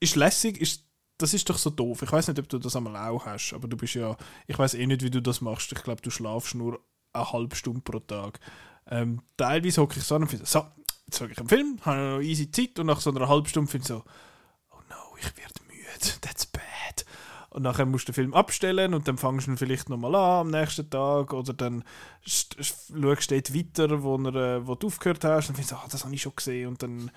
ist 0.00 0.16
lässig, 0.16 0.60
ist, 0.60 0.84
das 1.18 1.34
ist 1.34 1.48
doch 1.48 1.58
so 1.58 1.70
doof. 1.70 2.02
Ich 2.02 2.12
weiß 2.12 2.28
nicht, 2.28 2.38
ob 2.38 2.48
du 2.48 2.58
das 2.58 2.76
einmal 2.76 2.96
auch 2.96 3.26
hast, 3.26 3.52
aber 3.52 3.68
du 3.68 3.76
bist 3.76 3.94
ja, 3.94 4.16
ich 4.46 4.58
weiß 4.58 4.74
eh 4.74 4.86
nicht, 4.86 5.02
wie 5.02 5.10
du 5.10 5.22
das 5.22 5.40
machst. 5.40 5.72
Ich 5.72 5.82
glaube, 5.82 6.02
du 6.02 6.10
schlafst 6.10 6.54
nur 6.54 6.80
eine 7.12 7.32
halbe 7.32 7.56
Stunde 7.56 7.80
pro 7.80 8.00
Tag. 8.00 8.40
Ähm, 8.86 9.22
teilweise 9.36 9.80
hocke 9.80 9.98
ich 9.98 10.04
so 10.04 10.16
an 10.16 10.22
und 10.22 10.28
finde, 10.28 10.46
so, 10.46 10.66
jetzt 11.06 11.18
schaue 11.18 11.30
ich 11.30 11.38
einen 11.38 11.48
Film, 11.48 11.78
habe 11.82 12.16
noch 12.16 12.20
easy 12.20 12.50
Zeit 12.50 12.78
und 12.78 12.86
nach 12.86 13.00
so 13.00 13.10
einer 13.10 13.28
halben 13.28 13.46
Stunde 13.46 13.70
finde 13.70 13.82
ich 13.82 13.88
so, 13.88 14.04
oh 14.70 14.80
no, 14.90 15.16
ich 15.18 15.36
werde 15.36 15.54
müde, 15.68 16.20
that's 16.20 16.46
bad. 16.46 17.04
Und 17.54 17.62
nachher 17.62 17.86
musst 17.86 18.08
du 18.08 18.12
den 18.12 18.16
Film 18.16 18.34
abstellen 18.34 18.94
und 18.94 19.06
dann 19.06 19.16
fangst 19.16 19.46
du 19.46 19.52
ihn 19.52 19.56
vielleicht 19.56 19.88
nochmal 19.88 20.14
an 20.16 20.48
am 20.48 20.50
nächsten 20.50 20.90
Tag 20.90 21.32
oder 21.32 21.52
dann 21.52 21.84
st- 22.26 22.58
st- 22.58 23.00
schaust 23.00 23.30
du 23.30 23.36
weiter, 23.54 24.02
wo, 24.02 24.16
er, 24.16 24.34
äh, 24.34 24.66
wo 24.66 24.74
du 24.74 24.88
aufgehört 24.88 25.22
hast 25.24 25.50
und 25.50 25.54
findest, 25.54 25.72
ah, 25.74 25.86
das 25.88 26.04
habe 26.04 26.14
ich 26.14 26.22
schon 26.22 26.34
gesehen 26.34 26.66
und 26.68 26.82
dann 26.82 27.12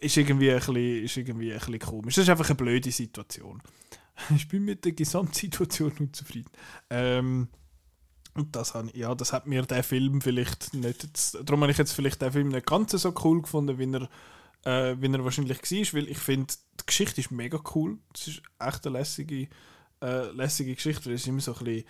ist 0.00 0.16
irgendwie 0.16 0.50
ein 0.52 0.58
bisschen, 0.58 1.04
ist 1.04 1.16
irgendwie 1.16 1.52
ein 1.52 1.58
bisschen 1.58 1.80
komisch. 1.80 2.14
Das 2.14 2.24
ist 2.24 2.30
einfach 2.30 2.48
eine 2.48 2.56
blöde 2.56 2.90
Situation. 2.92 3.60
Ich 4.36 4.46
bin 4.46 4.64
mit 4.64 4.84
der 4.84 4.92
Gesamtsituation 4.92 5.92
unzufrieden. 5.98 6.50
Ähm, 6.88 7.48
und 8.34 8.56
das, 8.56 8.74
habe 8.74 8.88
ich, 8.88 8.96
ja, 8.96 9.14
das 9.14 9.32
hat 9.32 9.46
mir 9.46 9.62
der 9.62 9.84
Film 9.84 10.20
vielleicht 10.20 10.74
nicht. 10.74 11.08
Darum 11.48 11.62
habe 11.62 11.72
ich 11.72 11.78
jetzt 11.78 11.92
vielleicht 11.92 12.22
den 12.22 12.32
Film 12.32 12.48
nicht 12.48 12.66
ganz 12.66 12.92
so 12.92 13.14
cool 13.24 13.42
gefunden, 13.42 13.78
wie 13.78 13.92
er, 13.92 14.08
äh, 14.64 14.96
wie 15.00 15.12
er 15.12 15.24
wahrscheinlich 15.24 15.58
war, 15.58 15.98
weil 16.00 16.08
ich 16.08 16.18
finde, 16.18 16.54
die 16.80 16.86
Geschichte 16.86 17.20
ist 17.20 17.30
mega 17.30 17.60
cool. 17.74 17.98
Es 18.14 18.28
ist 18.28 18.42
echt 18.58 18.86
eine 18.86 18.98
lässige, 18.98 19.48
äh, 20.02 20.30
lässige 20.32 20.74
Geschichte, 20.74 21.06
weil 21.06 21.14
es 21.14 21.26
immer 21.26 21.40
so 21.40 21.54
ein 21.54 21.64
bisschen 21.64 21.84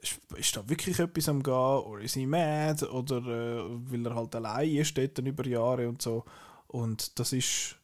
ist, 0.00 0.20
ist 0.36 0.56
da 0.56 0.68
wirklich 0.68 0.98
etwas 0.98 1.28
am 1.28 1.42
Gehen 1.42 1.52
oder 1.52 2.02
ist 2.02 2.16
er 2.16 2.26
mad 2.26 2.84
oder 2.86 3.18
äh, 3.18 3.64
weil 3.90 4.06
er 4.06 4.14
halt 4.14 4.34
allein 4.34 4.76
ist 4.76 4.96
dort 4.96 5.18
über 5.18 5.46
Jahre 5.46 5.88
und 5.88 6.02
so. 6.02 6.24
Und 6.66 7.18
das 7.18 7.32
ist, 7.32 7.76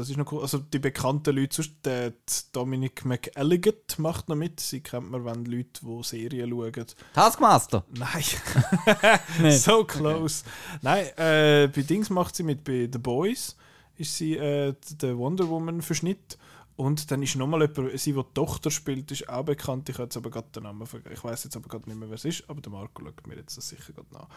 das 0.00 0.10
ist 0.10 0.16
noch 0.16 0.30
cool. 0.32 0.42
Also 0.42 0.58
die 0.58 0.78
bekannten 0.78 1.36
Leute, 1.36 1.56
sonst 1.56 1.74
der 1.84 2.14
Dominic 2.52 3.04
McElligott 3.04 3.98
macht 3.98 4.28
noch 4.28 4.36
mit. 4.36 4.60
Sie 4.60 4.80
kennt 4.80 5.10
man, 5.10 5.24
wenn 5.24 5.44
Leute, 5.44 5.80
die 5.82 6.02
Serien 6.02 6.50
schauen. 6.50 6.86
Taskmaster. 7.14 7.84
Nein, 7.90 9.50
so 9.50 9.84
close. 9.84 10.44
Nein, 10.82 11.06
äh, 11.16 11.68
bei 11.74 11.82
Dings 11.82 12.10
macht 12.10 12.34
sie 12.34 12.42
mit, 12.42 12.64
bei 12.64 12.88
The 12.90 12.98
Boys 12.98 13.56
ist 13.96 14.16
sie 14.16 14.36
äh, 14.36 14.74
der 15.02 15.18
Wonder 15.18 15.48
Woman 15.48 15.82
Verschnitt. 15.82 16.38
Und 16.76 17.10
dann 17.10 17.22
ist 17.22 17.36
nochmal 17.36 17.60
jemand, 17.60 18.00
sie, 18.00 18.14
die 18.14 18.24
Tochter 18.32 18.70
spielt, 18.70 19.10
ist 19.10 19.28
auch 19.28 19.44
bekannt. 19.44 19.90
Ich 19.90 19.96
habe 19.96 20.04
jetzt 20.04 20.16
aber 20.16 20.30
gerade 20.30 20.48
den 20.54 20.62
Namen 20.62 20.86
vergessen. 20.86 21.12
Ich 21.14 21.22
weiß 21.22 21.44
jetzt 21.44 21.56
aber 21.56 21.68
gerade 21.68 21.86
nicht 21.86 21.98
mehr, 21.98 22.08
wer 22.08 22.14
es 22.14 22.24
ist, 22.24 22.48
aber 22.48 22.62
der 22.62 22.72
Marco 22.72 23.04
schaut 23.04 23.26
mir 23.26 23.36
jetzt 23.36 23.58
das 23.58 23.68
sicher 23.68 23.92
gerade 23.92 24.08
nach. 24.14 24.28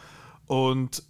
Und 0.47 1.03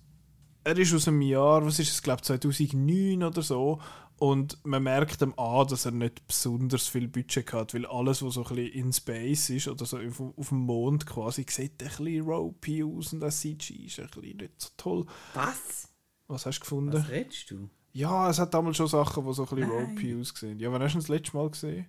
er 0.64 0.78
ist 0.78 0.94
aus 0.94 1.06
dem 1.06 1.22
Jahr, 1.22 1.66
was 1.66 1.80
ist 1.80 1.92
es, 1.92 2.04
glaube 2.04 2.22
2009 2.22 3.24
oder 3.24 3.42
so. 3.42 3.80
Und 4.24 4.58
man 4.64 4.84
merkt 4.84 5.22
ihm 5.22 5.34
an, 5.36 5.68
dass 5.68 5.84
er 5.84 5.92
nicht 5.92 6.26
besonders 6.26 6.88
viel 6.88 7.10
Budget 7.10 7.52
hat, 7.52 7.74
weil 7.74 7.86
alles, 7.86 8.24
was 8.24 8.36
so 8.36 8.46
ein 8.46 8.56
bisschen 8.56 8.72
in 8.72 8.94
Space 8.94 9.50
ist 9.50 9.68
oder 9.68 9.84
so 9.84 9.98
auf, 9.98 10.22
auf 10.38 10.48
dem 10.48 10.60
Mond 10.60 11.06
quasi, 11.06 11.46
sieht 11.50 11.84
ein 11.84 11.90
bisschen 11.90 12.22
ropey 12.22 12.86
aus 12.86 13.12
und 13.12 13.20
das 13.20 13.42
CG 13.42 13.74
ist 13.74 14.00
ein 14.00 14.08
bisschen 14.08 14.38
nicht 14.38 14.54
so 14.62 14.70
toll. 14.78 15.06
Was? 15.34 15.90
Was 16.30 16.46
hast 16.46 16.60
du 16.60 16.62
gefunden? 16.62 16.94
Was 16.94 17.10
redest 17.10 17.52
du? 17.52 17.70
Ja, 17.92 18.30
es 18.30 18.40
hat 18.40 18.54
damals 18.54 18.78
schon 18.78 18.88
Sachen, 18.88 19.26
die 19.26 19.34
so 19.34 19.44
ein 19.44 19.56
bisschen 19.58 19.70
ropey 19.70 20.18
aussehen. 20.18 20.58
Ja, 20.58 20.72
wann 20.72 20.82
hast 20.82 20.94
du 20.94 21.00
das 21.00 21.10
letzte 21.10 21.36
Mal 21.36 21.50
gesehen? 21.50 21.88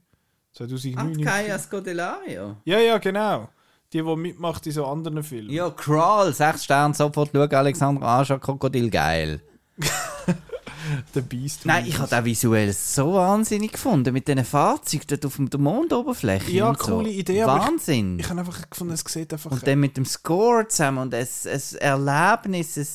2009? 0.55 1.19
Abkaya 1.19 1.57
Scodelario. 1.57 2.57
Ja, 2.65 2.81
ja, 2.81 2.99
genau. 2.99 3.49
Die, 3.93 4.03
die 4.03 4.17
mitmacht 4.17 4.67
in 4.67 4.73
so 4.73 4.85
anderen 4.87 5.23
Filmen. 5.23 5.51
Ja, 5.51 5.71
Crawl, 5.71 6.35
6 6.35 6.65
Sterne, 6.65 6.95
sofort 6.95 7.31
schauen, 7.33 7.55
Alexander 7.55 8.03
Ascha, 8.05 8.39
Krokodil, 8.41 8.91
geil. 8.91 9.41
The 11.15 11.21
Beast. 11.23 11.65
Nein, 11.65 11.87
ich 11.87 11.99
habe 11.99 12.09
das 12.09 12.25
visuell 12.25 12.73
so 12.73 13.15
wahnsinnig 13.15 13.73
gefunden, 13.73 14.13
mit 14.13 14.29
diesen 14.29 14.45
Fahrzeugen 14.45 15.05
dort 15.09 15.25
auf 15.27 15.37
der 15.39 15.61
Mondoberfläche. 15.61 16.51
Ja, 16.53 16.69
und 16.69 16.79
so. 16.79 16.97
coole 16.99 17.11
Idee, 17.11 17.43
aber 17.43 17.57
ich- 17.63 17.69
Wahnsinn. 17.69 18.19
Ich 18.19 18.29
habe 18.29 18.41
einfach 18.41 18.69
gefunden, 18.69 18.93
es 18.95 19.01
sieht 19.07 19.33
einfach... 19.33 19.51
und 19.51 19.67
dann 19.67 19.81
mit 19.81 19.97
dem 19.97 20.05
Score 20.05 20.69
zusammen 20.69 20.99
und 20.99 21.15
ein, 21.15 21.27
ein 21.27 21.63
Erlebnis, 21.81 22.77
ein, 22.77 22.87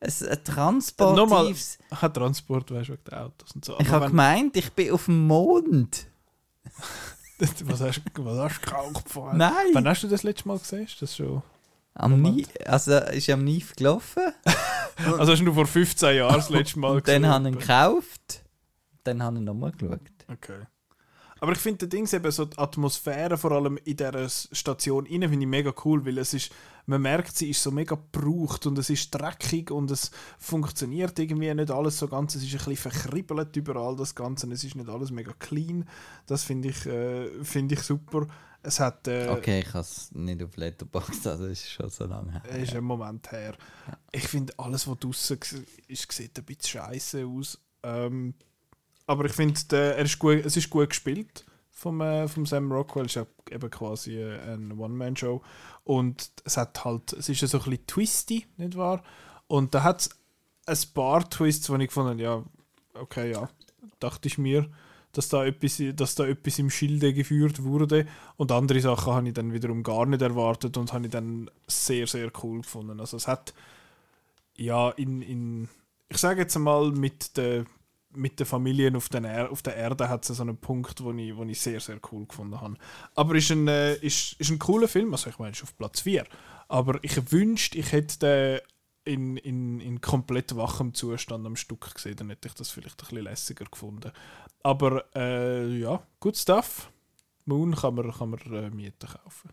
ein, 0.00 0.10
ein 0.10 0.38
Nochmal, 0.38 0.44
transportives... 0.44 1.78
hat 1.90 2.14
Transport, 2.14 2.70
weißt 2.70 2.88
du, 2.88 2.92
wegen 2.92 3.04
den 3.04 3.14
Autos 3.18 3.52
und 3.52 3.64
so. 3.64 3.72
Ich 3.78 3.86
Aber 3.88 3.92
habe 3.92 4.04
wenn- 4.04 4.10
gemeint, 4.10 4.56
ich 4.56 4.72
bin 4.72 4.92
auf 4.92 5.06
dem 5.06 5.26
Mond. 5.26 6.06
was 7.38 7.80
hast 7.80 8.02
du 8.14 8.22
vorher? 9.06 9.36
Nein. 9.38 9.54
Wann 9.72 9.88
hast 9.88 10.02
du 10.02 10.08
das 10.08 10.22
letzte 10.22 10.48
Mal 10.48 10.58
gesehen? 10.58 10.84
Ist 10.84 11.00
das 11.00 11.16
schon... 11.16 11.42
Am 11.94 12.22
Nie 12.22 12.46
also 12.64 12.96
ist 12.96 13.28
am 13.30 13.44
NIF 13.44 13.76
gelaufen. 13.76 14.22
Also 15.16 15.30
hast 15.30 15.40
du 15.42 15.54
vor 15.54 15.64
15 15.64 16.16
Jahren 16.16 16.34
das 16.34 16.50
letzte 16.50 16.80
Mal 16.80 16.96
Und 16.96 17.06
dann 17.06 17.24
habe 17.24 17.48
ich 17.48 17.54
ihn 17.54 17.58
gekauft. 17.60 18.42
Dann 19.04 19.22
habe 19.22 19.36
ich 19.36 19.44
nochmal 19.44 19.70
geschaut. 19.70 20.00
Okay. 20.26 20.66
Aber 21.40 21.52
ich 21.52 21.58
finde, 21.58 21.88
Dings 21.88 22.12
eben 22.12 22.30
so 22.30 22.44
die 22.44 22.58
Atmosphäre 22.58 23.38
vor 23.38 23.52
allem 23.52 23.78
in 23.84 23.96
dieser 23.96 24.28
Station 24.28 25.06
innen 25.06 25.28
finde 25.28 25.44
ich 25.44 25.50
mega 25.50 25.72
cool, 25.84 26.04
weil 26.04 26.18
es 26.18 26.34
ist, 26.34 26.52
man 26.86 27.02
merkt, 27.02 27.36
sie 27.36 27.50
ist 27.50 27.62
so 27.62 27.70
mega 27.70 27.96
gebraucht 27.96 28.66
und 28.66 28.78
es 28.78 28.90
ist 28.90 29.10
dreckig 29.14 29.70
und 29.70 29.90
es 29.90 30.10
funktioniert 30.38 31.18
irgendwie 31.18 31.52
nicht 31.54 31.70
alles 31.70 31.98
so 31.98 32.08
ganz. 32.08 32.34
Es 32.34 32.42
ist 32.42 32.52
ein 32.52 32.58
bisschen 32.58 32.90
verkribbelt 32.90 33.56
überall, 33.56 33.96
das 33.96 34.14
Ganze. 34.14 34.50
Es 34.52 34.64
ist 34.64 34.74
nicht 34.74 34.88
alles 34.88 35.10
mega 35.10 35.32
clean. 35.38 35.88
Das 36.26 36.44
finde 36.44 36.68
ich, 36.68 36.86
äh, 36.86 37.44
finde 37.44 37.74
ich 37.74 37.82
super. 37.82 38.26
Es 38.62 38.80
hat... 38.80 39.06
Äh, 39.06 39.28
Okay, 39.28 39.60
ich 39.60 39.68
habe 39.68 39.80
es 39.80 40.10
nicht 40.12 40.42
auf 40.42 40.56
Letterboxd, 40.56 41.26
also 41.28 41.46
es 41.46 41.60
ist 41.60 41.70
schon 41.70 41.88
so 41.88 42.04
lange 42.06 42.32
her. 42.32 42.58
ist 42.58 42.74
ein 42.74 42.84
Moment 42.84 43.30
her. 43.30 43.54
Ich 44.10 44.26
finde, 44.26 44.52
alles, 44.58 44.88
was 44.88 44.98
draußen 44.98 45.38
ist, 45.86 46.12
sieht 46.12 46.38
ein 46.38 46.44
bisschen 46.44 46.80
scheiße 46.82 47.24
aus. 47.26 47.58
Ähm, 47.84 48.34
aber 49.08 49.24
ich 49.24 49.32
finde, 49.32 49.58
es 49.96 50.56
ist 50.56 50.70
gut 50.70 50.90
gespielt 50.90 51.44
vom, 51.70 52.00
äh, 52.02 52.28
vom 52.28 52.44
Sam 52.44 52.70
Rockwell. 52.70 53.06
Es 53.06 53.16
ist 53.16 53.16
ja 53.16 53.26
eben 53.54 53.70
quasi 53.70 54.18
äh, 54.18 54.38
eine 54.40 54.76
One-Man-Show. 54.76 55.42
Und 55.84 56.30
es 56.44 56.58
hat 56.58 56.84
halt, 56.84 57.14
es 57.14 57.28
ist 57.30 57.40
ja 57.40 57.48
so 57.48 57.58
ein 57.58 57.64
bisschen 57.64 57.86
twisty, 57.86 58.46
nicht 58.58 58.76
wahr? 58.76 59.02
Und 59.46 59.74
da 59.74 59.82
hat 59.82 60.10
es 60.66 60.86
ein 60.86 60.92
paar 60.92 61.28
Twists, 61.28 61.70
wo 61.70 61.76
ich 61.76 61.88
gefunden 61.88 62.18
ja, 62.18 62.44
okay, 62.92 63.32
ja, 63.32 63.48
dachte 63.98 64.28
ich 64.28 64.36
mir, 64.36 64.68
dass 65.12 65.30
da 65.30 65.46
etwas, 65.46 65.82
dass 65.94 66.14
da 66.14 66.26
etwas 66.26 66.58
im 66.58 66.68
Schilde 66.68 67.14
geführt 67.14 67.62
wurde. 67.62 68.06
Und 68.36 68.52
andere 68.52 68.80
Sachen 68.82 69.14
habe 69.14 69.28
ich 69.28 69.34
dann 69.34 69.54
wiederum 69.54 69.82
gar 69.82 70.04
nicht 70.04 70.20
erwartet 70.20 70.76
und 70.76 70.92
habe 70.92 71.06
ich 71.06 71.10
dann 71.10 71.50
sehr, 71.66 72.06
sehr 72.06 72.30
cool 72.42 72.60
gefunden. 72.60 73.00
Also 73.00 73.16
es 73.16 73.26
hat, 73.26 73.54
ja, 74.54 74.90
in, 74.90 75.22
in 75.22 75.68
ich 76.10 76.18
sage 76.18 76.42
jetzt 76.42 76.56
einmal, 76.56 76.90
mit 76.90 77.38
der 77.38 77.64
mit 78.18 78.38
den 78.38 78.46
Familien 78.46 78.96
auf, 78.96 79.08
den 79.08 79.24
er 79.24 79.50
auf 79.50 79.62
der 79.62 79.76
Erde 79.76 80.08
hat 80.08 80.28
es 80.28 80.36
so 80.36 80.42
einen 80.42 80.58
Punkt, 80.58 81.02
wo 81.02 81.12
ich, 81.12 81.36
wo 81.36 81.44
ich 81.44 81.60
sehr, 81.60 81.80
sehr 81.80 82.00
cool 82.12 82.26
gefunden 82.26 82.60
habe. 82.60 82.74
Aber 83.14 83.34
ist 83.34 83.50
ein, 83.50 83.68
äh, 83.68 83.94
ist, 83.94 84.34
ist 84.34 84.50
ein 84.50 84.58
cooler 84.58 84.88
Film, 84.88 85.12
also 85.12 85.30
ich 85.30 85.38
meine, 85.38 85.52
ist 85.52 85.62
auf 85.62 85.76
Platz 85.76 86.00
4. 86.00 86.24
Aber 86.68 86.98
ich 87.02 87.32
wünschte, 87.32 87.78
ich 87.78 87.92
hätte 87.92 88.18
den 88.18 88.60
in, 89.04 89.36
in, 89.38 89.80
in 89.80 90.00
komplett 90.00 90.54
wachem 90.54 90.92
Zustand 90.92 91.46
am 91.46 91.56
Stück 91.56 91.94
gesehen, 91.94 92.16
dann 92.16 92.28
hätte 92.28 92.48
ich 92.48 92.54
das 92.54 92.70
vielleicht 92.70 93.00
ein 93.00 93.08
bisschen 93.08 93.24
lässiger 93.24 93.64
gefunden. 93.64 94.12
Aber 94.62 95.04
äh, 95.14 95.66
ja, 95.78 96.02
good 96.20 96.36
stuff. 96.36 96.90
Moon 97.46 97.74
kann 97.74 97.94
man, 97.94 98.12
kann 98.12 98.30
man 98.30 98.40
äh, 98.52 98.68
mieten 98.68 99.08
kaufen. 99.08 99.50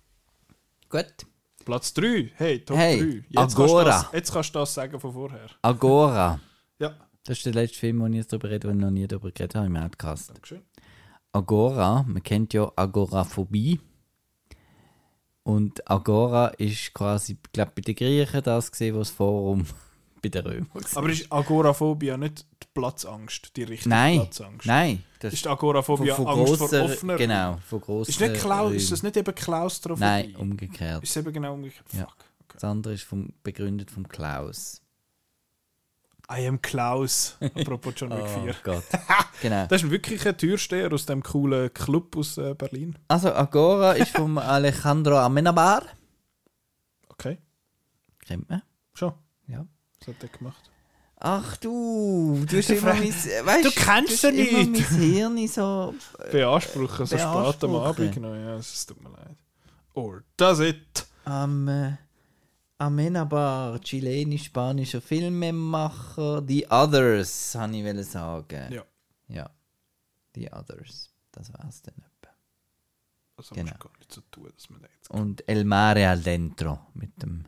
Gut. 0.90 1.26
Platz 1.64 1.94
3, 1.94 2.32
hey, 2.36 2.64
Top 2.64 2.76
Hey, 2.76 2.98
3. 3.00 3.04
Jetzt 3.06 3.34
kannst, 3.34 3.58
du 3.58 3.62
Agora. 3.64 3.84
das, 3.84 4.06
jetzt 4.12 4.32
kannst 4.32 4.54
du 4.54 4.58
das 4.58 4.74
sagen 4.74 5.00
von 5.00 5.12
vorher. 5.12 5.50
Agora. 5.62 6.40
Ja, 6.78 6.94
Das 7.26 7.38
ist 7.38 7.46
der 7.46 7.54
letzte 7.54 7.78
Film, 7.80 8.00
wo 8.00 8.06
ich 8.06 8.14
jetzt 8.14 8.32
darüber 8.32 8.50
rede, 8.50 8.68
wo 8.68 8.72
ich 8.72 8.78
noch 8.78 8.90
nie 8.90 9.06
darüber 9.08 9.32
geredet 9.32 9.56
habe 9.56 9.66
im 9.66 9.76
Outcast. 9.76 10.30
Dankeschön. 10.30 10.62
Agora, 11.32 12.04
man 12.06 12.22
kennt 12.22 12.54
ja 12.54 12.70
Agoraphobie. 12.76 13.80
Und 15.42 15.90
Agora 15.90 16.48
ist 16.58 16.94
quasi, 16.94 17.32
ich 17.32 17.52
glaube, 17.52 17.72
bei 17.74 17.82
den 17.82 17.96
Griechen 17.96 18.42
das 18.42 18.70
gesehen, 18.70 18.94
was 18.96 19.08
das 19.08 19.16
Forum 19.16 19.66
bei 20.22 20.28
den 20.28 20.46
Römern 20.46 20.68
war. 20.72 20.82
Aber 20.96 21.08
ist 21.10 21.30
Agoraphobia 21.30 22.16
nicht 22.16 22.46
die 22.62 22.66
Platzangst, 22.72 23.56
die 23.56 23.64
richtige 23.64 23.88
Nein, 23.90 24.20
Platzangst? 24.20 24.66
nein. 24.66 25.02
Das 25.18 25.34
Ist 25.34 25.48
Agoraphobia 25.48 26.14
von, 26.14 26.26
von 26.26 26.38
Angst 26.38 26.56
vor 26.56 26.68
grosser, 26.68 26.84
offener 26.84 27.16
Genau, 27.16 27.58
von 27.66 27.80
grosser 27.80 28.10
Ist, 28.10 28.20
nicht 28.20 28.34
Klau 28.34 28.68
ist 28.68 28.92
das 28.92 29.02
nicht 29.02 29.16
eben 29.16 29.34
Klaustrophobie? 29.34 30.04
Nein, 30.04 30.36
umgekehrt. 30.36 31.02
Ist 31.02 31.10
es 31.10 31.16
eben 31.16 31.32
genau 31.32 31.54
umgekehrt? 31.54 31.86
Ja. 31.92 32.04
Fuck. 32.04 32.16
Das 32.52 32.62
andere 32.64 32.94
ist 32.94 33.02
vom, 33.02 33.32
begründet 33.42 33.90
vom 33.90 34.06
Klaus. 34.08 34.80
I 36.30 36.46
am 36.48 36.60
Klaus. 36.60 37.36
Apropos 37.40 37.94
John 37.96 38.10
Wick 38.16 38.26
4. 38.26 38.50
Oh 38.50 38.54
Gott. 38.64 38.84
genau. 39.42 39.66
Das 39.66 39.82
ist 39.82 39.90
wirklich 39.90 40.26
ein 40.26 40.36
Türsteher 40.36 40.92
aus 40.92 41.06
dem 41.06 41.22
coolen 41.22 41.72
Club 41.72 42.16
aus 42.16 42.36
äh, 42.38 42.54
Berlin. 42.54 42.98
Also 43.08 43.32
Agora 43.32 43.92
ist 43.92 44.10
vom 44.16 44.36
Alejandro 44.56 45.18
Amenabar. 45.18 45.82
Okay, 47.08 47.38
Kennt 48.26 48.48
man? 48.50 48.62
schon. 48.92 49.12
Ja. 49.46 49.64
Was 50.00 50.08
hat 50.08 50.22
der 50.22 50.28
gemacht? 50.28 50.70
Ach 51.18 51.56
du, 51.56 52.44
du 52.46 52.58
hast 52.58 52.68
immer 52.70 52.92
mein, 52.94 53.08
weißt, 53.08 53.64
Du 53.64 53.70
kennst 53.70 54.22
du 54.22 54.28
ihn 54.30 54.46
immer 54.48 54.64
nicht. 54.70 54.90
mein 54.90 55.00
Hirn 55.00 55.48
so... 55.48 55.94
Beanspruchen, 56.30 57.06
so 57.06 57.16
spät 57.16 57.64
am. 57.64 57.74
Abend. 57.76 58.14
Genau, 58.14 58.34
ja, 58.34 58.56
es 58.56 58.84
tut 58.84 59.02
mir 59.02 59.10
leid. 59.10 59.36
Or 59.94 60.22
does 60.36 60.60
it? 60.60 61.06
Am 61.24 61.68
äh, 61.68 61.96
Amenabar, 62.78 63.80
chilenisch-spanischer 63.80 65.00
Filmemacher, 65.00 66.42
The 66.46 66.66
Others, 66.68 67.54
habe 67.54 67.76
ich 67.76 68.06
sagen. 68.06 68.72
Ja. 68.72 68.84
Ja, 69.28 69.50
The 70.34 70.50
Others, 70.52 71.10
das 71.32 71.52
war's 71.54 71.82
dann 71.82 71.94
etwa. 71.96 72.32
Also 73.38 73.54
Genau. 73.54 73.72
gar 73.78 73.90
nicht 73.98 74.12
so 74.12 74.20
tun, 74.30 74.50
dass 74.54 74.68
man 74.70 74.82
da 74.82 74.88
jetzt... 74.94 75.10
Und 75.10 75.48
El 75.48 75.64
Mare 75.64 76.08
al 76.08 76.20
Dentro 76.20 76.78
mit 76.94 77.20
dem... 77.22 77.46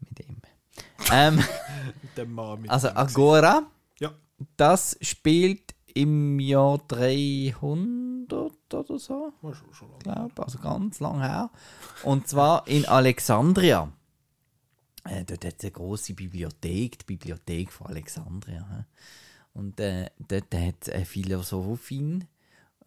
mit 0.00 0.20
ihm. 0.20 0.40
ähm, 1.12 1.42
dem 2.16 2.32
Mann 2.32 2.60
mit 2.62 2.70
also 2.70 2.88
dem. 2.88 2.96
Agora, 2.96 3.66
Ja. 3.98 4.12
das 4.56 4.96
spielt 5.00 5.74
im 5.94 6.38
Jahr 6.38 6.78
300 6.88 8.05
oder 8.74 8.98
so. 8.98 9.32
War 9.42 9.54
schon, 9.54 9.72
schon 9.72 9.88
lange. 9.90 10.02
glaube 10.02 10.42
also 10.42 10.58
ganz 10.58 11.00
lang 11.00 11.20
her. 11.20 11.50
Und 12.02 12.28
zwar 12.28 12.66
in 12.66 12.86
Alexandria. 12.86 13.92
Äh, 15.04 15.24
dort 15.24 15.44
hat 15.44 15.54
es 15.58 15.64
eine 15.64 15.70
große 15.72 16.14
Bibliothek, 16.14 16.98
die 16.98 17.04
Bibliothek 17.04 17.72
von 17.72 17.88
Alexandria. 17.88 18.86
Und 19.52 19.80
äh, 19.80 20.10
dort 20.18 20.54
hat 20.54 20.74
es 20.82 20.88
eine 20.90 21.04
Philosophin, 21.04 22.24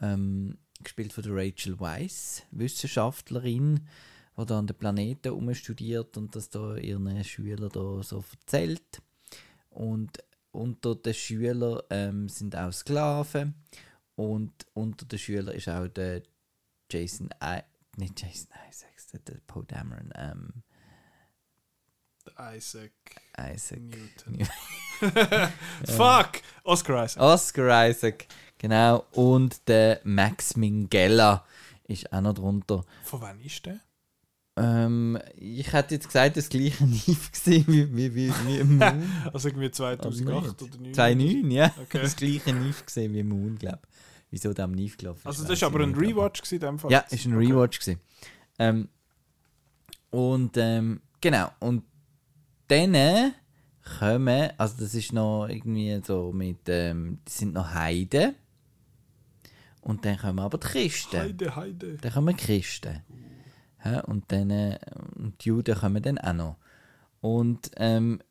ähm, 0.02 0.58
gespielt 0.84 1.14
von 1.14 1.24
der 1.24 1.36
Rachel 1.36 1.80
Weisz, 1.80 2.44
Wissenschaftlerin, 2.52 3.88
die 4.38 4.46
da 4.46 4.60
an 4.60 4.68
den 4.68 4.78
Planeten 4.78 5.32
umstudiert 5.32 6.16
und 6.18 6.36
das 6.36 6.50
da 6.50 6.76
ihren 6.76 7.24
Schülern 7.24 7.70
da 7.74 8.04
so 8.04 8.24
erzählt. 8.32 9.02
Und 9.70 10.24
unter 10.52 10.96
den 10.96 11.14
Schülern 11.14 11.82
ähm, 11.90 12.30
sind 12.30 12.56
auch 12.56 12.72
Sklaven 12.72 13.56
und 14.20 14.52
unter 14.74 15.06
den 15.06 15.18
Schülern 15.18 15.56
ist 15.56 15.70
auch 15.70 15.88
der 15.88 16.24
Jason 16.92 17.30
I 17.42 17.62
nicht 17.96 18.22
Jason 18.22 18.50
Isaacs, 18.70 19.08
der, 19.14 19.22
der 19.22 19.36
Poe 19.48 19.64
Dameron, 19.64 20.12
ähm, 20.14 20.64
Isaac 22.38 22.92
Isaac. 23.38 23.80
Newton. 23.80 24.46
Fuck! 25.86 26.42
Oscar 26.66 27.06
Isaac. 27.06 27.24
Oscar 27.24 27.90
Isaac, 27.90 28.28
genau. 28.58 29.06
Und 29.14 29.66
der 29.70 30.02
Max 30.04 30.58
Minghella 30.58 31.46
ist 31.88 32.12
auch 32.12 32.20
noch 32.20 32.34
drunter. 32.34 32.84
Von 33.04 33.22
wann 33.22 33.40
ist 33.40 33.66
der? 33.66 33.80
Ähm, 34.58 35.18
ich 35.38 35.72
hätte 35.72 35.96
jetzt 35.96 36.08
gesagt, 36.08 36.36
das 36.36 36.50
gleiche 36.50 36.84
Neve 36.86 37.32
gesehen 37.32 37.66
wie, 37.68 37.96
wie, 37.96 38.14
wie, 38.14 38.34
wie 38.46 38.64
Moon. 38.66 39.10
Also 39.34 39.48
irgendwie 39.48 39.72
2008 39.72 40.62
Aber 40.62 40.66
oder 40.66 40.78
9? 40.78 40.94
2009, 40.94 41.52
ja. 41.52 41.74
Okay. 41.82 42.02
Das 42.02 42.18
gleiche 42.18 42.54
Neve 42.54 42.84
gesehen 42.84 43.14
wie 43.14 43.24
Moon, 43.24 43.58
glaube 43.58 43.80
ich. 43.84 43.99
Wieso 44.32 44.54
am 44.56 44.72
Neve 44.72 44.96
gelaufen 44.96 45.20
ist. 45.20 45.26
Also 45.26 45.44
das 45.44 45.54
ist 45.54 45.64
aber 45.64 45.80
ein 45.82 45.92
nicht, 45.92 46.02
Rewatch 46.02 46.52
in 46.52 46.60
dem 46.60 46.80
Fall. 46.80 46.92
Ja, 46.92 47.00
ist 47.00 47.26
ein 47.26 47.36
Rewatch 47.36 47.80
gewesen. 47.80 48.00
Ähm, 48.60 48.90
und 50.12 50.56
ähm, 50.58 51.02
genau, 51.20 51.50
und 51.60 51.84
dann 52.68 53.34
kommen, 53.98 54.52
also 54.58 54.84
das 54.84 54.94
ist 54.94 55.14
noch 55.14 55.48
irgendwie 55.48 56.00
so 56.06 56.32
mit, 56.32 56.60
ähm, 56.68 57.20
die 57.28 57.32
sind 57.32 57.54
noch 57.54 57.74
Heiden. 57.74 58.36
Und 59.82 60.06
dann 60.06 60.18
kommen 60.18 60.40
aber 60.40 60.58
die 60.58 60.68
Christen. 60.68 61.20
Heide, 61.20 61.56
Heide. 61.56 61.98
Dann 61.98 62.14
kommen 62.14 62.36
die 62.36 62.44
Christen. 62.44 63.02
Ja, 63.84 64.02
und 64.02 64.32
dann 64.32 64.50
äh, 64.50 64.78
und 65.16 65.44
die 65.44 65.50
Juden 65.50 65.76
kommen 65.76 66.04
dann 66.04 66.18
auch 66.18 66.34
noch. 66.34 66.58
Und 67.22 67.72
ähm, 67.78 68.22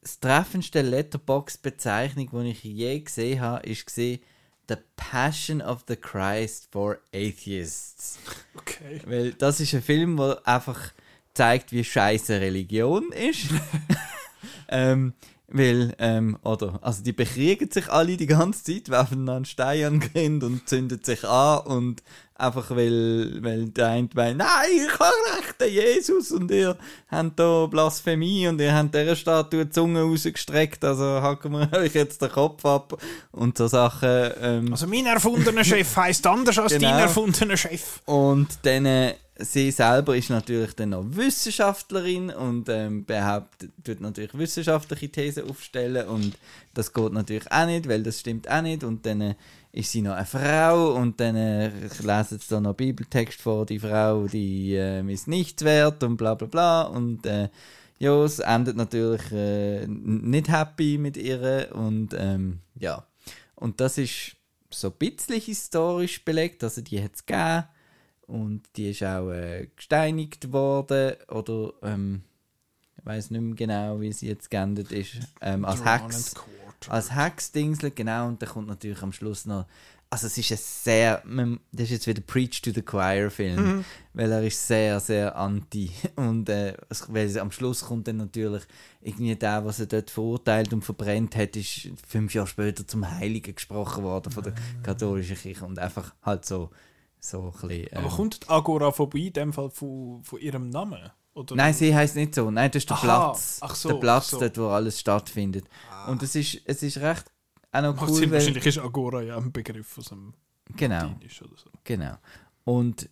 das 0.00 0.20
treffendste 0.20 0.82
Letterbox-Bezeichnung, 0.82 2.30
die 2.32 2.50
ich 2.50 2.64
je 2.64 3.00
gesehen 3.00 3.40
habe, 3.40 3.66
ist 3.66 3.86
gesehen 3.86 4.20
The 4.68 4.76
Passion 4.96 5.60
of 5.62 5.84
the 5.88 5.96
Christ 5.96 6.68
for 6.70 6.98
Atheists. 7.14 8.18
Okay. 8.56 9.00
Weil 9.06 9.32
das 9.32 9.60
ist 9.60 9.74
ein 9.74 9.82
Film, 9.82 10.16
der 10.16 10.40
einfach 10.44 10.92
zeigt, 11.34 11.72
wie 11.72 11.84
scheiße 11.84 12.40
Religion 12.40 13.12
ist. 13.12 13.48
ähm, 14.68 15.14
weil, 15.48 15.94
ähm, 16.00 16.38
oder, 16.42 16.80
also 16.82 17.04
die 17.04 17.12
bekriegen 17.12 17.70
sich 17.70 17.88
alle 17.88 18.16
die 18.16 18.26
ganze 18.26 18.64
Zeit, 18.64 18.88
werfen 18.88 19.26
dann 19.26 19.36
einen 19.36 19.44
Stein 19.44 19.84
an 19.84 20.00
Kind 20.00 20.42
und 20.42 20.68
zünden 20.68 21.02
sich 21.04 21.24
an 21.24 21.60
und 21.66 22.02
einfach 22.38 22.70
weil, 22.70 23.42
weil 23.42 23.66
der 23.70 23.88
eine 23.88 24.08
meint, 24.14 24.38
nein, 24.38 24.48
ich 24.74 24.92
habe 24.98 25.12
recht, 25.38 25.60
der 25.60 25.70
Jesus 25.70 26.32
und 26.32 26.50
ihr 26.50 26.76
habt 27.10 27.38
da 27.38 27.66
Blasphemie 27.66 28.46
und 28.48 28.60
ihr 28.60 28.74
habt 28.74 28.94
dieser 28.94 29.16
Statue 29.16 29.64
die 29.64 29.70
Zunge 29.70 30.02
rausgestreckt, 30.02 30.84
also 30.84 31.04
hacken 31.22 31.52
wir 31.52 31.72
euch 31.78 31.94
jetzt 31.94 32.20
den 32.22 32.30
Kopf 32.30 32.64
ab 32.64 33.00
und 33.32 33.56
so 33.56 33.66
Sachen. 33.66 34.30
Ähm, 34.40 34.72
Also 34.72 34.86
mein 34.86 35.06
erfundener 35.06 35.64
Chef 35.64 35.96
heisst 35.96 36.26
anders 36.26 36.58
als 36.58 36.72
Genau. 36.72 36.90
dein 36.90 36.98
erfundener 37.00 37.56
Chef. 37.56 38.00
und 38.04 38.48
dann, 38.62 38.86
äh, 38.86 39.14
sie 39.38 39.70
selber 39.70 40.16
ist 40.16 40.30
natürlich 40.30 40.74
dann 40.74 40.90
noch 40.90 41.04
Wissenschaftlerin 41.56 42.30
und 42.30 42.68
ähm, 42.68 43.04
behauptet, 43.04 43.70
tut 43.84 44.00
natürlich 44.00 44.36
wissenschaftliche 44.36 45.08
Thesen 45.10 45.48
aufstellen 45.50 46.06
und 46.08 46.36
das 46.74 46.92
geht 46.92 47.12
natürlich 47.12 47.50
auch 47.50 47.66
nicht, 47.66 47.88
weil 47.88 48.02
das 48.02 48.20
stimmt 48.20 48.50
auch 48.50 48.62
nicht 48.62 48.84
und 48.84 49.04
dann 49.06 49.20
äh, 49.20 49.34
ist 49.76 49.92
sie 49.92 50.00
noch 50.00 50.14
eine 50.14 50.24
Frau 50.24 50.94
und 50.94 51.20
dann 51.20 51.36
äh, 51.36 51.68
lesen 51.68 52.38
sie 52.38 52.48
da 52.48 52.60
noch 52.60 52.74
Bibeltext 52.74 53.40
vor, 53.40 53.66
die 53.66 53.78
Frau, 53.78 54.26
die 54.26 54.74
äh, 54.74 55.06
ist 55.12 55.28
nichts 55.28 55.64
wert 55.64 56.02
und 56.02 56.16
bla 56.16 56.34
bla 56.34 56.48
bla 56.48 56.82
und 56.82 57.26
äh, 57.26 57.50
ja, 57.98 58.24
es 58.24 58.38
endet 58.38 58.76
natürlich 58.76 59.30
äh, 59.32 59.86
nicht 59.86 60.48
happy 60.48 60.96
mit 60.96 61.18
ihr 61.18 61.70
und 61.74 62.14
ähm, 62.18 62.60
ja, 62.74 63.06
und 63.54 63.80
das 63.80 63.98
ist 63.98 64.36
so 64.70 64.88
ein 64.88 64.94
bisschen 64.94 65.40
historisch 65.40 66.24
belegt, 66.24 66.64
also 66.64 66.80
die 66.80 67.02
hat 67.02 67.14
es 67.14 67.26
gegeben 67.26 67.64
und 68.26 68.62
die 68.76 68.90
ist 68.90 69.02
auch 69.02 69.30
äh, 69.30 69.68
gesteinigt 69.76 70.52
worden 70.52 71.16
oder 71.28 71.74
ähm, 71.82 72.22
ich 72.96 73.04
weiß 73.04 73.30
nicht 73.30 73.42
mehr 73.42 73.54
genau, 73.54 74.00
wie 74.00 74.12
sie 74.12 74.28
jetzt 74.28 74.50
geendet 74.50 74.90
ist, 74.90 75.18
ähm, 75.42 75.66
als 75.66 75.84
Hex. 75.84 76.34
Als 76.88 77.14
Hex-Dingsel, 77.14 77.90
genau, 77.90 78.28
und 78.28 78.40
dann 78.40 78.48
kommt 78.48 78.68
natürlich 78.68 79.02
am 79.02 79.12
Schluss 79.12 79.46
noch. 79.46 79.66
Also, 80.08 80.28
es 80.28 80.38
ist 80.38 80.52
ein 80.52 80.58
sehr. 80.58 81.22
Das 81.72 81.84
ist 81.86 81.90
jetzt 81.90 82.06
wieder 82.06 82.20
Preach 82.20 82.62
to 82.62 82.70
the 82.70 82.82
Choir-Film, 82.82 83.84
weil 84.14 84.30
er 84.30 84.42
ist 84.44 84.64
sehr, 84.66 85.00
sehr 85.00 85.34
anti. 85.34 85.90
Und 86.14 86.48
äh, 86.48 86.74
weil 87.08 87.38
am 87.40 87.50
Schluss 87.50 87.84
kommt 87.84 88.06
dann 88.06 88.18
natürlich 88.18 88.62
irgendwie 89.00 89.34
der, 89.34 89.64
was 89.64 89.80
er 89.80 89.86
dort 89.86 90.10
verurteilt 90.10 90.72
und 90.72 90.84
verbrennt 90.84 91.34
hat, 91.34 91.56
ist 91.56 91.90
fünf 92.06 92.34
Jahre 92.34 92.46
später 92.46 92.86
zum 92.86 93.10
Heiligen 93.10 93.54
gesprochen 93.54 94.04
worden 94.04 94.32
von 94.32 94.44
der 94.44 94.54
katholischen 94.84 95.36
Kirche 95.36 95.64
und 95.64 95.78
einfach 95.80 96.14
halt 96.22 96.44
so, 96.44 96.70
so 97.18 97.52
ein 97.62 97.68
bisschen. 97.68 97.92
Aber 97.92 98.06
ähm, 98.06 98.12
kommt 98.12 98.44
die 98.44 98.48
Agoraphobie 98.48 99.26
in 99.26 99.32
dem 99.32 99.52
Fall 99.52 99.70
von, 99.70 100.22
von 100.22 100.40
ihrem 100.40 100.70
Namen? 100.70 101.10
Oder 101.36 101.54
Nein, 101.54 101.74
sie 101.74 101.94
heißt 101.94 102.16
nicht 102.16 102.34
so. 102.34 102.50
Nein, 102.50 102.70
das 102.70 102.82
ist 102.82 102.88
der 102.88 102.96
Aha, 102.96 103.04
Platz. 103.04 103.60
so, 103.74 103.88
der 103.90 103.96
Platz, 103.96 104.30
so. 104.30 104.40
dort, 104.40 104.56
wo 104.56 104.68
alles 104.68 104.98
stattfindet. 104.98 105.66
Und 106.08 106.22
es 106.22 106.34
ist, 106.34 106.62
es 106.64 106.82
ist 106.82 106.96
recht 106.96 107.26
auch 107.72 107.82
noch 107.82 107.96
Macht 107.96 108.08
cool, 108.08 108.16
Sinn, 108.16 108.30
wahrscheinlich 108.30 108.64
ist 108.64 108.78
Agora 108.78 109.22
ja 109.22 109.36
ein 109.36 109.52
Begriff 109.52 109.98
aus 109.98 110.08
dem 110.08 110.32
genau, 110.76 111.14
so. 111.28 111.70
genau. 111.84 112.14
Und 112.64 113.10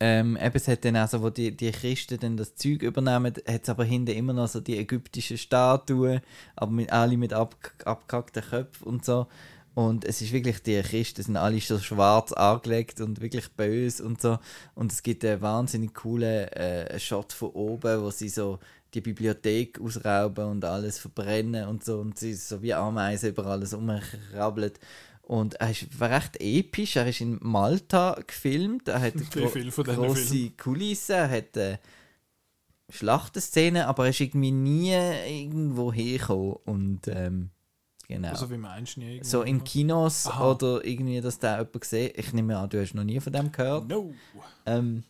ähm, 0.00 0.36
eben, 0.36 0.56
es 0.56 0.66
hat 0.66 0.84
dann 0.84 0.96
also, 0.96 1.22
wo 1.22 1.30
die, 1.30 1.56
die 1.56 1.70
Christen 1.70 2.18
dann 2.18 2.36
das 2.36 2.56
Zeug 2.56 2.82
übernehmen, 2.82 3.32
hat 3.46 3.62
es 3.62 3.68
aber 3.68 3.84
hinten 3.84 4.16
immer 4.16 4.32
noch 4.32 4.48
so 4.48 4.60
die 4.60 4.76
ägyptischen 4.76 5.38
Statuen, 5.38 6.20
aber 6.56 6.72
mit, 6.72 6.90
alle 6.90 7.16
mit 7.16 7.32
ab, 7.32 7.54
abgehackten 7.84 8.42
Köpfen 8.42 8.86
und 8.86 9.04
so. 9.04 9.28
Und 9.76 10.06
es 10.06 10.22
ist 10.22 10.32
wirklich, 10.32 10.62
die 10.62 10.80
Christen 10.80 11.22
sind 11.22 11.36
alle 11.36 11.60
so 11.60 11.78
schwarz 11.78 12.32
angelegt 12.32 13.02
und 13.02 13.20
wirklich 13.20 13.50
böse 13.50 14.02
und 14.02 14.22
so. 14.22 14.38
Und 14.74 14.90
es 14.90 15.02
gibt 15.02 15.22
einen 15.22 15.42
wahnsinnig 15.42 15.92
coolen 15.92 16.48
äh, 16.48 16.98
Shot 16.98 17.34
von 17.34 17.50
oben, 17.50 18.00
wo 18.00 18.10
sie 18.10 18.30
so 18.30 18.58
die 18.94 19.02
Bibliothek 19.02 19.78
ausrauben 19.78 20.46
und 20.46 20.64
alles 20.64 20.98
verbrennen 20.98 21.68
und 21.68 21.84
so. 21.84 21.98
Und 21.98 22.18
sie 22.18 22.32
so 22.32 22.62
wie 22.62 22.72
Ameisen 22.72 23.28
über 23.28 23.44
alles 23.44 23.74
umkrabbelt. 23.74 24.80
Und 25.20 25.56
er 25.56 25.72
ist, 25.72 26.00
war 26.00 26.08
recht 26.08 26.40
episch. 26.40 26.96
Er 26.96 27.06
ist 27.06 27.20
in 27.20 27.38
Malta 27.42 28.18
gefilmt. 28.26 28.88
Er 28.88 29.02
hat 29.02 29.14
Wie 29.34 29.46
viel 29.46 29.70
von 29.70 29.84
diesen 29.84 30.02
große? 30.02 30.50
Kulissen. 30.52 31.16
Er 31.16 31.30
hat 31.30 31.54
äh, 31.58 31.76
Schlachtenszenen, 32.88 33.82
aber 33.82 34.04
er 34.04 34.10
ist 34.10 34.20
irgendwie 34.20 34.52
nie 34.52 34.94
irgendwo 34.94 35.92
hergekommen. 35.92 36.54
Und 36.64 37.08
ähm, 37.08 37.50
genau. 38.08 38.28
Also 38.28 38.50
wie 38.50 38.56
meinst 38.56 38.96
du 38.96 39.18
so 39.22 39.42
in 39.42 39.62
Kinos 39.64 40.26
Aha. 40.26 40.50
oder 40.52 40.84
irgendwie, 40.84 41.20
dass 41.20 41.38
da 41.38 41.58
jemand 41.58 41.80
gesehen 41.80 42.12
Ich 42.16 42.32
nehme 42.32 42.56
an, 42.58 42.68
du 42.68 42.80
hast 42.80 42.94
noch 42.94 43.04
nie 43.04 43.20
von 43.20 43.32
dem 43.32 43.52
gehört. 43.52 43.88
No. 43.88 44.12
Ähm, 44.66 45.04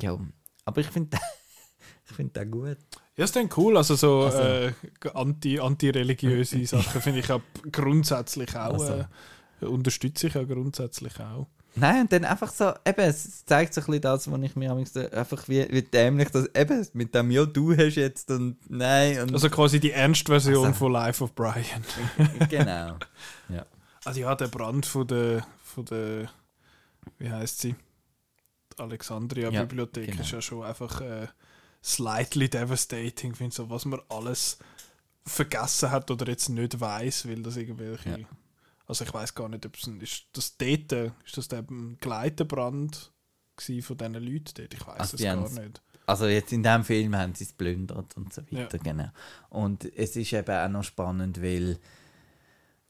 ja, 0.00 0.18
aber 0.64 0.80
ich 0.80 0.88
finde 0.88 1.18
ich 2.08 2.12
finde 2.16 2.32
das 2.32 2.50
gut. 2.50 2.78
Ja, 3.16 3.24
ist 3.24 3.34
dann 3.34 3.48
cool. 3.56 3.76
Also 3.76 3.94
so 3.96 4.22
Also- 4.24 4.38
äh, 4.38 4.72
anti, 5.14 5.58
anti-religiöse 5.58 6.64
Sachen 6.66 7.00
finde 7.00 7.20
ich 7.20 7.30
auch 7.32 7.40
grundsätzlich 7.72 8.54
auch, 8.56 8.74
Also. 8.74 9.04
äh, 9.60 9.64
unterstütze 9.66 10.28
ich 10.28 10.36
auch 10.36 10.46
grundsätzlich 10.46 11.18
auch. 11.20 11.48
Nein, 11.80 12.02
und 12.02 12.12
dann 12.12 12.24
einfach 12.24 12.50
so, 12.52 12.72
eben, 12.86 13.00
es 13.00 13.44
zeigt 13.46 13.74
so 13.74 13.80
ein 13.80 13.86
bisschen 13.86 14.00
das, 14.02 14.30
was 14.30 14.40
ich 14.42 14.56
mir 14.56 14.70
am 14.70 14.78
liebsten- 14.78 15.12
einfach 15.12 15.48
wie, 15.48 15.66
wie 15.70 15.82
dämlich 15.82 16.28
das, 16.30 16.46
eben, 16.54 16.86
mit 16.92 17.14
dem, 17.14 17.30
ja, 17.30 17.44
du 17.46 17.76
hast 17.76 17.94
jetzt 17.96 18.30
und 18.30 18.56
nein 18.68 19.20
und 19.22 19.32
Also 19.34 19.48
quasi 19.50 19.80
die 19.80 19.92
Ernstversion 19.92 20.66
Also. 20.66 20.78
von 20.78 20.92
Life 20.92 21.22
of 21.24 21.34
Brian. 21.34 21.84
genau. 22.50 22.96
Also 24.04 24.20
ja, 24.20 24.34
der 24.34 24.48
Brand 24.48 24.86
von 24.86 25.06
der, 25.06 25.46
von 25.62 25.84
der 25.84 26.30
wie 27.18 27.30
heißt 27.30 27.60
sie? 27.60 27.74
Die 28.74 28.82
Alexandria 28.82 29.50
Ja, 29.50 29.62
Bibliothek 29.62 30.06
genau. 30.10 30.20
ist 30.22 30.30
ja 30.30 30.40
schon 30.40 30.62
einfach 30.64 31.00
äh, 31.00 31.26
slightly 31.82 32.48
devastating, 32.48 33.34
finde 33.34 33.54
so, 33.54 33.68
was 33.70 33.84
man 33.84 34.00
alles 34.08 34.58
vergessen 35.26 35.90
hat 35.90 36.10
oder 36.10 36.28
jetzt 36.28 36.48
nicht 36.48 36.80
weiß, 36.80 37.28
weil 37.28 37.42
das 37.42 37.56
irgendwelche. 37.56 38.10
Ja. 38.10 38.16
Also 38.88 39.04
ich 39.04 39.12
weiß 39.14 39.34
gar 39.34 39.48
nicht, 39.48 39.64
ob 39.66 39.76
es 39.76 39.86
ein, 39.86 40.00
ist 40.00 40.24
das 40.32 40.56
dort, 40.56 40.92
ist 41.24 41.36
das 41.36 41.46
der 41.48 41.62
Gleitenbrand 42.00 43.12
gsi 43.56 43.82
von 43.82 43.96
diesen 43.98 44.14
Leuten 44.14 44.52
dort? 44.56 44.74
Ich 44.74 44.86
weiß 44.86 44.98
Also 45.00 45.16
es 45.16 45.22
gar 45.22 45.36
nicht. 45.36 45.82
Also 46.06 46.26
jetzt 46.26 46.52
in 46.54 46.62
dem 46.62 46.84
Film 46.84 47.14
haben 47.14 47.34
sie 47.34 47.44
es 47.44 47.52
plündert 47.52 48.16
und 48.16 48.32
so 48.32 48.40
weiter, 48.50 48.78
Ja. 48.78 48.82
genau. 48.82 49.10
Und 49.50 49.84
es 49.94 50.16
ist 50.16 50.32
eben 50.32 50.50
auch 50.50 50.68
noch 50.70 50.84
spannend, 50.84 51.42
weil 51.42 51.78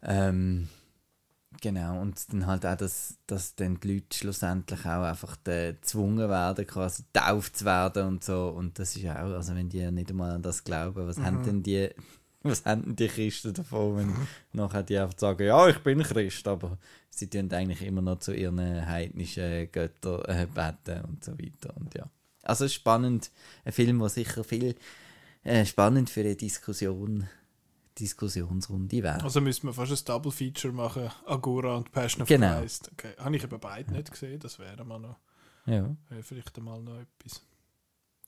ähm, 0.03 0.69
genau, 1.61 2.01
und 2.01 2.33
dann 2.33 2.47
halt 2.47 2.65
auch, 2.65 2.77
dass, 2.77 3.17
dass 3.27 3.57
dann 3.57 3.81
die 3.81 3.95
Leute 3.95 4.17
schlussendlich 4.17 4.81
auch 4.87 5.03
einfach 5.03 5.37
gezwungen 5.43 6.29
werden, 6.29 6.65
quasi 6.67 7.03
getauft 7.13 7.57
zu 7.57 7.65
werden 7.65 8.07
und 8.07 8.23
so. 8.25 8.51
Und 8.51 8.79
das 8.79 8.95
ist 8.95 9.03
ja 9.03 9.17
auch, 9.17 9.33
also 9.35 9.57
wenn 9.57 9.69
die 9.69 9.91
nicht 9.91 10.11
einmal 10.11 10.31
an 10.31 10.43
das 10.43 10.63
glauben, 10.63 11.07
was 11.09 11.19
haben 11.19 11.43
denn 11.43 11.63
die, 11.65 11.91
was 12.51 12.65
haben 12.65 12.83
denn 12.85 12.97
die 12.97 13.09
Christen 13.09 13.55
davon, 13.55 13.97
wenn 13.97 14.15
nachher 14.53 14.83
die 14.83 14.99
einfach 14.99 15.19
sagen, 15.19 15.47
ja, 15.47 15.69
ich 15.69 15.79
bin 15.79 16.03
Christ, 16.03 16.47
aber 16.49 16.79
sie 17.11 17.29
tun 17.29 17.51
eigentlich 17.53 17.83
immer 17.83 18.03
noch 18.03 18.19
zu 18.19 18.33
ihren 18.35 18.59
heidnischen 18.87 19.71
Göttern 19.73 20.23
äh, 20.27 20.47
beten 20.47 21.05
und 21.05 21.25
so 21.25 21.33
weiter. 21.39 21.75
Und 21.77 21.95
ja. 21.95 22.09
Also 22.43 22.67
spannend, 22.69 23.31
ein 23.65 23.73
Film, 23.73 23.99
der 23.99 24.09
sicher 24.09 24.45
viel 24.45 24.75
äh, 25.45 25.65
spannend 25.65 26.11
für 26.11 26.21
eine 26.21 26.37
Diskussion, 26.37 27.29
Diskussionsrunde 27.99 29.03
wäre. 29.03 29.23
Also 29.23 29.41
müsste 29.41 29.67
man 29.67 29.75
fast 29.75 29.93
ein 29.93 30.05
Double 30.05 30.31
Feature 30.33 30.73
machen, 30.73 31.11
Agora 31.27 31.77
und 31.77 31.91
Passion 31.91 32.23
of 32.23 32.29
Genau. 32.29 32.61
Christ. 32.61 32.91
Okay. 32.93 33.13
Habe 33.19 33.37
ich 33.37 33.45
eben 33.45 33.61
beide 33.61 33.93
nicht 33.93 34.11
gesehen, 34.11 34.39
das 34.41 34.59
wäre 34.59 34.85
mal 34.85 34.99
noch. 35.01 35.17
Ja. 35.67 35.95
Ja, 36.11 36.23
vielleicht 36.23 36.57
einmal 36.57 36.81
noch 36.81 36.99
etwas. 37.01 37.43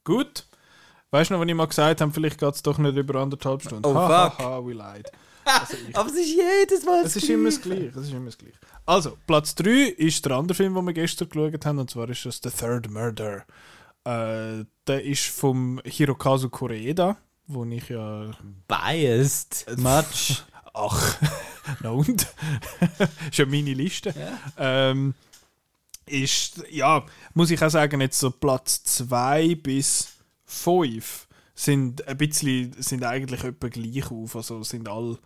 Gut. 0.05 0.47
Weißt 1.11 1.31
du 1.31 1.35
noch, 1.35 1.41
wenn 1.41 1.49
ich 1.49 1.55
mal 1.55 1.67
gesagt 1.67 2.01
habe, 2.01 2.13
vielleicht 2.13 2.39
geht 2.39 2.55
es 2.55 2.63
doch 2.63 2.79
nicht 2.79 2.97
über 2.97 3.21
anderthalb 3.21 3.63
Stunden. 3.63 3.85
Oh, 3.85 3.95
Ha, 3.95 4.31
fuck. 4.31 4.39
ha, 4.39 4.45
ha, 4.45 4.65
we 4.65 4.73
lied. 4.73 5.11
Also 5.45 5.77
Aber 5.95 6.09
es 6.09 6.15
ist 6.17 6.29
jedes 6.29 6.85
Mal 6.85 7.05
es 7.05 7.17
ist 7.17 7.29
immer 7.29 7.49
das 7.51 7.61
Gleiche. 7.61 7.87
Es 7.89 7.97
ist 7.97 8.13
immer 8.13 8.27
das 8.27 8.39
Gleiche. 8.39 8.57
Also, 8.87 9.17
Platz 9.27 9.55
3 9.57 9.71
ist 9.71 10.25
der 10.25 10.33
andere 10.37 10.55
Film, 10.55 10.75
den 10.75 10.85
wir 10.87 10.93
gestern 10.93 11.29
geschaut 11.29 11.67
haben, 11.67 11.79
und 11.79 11.91
zwar 11.91 12.09
ist 12.09 12.25
das 12.27 12.41
The 12.43 12.51
Third 12.51 12.91
Murder. 12.91 13.45
Äh, 14.05 14.65
der 14.87 15.05
ist 15.05 15.27
vom 15.27 15.81
Hirokazu 15.85 16.49
Koreeda, 16.49 17.17
wo 17.47 17.65
ich 17.65 17.89
ja... 17.89 18.31
Biased. 18.69 19.67
Much. 19.79 20.43
Ach, 20.73 21.17
na 21.83 21.91
und? 21.91 22.27
ist 23.31 23.39
ja 23.39 23.47
meine 23.47 23.75
Liste. 23.75 24.15
Ähm, 24.57 25.15
ist, 26.07 26.63
ja, 26.71 27.05
muss 27.35 27.51
ich 27.51 27.61
auch 27.63 27.71
sagen, 27.71 28.01
jetzt 28.01 28.19
so 28.21 28.31
Platz 28.31 28.83
2 28.85 29.57
bis 29.57 30.09
5 30.51 31.29
sind 31.55 32.07
ein 32.09 32.17
bisschen, 32.17 32.73
sind 32.79 33.05
eigentlich 33.05 33.45
etwa 33.45 33.69
gleich 33.69 34.11
auf. 34.11 34.37
Also 34.37 34.63
sind 34.63 34.89
alle 34.89 35.19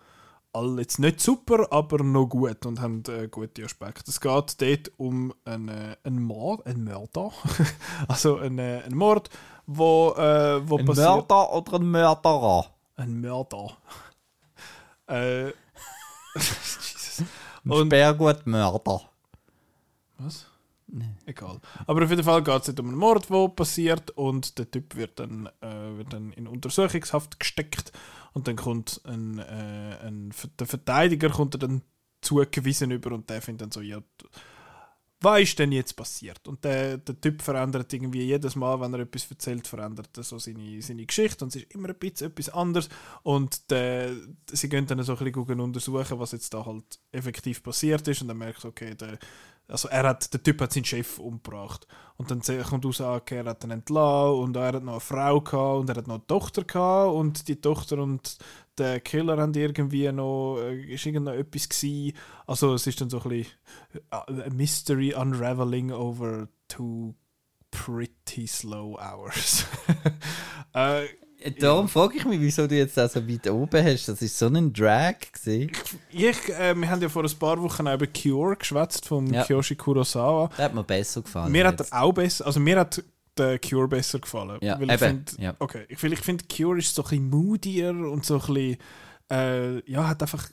all 0.55 0.79
jetzt 0.79 0.99
nicht 0.99 1.21
super, 1.21 1.67
aber 1.73 2.03
noch 2.03 2.29
gut 2.29 2.65
und 2.65 2.81
haben 2.81 3.03
äh, 3.09 3.29
gute 3.29 3.65
Aspekte. 3.65 4.11
Es 4.11 4.21
geht 4.21 4.61
dort 4.63 4.93
um 4.97 5.35
einen, 5.45 5.97
einen 6.03 6.23
Mord, 6.23 6.65
einen 6.67 6.85
Mörder, 6.85 7.33
also 8.09 8.39
einen, 8.39 8.59
äh, 8.59 8.83
einen 8.85 8.97
Mord, 8.97 9.29
wo, 9.67 10.13
äh, 10.17 10.67
wo 10.69 10.79
Ein 10.79 10.87
passiert. 10.87 11.09
Mörder 11.09 11.53
oder 11.53 11.75
ein 11.75 11.91
Mörderer? 11.91 12.67
Ein 12.97 13.21
Mörder. 13.21 13.77
äh, 15.09 15.47
Jesus. 16.35 17.25
Ein 17.65 17.87
Sperrgutmörder. 17.87 19.01
Was? 20.19 20.47
Egal. 21.27 21.61
Aber 21.87 22.05
auf 22.05 22.11
jeden 22.11 22.25
Fall 22.25 22.43
geht 22.43 22.69
es 22.69 22.79
um 22.79 22.89
einen 22.89 22.97
Mord, 22.97 23.31
der 23.31 23.49
passiert 23.49 24.11
und 24.13 24.59
der 24.59 24.71
Typ 24.71 24.95
wird 24.97 25.19
dann, 25.19 25.49
äh, 25.61 25.97
wird 25.97 26.13
dann 26.13 26.33
in 26.33 26.47
Untersuchungshaft 26.47 27.41
gesteckt 27.41 27.93
und 28.33 28.49
dann 28.49 28.57
kommt 28.57 29.01
ein, 29.05 29.39
äh, 29.39 29.99
ein 30.03 30.33
der 30.59 30.67
Verteidiger 30.67 31.31
kommt 31.31 31.61
dann 31.63 31.83
zugewiesen 32.21 32.91
über 32.91 33.13
und 33.13 33.29
der 33.31 33.43
findet 33.43 33.63
dann 33.63 33.71
so, 33.71 33.81
ja, 33.81 34.03
was 35.25 35.41
ist 35.41 35.59
denn 35.59 35.73
jetzt 35.73 35.95
passiert? 35.95 36.47
Und 36.47 36.63
der, 36.65 36.99
der 36.99 37.19
Typ 37.19 37.41
verändert 37.41 37.93
irgendwie 37.93 38.25
jedes 38.25 38.57
Mal, 38.57 38.79
wenn 38.81 38.93
er 38.93 39.01
etwas 39.01 39.31
erzählt, 39.31 39.67
verändert 39.67 40.11
er 40.17 40.23
so 40.23 40.39
seine, 40.39 40.83
seine 40.83 41.07
Geschichte 41.07 41.45
und 41.45 41.55
es 41.55 41.63
ist 41.63 41.75
immer 41.75 41.89
ein 41.89 41.95
bisschen 41.95 42.31
etwas 42.31 42.51
anderes 42.51 42.89
und 43.23 43.71
der, 43.71 44.13
sie 44.53 44.69
gehen 44.69 44.87
dann 44.87 45.03
so 45.03 45.17
ein 45.17 45.25
bisschen 45.25 45.61
untersuchen, 45.61 46.19
was 46.19 46.33
jetzt 46.33 46.53
da 46.53 46.67
halt 46.67 47.01
effektiv 47.11 47.63
passiert 47.63 48.07
ist 48.07 48.21
und 48.21 48.29
dann 48.29 48.39
merkt 48.39 48.65
okay, 48.65 48.95
der, 48.95 49.19
also 49.69 49.89
er 49.89 50.05
hat, 50.05 50.33
der 50.33 50.43
Typ 50.43 50.61
hat 50.61 50.73
seinen 50.73 50.85
Chef 50.85 51.19
umgebracht 51.19 51.87
und 52.17 52.31
dann 52.31 52.43
kommt 52.65 52.85
raus, 52.85 53.01
ah, 53.01 53.17
okay, 53.17 53.39
er 53.39 53.47
hat 53.47 53.65
ihn 53.65 53.71
entlassen 53.71 54.39
und 54.41 54.57
er 54.57 54.75
hat 54.75 54.85
noch 54.85 54.93
eine 54.93 55.01
Frau 55.01 55.41
gehabt 55.41 55.81
und 55.81 55.89
er 55.89 55.97
hat 55.97 56.07
noch 56.07 56.17
eine 56.17 56.27
Tochter 56.27 56.65
gehabt 56.65 57.15
und 57.15 57.49
die 57.49 57.61
Tochter 57.61 57.99
und 57.99 58.39
der 58.77 59.01
Killer 59.01 59.39
haben 59.39 59.55
irgendwie 59.55 60.11
noch, 60.13 60.59
äh, 60.59 60.93
ist 60.93 61.07
irgend 61.07 61.25
noch 61.27 61.33
etwas 61.33 61.69
gewesen. 61.69 62.17
Also 62.47 62.75
es 62.75 62.87
ist 62.87 63.01
dann 63.01 63.11
so 63.11 63.21
ein 63.23 63.29
bisschen 63.29 63.53
äh, 64.11 64.43
a 64.43 64.51
Mystery 64.51 65.15
unraveling 65.15 65.93
over 65.93 66.49
two 66.69 67.15
pretty 67.71 68.47
slow 68.47 68.99
hours. 68.99 69.65
äh, 70.75 71.07
Darum 71.59 71.89
frage 71.89 72.17
ich 72.17 72.25
mich, 72.25 72.41
wieso 72.41 72.67
du 72.67 72.75
jetzt 72.75 72.99
auch 72.99 73.09
so 73.11 73.27
weit 73.29 73.49
oben 73.51 73.85
hast. 73.85 74.09
Das 74.09 74.23
ist 74.23 74.39
so 74.39 74.47
ein 74.47 74.73
Drag 74.73 75.17
gewesen. 75.33 75.71
ich, 76.11 76.49
äh, 76.49 76.75
wir 76.75 76.89
haben 76.91 77.03
ja 77.03 77.09
vor 77.09 77.25
ein 77.25 77.39
paar 77.39 77.61
Wochen 77.61 77.87
auch 77.87 77.95
über 77.95 78.07
Cure 78.07 78.57
geschwätzt 78.57 79.07
vom 79.07 79.33
Ja. 79.33 79.45
Kiyoshi 79.45 79.77
Kurosawa. 79.77 80.51
Der 80.57 80.65
hat 80.65 80.75
mir 80.75 80.85
besser 80.85 81.23
gefallen. 81.23 81.53
Mir 81.53 81.67
hat 81.67 81.81
jetzt. 81.81 81.93
er 81.93 82.03
auch 82.03 82.13
besser, 82.13 82.47
also 82.47 82.61
mir 82.61 82.79
hat 82.81 83.03
der 83.37 83.59
Cure 83.59 83.89
besser 83.89 84.21
gefallen. 84.21 84.59
Ja, 84.63 84.81
weil 84.81 84.91
ich 84.91 84.99
find, 84.99 85.37
ja. 85.39 85.55
Okay, 85.59 85.85
ich, 85.89 86.03
ich 86.03 86.21
finde, 86.21 86.45
Cure 86.45 86.79
ist 86.79 86.95
so 86.95 87.03
ein 87.03 87.09
bisschen 87.09 87.31
moodier 87.31 87.91
und 87.91 88.25
so 88.25 88.35
ein 88.35 88.41
bisschen, 88.41 88.77
äh, 89.31 89.91
ja, 89.91 90.09
hat 90.09 90.23
einfach, 90.23 90.49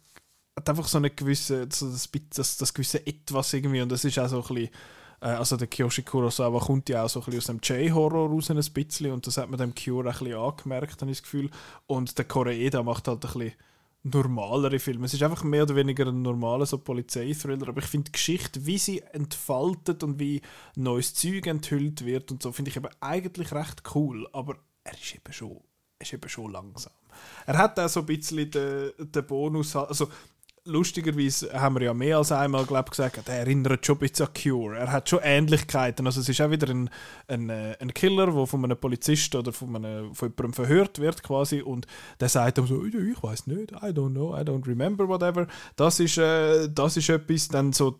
hat 0.57 0.69
einfach 0.69 0.87
so 0.87 0.97
eine 0.97 1.09
gewisse, 1.09 1.67
so 1.71 1.89
das, 1.89 2.09
das, 2.35 2.57
das 2.57 2.73
gewisse 2.73 3.05
Etwas 3.05 3.53
irgendwie 3.53 3.81
und 3.81 3.91
das 3.91 4.03
ist 4.03 4.19
auch 4.19 4.27
so 4.27 4.37
ein 4.41 4.55
bisschen, 4.55 4.65
äh, 4.65 4.69
also 5.27 5.55
der 5.55 5.67
Kiyoshi 5.67 6.01
Kurosawa 6.01 6.59
kommt 6.59 6.89
ja 6.89 7.03
auch 7.03 7.09
so 7.09 7.19
ein 7.19 7.25
bisschen 7.25 7.39
aus 7.39 7.45
dem 7.45 7.59
J-Horror 7.61 8.29
raus 8.29 8.49
ein 8.49 8.57
bisschen 8.57 9.11
und 9.11 9.27
das 9.27 9.37
hat 9.37 9.49
man 9.49 9.59
dem 9.59 9.75
Cure 9.75 10.09
ein 10.09 10.17
bisschen 10.17 10.33
angemerkt, 10.33 11.01
habe 11.01 11.11
ich 11.11 11.17
das 11.17 11.23
Gefühl. 11.23 11.49
Und 11.85 12.17
der 12.17 12.25
Koreeda 12.25 12.81
macht 12.81 13.07
halt 13.07 13.23
ein 13.23 13.31
bisschen 13.31 13.53
normalere 14.03 14.79
Filme. 14.79 15.05
Es 15.05 15.13
ist 15.13 15.21
einfach 15.21 15.43
mehr 15.43 15.63
oder 15.63 15.75
weniger 15.75 16.07
ein 16.07 16.23
normaler 16.23 16.65
so 16.65 16.79
Polizeithriller, 16.79 17.67
aber 17.67 17.81
ich 17.81 17.87
finde 17.87 18.05
die 18.05 18.13
Geschichte, 18.13 18.65
wie 18.65 18.79
sie 18.79 18.99
entfaltet 18.99 20.03
und 20.03 20.19
wie 20.19 20.41
neues 20.75 21.13
Zeug 21.13 21.45
enthüllt 21.45 22.03
wird 22.03 22.31
und 22.31 22.41
so, 22.41 22.51
finde 22.51 22.71
ich 22.71 22.77
eben 22.77 22.89
eigentlich 22.99 23.51
recht 23.51 23.83
cool, 23.93 24.27
aber 24.33 24.55
er 24.83 24.93
ist 24.93 25.13
eben 25.13 25.31
schon, 25.31 25.61
ist 25.99 26.13
eben 26.13 26.29
schon 26.29 26.51
langsam. 26.51 26.93
Er 27.45 27.57
hat 27.59 27.79
auch 27.79 27.89
so 27.89 27.99
ein 27.99 28.05
bisschen 28.07 28.49
den, 28.49 28.91
den 28.97 29.27
Bonus, 29.27 29.75
also 29.75 30.09
lustigerweise 30.65 31.51
haben 31.59 31.75
wir 31.75 31.85
ja 31.85 31.93
mehr 31.93 32.17
als 32.17 32.31
einmal 32.31 32.65
glaub, 32.65 32.89
gesagt, 32.89 33.27
er 33.27 33.35
erinnert 33.35 33.85
schon 33.85 33.97
ein 33.97 33.99
bisschen 33.99 34.27
an 34.27 34.33
Cure. 34.33 34.77
Er 34.77 34.91
hat 34.91 35.09
schon 35.09 35.19
Ähnlichkeiten. 35.23 36.05
Also 36.05 36.21
es 36.21 36.29
ist 36.29 36.41
auch 36.41 36.51
wieder 36.51 36.69
ein, 36.69 36.89
ein, 37.27 37.49
äh, 37.49 37.75
ein 37.79 37.93
Killer, 37.93 38.27
der 38.27 38.45
von 38.45 38.63
einem 38.63 38.77
Polizisten 38.77 39.37
oder 39.37 39.51
von, 39.51 39.75
einem, 39.75 40.13
von 40.13 40.29
jemandem 40.29 40.53
verhört 40.53 40.99
wird 40.99 41.23
quasi 41.23 41.61
und 41.61 41.87
der 42.19 42.29
sagt 42.29 42.57
ihm 42.57 42.67
so, 42.67 42.85
«Ja, 42.85 42.99
ich 42.99 43.23
weiß 43.23 43.47
nicht, 43.47 43.71
I 43.71 43.87
don't 43.87 44.11
know, 44.11 44.35
I 44.35 44.41
don't 44.41 44.65
remember, 44.67 45.07
whatever. 45.07 45.47
Das 45.75 45.99
ist, 45.99 46.17
äh, 46.17 46.69
das 46.69 46.97
ist 46.97 47.09
etwas, 47.09 47.47
dann 47.47 47.73
so 47.73 47.97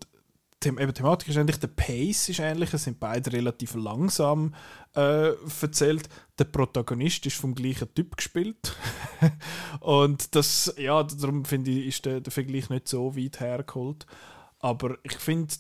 eben 0.65 0.93
Thematik 0.93 1.29
ist 1.29 1.38
ähnlich, 1.38 1.57
der 1.57 1.67
Pace 1.67 2.29
ist 2.29 2.39
ähnlich, 2.39 2.73
es 2.73 2.83
sind 2.83 2.99
beide 2.99 3.33
relativ 3.33 3.75
langsam 3.75 4.53
äh, 4.95 5.33
erzählt. 5.61 6.09
Der 6.38 6.45
Protagonist 6.45 7.25
ist 7.25 7.38
vom 7.38 7.55
gleichen 7.55 7.93
Typ 7.93 8.15
gespielt. 8.17 8.75
und 9.79 10.35
das, 10.35 10.73
ja, 10.77 11.03
darum 11.03 11.45
finde 11.45 11.71
ich, 11.71 11.88
ist 11.88 12.05
der, 12.05 12.21
der 12.21 12.31
Vergleich 12.31 12.69
nicht 12.69 12.88
so 12.88 13.15
weit 13.15 13.39
hergeholt. 13.39 14.05
Aber 14.59 14.97
ich 15.03 15.13
finde 15.13 15.53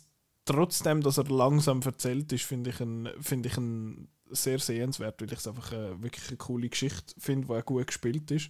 trotzdem, 0.45 1.01
dass 1.01 1.17
er 1.17 1.25
langsam 1.25 1.81
erzählt 1.81 2.31
ist, 2.31 2.43
finde 2.43 2.69
ich 2.69 2.75
finde 2.75 3.49
ich 3.49 3.57
ein 3.57 4.07
sehr 4.29 4.59
sehenswert, 4.59 5.21
weil 5.21 5.31
ich 5.31 5.39
es 5.39 5.47
einfach 5.47 5.71
äh, 5.73 6.01
wirklich 6.01 6.27
eine 6.29 6.37
coole 6.37 6.69
Geschichte 6.69 7.13
finde, 7.17 7.47
die 7.47 7.61
gut 7.63 7.87
gespielt 7.87 8.31
ist. 8.31 8.49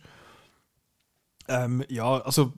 Ähm, 1.47 1.83
ja, 1.89 2.21
also 2.21 2.53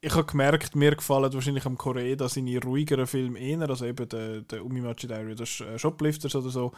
ich 0.00 0.12
habe 0.14 0.24
gemerkt, 0.24 0.76
mir 0.76 0.94
gefallen 0.94 1.32
wahrscheinlich 1.32 1.66
am 1.66 1.76
Korea 1.76 2.28
seine 2.28 2.62
ruhigeren 2.62 3.06
Filme 3.06 3.38
eher, 3.38 3.68
also 3.68 3.84
eben 3.84 4.08
der, 4.08 4.42
der 4.42 4.64
Umimachi 4.64 5.06
Diary, 5.08 5.34
der 5.34 5.46
Sh- 5.46 5.66
äh, 5.66 5.78
Shoplifters 5.78 6.34
oder 6.36 6.50
so. 6.50 6.72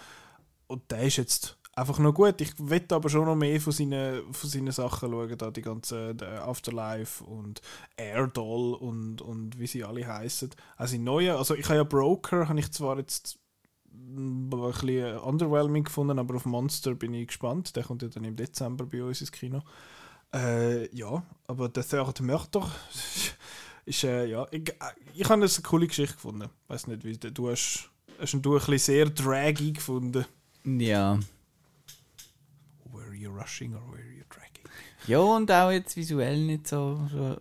Und 0.67 0.91
der 0.91 1.03
ist 1.03 1.17
jetzt 1.17 1.59
einfach 1.75 1.99
noch 1.99 2.15
gut. 2.15 2.41
Ich 2.41 2.53
wette 2.59 2.95
aber 2.95 3.11
schon 3.11 3.27
noch 3.27 3.37
mehr 3.37 3.61
von 3.61 3.73
seinen, 3.73 4.33
von 4.33 4.51
seinen 4.51 4.73
Sachen 4.73 5.11
schauen, 5.11 5.37
da 5.39 5.51
die 5.51 5.63
ganzen 5.63 6.17
der 6.17 6.47
Afterlife 6.47 7.25
und 7.25 7.61
Airdoll 7.97 8.75
und, 8.75 9.21
und 9.23 9.59
wie 9.59 9.67
sie 9.67 9.85
alle 9.85 10.07
heißen. 10.07 10.51
Also 10.77 10.93
die 10.97 11.03
neuen, 11.03 11.37
also 11.37 11.55
ich 11.55 11.67
habe 11.67 11.77
ja 11.77 11.85
Broker, 11.85 12.49
habe 12.49 12.61
ich 12.61 12.71
zwar 12.73 12.99
jetzt 12.99 13.39
ein 13.93 14.49
bisschen 14.51 15.19
underwhelming 15.19 15.85
gefunden, 15.85 16.19
aber 16.19 16.37
auf 16.37 16.47
Monster 16.47 16.95
bin 16.95 17.13
ich 17.15 17.29
gespannt. 17.29 17.77
Der 17.77 17.85
kommt 17.85 18.03
ja 18.03 18.09
dann 18.09 18.25
im 18.25 18.37
Dezember 18.37 18.87
bei 18.87 19.03
uns 19.03 19.21
ins 19.21 19.33
Kino. 19.33 19.63
Äh, 20.33 20.95
ja, 20.95 21.23
aber 21.47 21.69
der 21.69 21.87
Third 21.87 22.21
Mörder 22.21 22.71
ist, 23.85 24.05
äh, 24.05 24.27
ja, 24.27 24.47
ich, 24.51 24.73
ich 25.15 25.29
habe 25.29 25.45
es 25.45 25.57
eine 25.57 25.63
coole 25.63 25.89
Geschichte 25.89 26.15
gefunden. 26.15 26.49
Weiß 26.69 26.87
nicht, 26.87 27.05
wie 27.05 27.17
du 27.17 27.51
hast, 27.51 27.91
hast 28.19 28.35
ihn 28.35 28.43
du 28.43 28.55
ein 28.55 28.59
bisschen 28.59 28.79
sehr 28.79 29.07
draggy 29.07 29.73
gefunden. 29.73 30.25
Ja. 30.65 31.19
Were 32.93 33.15
you 33.15 33.31
rushing 33.31 33.75
or 33.75 33.83
were 33.91 34.01
you 34.01 34.23
dragging? 34.29 34.71
Ja, 35.07 35.19
und 35.19 35.51
auch 35.51 35.71
jetzt 35.71 35.97
visuell 35.97 36.39
nicht 36.45 36.69
so. 36.69 37.01
so 37.11 37.37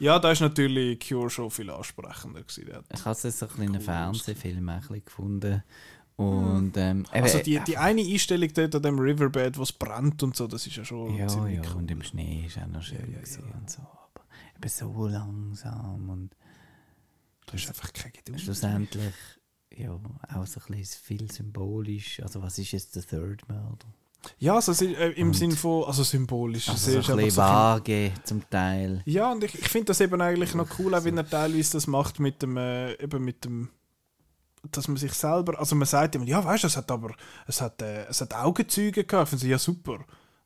Ja, 0.00 0.18
da 0.18 0.32
ist 0.32 0.40
natürlich 0.40 1.06
Cure 1.06 1.30
schon 1.30 1.50
viel 1.50 1.70
ansprechender 1.70 2.42
gewesen. 2.42 2.84
Ich 2.92 3.04
habe 3.04 3.12
es 3.12 3.22
jetzt 3.22 3.38
so 3.38 3.46
ein 3.46 3.48
bisschen 3.50 3.64
in 3.64 3.68
einem 3.70 3.80
Cool 3.80 3.84
Fernsehfilm 3.84 4.68
ein 4.68 4.80
bisschen 4.80 5.04
gefunden. 5.04 5.62
Und, 6.28 6.76
ähm, 6.76 7.06
eben, 7.12 7.22
Also 7.24 7.38
die, 7.38 7.58
die 7.66 7.76
eine 7.78 8.02
Einstellung 8.02 8.48
dort 8.54 8.74
an 8.74 8.82
dem 8.82 8.98
Riverbed, 8.98 9.58
wo 9.58 9.62
es 9.62 9.72
brennt 9.72 10.22
und 10.22 10.36
so, 10.36 10.46
das 10.46 10.66
ist 10.66 10.76
ja 10.76 10.84
schon 10.84 11.14
Ja, 11.16 11.26
ziemlich 11.28 11.56
ja, 11.56 11.62
cool. 11.70 11.76
und 11.78 11.90
im 11.90 12.02
Schnee 12.02 12.44
ist 12.46 12.58
auch 12.58 12.66
noch 12.66 12.82
schön 12.82 12.98
Ja, 13.12 13.18
ja, 13.18 13.46
ja. 13.48 13.54
und 13.58 13.70
so. 13.70 13.82
Aber 13.82 14.24
eben 14.56 14.68
so 14.68 15.06
langsam 15.08 16.08
und 16.10 16.36
Du 17.46 17.54
hast 17.54 17.68
einfach 17.68 17.92
keine 17.92 18.12
Geduld. 18.12 18.40
schlussendlich 18.40 19.14
ja, 19.76 19.90
auch 19.92 20.46
so 20.46 20.60
ein 20.60 20.76
bisschen 20.78 21.02
viel 21.02 21.30
symbolisch. 21.32 22.20
Also 22.22 22.42
was 22.42 22.58
ist 22.58 22.72
jetzt 22.72 22.94
der 22.94 23.02
Third 23.06 23.48
Murder? 23.48 23.86
Ja, 24.38 24.54
also 24.54 24.72
äh, 24.84 25.10
im 25.12 25.28
Und- 25.28 25.34
Sinn 25.34 25.50
von, 25.52 25.84
also 25.84 26.04
symbolisch. 26.04 26.68
Also 26.68 26.90
so 27.00 27.12
ein 27.12 27.16
bisschen 27.16 27.30
so 27.30 27.36
vage 27.42 28.12
zum 28.22 28.48
Teil. 28.50 29.02
Ja, 29.06 29.32
und 29.32 29.42
ich, 29.42 29.54
ich 29.58 29.68
finde 29.68 29.86
das 29.86 30.00
eben 30.00 30.20
eigentlich 30.20 30.54
noch 30.54 30.78
cool, 30.78 30.94
auch 30.94 31.02
wenn 31.04 31.16
er 31.18 31.28
teilweise 31.28 31.72
das 31.72 31.86
macht 31.88 32.20
mit 32.20 32.40
dem, 32.42 32.56
äh, 32.56 32.92
eben 33.02 33.24
mit 33.24 33.44
dem, 33.44 33.70
dass 34.70 34.88
man 34.88 34.96
sich 34.96 35.12
selber, 35.12 35.58
also 35.58 35.74
man 35.74 35.86
sagt 35.86 36.14
immer, 36.14 36.24
ja, 36.24 36.44
weißt 36.44 36.62
du, 36.62 36.66
es 36.68 36.76
hat 36.76 36.90
aber, 36.90 37.14
es 37.46 37.60
hat, 37.60 37.82
äh, 37.82 38.04
es 38.06 38.20
hat 38.20 38.34
Augenzeuge 38.34 39.04
gehabt. 39.04 39.32
Ich 39.32 39.40
finde 39.40 39.52
ja 39.52 39.58
super. 39.58 39.98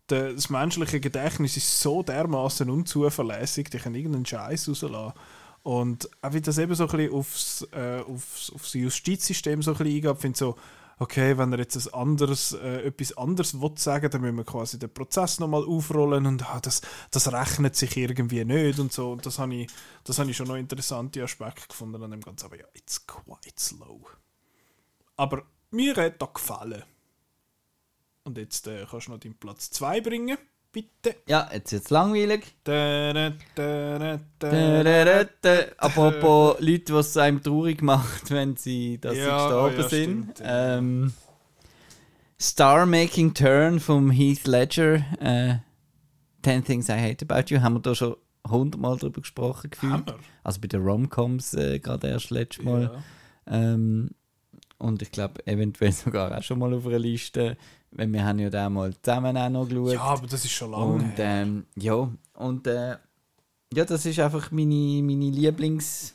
Das 0.06 0.50
menschliche 0.50 1.00
Gedächtnis 1.00 1.56
ist 1.56 1.80
so 1.80 2.02
dermaßen 2.02 2.70
unzuverlässig, 2.70 3.68
die 3.70 3.78
können 3.78 3.96
irgendeinen 3.96 4.26
Scheiß 4.26 4.68
rauslassen. 4.68 5.12
Und 5.64 6.08
auch 6.22 6.32
wie 6.32 6.40
das 6.40 6.58
eben 6.58 6.74
so 6.76 6.84
ein 6.84 6.90
bisschen 6.90 7.12
aufs, 7.12 7.66
äh, 7.72 8.00
aufs, 8.06 8.52
aufs 8.52 8.72
Justizsystem 8.72 9.62
so 9.62 9.72
ein 9.72 9.76
bisschen 9.76 9.96
eingeht, 9.96 10.20
finde 10.20 10.38
so, 10.38 10.56
okay, 10.98 11.36
wenn 11.36 11.52
er 11.52 11.58
jetzt 11.58 11.76
ein 11.76 11.94
anderes, 11.94 12.52
äh, 12.52 12.86
etwas 12.86 13.16
anderes 13.16 13.60
will 13.60 13.76
sagen, 13.76 14.10
dann 14.10 14.20
müssen 14.20 14.36
wir 14.36 14.44
quasi 14.44 14.78
den 14.78 14.92
Prozess 14.92 15.38
nochmal 15.38 15.64
aufrollen 15.64 16.26
und 16.26 16.48
ah, 16.48 16.60
das, 16.60 16.80
das 17.10 17.32
rechnet 17.32 17.76
sich 17.76 17.96
irgendwie 17.96 18.44
nicht 18.44 18.78
und 18.78 18.92
so. 18.92 19.12
Und 19.12 19.26
das 19.26 19.38
habe 19.38 19.54
ich, 19.54 19.70
das 20.04 20.18
ich 20.18 20.36
schon 20.36 20.48
noch 20.48 20.56
interessante 20.56 21.22
Aspekte 21.22 21.68
gefunden 21.68 22.02
an 22.02 22.10
dem 22.10 22.20
Ganzen. 22.20 22.46
Aber 22.46 22.58
ja, 22.58 22.66
it's 22.74 23.06
quite 23.06 23.58
slow. 23.58 24.00
Aber 25.16 25.44
mir 25.70 25.94
hat 25.96 26.20
das 26.20 26.32
gefallen. 26.34 26.82
Und 28.24 28.38
jetzt 28.38 28.66
äh, 28.66 28.86
kannst 28.90 29.06
du 29.06 29.12
noch 29.12 29.20
deinen 29.20 29.38
Platz 29.38 29.70
2 29.70 30.00
bringen, 30.00 30.38
bitte. 30.76 31.16
Ja, 31.26 31.48
jetzt 31.54 31.72
wird 31.72 31.84
es 31.84 31.90
langweilig. 31.90 32.54
Da, 32.62 33.12
da, 33.14 33.32
da. 34.38 35.58
Apropos 35.78 36.56
Leute, 36.60 36.84
die 36.84 36.92
es 36.92 37.16
einem 37.16 37.42
traurig 37.42 37.80
macht, 37.80 38.30
wenn 38.30 38.56
sie, 38.56 38.98
dass 39.00 39.14
sie 39.14 39.20
Ja, 39.20 39.38
gestorben 39.38 39.76
oh 39.78 39.80
ja, 39.80 39.88
sind. 39.88 40.24
stimmt, 40.24 40.40
ja. 40.40 40.76
Ähm, 40.78 41.12
Star-Making 42.38 43.32
Turn 43.32 43.80
vom 43.80 44.10
Heath 44.10 44.46
Ledger. 44.46 44.96
Äh, 45.18 45.54
10 46.42 46.64
Things 46.64 46.88
I 46.90 46.92
Hate 46.92 47.24
About 47.26 47.52
You. 47.52 47.62
Haben 47.62 47.76
wir 47.76 47.80
da 47.80 47.94
schon 47.94 48.16
hundertmal 48.46 48.98
drüber 48.98 49.22
gesprochen 49.22 49.70
gefühlt. 49.70 50.14
Also 50.44 50.60
bei 50.60 50.68
den 50.68 50.82
Romcoms 50.82 51.54
äh, 51.54 51.78
gerade 51.78 52.08
erst 52.08 52.28
letztes 52.30 52.62
Mal. 52.64 53.02
Ähm, 53.46 54.10
und 54.76 55.00
ich 55.00 55.10
glaube, 55.10 55.46
eventuell 55.46 55.92
sogar 55.92 56.36
auch 56.36 56.42
schon 56.42 56.58
mal 56.58 56.74
auf 56.74 56.86
einer 56.86 56.98
Liste. 56.98 57.56
Weil 57.96 58.12
wir 58.12 58.24
haben 58.24 58.38
ja 58.38 58.50
da 58.50 58.68
mal 58.68 58.94
zusammen 59.02 59.36
auch 59.36 59.48
noch 59.48 59.68
geschaut. 59.68 59.94
ja, 59.94 60.00
aber 60.00 60.26
das 60.26 60.44
ist 60.44 60.52
schon 60.52 60.70
lange 60.70 60.84
Und 60.84 61.14
ähm, 61.16 61.66
ja, 61.76 62.10
und 62.34 62.66
äh, 62.66 62.96
ja, 63.72 63.84
das 63.84 64.04
ist 64.04 64.20
einfach 64.20 64.50
meine, 64.50 65.02
meine 65.02 65.30
Lieblings, 65.30 66.14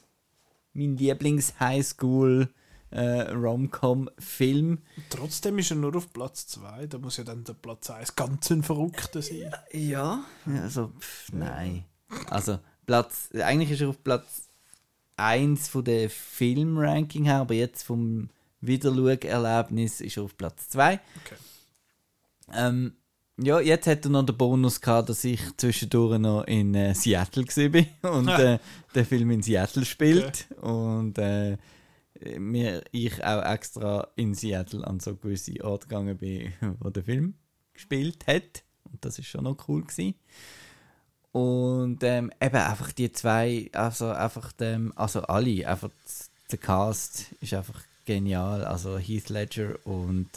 mein 0.73 0.95
Lieblings 0.95 1.59
Highschool 1.59 2.49
äh, 2.91 3.31
Rom-Com-Film. 3.31 4.79
Trotzdem 5.09 5.57
ist 5.57 5.71
er 5.71 5.77
nur 5.77 5.95
auf 5.95 6.13
Platz 6.13 6.47
2. 6.47 6.85
Da 6.87 6.99
muss 6.99 7.17
ja 7.17 7.23
dann 7.23 7.43
der 7.43 7.53
Platz 7.53 7.89
1 7.89 8.15
ganz 8.15 8.51
ein 8.51 8.61
Verrückter 8.63 9.21
sein. 9.21 9.51
Ja, 9.71 10.23
also 10.61 10.91
pff, 10.99 11.31
nein. 11.33 11.85
Also 12.29 12.59
Platz, 12.85 13.29
eigentlich 13.33 13.71
ist 13.71 13.81
er 13.81 13.89
auf 13.89 14.03
Platz 14.03 14.49
1 15.17 15.67
von 15.69 15.83
der 15.83 16.09
Film-Ranking 16.09 17.25
her, 17.25 17.37
aber 17.37 17.53
jetzt 17.55 17.83
vom 17.83 18.29
Wiederschau-Erlebnis 18.59 20.01
ist 20.01 20.17
er 20.17 20.23
auf 20.23 20.37
Platz 20.37 20.69
2. 20.69 20.93
Okay. 20.93 21.35
Ähm, 22.53 22.93
ja, 23.37 23.59
jetzt 23.59 23.87
hat 23.87 24.05
er 24.05 24.11
noch 24.11 24.25
den 24.25 24.37
Bonus 24.37 24.81
gehabt, 24.81 25.09
dass 25.09 25.23
ich 25.23 25.41
zwischendurch 25.57 26.19
noch 26.19 26.43
in 26.43 26.75
äh, 26.75 26.93
Seattle 26.93 27.45
war 27.45 28.11
und 28.17 28.27
äh, 28.27 28.59
der 28.93 29.05
Film 29.05 29.31
in 29.31 29.41
Seattle 29.41 29.85
spielt. 29.85 30.47
Und 30.61 31.17
äh, 31.17 31.57
mir, 32.37 32.83
ich 32.91 33.23
auch 33.23 33.43
extra 33.43 34.07
in 34.15 34.35
Seattle 34.35 34.85
an 34.85 34.99
so 34.99 35.15
gewisse 35.15 35.63
Orte 35.63 35.87
gegangen 35.87 36.17
bin, 36.17 36.53
wo 36.79 36.89
der 36.89 37.03
Film 37.03 37.35
gespielt 37.73 38.27
hat. 38.27 38.63
Und 38.83 39.03
das 39.03 39.17
ist 39.17 39.27
schon 39.27 39.45
noch 39.45 39.67
cool 39.67 39.83
gewesen. 39.83 40.15
Und 41.31 42.03
ähm, 42.03 42.31
eben 42.41 42.55
einfach 42.55 42.91
die 42.91 43.11
zwei, 43.11 43.69
also 43.73 44.09
einfach 44.09 44.51
dem, 44.51 44.91
also 44.97 45.21
alle, 45.21 45.67
einfach 45.67 45.89
der 46.51 46.59
Cast 46.59 47.31
ist 47.39 47.53
einfach 47.53 47.81
genial. 48.05 48.65
Also 48.65 48.97
Heath 48.97 49.29
Ledger 49.29 49.75
und 49.85 50.29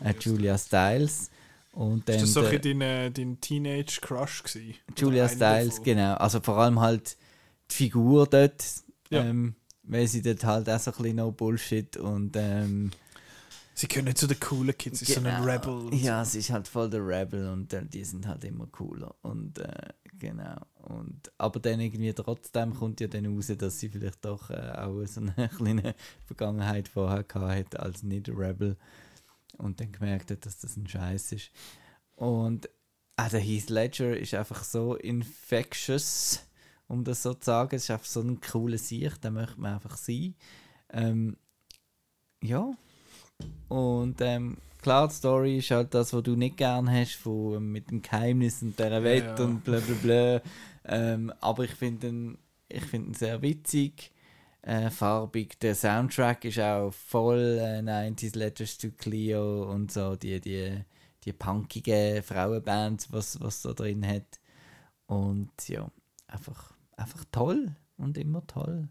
äh, 0.00 0.14
Julia 0.20 0.56
Stiles. 0.56 1.30
Und 1.76 2.08
dann 2.08 2.16
Ist 2.16 2.22
das 2.22 2.32
so 2.32 2.40
ein 2.40 2.58
bisschen 2.58 2.80
dein, 2.80 2.88
äh, 3.06 3.10
dein 3.10 3.38
Teenage-Crush 3.38 4.44
gewesen? 4.44 4.74
Julia 4.96 5.28
Stiles, 5.28 5.74
davon? 5.74 5.84
genau. 5.84 6.14
Also 6.14 6.40
vor 6.40 6.56
allem 6.56 6.80
halt 6.80 7.18
die 7.70 7.74
Figur 7.74 8.26
dort, 8.26 8.64
Ja. 9.10 9.22
ähm, 9.22 9.54
weil 9.82 10.08
sie 10.08 10.22
dort 10.22 10.42
halt 10.44 10.70
auch 10.70 10.80
so 10.80 10.90
ein 10.90 10.96
bisschen 10.96 11.16
no 11.16 11.32
Bullshit 11.32 11.98
und 11.98 12.34
ähm, 12.36 12.92
Sie 13.74 13.88
gehören 13.88 14.16
zu 14.16 14.26
den 14.26 14.40
coolen 14.40 14.76
Kids, 14.78 15.00
sie 15.00 15.04
sind 15.04 15.24
so 15.24 15.28
ein 15.28 15.42
genau. 15.42 15.52
Rebel. 15.52 15.94
Ja, 15.98 16.24
sie 16.24 16.38
ist 16.38 16.48
halt 16.48 16.66
voll 16.66 16.88
der 16.88 17.06
Rebel 17.06 17.46
und 17.50 17.70
äh, 17.74 17.84
die 17.84 18.04
sind 18.04 18.26
halt 18.26 18.42
immer 18.44 18.66
cooler 18.68 19.14
und 19.20 19.58
äh, 19.58 19.68
genau. 20.18 20.56
Und, 20.82 21.30
aber 21.36 21.60
dann 21.60 21.80
irgendwie 21.80 22.14
trotzdem 22.14 22.72
kommt 22.72 23.02
ja 23.02 23.06
dann 23.06 23.26
raus, 23.26 23.52
dass 23.58 23.78
sie 23.78 23.90
vielleicht 23.90 24.24
doch 24.24 24.48
äh, 24.48 24.72
auch 24.78 25.04
so 25.04 25.20
eine 25.20 25.48
kleine 25.58 25.94
Vergangenheit 26.24 26.88
vorher 26.88 27.22
gehabt 27.24 27.74
hat 27.74 27.80
als 27.80 28.02
nicht 28.02 28.30
Rebel 28.30 28.78
und 29.58 29.80
dann 29.80 29.92
gemerkt 29.92 30.30
hat, 30.30 30.46
dass 30.46 30.58
das 30.58 30.76
ein 30.76 30.86
Scheiß 30.86 31.32
ist. 31.32 31.50
Und 32.14 32.68
der 33.18 33.40
Heath 33.40 33.70
Ledger 33.70 34.16
ist 34.16 34.34
einfach 34.34 34.62
so 34.64 34.94
infectious, 34.94 36.46
um 36.88 37.04
das 37.04 37.22
so 37.22 37.34
zu 37.34 37.46
sagen. 37.46 37.76
Es 37.76 37.84
ist 37.84 37.90
einfach 37.90 38.06
so 38.06 38.20
ein 38.20 38.40
cooler 38.40 38.78
Sicht, 38.78 39.24
da 39.24 39.30
möchte 39.30 39.60
man 39.60 39.74
einfach 39.74 39.96
sein. 39.96 40.34
Ähm, 40.90 41.36
ja. 42.42 42.72
Und 43.68 44.20
ähm, 44.20 44.58
klar, 44.80 45.08
die 45.08 45.14
Story 45.14 45.58
ist 45.58 45.70
halt 45.70 45.94
das, 45.94 46.12
was 46.12 46.22
du 46.22 46.36
nicht 46.36 46.56
gern 46.56 46.90
hast, 46.90 47.16
von, 47.16 47.56
ähm, 47.56 47.72
mit 47.72 47.90
dem 47.90 48.02
Geheimnis 48.02 48.62
und 48.62 48.78
der 48.78 49.02
Wette 49.02 49.42
ja. 49.42 49.44
und 49.44 49.64
bla 49.64 49.80
bla 49.80 49.94
bla. 50.02 50.42
Ähm, 50.84 51.32
aber 51.40 51.64
ich 51.64 51.72
finde 51.72 52.08
ihn, 52.08 52.38
ich 52.68 52.84
find 52.84 53.08
ihn 53.08 53.14
sehr 53.14 53.42
witzig, 53.42 54.12
äh, 54.66 54.90
farbig. 54.90 55.58
Der 55.60 55.74
Soundtrack 55.74 56.44
ist 56.44 56.58
auch 56.58 56.90
voll 56.92 57.58
äh, 57.60 57.78
90s 57.80 58.36
Letters 58.36 58.76
to 58.78 58.88
Cleo 58.90 59.70
und 59.72 59.92
so, 59.92 60.16
die, 60.16 60.40
die, 60.40 60.82
die 61.24 61.32
punkigen 61.32 62.22
Frauenbands, 62.22 63.12
was, 63.12 63.40
was 63.40 63.62
da 63.62 63.72
drin 63.72 64.06
hat. 64.06 64.40
Und 65.06 65.50
ja, 65.68 65.88
einfach, 66.26 66.74
einfach 66.96 67.24
toll 67.30 67.76
und 67.96 68.18
immer 68.18 68.44
toll. 68.46 68.88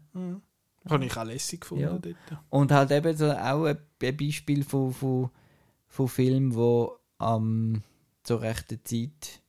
Habe 0.88 1.04
ich 1.04 1.16
auch 1.16 1.24
lässig 1.24 1.60
gefunden 1.60 1.84
Ja. 1.84 1.98
dort. 1.98 2.16
Und 2.48 2.72
halt 2.72 2.90
eben 2.90 3.16
so 3.16 3.30
auch 3.30 3.64
ein, 3.64 3.78
ein 4.02 4.16
Beispiel 4.16 4.64
von, 4.64 4.92
von, 4.94 5.30
von 5.88 6.08
Filmen, 6.08 6.54
wo 6.54 6.96
am 7.18 7.82
zur 8.22 8.40
rechten 8.40 8.80
Zeit 8.84 9.42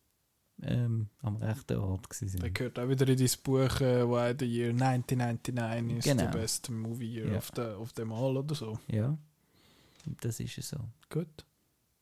ähm, 0.64 1.10
am 1.22 1.36
rechten 1.38 1.78
Ort 1.78 2.08
Der 2.22 2.34
waren. 2.42 2.54
gehört 2.54 2.80
auch 2.80 2.90
wieder 2.90 3.08
in 3.08 3.18
dein 3.18 3.30
Buch, 3.44 3.82
äh, 3.82 4.08
Why 4.08 4.36
the 4.40 4.46
Year 4.46 4.70
1999 4.74 5.98
is 5.98 6.04
Genau. 6.06 6.32
the 6.32 6.38
best 6.38 6.70
movie 6.70 7.06
year 7.14 7.32
Ja. 7.32 7.38
of, 7.38 7.52
the, 7.56 7.62
of 7.62 7.94
them 7.94 8.12
all 8.12 8.38
oder 8.38 8.56
so. 8.56 8.80
Ja, 8.88 9.18
das 10.22 10.40
ist 10.40 10.58
es 10.58 10.70
so. 10.70 10.78
Gut. 11.10 11.28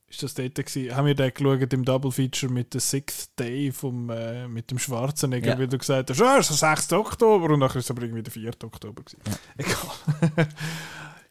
Ist 0.08 0.22
das 0.22 0.36
dort 0.36 0.54
gewesen? 0.56 0.96
Haben 0.96 1.08
wir 1.08 1.16
den 1.16 1.34
geschaut 1.34 1.74
im 1.74 1.84
Double 1.84 2.12
Feature 2.12 2.52
mit 2.54 2.74
dem 2.74 2.80
Sixth 2.80 3.38
Day 3.40 3.72
vom, 3.72 4.10
äh, 4.12 4.48
mit 4.48 4.70
dem 4.70 4.78
Schwarzenegger, 4.80 5.54
Ja. 5.54 5.60
wie 5.60 5.68
du 5.68 5.78
gesagt 5.80 6.10
hast, 6.12 6.22
ah, 6.22 6.38
es 6.38 6.50
ist 6.52 6.62
der 6.62 6.76
6. 6.78 6.94
Oktober 6.94 7.50
und 7.54 7.60
nachher 7.60 7.80
ist 7.80 7.86
es 7.86 7.92
aber 7.92 8.04
irgendwie 8.04 8.22
der 8.24 8.32
4. 8.32 8.54
Oktober 8.64 9.02
gewesen. 9.04 9.20
Ja. 9.26 9.34
Egal. 9.58 10.48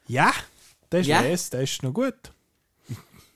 ja, 0.09 0.33
der 0.91 1.01
ist 1.01 1.07
Ja. 1.07 1.21
les, 1.21 1.51
der 1.51 1.63
ist 1.63 1.83
noch 1.85 1.95
gut. 1.95 2.33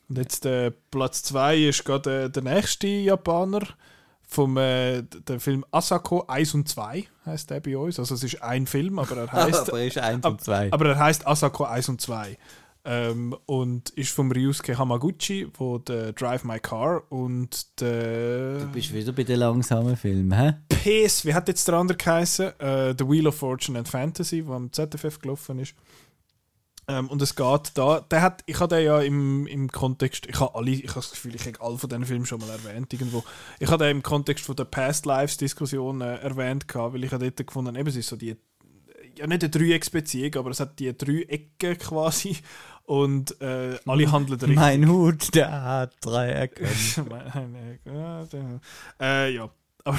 Und 0.09 0.19
jetzt 0.19 0.47
äh, 0.47 0.71
Platz 0.91 1.23
2 1.25 1.57
ist 1.57 1.85
gerade 1.85 2.25
äh, 2.25 2.31
der 2.31 2.43
nächste 2.43 2.87
Japaner 2.87 3.61
vom 4.27 4.57
äh, 4.57 5.03
der 5.03 5.41
Film 5.41 5.65
Asako 5.71 6.25
1 6.27 6.55
und 6.55 6.69
2 6.69 7.05
heißt 7.27 7.51
der 7.51 7.61
bei 7.61 7.77
uns. 7.77 7.99
Also 7.99 8.15
es 8.15 8.23
ist 8.23 8.43
ein 8.43 8.67
Film, 8.67 8.99
aber 8.99 9.17
er 9.17 9.33
heißt 9.33 9.69
aber 9.69 9.81
er 9.81 9.87
ist 9.87 9.99
eins 9.99 10.25
Ab- 10.25 10.33
und 10.33 10.41
zwei. 10.43 10.73
aber 10.73 10.87
er 10.91 10.99
heißt 10.99 11.27
Asako 11.27 11.65
1 11.65 11.89
und 11.89 12.01
2. 12.01 12.37
Ähm, 12.85 13.37
und 13.45 13.91
ist 13.91 14.13
vom 14.13 14.31
Ryusuke 14.33 14.79
Hamaguchi, 14.79 15.49
wo 15.59 15.79
der 15.79 16.13
Drive 16.13 16.45
My 16.45 16.59
Car 16.59 17.03
und 17.11 17.81
der 17.81 18.61
du 18.61 18.67
bist 18.73 18.95
wieder 18.95 19.13
bei 19.13 19.25
den 19.25 19.41
langsamen 19.41 19.97
Filmen, 19.97 20.33
hä? 20.33 20.55
PS, 20.71 21.25
wie 21.27 21.35
hat 21.35 21.49
jetzt 21.49 21.67
der 21.69 21.75
andere 21.75 21.99
geheißen? 21.99 22.59
Äh, 22.61 22.95
The 22.97 23.07
Wheel 23.07 23.27
of 23.27 23.35
Fortune 23.35 23.79
and 23.79 23.89
Fantasy, 23.89 24.47
wo 24.47 24.55
am 24.55 24.73
ZFF 24.73 25.19
gelaufen 25.19 25.59
ist. 25.59 25.75
Ähm, 26.91 27.09
und 27.09 27.21
es 27.21 27.37
geht 27.37 27.73
da, 27.75 28.01
der 28.01 28.23
hat, 28.23 28.43
ich 28.47 28.59
habe 28.61 28.75
den 28.75 28.87
ja 28.87 29.01
im, 29.03 29.47
im 29.47 29.71
Kontext, 29.71 30.27
ich 30.27 30.41
habe 30.41 30.55
alle, 30.55 30.71
ich 30.71 30.89
habe 30.89 31.01
das 31.01 31.11
Gefühl, 31.11 31.35
ich 31.35 31.47
habe 31.47 31.61
alle 31.61 31.77
von 31.77 31.91
diesen 31.91 32.07
Filmen 32.07 32.25
schon 32.25 32.41
mal 32.41 32.49
erwähnt 32.49 32.91
irgendwo. 32.95 33.23
Ich 33.59 33.71
habe 33.71 33.85
den 33.85 33.99
im 33.99 34.03
Kontext 34.03 34.47
von 34.47 34.57
der 34.57 34.65
Past 34.65 35.05
Lives 35.05 35.37
Diskussion 35.37 36.01
äh, 36.01 36.17
erwähnt 36.17 36.67
gehabt, 36.67 36.95
weil 36.95 37.05
ich 37.05 37.13
habe 37.13 37.31
dort 37.31 37.47
gefunden, 37.47 37.77
eben 37.77 37.89
es 37.89 37.97
ist 37.97 38.09
so 38.09 38.17
die, 38.17 38.37
ja 39.17 39.27
nicht 39.27 39.43
eine 39.43 39.51
Dreiecksbeziehung, 39.51 40.35
aber 40.37 40.51
es 40.51 40.61
hat 40.61 40.79
die 40.79 40.97
drei 40.97 41.25
Ecken 41.29 41.77
quasi 41.77 42.39
und 42.85 43.39
äh, 43.43 43.79
alle 43.85 44.11
handeln 44.11 44.41
richtig. 44.41 44.57
Mein 44.57 44.89
Hut, 44.89 45.35
der 45.35 45.63
hat 45.63 45.93
drei 46.01 46.31
Ecken. 46.31 46.67
äh, 49.01 49.35
ja. 49.35 49.51
Aber 49.85 49.99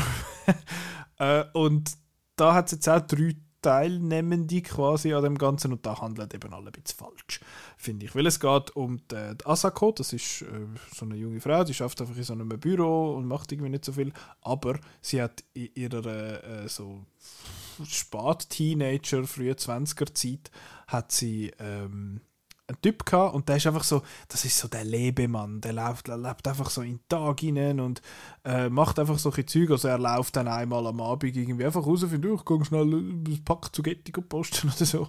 äh, 1.20 1.46
und 1.54 1.92
da 2.36 2.56
hat 2.56 2.66
es 2.66 2.72
jetzt 2.72 2.90
auch 2.90 3.02
drei 3.02 3.36
Teilnehmende 3.62 4.62
quasi 4.62 5.14
an 5.14 5.24
dem 5.24 5.38
Ganzen 5.38 5.74
und 5.74 5.86
da 5.86 6.00
handeln 6.02 6.30
eben 6.34 6.54
alle 6.54 6.68
ein 6.68 6.72
bisschen 6.72 6.98
falsch, 6.98 7.42
finde 7.78 8.06
ich. 8.06 8.16
Weil 8.16 8.26
es 8.28 8.40
geht 8.40 8.76
um 8.76 8.98
die, 9.12 9.38
die 9.38 9.46
Asako, 9.46 9.92
das 9.92 10.14
ist 10.14 10.44
äh, 10.44 10.68
so 10.94 11.06
eine 11.06 11.16
junge 11.16 11.42
Frau, 11.42 11.64
die 11.64 11.74
schafft 11.74 12.02
einfach 12.02 12.16
in 12.16 12.24
so 12.24 12.34
einem 12.34 12.50
Büro 12.50 13.16
und 13.16 13.26
macht 13.26 13.52
irgendwie 13.52 13.70
nicht 13.70 13.86
so 13.86 13.94
viel, 13.94 14.14
aber 14.42 14.80
sie 15.02 15.22
hat 15.22 15.44
in 15.54 15.70
ihrer 15.76 16.44
äh, 16.44 16.68
so 16.68 17.06
Spät-Teenager, 17.84 19.26
frühe 19.26 19.54
20er 19.54 20.14
Zeit, 20.14 20.52
hat 20.88 21.12
sie 21.12 21.52
ähm, 21.60 22.22
einen 22.70 22.82
Typ 22.82 23.06
gehabt 23.06 23.36
und 23.36 23.50
der 23.50 23.58
ist 23.58 23.68
einfach 23.68 23.84
so, 23.84 24.02
das 24.28 24.46
ist 24.46 24.58
so 24.58 24.68
der 24.68 24.84
Lebemann, 24.84 25.62
der 25.62 25.74
läuft, 25.74 26.08
lebt 26.08 26.48
einfach 26.48 26.70
so 26.70 26.82
in 26.82 26.98
den 26.98 27.10
Tag 27.10 27.40
hinein 27.40 27.80
und 27.80 28.02
äh, 28.46 28.70
macht 28.70 29.00
einfach 29.00 29.20
solche 29.20 29.46
Züge, 29.46 29.74
also 29.74 29.88
er 29.88 29.98
läuft 29.98 30.36
dann 30.36 30.48
einmal 30.48 30.86
am 30.88 31.02
Abend 31.02 31.36
irgendwie 31.36 31.66
einfach 31.66 31.86
raus, 31.86 32.06
finde 32.08 32.34
ich, 32.34 32.46
gehe 32.46 32.66
schnell 32.66 32.86
ein 32.86 33.42
Pack 33.44 33.76
zu 33.76 33.84
Getty 33.84 34.12
posten 34.12 34.72
oder 34.76 34.86
so. 34.86 35.08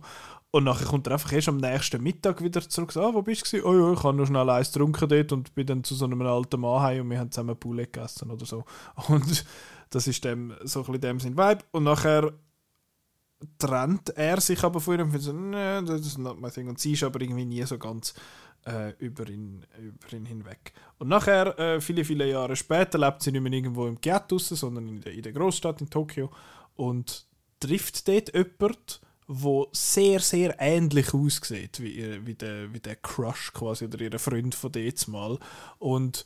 Und 0.52 0.64
nachher 0.64 0.86
kommt 0.86 1.06
er 1.06 1.12
einfach 1.12 1.32
erst 1.32 1.48
am 1.48 1.58
nächsten 1.58 2.02
Mittag 2.02 2.42
wieder 2.42 2.60
zurück, 2.68 2.90
so, 2.90 3.02
ah, 3.02 3.14
wo 3.14 3.22
bist 3.22 3.52
du? 3.52 3.64
Oh 3.64 3.72
ja, 3.72 3.92
ich 3.92 4.02
habe 4.02 4.16
nur 4.16 4.26
schnell 4.26 4.50
eins 4.50 4.72
getrunken 4.72 5.08
dort 5.08 5.32
und 5.32 5.54
bin 5.54 5.66
dann 5.66 5.84
zu 5.84 5.94
so 5.94 6.06
einem 6.06 6.20
alten 6.22 6.60
Mann 6.60 6.82
heim 6.82 7.02
und 7.02 7.10
wir 7.10 7.20
haben 7.20 7.30
zusammen 7.30 7.56
Poulet 7.56 7.92
gegessen 7.92 8.30
oder 8.32 8.44
so. 8.44 8.64
Und 9.08 9.44
das 9.90 10.06
ist 10.06 10.24
dem, 10.24 10.54
so 10.64 10.80
ein 10.80 10.86
bisschen 10.86 11.00
dem 11.00 11.20
sein 11.20 11.36
Vibe. 11.36 11.64
Und 11.70 11.84
nachher 11.84 12.32
trennt 13.58 14.10
er 14.16 14.40
sich 14.40 14.62
aber 14.62 14.80
von 14.80 14.94
ihr 14.98 15.04
und 15.04 15.10
findet 15.10 15.22
so, 15.26 15.32
nee, 15.32 15.82
das 15.82 16.06
ist 16.06 16.18
not 16.18 16.40
my 16.40 16.50
thing. 16.50 16.68
Und 16.68 16.78
sie 16.78 16.92
ist 16.92 17.02
aber 17.02 17.20
irgendwie 17.20 17.44
nie 17.44 17.62
so 17.64 17.78
ganz 17.78 18.14
äh, 18.66 18.92
über, 18.98 19.28
ihn, 19.28 19.64
über 19.78 20.16
ihn 20.16 20.26
hinweg. 20.26 20.72
Und 20.98 21.08
nachher, 21.08 21.58
äh, 21.58 21.80
viele, 21.80 22.04
viele 22.04 22.28
Jahre 22.28 22.56
später, 22.56 22.98
lebt 22.98 23.22
sie 23.22 23.32
nicht 23.32 23.40
mehr 23.42 23.52
irgendwo 23.52 23.86
im 23.86 24.00
Ghetto, 24.00 24.38
sondern 24.38 24.88
in 24.88 25.00
der, 25.00 25.12
in 25.14 25.22
der 25.22 25.32
Großstadt 25.32 25.80
in 25.80 25.88
Tokio 25.88 26.30
und 26.76 27.26
trifft 27.58 28.06
dort 28.08 28.34
jemanden, 28.34 28.76
wo 29.26 29.68
sehr, 29.72 30.18
sehr 30.20 30.56
ähnlich 30.58 31.14
aussieht 31.14 31.80
wie, 31.80 31.92
ihr- 31.92 32.26
wie, 32.26 32.34
der, 32.34 32.72
wie 32.74 32.80
der 32.80 32.96
Crush 32.96 33.52
quasi 33.52 33.84
oder 33.84 34.00
ihr 34.00 34.18
Freund 34.18 34.54
von 34.54 34.72
dort 34.72 35.08
mal. 35.08 35.38
Und 35.78 36.24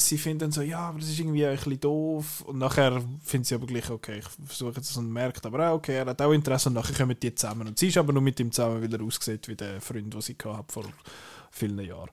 sie 0.00 0.18
finden 0.18 0.52
so, 0.52 0.62
ja, 0.62 0.80
aber 0.80 0.98
das 0.98 1.08
ist 1.08 1.18
irgendwie 1.18 1.46
ein 1.46 1.56
bisschen 1.56 1.80
doof. 1.80 2.42
Und 2.42 2.58
nachher 2.58 3.02
finden 3.22 3.44
sie 3.44 3.54
aber 3.54 3.66
gleich, 3.66 3.88
okay, 3.90 4.18
ich 4.18 4.28
versuche 4.46 4.76
jetzt 4.76 4.96
und 4.96 5.10
merkt 5.10 5.44
aber 5.46 5.70
auch, 5.70 5.74
okay, 5.74 5.96
er 5.96 6.06
hat 6.06 6.20
auch 6.22 6.32
Interesse 6.32 6.68
und 6.68 6.74
nachher 6.74 6.96
kommen 6.96 7.18
die 7.18 7.34
zusammen. 7.34 7.68
Und 7.68 7.78
sie 7.78 7.88
ist 7.88 7.96
aber 7.96 8.12
nur 8.12 8.22
mit 8.22 8.38
ihm 8.40 8.50
zusammen, 8.50 8.82
weil 8.82 8.92
er 8.92 9.02
aussieht 9.04 9.48
wie 9.48 9.56
der 9.56 9.80
Freund, 9.80 10.12
den 10.12 10.20
sie 10.20 10.36
gehabt 10.36 10.72
vor 10.72 10.84
vielen 11.50 11.78
Jahren. 11.80 12.10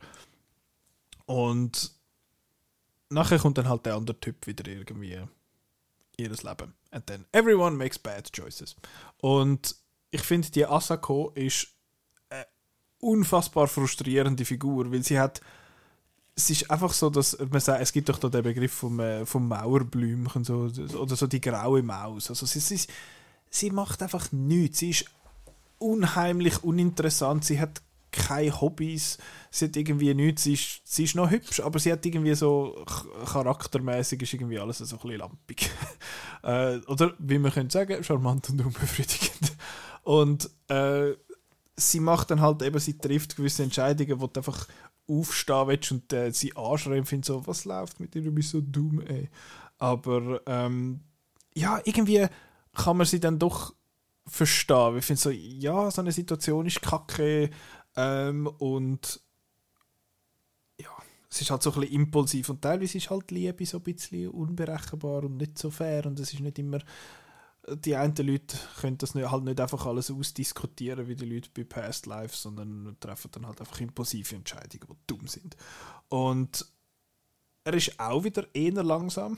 Und 1.25 1.91
nachher 3.09 3.39
kommt 3.39 3.57
dann 3.57 3.69
halt 3.69 3.85
der 3.85 3.95
andere 3.95 4.19
Typ 4.19 4.47
wieder 4.47 4.67
irgendwie 4.67 5.13
in 5.13 5.29
ihr 6.17 6.29
Leben. 6.29 6.73
And 6.91 7.05
then 7.07 7.25
everyone 7.31 7.75
makes 7.75 7.99
bad 7.99 8.31
choices. 8.31 8.75
Und 9.21 9.75
ich 10.09 10.21
finde, 10.21 10.49
die 10.49 10.65
Asako 10.65 11.31
ist 11.35 11.67
eine 12.29 12.47
unfassbar 12.99 13.67
frustrierende 13.67 14.45
Figur, 14.45 14.91
weil 14.91 15.03
sie 15.03 15.19
hat 15.19 15.41
es 16.37 16.51
ist 16.51 16.69
einfach 16.69 16.93
so, 16.93 17.09
dass 17.09 17.35
man 17.49 17.59
sagt, 17.59 17.81
es 17.81 17.91
gibt 17.91 18.09
doch 18.09 18.19
da 18.19 18.29
den 18.29 18.43
Begriff 18.43 18.71
vom, 18.71 18.99
äh, 18.99 19.25
vom 19.25 19.47
Mauerblümchen 19.47 20.43
so, 20.43 20.69
oder 20.99 21.15
so 21.15 21.25
die 21.25 21.41
graue 21.41 21.81
Maus. 21.81 22.29
Also 22.29 22.45
sie, 22.45 22.59
sie, 22.59 22.79
sie 23.49 23.71
macht 23.71 24.03
einfach 24.03 24.31
nichts. 24.31 24.77
Sie 24.77 24.91
ist 24.91 25.05
unheimlich 25.79 26.63
uninteressant. 26.63 27.43
Sie 27.43 27.59
hat 27.59 27.81
keine 28.11 28.61
Hobbys. 28.61 29.17
Sie 29.49 29.65
hat 29.65 29.75
irgendwie 29.75 30.13
nichts. 30.13 30.43
Sie 30.43 30.53
ist, 30.53 30.81
sie 30.83 31.05
ist 31.05 31.15
noch 31.15 31.31
hübsch, 31.31 31.59
aber 31.59 31.79
sie 31.79 31.91
hat 31.91 32.05
irgendwie 32.05 32.35
so 32.35 32.85
ch- 32.85 33.25
charaktermäßig 33.33 34.21
ist 34.21 34.33
irgendwie 34.33 34.59
alles 34.59 34.77
so 34.77 34.83
ein 34.95 35.01
bisschen 35.01 35.17
lampig. 35.17 35.71
äh, 36.43 36.77
oder 36.85 37.15
wie 37.17 37.39
man 37.39 37.51
könnte 37.51 37.73
sagen, 37.73 38.03
charmant 38.03 38.47
und 38.51 38.61
unbefriedigend. 38.61 39.57
Und 40.03 40.51
äh, 40.67 41.13
sie 41.75 41.99
macht 41.99 42.29
dann 42.29 42.41
halt 42.41 42.61
eben, 42.61 42.79
sie 42.79 42.97
trifft 42.97 43.35
gewisse 43.35 43.63
Entscheidungen, 43.63 44.19
du 44.19 44.29
einfach 44.35 44.67
aufstehen 45.07 45.67
willst 45.67 45.91
und 45.91 46.11
äh, 46.13 46.31
sie 46.31 46.55
anschreien 46.55 47.05
findest 47.05 47.27
so, 47.27 47.47
was 47.47 47.65
läuft 47.65 47.99
mit 47.99 48.13
dir, 48.13 48.21
du 48.21 48.31
bist 48.31 48.49
so 48.49 48.61
dumm, 48.61 49.01
ey. 49.01 49.29
Aber 49.77 50.41
ähm, 50.45 51.01
ja, 51.53 51.79
irgendwie 51.83 52.27
kann 52.73 52.97
man 52.97 53.05
sie 53.05 53.19
dann 53.19 53.39
doch 53.39 53.73
verstehen. 54.25 54.97
Ich 54.97 55.05
finde 55.05 55.21
so, 55.21 55.29
ja, 55.29 55.89
so 55.89 56.01
eine 56.01 56.11
Situation 56.11 56.65
ist 56.65 56.81
kacke 56.81 57.49
ähm, 57.95 58.47
und 58.47 59.21
ja, 60.79 60.89
es 61.29 61.41
ist 61.41 61.51
halt 61.51 61.63
so 61.63 61.71
ein 61.71 61.79
bisschen 61.79 61.95
impulsiv 61.95 62.49
und 62.49 62.61
teilweise 62.61 62.97
ist 62.97 63.09
halt 63.09 63.31
Liebe 63.31 63.65
so 63.65 63.77
ein 63.77 63.83
bisschen 63.83 64.29
unberechenbar 64.29 65.23
und 65.23 65.37
nicht 65.37 65.57
so 65.57 65.71
fair 65.71 66.05
und 66.05 66.19
es 66.19 66.33
ist 66.33 66.39
nicht 66.39 66.59
immer 66.59 66.79
die 67.69 67.95
einen 67.95 68.15
Leute 68.15 68.57
können 68.79 68.97
das 68.97 69.13
nicht, 69.13 69.29
halt 69.29 69.43
nicht 69.43 69.59
einfach 69.59 69.85
alles 69.85 70.09
ausdiskutieren 70.09 71.07
wie 71.07 71.15
die 71.15 71.25
Leute 71.25 71.49
bei 71.53 71.63
Past 71.63 72.05
Lives, 72.05 72.41
sondern 72.41 72.95
treffen 72.99 73.31
dann 73.31 73.45
halt 73.45 73.59
einfach 73.59 73.79
impulsive 73.81 74.35
Entscheidungen, 74.35 74.87
die 74.89 75.07
dumm 75.07 75.27
sind. 75.27 75.57
Und 76.07 76.65
er 77.65 77.73
ist 77.73 77.99
auch 77.99 78.23
wieder 78.23 78.47
eher 78.53 78.83
langsam. 78.83 79.37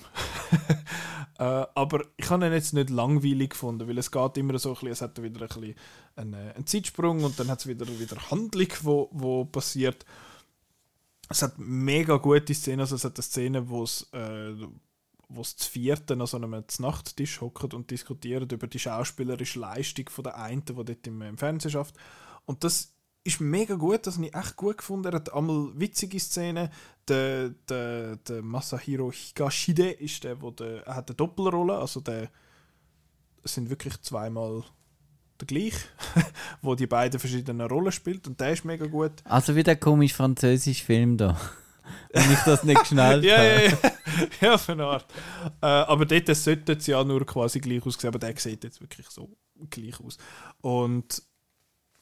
äh, 1.39 1.43
aber 1.43 2.05
ich 2.17 2.29
habe 2.29 2.45
ihn 2.45 2.53
jetzt 2.53 2.73
nicht 2.73 2.91
langweilig 2.91 3.51
gefunden, 3.51 3.87
weil 3.87 3.97
es 3.97 4.11
geht 4.11 4.37
immer 4.37 4.59
so 4.59 4.69
ein 4.69 4.73
bisschen, 4.75 4.89
es 4.89 5.01
hat 5.01 5.21
wieder 5.21 5.41
ein 5.41 5.47
bisschen 5.47 5.75
einen, 6.15 6.33
äh, 6.33 6.53
einen 6.53 6.67
Zeitsprung 6.67 7.23
und 7.23 7.39
dann 7.39 7.49
hat 7.49 7.61
es 7.61 7.67
wieder, 7.67 7.87
wieder 7.87 8.29
Handlung, 8.29 8.67
wo, 8.83 9.09
wo 9.11 9.45
passiert. 9.45 10.05
Es 11.29 11.41
hat 11.41 11.57
mega 11.57 12.17
gute 12.17 12.53
Szenen, 12.53 12.81
also 12.81 12.95
es 12.95 13.03
hat 13.03 13.17
eine 13.17 13.23
Szene, 13.23 13.69
wo 13.69 13.83
es 13.83 14.07
äh, 14.13 14.53
wo 15.29 15.41
es 15.41 15.55
zu 15.55 15.69
vierten 15.69 16.19
an 16.19 16.27
so 16.27 16.37
einem 16.37 16.63
Nachttisch 16.79 17.39
hocken 17.39 17.71
und 17.73 17.91
diskutieren 17.91 18.49
über 18.49 18.67
die 18.67 18.79
schauspielerische 18.79 19.59
Leistung 19.59 20.09
von 20.09 20.23
der 20.23 20.37
einen, 20.37 20.65
die 20.65 20.73
dort 20.73 21.07
im, 21.07 21.21
im 21.21 21.37
Fernsehen 21.37 21.71
schafft. 21.71 21.95
Und 22.45 22.63
das 22.63 22.95
ist 23.23 23.39
mega 23.39 23.75
gut, 23.75 24.07
das 24.07 24.15
habe 24.15 24.25
ich 24.25 24.35
echt 24.35 24.55
gut 24.55 24.79
gefunden. 24.79 25.07
Er 25.07 25.15
hat 25.15 25.31
einmal 25.33 25.71
witzige 25.75 26.19
Szenen. 26.19 26.69
Der, 27.07 27.49
der, 27.69 28.15
der 28.17 28.41
Masahiro 28.41 29.11
Higashide 29.11 29.91
ist 29.91 30.23
der, 30.23 30.41
wo 30.41 30.51
der, 30.51 30.85
er 30.87 30.95
hat 30.95 31.09
eine 31.09 31.15
Doppelrolle, 31.15 31.77
also 31.77 31.99
der 31.99 32.29
sind 33.43 33.69
wirklich 33.69 34.01
zweimal 34.01 34.63
der 35.39 35.47
gleich, 35.47 35.73
wo 36.61 36.75
die 36.75 36.87
beiden 36.87 37.19
verschiedenen 37.19 37.67
Rollen 37.67 37.91
spielt 37.91 38.27
und 38.27 38.39
der 38.39 38.51
ist 38.51 38.65
mega 38.65 38.85
gut. 38.85 39.11
Also 39.23 39.55
wie 39.55 39.63
der 39.63 39.75
komische 39.75 40.15
französische 40.15 40.83
Film 40.83 41.17
da. 41.17 41.39
Wenn 42.13 42.31
ich 42.31 42.39
das 42.39 42.63
nicht 42.63 42.79
geschnallt 42.81 43.25
habe. 43.25 43.27
ja, 43.27 43.43
ja. 43.43 43.61
ja, 43.69 43.91
auf 44.47 44.69
eine 44.69 44.85
Art. 44.85 45.05
Äh, 45.61 45.65
aber 45.65 46.05
dort 46.05 46.35
sollte 46.35 46.73
es 46.73 46.87
ja 46.87 47.03
nur 47.03 47.25
quasi 47.25 47.59
gleich 47.59 47.85
aussehen, 47.85 48.09
aber 48.09 48.19
der 48.19 48.37
sieht 48.37 48.63
jetzt 48.63 48.81
wirklich 48.81 49.09
so 49.09 49.29
gleich 49.69 49.99
aus. 49.99 50.17
Und 50.61 51.21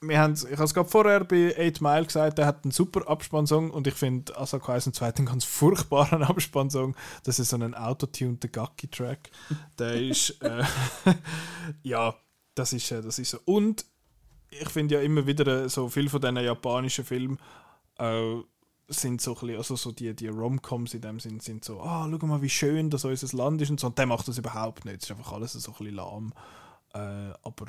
wir 0.02 0.20
haben, 0.20 0.34
ich 0.34 0.52
habe 0.52 0.64
es 0.64 0.74
gerade 0.74 0.90
vorher 0.90 1.24
bei 1.24 1.56
8 1.58 1.82
Mile 1.82 2.06
gesagt, 2.06 2.38
der 2.38 2.46
hat 2.46 2.64
einen 2.64 2.72
super 2.72 3.08
Abspannsong 3.10 3.72
und 3.72 3.88
ich 3.88 3.96
finde 3.96 4.38
Asako 4.38 4.72
1 4.72 4.88
und 4.88 4.96
2 4.96 5.16
einen 5.16 5.26
ganz 5.26 5.44
furchtbaren 5.44 6.24
Abspannsong. 6.24 6.96
Das 7.24 7.40
ist 7.40 7.50
so 7.50 7.58
ein 7.58 7.74
autotuned 7.74 8.52
Gaki-Track. 8.52 9.32
Der 9.80 10.00
ist, 10.00 10.42
äh, 10.42 10.64
ja, 11.84 12.16
das 12.54 12.74
ist, 12.74 12.92
äh, 12.92 13.02
das 13.02 13.18
ist 13.18 13.32
so. 13.32 13.40
Und 13.46 13.86
ich 14.50 14.70
finde 14.70 14.96
ja 14.96 15.02
immer 15.02 15.26
wieder 15.26 15.66
äh, 15.66 15.70
so 15.70 15.90
viel 15.90 16.10
von 16.10 16.22
diesen 16.22 16.38
japanischen 16.38 17.06
Filmen 17.06 17.40
äh, 17.98 18.36
sind 18.88 19.22
so 19.22 19.34
ein 19.34 19.40
bisschen, 19.40 19.58
also 19.58 19.76
so 19.76 19.92
die, 19.92 20.16
die 20.16 20.28
Rom-Coms 20.28 20.94
in 20.94 21.02
dem 21.02 21.20
Sinn 21.20 21.40
sind 21.40 21.64
so, 21.66 21.82
ah, 21.82 22.10
schau 22.10 22.26
mal, 22.26 22.42
wie 22.42 22.50
schön 22.50 22.90
das 22.90 23.06
unser 23.06 23.38
Land 23.38 23.62
ist 23.62 23.70
und 23.70 23.80
so. 23.80 23.88
Und 23.88 23.98
der 23.98 24.06
macht 24.06 24.28
das 24.28 24.38
überhaupt 24.38 24.86
nicht. 24.86 24.98
Es 24.98 25.04
ist 25.04 25.12
einfach 25.12 25.34
alles 25.34 25.54
so 25.54 25.72
ein 25.72 25.78
bisschen 25.78 25.96
lahm. 25.96 26.34
Äh, 26.94 27.34
aber, 27.44 27.66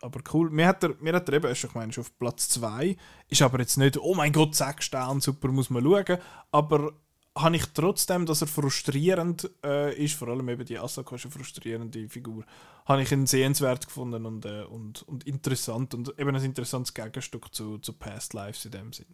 aber 0.00 0.20
cool. 0.32 0.50
Mir 0.50 0.68
hat 0.68 0.84
er, 0.84 0.94
mir 1.00 1.14
hat 1.14 1.28
er 1.28 1.34
eben, 1.34 1.46
erst, 1.46 1.64
ich 1.64 1.74
meine, 1.74 1.90
ist 1.90 1.98
auf 1.98 2.16
Platz 2.18 2.48
2, 2.50 2.96
ist 3.28 3.42
aber 3.42 3.58
jetzt 3.58 3.76
nicht, 3.76 3.98
oh 3.98 4.14
mein 4.14 4.32
Gott, 4.32 4.54
sechs 4.54 4.84
Sterne, 4.84 5.20
super, 5.20 5.48
muss 5.48 5.70
man 5.70 5.82
schauen. 5.82 6.18
Aber 6.52 6.92
habe 7.36 7.56
ich 7.56 7.66
trotzdem, 7.74 8.26
dass 8.26 8.42
er 8.42 8.46
frustrierend 8.46 9.50
äh, 9.64 9.94
ist, 9.96 10.14
vor 10.14 10.28
allem 10.28 10.48
eben 10.48 10.64
die 10.64 10.78
Asako 10.78 11.14
ist 11.14 11.24
eine 11.24 11.32
frustrierende 11.32 12.08
Figur, 12.08 12.44
habe 12.84 13.02
ich 13.02 13.10
ihn 13.10 13.26
sehenswert 13.26 13.86
gefunden 13.86 14.26
und, 14.26 14.44
äh, 14.44 14.64
und, 14.64 15.02
und 15.08 15.24
interessant 15.26 15.94
und 15.94 16.18
eben 16.18 16.36
ein 16.36 16.44
interessantes 16.44 16.92
Gegenstück 16.92 17.52
zu, 17.54 17.78
zu 17.78 17.94
Past 17.94 18.34
Lives 18.34 18.64
in 18.66 18.72
dem 18.72 18.92
Sinn. 18.92 19.06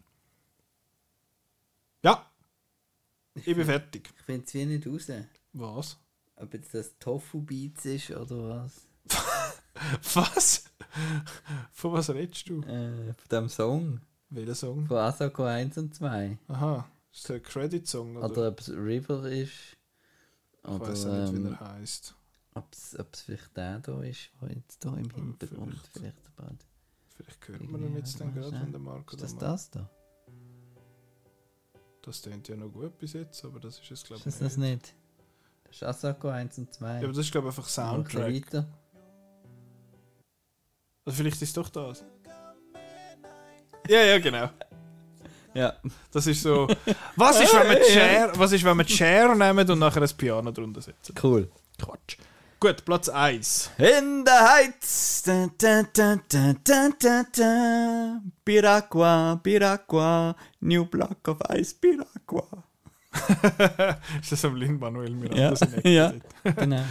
Ja, 2.08 2.24
ich 3.34 3.44
bin 3.56 3.64
fertig. 3.64 4.10
Ich 4.16 4.22
finde 4.24 4.44
es 4.46 4.54
wie 4.54 4.64
nicht 4.66 4.86
raus. 4.86 5.06
Was? 5.52 5.98
Ob 6.36 6.54
jetzt 6.54 6.72
das 6.74 6.98
Tofu 6.98 7.42
Beats 7.42 7.84
ist 7.84 8.10
oder 8.12 8.64
was. 8.64 8.86
Was? 10.14 10.64
Von 11.72 11.92
was 11.92 12.10
redest 12.10 12.48
du? 12.48 12.62
Äh, 12.62 13.12
von 13.14 13.28
dem 13.30 13.48
Song. 13.48 14.00
Welcher 14.30 14.54
Song? 14.54 14.86
Von 14.86 14.96
Asako 14.96 15.44
1 15.44 15.78
und 15.78 15.94
2. 15.94 16.36
Aha, 16.48 16.88
ist 17.12 17.30
ein 17.30 17.42
Credit-Song? 17.42 18.16
Oder? 18.16 18.30
Oder 18.30 18.48
ob 18.48 18.60
es 18.60 18.70
River 18.70 19.24
ist. 19.30 19.52
ich 19.52 20.68
Oder 20.68 20.80
weiß 20.88 21.04
nicht, 21.04 21.32
wie 21.32 21.36
ähm, 21.36 21.46
er 21.46 21.60
heißt. 21.60 22.14
ob 22.54 22.72
es 22.72 23.22
vielleicht 23.22 23.56
der 23.56 23.78
da 23.80 24.02
ist, 24.02 24.30
der 24.40 24.52
jetzt 24.56 24.84
da 24.84 24.96
im 24.96 25.10
Hintergrund 25.10 25.74
vielleicht. 25.92 25.92
vielleicht 25.92 26.40
ein 26.40 26.58
Vielleicht 27.16 27.48
hört 27.48 27.70
man 27.70 27.82
ihn 27.84 27.96
jetzt 27.96 28.20
dann 28.20 28.34
gerade, 28.34 28.52
wenn 28.52 28.72
der 28.72 28.80
Marco 28.80 29.14
Ist 29.14 29.22
das 29.22 29.36
das 29.36 29.70
da? 29.70 29.88
Das 32.08 32.22
klingt 32.22 32.48
ja 32.48 32.56
noch 32.56 32.70
gut 32.70 32.98
bis 32.98 33.12
jetzt, 33.12 33.44
aber 33.44 33.60
das 33.60 33.78
ist 33.80 33.90
es, 33.90 34.02
glaube 34.02 34.20
Ist 34.20 34.26
ich, 34.26 34.32
das 34.32 34.40
das 34.40 34.56
nicht. 34.56 34.70
nicht? 34.70 34.94
Das 35.64 35.76
ist 35.76 35.82
Asako 35.82 36.28
1 36.28 36.56
und 36.56 36.72
2. 36.72 36.86
Ja, 36.86 36.98
aber 37.00 37.08
das 37.08 37.18
ist, 37.18 37.30
glaube 37.32 37.48
ich, 37.48 37.54
einfach 37.58 37.68
Soundtrack. 37.68 38.32
weiter. 38.34 38.66
Also 41.04 41.16
vielleicht 41.18 41.36
ist 41.36 41.48
es 41.48 41.52
doch 41.52 41.68
das. 41.68 42.02
Ja, 43.88 44.00
ja, 44.04 44.18
genau. 44.18 44.48
Ja. 45.52 45.74
Das 46.10 46.26
ist 46.26 46.42
so. 46.42 46.66
Was 47.16 47.40
ist, 47.40 47.52
wenn 47.52 47.68
wir 47.68 47.82
Chair, 47.92 48.32
was 48.36 48.52
ist, 48.52 48.64
wenn 48.64 48.76
wir 48.78 48.84
Chair 48.86 49.34
nehmen 49.34 49.70
und 49.70 49.78
nachher 49.78 50.02
ein 50.02 50.08
Piano 50.16 50.50
drunter 50.50 50.80
setzen? 50.80 51.14
Cool. 51.22 51.50
Quatsch. 51.78 52.16
Gut, 52.60 52.84
Platz 52.84 53.08
1. 53.08 53.70
In 53.78 54.24
the 54.26 54.32
Heights. 54.32 55.22
Da, 55.22 55.46
da, 55.58 55.84
da, 55.92 56.16
da, 56.28 56.54
da, 56.64 56.88
da, 56.98 57.22
da. 57.32 58.20
Piragua, 58.44 59.38
Piragua. 59.40 60.34
New 60.60 60.84
Block 60.86 61.28
of 61.28 61.38
Ice, 61.54 61.72
Piragua. 61.80 62.64
ist 64.20 64.32
das 64.32 64.44
am 64.44 64.56
Lin-Manuel 64.56 65.14
Miranda? 65.14 65.54
Ja, 65.84 65.88
ja. 65.88 66.12
genau. 66.56 66.84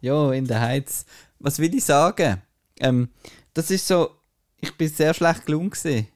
Ja, 0.00 0.32
in 0.32 0.46
the 0.46 0.54
Heights. 0.54 1.04
Was 1.38 1.58
will 1.58 1.74
ich 1.74 1.84
sagen? 1.84 2.40
Ähm, 2.78 3.10
das 3.52 3.70
ist 3.70 3.86
so, 3.86 4.22
ich 4.56 4.74
bin 4.74 4.88
sehr 4.88 5.12
schlecht 5.12 5.44
gelungen 5.44 5.68
gewesen. 5.68 6.06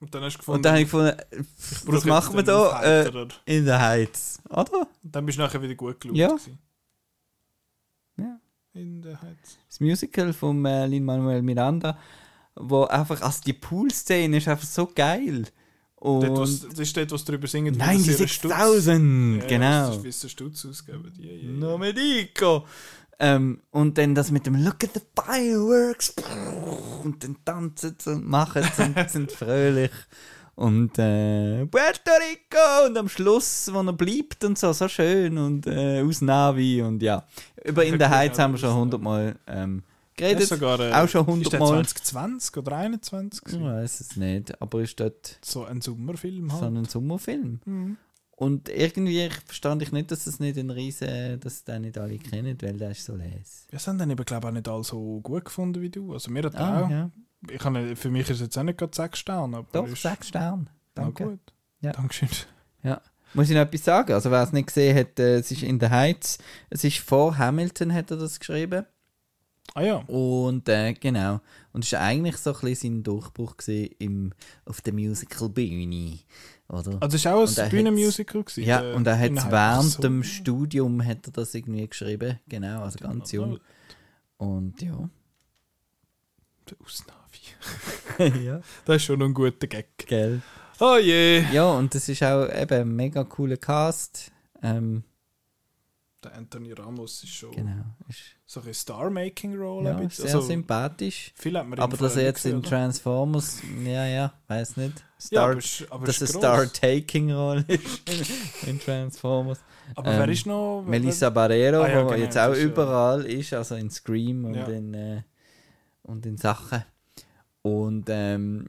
Und 0.00 0.14
dann 0.14 0.22
hast 0.22 0.36
du 0.36 0.38
gefunden, 0.38 0.56
Und 0.56 0.64
dann 0.64 0.72
habe 0.72 0.82
ich 0.82 0.90
gefunden, 0.90 1.14
brauche 1.84 1.96
was 1.98 2.04
machen 2.06 2.36
wir 2.36 2.42
da? 2.42 2.82
Äh, 2.82 3.28
in 3.44 3.66
the 3.66 3.72
Heights. 3.72 4.40
Oder? 4.48 4.88
dann 5.02 5.26
bist 5.26 5.36
du 5.36 5.42
nachher 5.42 5.60
wieder 5.60 5.74
gut 5.74 6.00
gelaufen. 6.00 6.18
Ja. 6.18 6.28
gewesen. 6.28 6.58
In 8.80 9.02
der 9.02 9.20
Heiz. 9.20 9.58
Das 9.68 9.78
Musical 9.80 10.32
von 10.32 10.64
äh, 10.64 10.86
Lin-Manuel 10.86 11.42
Miranda, 11.42 11.98
wo 12.54 12.84
einfach, 12.84 13.20
also 13.20 13.40
die 13.44 13.52
Pool-Szene 13.52 14.38
ist 14.38 14.48
einfach 14.48 14.66
so 14.66 14.86
geil. 14.94 15.44
Und 15.96 16.22
Dort, 16.22 16.38
was, 16.38 16.66
das 16.66 16.78
ist 16.78 16.96
dort, 16.96 17.12
was 17.12 17.24
drüber 17.26 17.46
singen. 17.46 17.74
Nein, 17.76 18.02
die 18.02 18.10
6000, 18.10 19.42
Ja, 19.42 19.48
genau. 19.48 19.88
Das 19.88 20.04
ist 20.04 20.24
wie 20.24 20.28
Stutz 20.30 20.64
ausgeben. 20.64 21.12
Ja, 21.18 21.30
ja. 21.30 21.50
No 21.50 21.76
me 21.76 21.92
dico. 21.92 22.64
Ähm, 23.18 23.60
und 23.70 23.98
dann 23.98 24.14
das 24.14 24.30
mit 24.30 24.46
dem 24.46 24.54
Look 24.64 24.82
at 24.82 24.94
the 24.94 25.00
fireworks. 25.14 26.14
Und 27.04 27.22
dann 27.22 27.36
tanzen 27.44 27.96
und 28.06 28.26
machen 28.26 28.62
und 28.78 29.10
sind 29.10 29.30
fröhlich. 29.30 29.90
Und 30.60 30.98
äh, 30.98 31.64
Puerto 31.66 32.10
Rico 32.10 32.86
und 32.86 32.98
am 32.98 33.08
Schluss, 33.08 33.70
wo 33.72 33.80
er 33.80 33.92
bleibt 33.94 34.44
und 34.44 34.58
so, 34.58 34.72
so 34.74 34.88
schön. 34.88 35.38
Und 35.38 35.66
äh, 35.66 36.02
aus 36.02 36.20
Navi 36.20 36.82
und 36.82 37.02
ja. 37.02 37.24
Über 37.64 37.82
In 37.84 37.98
der 37.98 38.08
Genau, 38.08 38.18
Heights 38.18 38.38
haben 38.38 38.52
wir 38.52 38.58
schon 38.58 38.68
aus 38.68 38.76
hundertmal 38.76 39.36
ähm, 39.46 39.82
Er 40.16 40.22
geredet. 40.34 40.42
ist 40.42 40.48
sogar, 40.50 40.78
äh, 40.80 40.92
auch 40.92 41.08
schon 41.08 41.40
Ist 41.40 41.52
der 41.52 41.60
hundertmal. 41.60 41.86
2020 41.86 42.56
oder 42.58 42.76
21? 42.76 43.42
Ich 43.48 43.60
weiß 43.60 44.00
es 44.00 44.16
nicht, 44.16 44.60
aber 44.60 44.82
ist 44.82 45.00
dort 45.00 45.38
So 45.42 45.64
ein 45.64 45.80
Sommerfilm 45.80 46.50
so 46.50 46.60
halt. 46.60 46.76
ein 46.76 46.84
Sommerfilm. 46.84 47.60
Mhm. 47.64 47.96
Und 48.32 48.68
irgendwie 48.68 49.30
verstand 49.46 49.80
ich 49.82 49.92
nicht, 49.92 50.10
dass 50.10 50.26
es 50.26 50.40
nicht 50.40 50.58
ein 50.58 50.68
riesen, 50.70 51.40
dass 51.40 51.64
den 51.64 51.82
nicht 51.82 51.96
alle 51.96 52.18
kennen, 52.18 52.56
weil 52.60 52.74
der 52.76 52.90
ist 52.90 53.04
so 53.06 53.14
les. 53.16 53.66
Wir 53.70 53.78
haben 53.78 53.98
den 53.98 54.10
eben, 54.10 54.24
glaube 54.26 54.46
ich, 54.46 54.48
auch 54.50 54.54
nicht 54.54 54.68
alle 54.68 54.84
so 54.84 55.20
gut 55.22 55.46
gefunden 55.46 55.80
wie 55.80 55.88
du. 55.90 56.12
Also 56.12 56.30
mir 56.30 56.42
hat 56.42 56.54
Ah, 56.56 56.82
auch. 56.84 56.90
ja. 56.90 57.10
Ich 57.48 57.64
nicht- 57.64 57.98
für 57.98 58.10
mich 58.10 58.22
ist 58.28 58.36
es 58.36 58.40
jetzt 58.40 58.58
auch 58.58 58.62
nicht 58.62 58.78
gerade 58.78 58.94
6 58.94 59.18
Sterne. 59.18 59.58
Aber 59.58 59.68
Doch, 59.72 59.96
sechs 59.96 60.28
Sterne. 60.28 60.66
Danke. 60.94 61.24
gut. 61.24 61.40
Ja. 61.80 61.92
Dankeschön. 61.92 62.28
Muss 63.32 63.48
ich 63.48 63.54
noch 63.54 63.62
etwas 63.62 63.84
sagen? 63.84 64.12
Also 64.12 64.30
wer 64.32 64.42
es 64.42 64.52
nicht 64.52 64.66
gesehen 64.66 64.96
hat, 64.98 65.18
äh, 65.20 65.36
es 65.36 65.52
ist 65.52 65.62
in 65.62 65.78
the 65.78 65.88
Heights. 65.88 66.38
Es 66.68 66.82
ist 66.82 66.98
vor 66.98 67.38
Hamilton, 67.38 67.94
hat 67.94 68.10
er 68.10 68.16
das 68.16 68.40
geschrieben. 68.40 68.84
Ah 69.74 69.82
ja. 69.82 69.96
Und 70.08 70.68
äh, 70.68 70.94
genau. 70.94 71.40
Und 71.72 71.84
es 71.84 71.92
war 71.92 72.00
eigentlich 72.00 72.36
so 72.38 72.52
ein 72.52 72.60
bisschen 72.60 72.94
sein 72.96 73.02
Durchbruch 73.04 73.54
im, 74.00 74.32
auf 74.64 74.80
der 74.80 74.92
Musical-Bühne. 74.92 76.18
Oder? 76.68 76.98
Also 77.00 77.16
es 77.16 77.24
war 77.24 77.36
auch 77.36 77.56
ein 77.58 77.70
Bühnenmusical. 77.70 78.42
gewesen, 78.42 78.64
ja, 78.64 78.82
der 78.82 78.96
und 78.96 79.06
er 79.06 79.16
hat 79.16 79.26
Inhalt. 79.28 79.52
während 79.52 79.90
so. 79.92 80.02
dem 80.02 80.24
Studium 80.24 81.04
hat 81.04 81.26
er 81.28 81.32
das 81.32 81.54
irgendwie 81.54 81.86
geschrieben. 81.86 82.40
Genau, 82.48 82.82
also 82.82 82.98
ganz 82.98 83.30
jung. 83.30 83.60
Und 84.38 84.82
ja. 84.82 85.08
Der 86.68 86.76
Ausnavi. 86.84 87.19
ja. 88.44 88.60
Das 88.84 88.96
ist 88.96 89.04
schon 89.04 89.22
ein 89.22 89.34
guter 89.34 89.66
Gag. 89.66 89.88
Gell. 90.06 90.42
Oh 90.80 90.96
je. 90.96 91.44
Ja, 91.52 91.70
und 91.72 91.94
das 91.94 92.08
ist 92.08 92.22
auch 92.22 92.48
eben 92.48 92.80
ein 92.80 92.96
mega 92.96 93.24
cooler 93.24 93.56
Cast. 93.58 94.30
Ähm, 94.62 95.04
Der 96.24 96.34
Anthony 96.34 96.72
Ramos 96.72 97.22
ist 97.24 97.30
schon 97.34 97.50
genau. 97.52 97.84
Ist, 98.08 98.18
so 98.46 98.60
ein 98.60 98.74
Star-Making-Rolle. 98.74 99.90
ja, 99.90 99.96
ein 99.96 100.10
sehr 100.10 100.24
Also, 100.26 100.40
sympathisch. 100.40 101.32
viel 101.36 101.56
hat 101.56 101.66
man 101.66 101.78
Aber 101.78 101.96
dass 101.96 102.16
er 102.16 102.24
jetzt 102.24 102.44
in? 102.46 102.62
Transformers, 102.62 103.60
ja, 103.84 104.06
ja, 104.06 104.32
weiß 104.48 104.76
nicht. 104.76 104.98
Ja, 104.98 105.04
Star, 105.20 105.44
aber, 105.50 105.58
ist, 105.58 105.86
aber 105.90 106.06
dass 106.06 106.20
eine 106.20 106.30
gross. 106.30 106.40
Star-Taking-Rolle 106.40 107.64
ist 107.68 108.02
in 108.66 108.80
Transformers. 108.80 109.60
Aber 109.94 110.10
ähm, 110.12 110.18
wer 110.18 110.28
ist 110.28 110.46
noch? 110.46 110.82
Melissa 110.86 111.30
Barrero, 111.30 111.82
Ah, 111.82 111.88
ja, 111.88 112.02
die 112.02 112.08
genau, 112.10 112.24
jetzt 112.24 112.38
auch 112.38 112.52
ist 112.52 112.58
ja- 112.58 112.64
überall 112.64 113.24
ist, 113.26 113.52
also 113.54 113.74
in 113.76 113.90
Scream 113.90 114.44
und, 114.46 114.54
Ja. 114.54 114.66
in, 114.66 114.94
äh, 114.94 115.22
und 116.02 116.26
in 116.26 116.36
Sachen. 116.38 116.84
Und 117.62 118.04
ähm, 118.08 118.66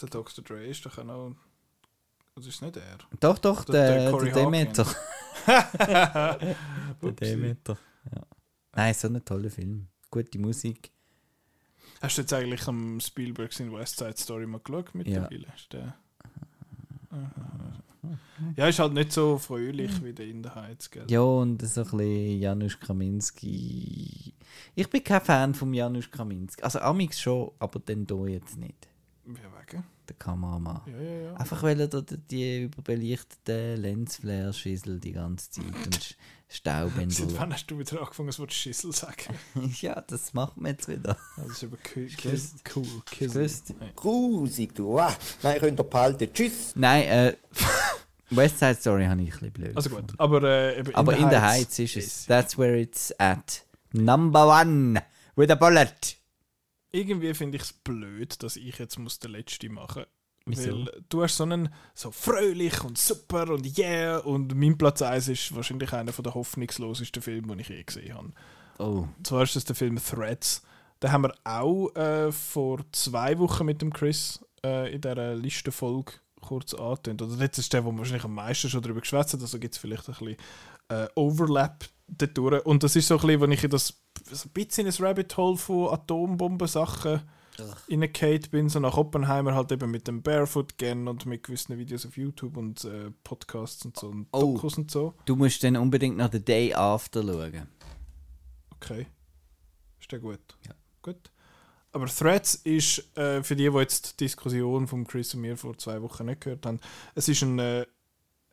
Der 0.00 0.08
Dr. 0.08 0.44
Dre 0.44 0.64
ist 0.66 0.84
doch 0.86 0.98
auch 0.98 1.04
noch. 1.04 1.34
Das 2.34 2.46
ist 2.46 2.62
nicht 2.62 2.76
er. 2.76 2.98
doch, 3.20 3.38
doch, 3.38 3.64
Der- 3.64 4.10
der 4.10 4.18
der, 4.20 4.32
Demeter. 4.32 4.86
der. 5.46 6.56
Demeter. 7.12 7.78
Ja. 8.14 8.22
Nein, 8.74 8.94
so 8.94 9.08
ein 9.08 9.24
toller 9.24 9.50
Film. 9.50 9.88
Gute 10.10 10.38
Musik. 10.38 10.92
Hast 12.00 12.16
du 12.16 12.22
jetzt 12.22 12.32
eigentlich 12.32 12.66
am 12.68 13.00
Spielberg 13.00 13.58
in 13.58 13.72
West 13.72 13.98
Side 13.98 14.14
Story 14.16 14.46
mal 14.46 14.60
geschaut 14.60 14.94
mittlerweile? 14.94 15.46
Ist 15.56 15.72
der... 15.72 15.96
Ja, 18.56 18.68
ist 18.68 18.78
halt 18.78 18.92
nicht 18.92 19.12
so 19.12 19.36
fröhlich 19.38 20.02
wie 20.04 20.12
der 20.12 20.26
in 20.26 20.42
der 20.44 20.54
Heiz, 20.54 20.88
gell? 20.90 21.04
Ja, 21.10 21.20
und 21.20 21.60
so 21.60 21.80
ein 21.80 21.84
bisschen 21.90 22.38
Janusz 22.40 22.78
Kaminski. 22.78 24.32
Ich 24.74 24.88
bin 24.88 25.02
kein 25.04 25.20
Fan 25.20 25.54
von 25.54 25.72
Janusz 25.74 26.10
Kaminski. 26.10 26.62
Also 26.62 26.80
Amix 26.80 27.20
schon, 27.20 27.50
aber 27.58 27.78
den 27.80 28.06
hier 28.08 28.28
jetzt 28.28 28.56
nicht. 28.56 28.88
Wie 29.24 29.34
wegen? 29.36 29.84
Der 30.08 30.16
Kameramann. 30.16 30.80
Ja, 30.86 30.98
ja, 31.00 31.20
ja. 31.24 31.34
Einfach 31.34 31.62
weil 31.62 31.78
er 31.80 31.88
da 31.88 32.00
die- 32.00 32.16
die 32.16 32.62
überbelichteten 32.62 33.76
Lensflare 33.82 34.52
schieselt 34.54 35.04
die 35.04 35.12
ganze 35.12 35.50
Zeit 35.50 35.64
und 35.66 35.98
Sch- 35.98 36.14
Seit 36.50 37.38
wann 37.38 37.52
hast 37.52 37.66
du 37.66 37.78
wieder 37.78 38.00
angefangen, 38.00 38.28
das 38.28 38.38
Wort 38.38 38.54
Schissel 38.54 38.90
zu 38.90 39.00
sagen? 39.04 39.34
ja, 39.82 40.00
das 40.00 40.32
macht 40.32 40.56
man 40.56 40.70
jetzt 40.72 40.88
wieder. 40.88 41.14
Das 41.36 41.46
ist 41.48 41.64
aber 41.64 41.76
cool. 41.94 42.08
cool. 42.74 43.02
gewusst. 43.18 43.74
Grusig, 43.94 44.74
du. 44.74 44.98
Ah, 44.98 45.14
nein, 45.42 45.58
könnt 45.60 45.78
ihr 45.78 45.84
behalten. 45.84 46.32
Tschüss. 46.32 46.72
Nein, 46.74 47.02
äh, 47.06 47.36
West 48.30 48.58
Side 48.60 48.76
Story 48.76 49.04
habe 49.04 49.20
ich 49.20 49.28
ein 49.28 49.32
bisschen 49.32 49.52
blöd. 49.52 49.76
Also 49.76 49.90
gut, 49.90 49.98
gefunden. 50.08 50.14
aber 50.20 50.42
äh, 50.42 50.84
Aber 50.94 51.14
in 51.18 51.28
the 51.28 51.36
Heights 51.36 51.78
ist 51.80 51.96
es. 51.98 52.24
That's 52.24 52.56
where 52.56 52.78
it's 52.80 53.12
at. 53.18 53.66
Number 53.92 54.46
one 54.60 55.02
with 55.36 55.50
a 55.50 55.54
bullet. 55.54 56.16
Irgendwie 56.90 57.34
finde 57.34 57.56
ich 57.56 57.62
es 57.62 57.72
blöd, 57.72 58.42
dass 58.42 58.56
ich 58.56 58.78
jetzt 58.78 58.98
muss 58.98 59.18
den 59.18 59.32
letzten 59.32 59.72
machen 59.72 60.04
Wieso? 60.48 60.72
Weil 60.72 61.02
du 61.08 61.22
hast 61.22 61.36
so 61.36 61.44
einen 61.44 61.68
so 61.94 62.10
fröhlich 62.10 62.82
und 62.82 62.98
super 62.98 63.50
und 63.50 63.78
yeah 63.78 64.18
und 64.18 64.54
mein 64.54 64.78
Platz 64.78 65.02
1 65.02 65.28
ist 65.28 65.54
wahrscheinlich 65.54 65.92
einer 65.92 66.12
der 66.12 66.34
hoffnungslosesten 66.34 67.22
Filme, 67.22 67.48
den 67.48 67.58
ich 67.60 67.68
je 67.68 67.82
gesehen 67.82 68.14
habe. 68.14 68.32
Oh. 68.78 69.06
Zwar 69.22 69.42
ist 69.42 69.56
das 69.56 69.64
der 69.64 69.76
Film 69.76 69.98
Threads. 70.02 70.62
Den 71.02 71.12
haben 71.12 71.24
wir 71.24 71.34
auch 71.44 71.94
äh, 71.94 72.32
vor 72.32 72.80
zwei 72.92 73.38
Wochen 73.38 73.66
mit 73.66 73.82
dem 73.82 73.92
Chris 73.92 74.40
äh, 74.64 74.92
in 74.92 75.00
dieser 75.00 75.34
Listenfolge 75.34 76.12
kurz 76.40 76.74
angetönt. 76.74 77.22
Oder 77.22 77.36
jetzt 77.42 77.58
ist 77.58 77.72
der, 77.72 77.84
wo 77.84 77.92
wir 77.92 77.98
wahrscheinlich 77.98 78.24
am 78.24 78.34
meisten 78.34 78.70
schon 78.70 78.82
darüber 78.82 79.00
geschwätzt 79.00 79.34
haben, 79.34 79.42
also 79.42 79.58
gibt 79.58 79.74
es 79.74 79.80
vielleicht 79.80 80.08
ein 80.08 80.14
bisschen 80.14 80.36
äh, 80.88 81.06
Overlap 81.14 81.84
dadurch. 82.08 82.64
Und 82.66 82.82
das 82.82 82.96
ist 82.96 83.08
so 83.08 83.16
ein 83.16 83.20
bisschen, 83.20 83.40
wenn 83.40 83.52
ich 83.52 83.64
in 83.64 83.70
das 83.70 84.00
so 84.30 84.48
ein 84.48 84.52
bisschen 84.52 84.86
in 84.86 84.92
ein 84.92 85.04
Rabbit 85.04 85.36
Hole 85.36 85.56
von 85.56 85.92
Atombomben-Sachen 85.92 87.22
reingefallen 87.90 88.42
bin, 88.50 88.68
so 88.68 88.80
nach 88.80 88.96
Oppenheimer 88.96 89.54
halt 89.54 89.72
eben 89.72 89.90
mit 89.90 90.06
dem 90.06 90.22
Barefoot 90.22 90.78
Gen 90.78 91.08
und 91.08 91.26
mit 91.26 91.42
gewissen 91.42 91.76
Videos 91.78 92.06
auf 92.06 92.16
YouTube 92.16 92.56
und 92.56 92.84
äh, 92.84 93.10
Podcasts 93.24 93.84
und 93.84 93.98
so 93.98 94.08
und 94.08 94.28
Oh. 94.32 94.54
Dokus 94.54 94.78
und 94.78 94.90
so. 94.90 95.14
Du 95.24 95.36
musst 95.36 95.62
dann 95.64 95.76
unbedingt 95.76 96.16
nach 96.16 96.30
The 96.30 96.44
Day 96.44 96.74
After 96.74 97.22
schauen. 97.22 97.68
Okay. 98.76 99.06
Ist 100.00 100.12
der 100.12 100.20
gut? 100.20 100.40
Ja. 100.66 100.74
Gut. 101.02 101.30
Aber 101.92 102.06
Threads 102.06 102.54
ist, 102.54 103.16
äh, 103.16 103.42
für 103.42 103.56
die, 103.56 103.68
die 103.68 103.76
jetzt 103.76 104.20
die 104.20 104.24
Diskussion 104.24 104.86
von 104.86 105.06
Chris 105.06 105.34
und 105.34 105.40
mir 105.40 105.56
vor 105.56 105.76
zwei 105.78 106.00
Wochen 106.02 106.26
nicht 106.26 106.42
gehört 106.42 106.66
haben, 106.66 106.80
es 107.14 107.28
ist 107.28 107.42
ein, 107.42 107.58
äh, 107.58 107.86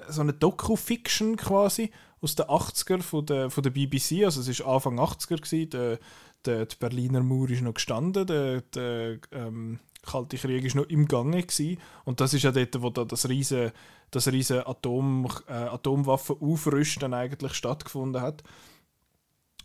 so 0.10 0.22
eine 0.22 0.34
Doku-Fiction 0.34 1.36
quasi 1.36 1.91
aus 2.26 2.36
den 2.36 2.48
80er 2.48 3.04
von 3.04 3.26
der, 3.26 3.52
von 3.52 3.64
der 3.64 3.70
BBC. 3.70 4.26
Also 4.26 4.42
es 4.42 4.48
ist 4.48 4.62
Anfang 4.62 5.00
80er 5.00 5.38
gewesen. 5.38 5.70
Der, 5.70 6.00
der, 6.44 6.66
der 6.66 6.76
Berliner 6.80 7.22
Mauer 7.22 7.52
ist 7.52 7.62
noch 7.62 7.76
gestanden. 7.76 8.26
Der, 8.26 8.62
der 8.62 9.20
ähm, 9.32 9.80
Kalte 10.02 10.38
Krieg 10.38 10.66
ist 10.66 10.76
noch 10.76 10.90
im 10.90 11.08
Gange 11.08 11.44
gewesen. 11.44 11.80
Und 12.04 12.20
das 12.20 12.34
ist 12.34 12.42
ja 12.42 12.52
dort, 12.52 12.82
wo 12.82 12.90
da 12.90 13.06
das 13.06 13.30
riese, 13.30 13.74
das 14.10 14.28
riese 14.32 14.66
Atom, 14.66 15.28
äh, 15.48 15.54
Atomwaffenaufrüsten 15.54 17.14
eigentlich 17.14 17.54
stattgefunden 17.54 18.22
hat. 18.24 18.44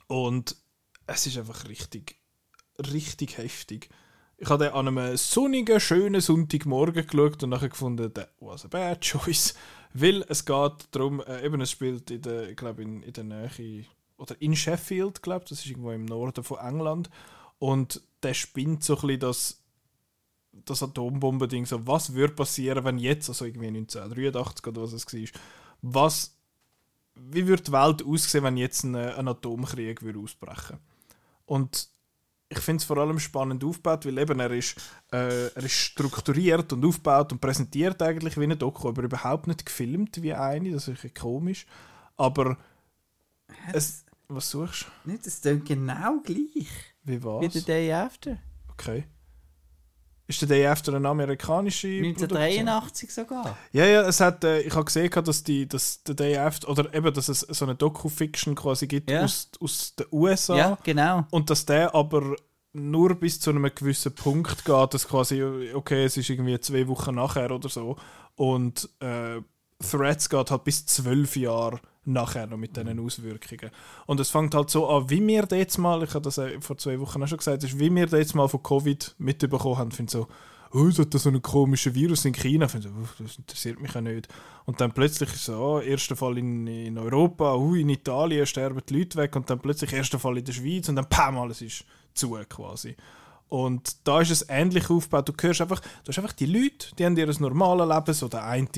Und 0.06 0.54
es 1.06 1.26
ist 1.26 1.38
einfach 1.38 1.66
richtig, 1.66 2.16
richtig 2.92 3.38
heftig. 3.38 3.88
Ich 4.36 4.50
habe 4.50 4.74
an 4.74 4.88
einem 4.88 5.16
sonnigen, 5.16 5.80
schönen 5.80 6.20
Sonntagmorgen 6.20 7.06
geschaut 7.06 7.42
und 7.42 7.50
nachher 7.50 7.70
gefunden, 7.70 8.12
that 8.12 8.32
was 8.38 8.66
a 8.66 8.68
bad 8.68 9.00
choice. 9.00 9.54
Weil 9.92 10.24
es 10.28 10.44
geht 10.44 10.88
darum, 10.92 11.20
äh, 11.20 11.44
eben 11.44 11.60
es 11.60 11.70
spielt 11.70 12.10
in 12.10 12.22
der, 12.22 12.54
glaube 12.54 12.82
in, 12.82 13.02
in 13.02 13.12
der 13.12 13.24
Nähe, 13.24 13.84
oder 14.16 14.40
in 14.40 14.54
Sheffield, 14.54 15.22
glaube 15.22 15.46
das 15.48 15.60
ist 15.60 15.66
irgendwo 15.66 15.92
im 15.92 16.04
Norden 16.04 16.44
von 16.44 16.58
England. 16.58 17.10
Und 17.58 18.02
der 18.22 18.34
spinnt 18.34 18.84
so 18.84 18.94
ein 18.94 19.00
bisschen 19.00 19.20
das, 19.20 19.62
das 20.52 20.82
Atombombending, 20.82 21.66
so 21.66 21.86
was 21.86 22.14
würde 22.14 22.34
passieren, 22.34 22.84
wenn 22.84 22.98
jetzt, 22.98 23.28
also 23.28 23.44
irgendwie 23.44 23.68
1983 23.68 24.66
oder 24.66 24.82
was 24.82 24.92
es 24.92 25.12
war, 25.12 25.40
was 25.82 26.36
wie 27.14 27.46
würde 27.46 27.62
die 27.64 27.72
Welt 27.72 28.04
aussehen, 28.04 28.44
wenn 28.44 28.56
jetzt 28.56 28.84
ein, 28.84 28.94
ein 28.94 29.28
Atomkrieg 29.28 30.02
würde 30.02 30.20
ausbrechen 30.20 30.78
Und 31.44 31.88
ich 32.52 32.58
finde 32.58 32.80
es 32.80 32.84
vor 32.84 32.98
allem 32.98 33.20
spannend 33.20 33.64
aufgebaut, 33.64 34.04
weil 34.04 34.18
eben 34.18 34.40
er 34.40 34.50
ist, 34.50 34.76
äh, 35.12 35.46
er 35.46 35.62
ist 35.62 35.72
strukturiert 35.72 36.72
und 36.72 36.84
aufgebaut 36.84 37.30
und 37.32 37.40
präsentiert 37.40 38.02
eigentlich 38.02 38.36
wie 38.36 38.42
eine 38.42 38.56
Doku, 38.56 38.88
aber 38.88 39.04
überhaupt 39.04 39.46
nicht 39.46 39.64
gefilmt 39.64 40.20
wie 40.20 40.34
eine, 40.34 40.72
das 40.72 40.88
ist 40.88 41.04
ein 41.04 41.14
komisch. 41.14 41.64
Aber 42.16 42.58
es, 43.72 44.04
was 44.26 44.50
suchst 44.50 44.86
du? 45.04 45.10
Nicht, 45.12 45.26
das 45.26 45.40
klingt 45.40 45.66
genau 45.66 46.20
gleich 46.24 46.68
Wie 47.04 47.22
was? 47.22 47.42
wie 47.42 47.48
der 47.48 47.62
Day 47.62 47.92
After. 47.92 48.38
Okay. 48.72 49.04
Ist 50.30 50.40
der 50.42 50.48
Day 50.48 50.64
After 50.64 50.94
eine 50.94 51.08
amerikanische 51.08 51.88
Produktion? 51.88 52.38
1983 52.38 53.12
sogar. 53.12 53.58
Ja, 53.72 53.84
ja, 53.84 54.02
es 54.02 54.20
hat, 54.20 54.44
äh, 54.44 54.60
ich 54.60 54.72
habe 54.72 54.84
gesehen, 54.84 55.10
dass, 55.24 55.42
die, 55.42 55.66
dass 55.66 56.04
der 56.04 56.14
Day 56.14 56.36
After, 56.36 56.68
oder 56.68 56.94
eben, 56.94 57.12
dass 57.12 57.28
es 57.28 57.40
so 57.40 57.64
eine 57.64 57.74
Doku-Fiction 57.74 58.54
quasi 58.54 58.86
gibt 58.86 59.10
Ja. 59.10 59.24
aus, 59.24 59.50
aus 59.60 59.94
den 59.96 60.06
USA. 60.12 60.56
Ja, 60.56 60.78
genau. 60.84 61.26
Und 61.32 61.50
dass 61.50 61.66
der 61.66 61.92
aber 61.96 62.36
nur 62.72 63.16
bis 63.16 63.40
zu 63.40 63.50
einem 63.50 63.68
gewissen 63.74 64.14
Punkt 64.14 64.64
geht, 64.64 64.94
dass 64.94 65.08
quasi, 65.08 65.42
okay, 65.74 66.04
es 66.04 66.16
ist 66.16 66.30
irgendwie 66.30 66.60
zwei 66.60 66.86
Wochen 66.86 67.16
nachher 67.16 67.50
oder 67.50 67.68
so. 67.68 67.96
Und 68.36 68.88
äh, 69.00 69.40
Threads 69.80 70.28
geht 70.28 70.50
halt 70.52 70.62
bis 70.62 70.86
zwölf 70.86 71.34
Jahre 71.34 71.80
nachher 72.04 72.46
noch 72.46 72.56
mit 72.56 72.76
diesen 72.76 72.98
Auswirkungen. 72.98 73.70
Und 74.06 74.20
es 74.20 74.30
fängt 74.30 74.54
halt 74.54 74.70
so 74.70 74.88
an, 74.88 75.10
wie 75.10 75.26
wir 75.26 75.46
jetzt 75.50 75.78
mal, 75.78 76.02
ich 76.02 76.10
habe 76.14 76.22
das 76.22 76.38
äh, 76.38 76.60
vor 76.60 76.78
zwei 76.78 76.98
Wochen 77.00 77.22
auch 77.22 77.28
schon 77.28 77.38
gesagt, 77.38 77.62
ist, 77.64 77.78
wie 77.78 77.94
wir 77.94 78.06
jetzt 78.06 78.34
mal 78.34 78.48
von 78.48 78.62
Covid 78.62 79.14
mitbekommen 79.18 79.78
haben, 79.78 79.90
finde 79.90 80.12
so, 80.12 80.28
oh, 80.72 80.86
es 80.86 80.98
hat 80.98 81.12
so 81.12 81.28
einen 81.28 81.42
komischen 81.42 81.94
Virus 81.94 82.24
in 82.24 82.32
China. 82.32 82.68
Finde 82.68 82.88
so, 82.88 82.94
"Uff, 82.94 83.16
das 83.18 83.36
interessiert 83.36 83.80
mich 83.80 83.92
ja 83.92 84.00
nicht. 84.00 84.28
Und 84.64 84.80
dann 84.80 84.92
plötzlich 84.92 85.32
ist 85.32 85.44
so, 85.44 85.54
oh, 85.54 85.80
erster 85.80 86.16
Fall 86.16 86.38
in, 86.38 86.66
in 86.66 86.98
Europa, 86.98 87.54
uh, 87.54 87.74
in 87.74 87.88
Italien 87.88 88.46
sterben 88.46 88.80
die 88.88 88.98
Leute 88.98 89.18
weg 89.18 89.34
und 89.36 89.50
dann 89.50 89.60
plötzlich 89.60 89.92
erster 89.92 90.18
Fall 90.18 90.38
in 90.38 90.44
der 90.44 90.52
Schweiz 90.52 90.88
und 90.88 90.96
dann 90.96 91.08
pam, 91.08 91.38
alles 91.38 91.62
ist 91.62 91.84
zu 92.14 92.30
quasi. 92.48 92.96
Und 93.50 94.06
da 94.06 94.20
ist 94.20 94.30
es 94.30 94.46
ähnlich 94.48 94.88
aufgebaut. 94.88 95.28
Du 95.28 95.32
hörst 95.40 95.60
einfach, 95.60 95.80
du 95.80 96.08
hast 96.08 96.18
einfach 96.18 96.32
die 96.32 96.46
Leute, 96.46 96.94
die 96.96 97.04
haben 97.04 97.16
ihr 97.16 97.26
normales 97.40 97.88
Leben. 97.88 98.14
So 98.14 98.28
der 98.28 98.44
eine 98.44 98.68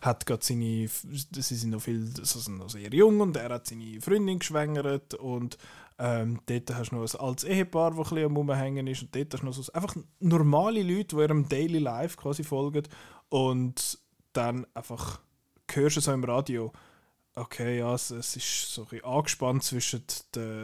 hat 0.00 0.24
gerade 0.24 0.44
seine, 0.44 0.88
sie 0.88 1.54
sind 1.56 1.70
noch 1.70 1.82
viel, 1.82 2.06
sind 2.22 2.58
noch 2.58 2.70
sehr 2.70 2.94
jung 2.94 3.20
und 3.20 3.36
er 3.36 3.50
hat 3.50 3.66
seine 3.66 4.00
Freundin 4.00 4.38
geschwängert 4.38 5.14
und 5.14 5.58
ähm, 5.98 6.40
dort 6.46 6.72
hast 6.72 6.92
du 6.92 6.96
noch 6.96 7.12
ein 7.12 7.20
altes 7.20 7.44
Ehepaar, 7.44 7.90
das 7.90 7.98
ein 8.12 8.14
bisschen 8.14 8.36
am 8.36 8.86
ist 8.86 9.02
und 9.02 9.14
dort 9.16 9.34
hast 9.34 9.40
du 9.40 9.46
noch 9.46 9.52
so 9.52 9.72
einfach 9.72 9.96
normale 10.20 10.82
Leute, 10.84 11.16
die 11.16 11.22
ihrem 11.22 11.48
Daily 11.48 11.78
Life 11.80 12.16
quasi 12.16 12.44
folgen 12.44 12.84
und 13.30 13.98
dann 14.32 14.64
einfach 14.74 15.20
hörst 15.72 15.96
du 15.96 16.00
so 16.00 16.12
im 16.12 16.22
Radio, 16.22 16.72
okay, 17.34 17.78
ja, 17.78 17.94
es, 17.94 18.10
es 18.10 18.36
ist 18.36 18.74
so 18.74 18.86
ein 18.90 19.04
angespannt 19.04 19.62
zwischen 19.62 20.04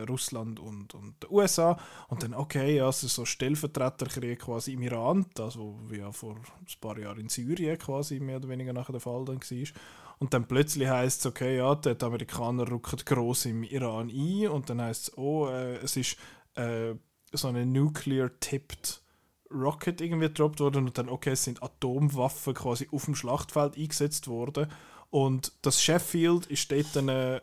Russland 0.09 0.61
und, 0.61 0.95
und 0.95 1.23
den 1.23 1.31
USA. 1.31 1.79
Und 2.09 2.23
dann, 2.23 2.35
okay, 2.35 2.77
ja, 2.77 2.89
es 2.89 3.03
ist 3.03 3.15
so 3.15 3.25
Stellvertreterkrieg 3.25 4.41
quasi 4.41 4.75
im 4.75 4.83
Iran, 4.83 5.27
das, 5.35 5.59
wo 5.59 5.79
ja 5.93 6.13
vor 6.13 6.37
ein 6.37 6.81
paar 6.81 6.99
Jahren 6.99 7.21
in 7.21 7.29
Syrien 7.29 7.79
quasi 7.79 8.21
mehr 8.21 8.37
oder 8.37 8.49
weniger 8.49 8.73
nachher 8.73 8.93
der 8.93 9.01
Fall 9.01 9.25
dann 9.25 9.41
war. 9.41 9.81
Und 10.19 10.33
dann 10.33 10.49
plötzlich 10.49 10.89
heißt 10.89 11.21
es, 11.21 11.27
okay, 11.27 11.59
ja, 11.59 11.75
die 11.75 12.01
Amerikaner 12.01 12.71
rücken 12.71 12.99
gross 13.05 13.45
im 13.45 13.63
Iran 13.63 14.09
ein. 14.09 14.49
Und 14.49 14.71
dann 14.71 14.81
heißt 14.81 15.09
es, 15.09 15.19
oh, 15.19 15.49
äh, 15.49 15.77
es 15.77 15.97
ist 15.97 16.17
äh, 16.55 16.95
so 17.33 17.49
eine 17.49 17.67
nuclear-tipped 17.67 19.03
Rocket 19.51 20.01
irgendwie 20.01 20.29
gedroppt 20.29 20.61
worden. 20.61 20.87
Und 20.87 20.99
dann, 20.99 21.09
okay, 21.09 21.31
es 21.31 21.45
sind 21.45 21.63
Atomwaffen 21.63 22.55
quasi 22.55 22.89
auf 22.91 23.05
dem 23.05 23.15
Schlachtfeld 23.15 23.77
eingesetzt 23.77 24.27
worden. 24.27 24.69
Und 25.17 25.53
das 25.63 25.83
Sheffield 25.83 26.45
ist 26.45 26.71
dort 26.71 26.95
dann, 26.95 27.09
äh, 27.09 27.41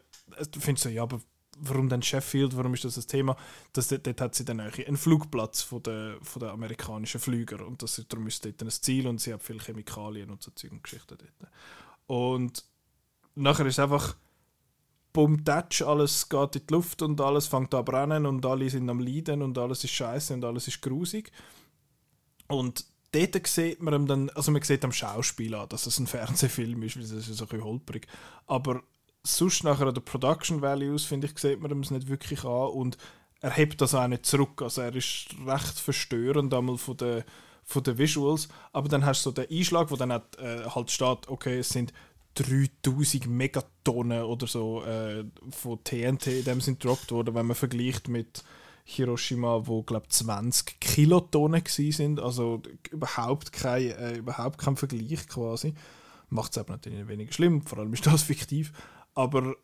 du 0.51 0.59
findest 0.59 0.83
so, 0.83 0.89
ja, 0.89 1.01
aber 1.01 1.19
warum 1.57 1.89
denn 1.89 2.03
Sheffield, 2.03 2.55
warum 2.55 2.75
ist 2.75 2.85
das 2.85 2.93
das 2.93 3.07
Thema? 3.07 3.35
Das, 3.73 3.87
dort, 3.87 4.05
dort 4.05 4.21
hat 4.21 4.35
sie 4.35 4.45
dann 4.45 4.59
eigentlich 4.59 4.87
einen 4.87 4.95
Flugplatz 4.95 5.63
von 5.63 5.81
der, 5.81 6.17
von 6.21 6.39
der 6.41 6.51
amerikanischen 6.51 7.19
Flüger 7.19 7.65
und 7.65 7.81
das, 7.81 7.99
darum 8.07 8.27
ist 8.27 8.45
dort 8.45 8.61
ein 8.61 8.69
Ziel 8.69 9.07
und 9.07 9.19
sie 9.21 9.33
hat 9.33 9.41
viele 9.41 9.59
Chemikalien 9.59 10.29
und 10.29 10.43
so 10.43 10.51
Zeug 10.51 10.71
und 10.71 10.83
Geschichten 10.83 11.17
dort. 11.17 11.51
Und 12.05 12.63
nachher 13.33 13.65
ist 13.65 13.79
einfach 13.79 14.17
bumm, 15.11 15.43
tatsch, 15.43 15.81
alles 15.81 16.29
geht 16.29 16.55
in 16.55 16.67
die 16.67 16.73
Luft 16.75 17.01
und 17.01 17.19
alles 17.21 17.47
fängt 17.47 17.73
an 17.73 17.85
brennen 17.85 18.27
und 18.27 18.45
alle 18.45 18.69
sind 18.69 18.87
am 18.87 18.99
Leiden 18.99 19.41
und 19.41 19.57
alles 19.57 19.83
ist 19.83 19.93
scheiße 19.93 20.35
und 20.35 20.45
alles 20.45 20.67
ist 20.67 20.79
grusig. 20.79 21.31
Und 22.49 22.85
dort 23.13 23.47
sieht 23.47 23.81
man 23.81 24.05
dann, 24.05 24.29
also 24.31 24.51
man 24.51 24.61
sieht 24.61 24.83
am 24.83 24.91
Schauspiel 24.91 25.55
an, 25.55 25.69
dass 25.69 25.85
es 25.85 25.99
ein 25.99 26.07
Fernsehfilm 26.07 26.81
ist, 26.83 26.97
weil 26.97 27.03
es 27.03 27.11
ist 27.11 27.41
ein 27.41 27.47
bisschen 27.47 27.63
holprig. 27.63 28.07
Aber 28.47 28.81
sonst 29.23 29.63
nachher 29.63 29.87
an 29.87 29.93
den 29.93 30.03
Production 30.03 30.61
Values, 30.61 31.05
finde 31.05 31.27
ich, 31.27 31.37
sieht 31.37 31.61
man 31.61 31.79
es 31.81 31.91
nicht 31.91 32.07
wirklich 32.07 32.43
an 32.43 32.69
und 32.69 32.97
er 33.39 33.51
hebt 33.51 33.81
das 33.81 33.95
auch 33.95 34.07
nicht 34.07 34.25
zurück. 34.25 34.61
Also 34.61 34.81
er 34.81 34.95
ist 34.95 35.27
recht 35.45 35.79
verstörend 35.79 36.53
einmal 36.53 36.77
von 36.77 36.97
den, 36.97 37.23
von 37.63 37.83
den 37.83 37.97
Visuals, 37.97 38.47
aber 38.71 38.89
dann 38.89 39.05
hast 39.05 39.25
du 39.25 39.29
so 39.29 39.33
den 39.33 39.49
Einschlag, 39.49 39.91
wo 39.91 39.95
dann 39.95 40.11
hat, 40.11 40.37
äh, 40.39 40.65
halt 40.69 40.91
steht, 40.91 41.27
okay, 41.27 41.59
es 41.59 41.69
sind 41.69 41.93
3000 42.35 43.27
Megatonnen 43.27 44.23
oder 44.23 44.47
so 44.47 44.83
äh, 44.83 45.23
von 45.51 45.83
TNT 45.83 46.27
in 46.27 46.43
dem 46.45 46.61
sind 46.61 46.79
gedroppt 46.79 47.11
worden, 47.11 47.35
wenn 47.35 47.45
man 47.45 47.55
vergleicht 47.55 48.07
mit 48.07 48.43
Hiroshima, 48.83 49.65
wo 49.65 49.83
glaube 49.83 50.09
20 50.09 50.79
Kilotonnen 50.79 51.63
sind, 51.65 52.19
also 52.19 52.61
überhaupt 52.91 53.53
kein, 53.53 53.91
äh, 53.91 54.17
überhaupt 54.17 54.57
kein 54.57 54.75
Vergleich 54.75 55.27
quasi. 55.27 55.73
Macht 56.29 56.51
es 56.51 56.57
aber 56.57 56.73
natürlich 56.73 57.07
weniger 57.07 57.31
schlimm, 57.31 57.61
vor 57.61 57.79
allem 57.79 57.93
ist 57.93 58.05
das 58.05 58.23
fiktiv. 58.23 58.73
Aber 59.15 59.55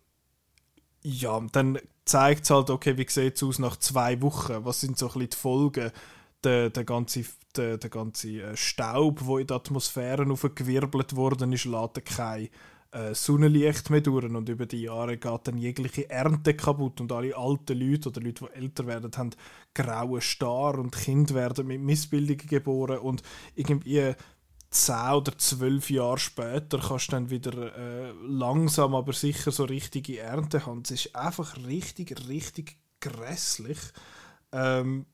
ja, 1.01 1.39
dann 1.51 1.79
zeigt 2.05 2.43
es 2.43 2.49
halt, 2.49 2.69
okay, 2.69 2.97
wie 2.97 3.07
sieht 3.09 3.35
es 3.35 3.43
aus 3.43 3.59
nach 3.59 3.77
zwei 3.77 4.21
Wochen? 4.21 4.65
Was 4.65 4.81
sind 4.81 4.97
so 4.97 5.07
ein 5.07 5.13
bisschen 5.13 5.29
die 5.29 5.37
Folgen? 5.37 5.91
Der, 6.43 6.69
der 6.69 6.85
ganze, 6.85 7.25
der, 7.57 7.77
der 7.77 7.89
ganze 7.89 8.41
äh, 8.41 8.55
Staub, 8.55 9.19
der 9.27 9.37
in 9.39 9.47
die 9.47 9.53
Atmosphäre 9.53 10.25
aufgewirbelt 10.31 11.15
worden 11.17 11.51
ist, 11.51 11.65
lädt 11.65 12.05
kein 12.05 12.49
äh, 12.91 13.13
Sonnenlicht 13.13 13.89
mehr 13.89 14.01
durch 14.01 14.25
und 14.25 14.49
über 14.49 14.65
die 14.65 14.81
Jahre 14.81 15.17
geht 15.17 15.47
dann 15.47 15.57
jegliche 15.57 16.09
Ernte 16.09 16.55
kaputt 16.55 16.99
und 17.01 17.11
alle 17.11 17.35
alten 17.35 17.79
Leute 17.79 18.09
oder 18.09 18.21
Leute, 18.21 18.45
die 18.45 18.57
älter 18.57 18.87
werden, 18.87 19.11
haben 19.15 19.31
graue 19.73 20.21
Star 20.21 20.77
und 20.79 20.95
Kinder 20.95 21.35
werden 21.35 21.67
mit 21.67 21.81
Missbildungen 21.81 22.47
geboren 22.47 22.99
und 22.99 23.21
irgendwie 23.55 24.15
10 24.71 24.95
oder 25.11 25.37
12 25.37 25.89
Jahre 25.89 26.17
später 26.19 26.79
kannst 26.79 27.07
du 27.07 27.11
dann 27.11 27.29
wieder 27.29 27.75
äh, 27.75 28.11
langsam, 28.21 28.93
aber 28.95 29.13
sicher 29.13 29.51
so 29.51 29.63
richtige 29.65 30.19
Ernte 30.19 30.65
haben. 30.65 30.81
Es 30.83 30.91
ist 30.91 31.15
einfach 31.15 31.57
richtig, 31.65 32.27
richtig 32.27 32.77
grässlich. 32.99 33.79
Ähm, 34.51 35.05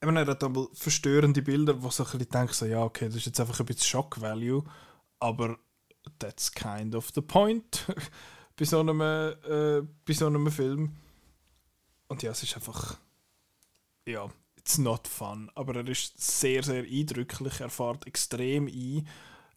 ich 0.00 0.06
meine, 0.06 0.20
er 0.20 0.26
hat 0.28 0.44
einmal 0.44 0.68
verstörende 0.74 1.42
Bilder, 1.42 1.82
wo 1.82 1.90
so 1.90 2.04
ein 2.04 2.10
bisschen 2.10 2.28
denkst, 2.28 2.54
so, 2.54 2.66
ja, 2.66 2.82
okay, 2.82 3.06
das 3.06 3.16
ist 3.16 3.26
jetzt 3.26 3.40
einfach 3.40 3.60
ein 3.60 3.66
bisschen 3.66 3.86
Shock 3.86 4.20
Value, 4.20 4.62
aber 5.18 5.58
that's 6.18 6.52
kind 6.52 6.94
of 6.94 7.10
the 7.14 7.20
point 7.20 7.86
bei, 8.56 8.64
so 8.64 8.80
einem, 8.80 9.00
äh, 9.00 9.82
bei 10.04 10.12
so 10.12 10.26
einem 10.26 10.50
Film. 10.50 10.96
Und 12.08 12.22
ja, 12.22 12.30
es 12.30 12.42
ist 12.42 12.56
einfach, 12.56 12.98
ja, 14.06 14.28
it's 14.56 14.78
not 14.78 15.06
fun, 15.06 15.50
aber 15.54 15.76
er 15.76 15.88
ist 15.88 16.20
sehr, 16.20 16.62
sehr 16.62 16.84
eindrücklich, 16.84 17.60
er 17.60 17.70
fährt 17.70 18.06
extrem 18.06 18.66
ein. 18.66 19.06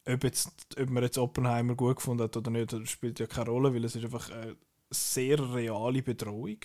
Ob, 0.05 0.23
jetzt, 0.23 0.51
ob 0.79 0.89
man 0.89 1.03
jetzt 1.03 1.17
Oppenheimer 1.17 1.75
gut 1.75 1.97
gefunden 1.97 2.23
hat 2.23 2.35
oder 2.35 2.49
nicht, 2.49 2.73
das 2.73 2.89
spielt 2.89 3.19
ja 3.19 3.27
keine 3.27 3.49
Rolle, 3.49 3.73
weil 3.73 3.85
es 3.85 3.95
ist 3.95 4.03
einfach 4.03 4.29
eine 4.31 4.55
sehr 4.89 5.53
reale 5.53 6.01
Bedrohung 6.01 6.57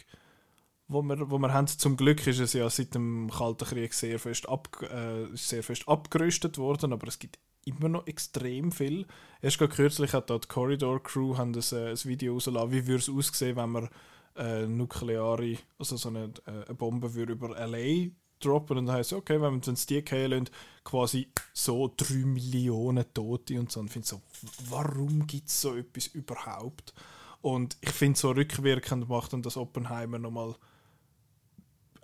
wo 0.88 1.02
wir, 1.02 1.30
wo 1.30 1.38
wir 1.38 1.52
haben. 1.52 1.66
Zum 1.66 1.96
Glück 1.96 2.26
ist 2.26 2.38
es 2.38 2.52
ja 2.52 2.68
seit 2.70 2.94
dem 2.94 3.30
Kalten 3.30 3.64
Krieg 3.64 3.94
sehr 3.94 4.18
fest, 4.18 4.48
ab, 4.48 4.68
äh, 4.82 5.26
sehr 5.34 5.62
fest 5.62 5.88
abgerüstet 5.88 6.58
worden, 6.58 6.92
aber 6.92 7.08
es 7.08 7.18
gibt 7.18 7.38
immer 7.66 7.88
noch 7.88 8.06
extrem 8.06 8.72
viel. 8.72 9.06
Erst 9.42 9.58
gerade 9.58 9.74
kürzlich 9.74 10.12
hat 10.12 10.30
dort 10.30 10.44
die 10.44 10.48
Corridor 10.48 11.02
Crew 11.02 11.36
haben 11.36 11.52
das, 11.52 11.72
äh, 11.72 11.90
ein 11.90 12.04
Video 12.04 12.34
rausgelassen, 12.34 12.72
wie 12.72 12.86
würde 12.86 13.02
es 13.02 13.08
aussehen, 13.10 13.56
wenn 13.56 13.70
man 13.70 13.88
äh, 14.36 14.66
nukleare, 14.66 15.58
also 15.78 15.96
so 15.96 16.08
eine, 16.08 16.32
äh, 16.46 16.50
eine 16.66 16.74
Bombe 16.74 17.14
würde 17.14 17.32
über 17.32 17.56
L.A. 17.56 18.10
droppen 18.38 18.78
und 18.78 18.86
dann 18.86 18.96
heisst 18.96 19.12
okay, 19.12 19.40
wenn 19.40 19.60
wir 19.60 19.68
uns 19.68 19.86
die 19.86 20.02
fallen 20.02 20.48
quasi 20.84 21.28
so 21.52 21.92
3 21.96 22.14
Millionen 22.26 23.04
Tote 23.12 23.58
und 23.58 23.72
so. 23.72 23.80
Und 23.80 23.86
ich 23.86 23.92
finde 23.92 24.08
so, 24.08 24.22
warum 24.68 25.26
gibt 25.26 25.48
es 25.48 25.60
so 25.60 25.74
etwas 25.74 26.06
überhaupt? 26.08 26.94
Und 27.40 27.76
ich 27.80 27.90
finde, 27.90 28.18
so 28.18 28.30
rückwirkend 28.30 29.08
macht 29.08 29.32
dann 29.32 29.42
das 29.42 29.56
Oppenheimer 29.56 30.18
nochmal 30.18 30.54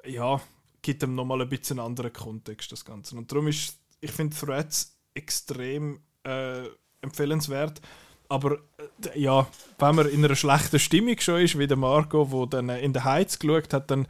ja, 0.05 0.41
gibt 0.81 1.03
ihm 1.03 1.15
nochmal 1.15 1.43
ein 1.43 1.49
bisschen 1.49 1.79
einen 1.79 1.87
anderen 1.87 2.13
Kontext, 2.13 2.73
das 2.73 2.85
Ganze. 2.85 3.17
Und 3.17 3.31
darum 3.31 3.47
ist, 3.49 3.79
ich 4.01 4.11
finde 4.11 4.37
Threads 4.37 4.97
extrem 5.15 6.01
äh, 6.25 6.65
empfehlenswert. 7.01 7.81
Aber 8.29 8.59
äh, 9.05 9.19
ja, 9.19 9.47
wenn 9.79 9.95
man 9.95 10.09
in 10.09 10.25
einer 10.25 10.37
schlechten 10.37 10.79
Stimmung 10.79 11.19
schon 11.21 11.41
ist, 11.41 11.59
wie 11.59 11.67
der 11.67 11.77
Marco, 11.77 12.31
wo 12.31 12.47
dann 12.47 12.69
äh, 12.69 12.81
in 12.81 12.93
der 12.93 13.05
Heiz 13.05 13.39
geschaut 13.39 13.73
hat, 13.75 13.91
dann 13.91 14.09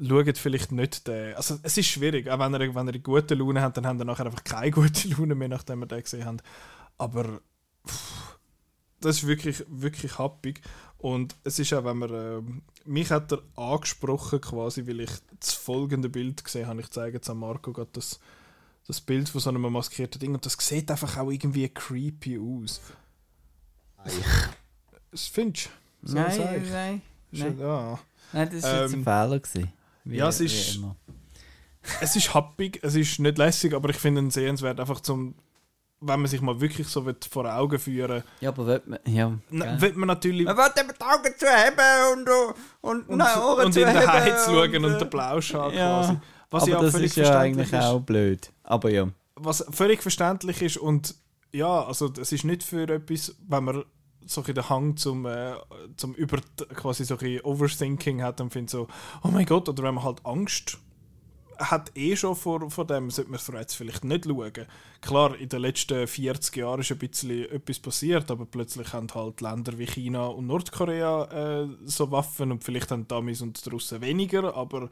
schaut 0.00 0.38
vielleicht 0.38 0.72
nicht 0.72 1.06
den. 1.06 1.34
Also 1.34 1.58
es 1.62 1.76
ist 1.76 1.86
schwierig, 1.86 2.28
auch 2.30 2.38
wenn 2.38 2.54
er, 2.54 2.60
wenn 2.60 2.88
er 2.88 2.94
eine 2.94 3.00
gute 3.00 3.34
Laune 3.34 3.60
hat, 3.60 3.76
dann 3.76 3.86
haben 3.86 3.98
er 3.98 4.06
nachher 4.06 4.26
einfach 4.26 4.44
keine 4.44 4.70
gute 4.70 5.08
Laune 5.08 5.34
mehr, 5.34 5.48
nachdem 5.48 5.80
wir 5.80 5.86
den 5.86 6.02
gesehen 6.02 6.24
haben. 6.24 6.38
Aber 6.96 7.40
pff, 7.86 8.38
das 9.00 9.16
ist 9.16 9.26
wirklich, 9.26 9.64
wirklich 9.68 10.18
happig. 10.18 10.60
Und 10.98 11.34
es 11.44 11.58
ist 11.58 11.72
auch, 11.72 11.84
wenn 11.84 11.98
man, 11.98 12.10
ähm, 12.12 12.62
mich 12.84 13.10
hat 13.10 13.32
er 13.32 13.42
angesprochen 13.56 14.40
quasi, 14.40 14.86
weil 14.86 15.00
ich 15.00 15.10
das 15.38 15.54
folgende 15.54 16.10
Bild 16.10 16.44
gesehen 16.44 16.66
habe. 16.66 16.80
Ich 16.80 16.90
zeige 16.90 17.16
jetzt 17.16 17.30
an 17.30 17.38
Marco 17.38 17.72
gerade 17.72 17.90
das, 17.92 18.20
das 18.90 19.00
Bild 19.00 19.28
von 19.28 19.40
so 19.40 19.50
einem 19.50 19.62
maskierten 19.72 20.18
Ding 20.18 20.34
und 20.34 20.44
das 20.44 20.56
sieht 20.60 20.90
einfach 20.90 21.16
auch 21.16 21.30
irgendwie 21.30 21.68
creepy 21.68 22.38
aus. 22.38 22.80
Das 25.10 25.26
findest 25.26 25.66
du? 26.02 26.08
So 26.08 26.14
nein, 26.16 26.38
nein, 26.38 27.02
nein. 27.30 27.58
Ja. 27.58 27.98
nein, 28.32 28.50
das 28.52 28.62
war 28.62 28.82
jetzt 28.82 28.94
Ähm, 28.94 29.00
ein 29.00 29.04
Fehler. 29.04 29.40
Gewesen. 29.40 29.72
Wie, 30.04 30.16
ja, 30.16 30.28
es 30.28 30.40
wie 30.40 30.44
ist- 30.46 30.76
immer. 30.76 30.96
Es 32.00 32.14
ist 32.14 32.34
happig, 32.34 32.78
es 32.82 32.94
ist 32.94 33.18
nicht 33.20 33.38
lässig, 33.38 33.72
aber 33.74 33.88
ich 33.88 33.96
finde 33.96 34.20
ihn 34.20 34.30
sehenswert, 34.30 34.78
einfach 34.80 35.00
zum, 35.00 35.34
wenn 36.00 36.20
man 36.20 36.26
sich 36.30 36.40
mal 36.42 36.60
wirklich 36.60 36.86
so 36.88 37.06
will 37.06 37.16
vor 37.30 37.46
Augen 37.54 37.78
führen 37.78 38.22
Ja, 38.40 38.50
aber 38.50 38.66
wird 38.66 38.86
man. 38.86 38.98
Ja. 39.06 39.30
will, 39.48 39.60
gell. 39.60 39.80
wird 39.80 39.96
man 39.96 40.06
natürlich 40.08 40.44
Man 40.44 40.56
will 40.58 40.64
eben 40.78 40.92
die 40.98 41.04
Augen 41.04 41.34
zu 41.38 41.46
haben 41.46 42.18
und, 42.18 42.28
und, 42.82 43.08
und, 43.08 43.16
nein, 43.18 43.38
Ohren 43.38 43.66
und 43.66 43.72
zu 43.72 43.80
in 43.80 43.86
den 43.86 43.96
haben 43.96 44.08
Heiz 44.12 44.44
schauen 44.44 44.84
und, 44.84 44.92
äh, 44.94 44.98
den 44.98 45.10
Blauschal 45.10 45.74
ja. 45.74 46.00
quasi. 46.02 46.18
Was 46.50 46.64
aber 46.64 46.72
ja 46.72 46.78
auch 46.78 46.82
das 46.82 46.92
völlig 46.92 47.06
ist 47.06 47.16
ja 47.16 47.24
verständlich 47.24 47.66
eigentlich 47.66 47.80
ist. 47.80 47.86
auch 47.86 48.00
blöd. 48.00 48.52
Aber 48.64 48.90
ja. 48.90 49.08
was 49.36 49.64
völlig 49.70 50.02
verständlich 50.02 50.62
ist 50.62 50.76
und 50.76 51.14
ja, 51.52 51.84
also 51.84 52.12
es 52.20 52.32
ist 52.32 52.44
nicht 52.44 52.62
für 52.62 52.88
etwas, 52.88 53.34
wenn 53.48 53.64
man 53.64 53.84
so 54.24 54.44
ein 54.44 54.54
den 54.54 54.68
Hang 54.68 54.96
zum, 54.96 55.26
äh, 55.26 55.54
zum 55.96 56.14
über 56.14 56.38
quasi 56.74 57.04
so 57.04 57.18
ein 57.18 57.40
Overthinking 57.40 58.22
hat 58.22 58.40
und 58.40 58.52
findet 58.52 58.70
so, 58.70 58.86
oh 59.24 59.28
mein 59.28 59.46
Gott, 59.46 59.68
oder 59.68 59.82
wenn 59.82 59.94
man 59.94 60.04
halt 60.04 60.24
Angst 60.24 60.78
hat 61.60 61.94
eh 61.94 62.16
schon 62.16 62.34
vor, 62.34 62.70
vor 62.70 62.86
dem, 62.86 63.10
sollte 63.10 63.30
man 63.30 63.38
es 63.38 63.46
jetzt 63.46 63.74
vielleicht 63.74 64.02
nicht 64.02 64.24
schauen. 64.24 64.66
Klar, 65.02 65.36
in 65.36 65.48
den 65.48 65.60
letzten 65.60 66.06
40 66.06 66.56
Jahren 66.56 66.80
ist 66.80 66.90
ein 66.90 66.98
bisschen 66.98 67.50
etwas 67.50 67.78
passiert, 67.78 68.30
aber 68.30 68.46
plötzlich 68.46 68.92
haben 68.94 69.08
halt 69.14 69.42
Länder 69.42 69.76
wie 69.78 69.86
China 69.86 70.26
und 70.26 70.46
Nordkorea 70.46 71.64
äh, 71.64 71.68
so 71.84 72.10
Waffen 72.10 72.52
und 72.52 72.64
vielleicht 72.64 72.90
haben 72.90 73.06
Amis 73.10 73.42
und 73.42 73.64
die 73.64 73.68
Russen 73.68 74.00
weniger, 74.00 74.56
aber 74.56 74.88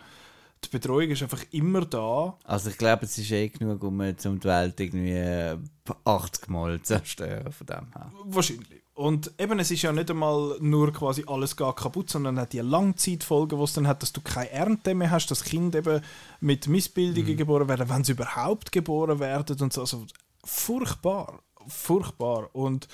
die 0.64 0.68
Bedrohung 0.70 1.10
ist 1.10 1.22
einfach 1.22 1.44
immer 1.50 1.84
da. 1.84 2.36
Also 2.44 2.70
ich 2.70 2.78
glaube, 2.78 3.04
es 3.04 3.16
ist 3.16 3.30
eh 3.30 3.48
genug, 3.48 3.82
um 3.82 3.98
die 3.98 4.44
Welt 4.44 4.80
irgendwie 4.80 5.12
äh, 5.12 5.56
80 6.04 6.48
Mal 6.48 6.78
zu 6.78 6.84
zerstören 6.84 7.52
von 7.52 7.66
dem 7.66 7.92
her. 7.94 8.12
Wahrscheinlich. 8.24 8.82
Und 8.94 9.32
eben, 9.38 9.60
es 9.60 9.70
ist 9.70 9.82
ja 9.82 9.92
nicht 9.92 10.10
einmal 10.10 10.56
nur 10.60 10.92
quasi 10.92 11.22
alles 11.28 11.56
gar 11.56 11.72
kaputt, 11.72 12.10
sondern 12.10 12.36
auch 12.38 12.46
die 12.46 12.58
Langzeitfolgen, 12.58 13.56
die 13.56 13.64
es 13.64 13.72
dann 13.72 13.86
hat, 13.86 14.02
dass 14.02 14.12
du 14.12 14.20
keine 14.20 14.50
Ernte 14.50 14.92
mehr 14.94 15.12
hast, 15.12 15.30
dass 15.30 15.44
Kinder 15.44 15.78
eben 15.78 16.00
mit 16.40 16.66
Missbildungen 16.66 17.36
geboren 17.36 17.68
werden, 17.68 17.88
wenn 17.88 18.02
sie 18.02 18.12
überhaupt 18.12 18.72
geboren 18.72 19.20
werden 19.20 19.56
und 19.60 19.72
so. 19.72 19.82
Also 19.82 20.04
furchtbar. 20.44 21.40
Furchtbar. 21.68 22.48
Und 22.54 22.88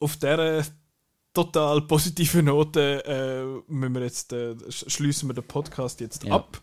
auf 0.00 0.18
dieser 0.18 0.64
total 1.34 1.82
positiven 1.82 2.46
Note 2.46 3.04
äh, 3.04 3.72
müssen 3.72 3.94
wir 3.94 4.02
jetzt, 4.02 4.32
äh, 4.32 4.52
sch- 4.68 4.88
schließen 4.88 5.28
wir 5.28 5.34
den 5.34 5.44
Podcast 5.44 6.00
jetzt 6.00 6.24
Ja. 6.24 6.36
ab. 6.36 6.60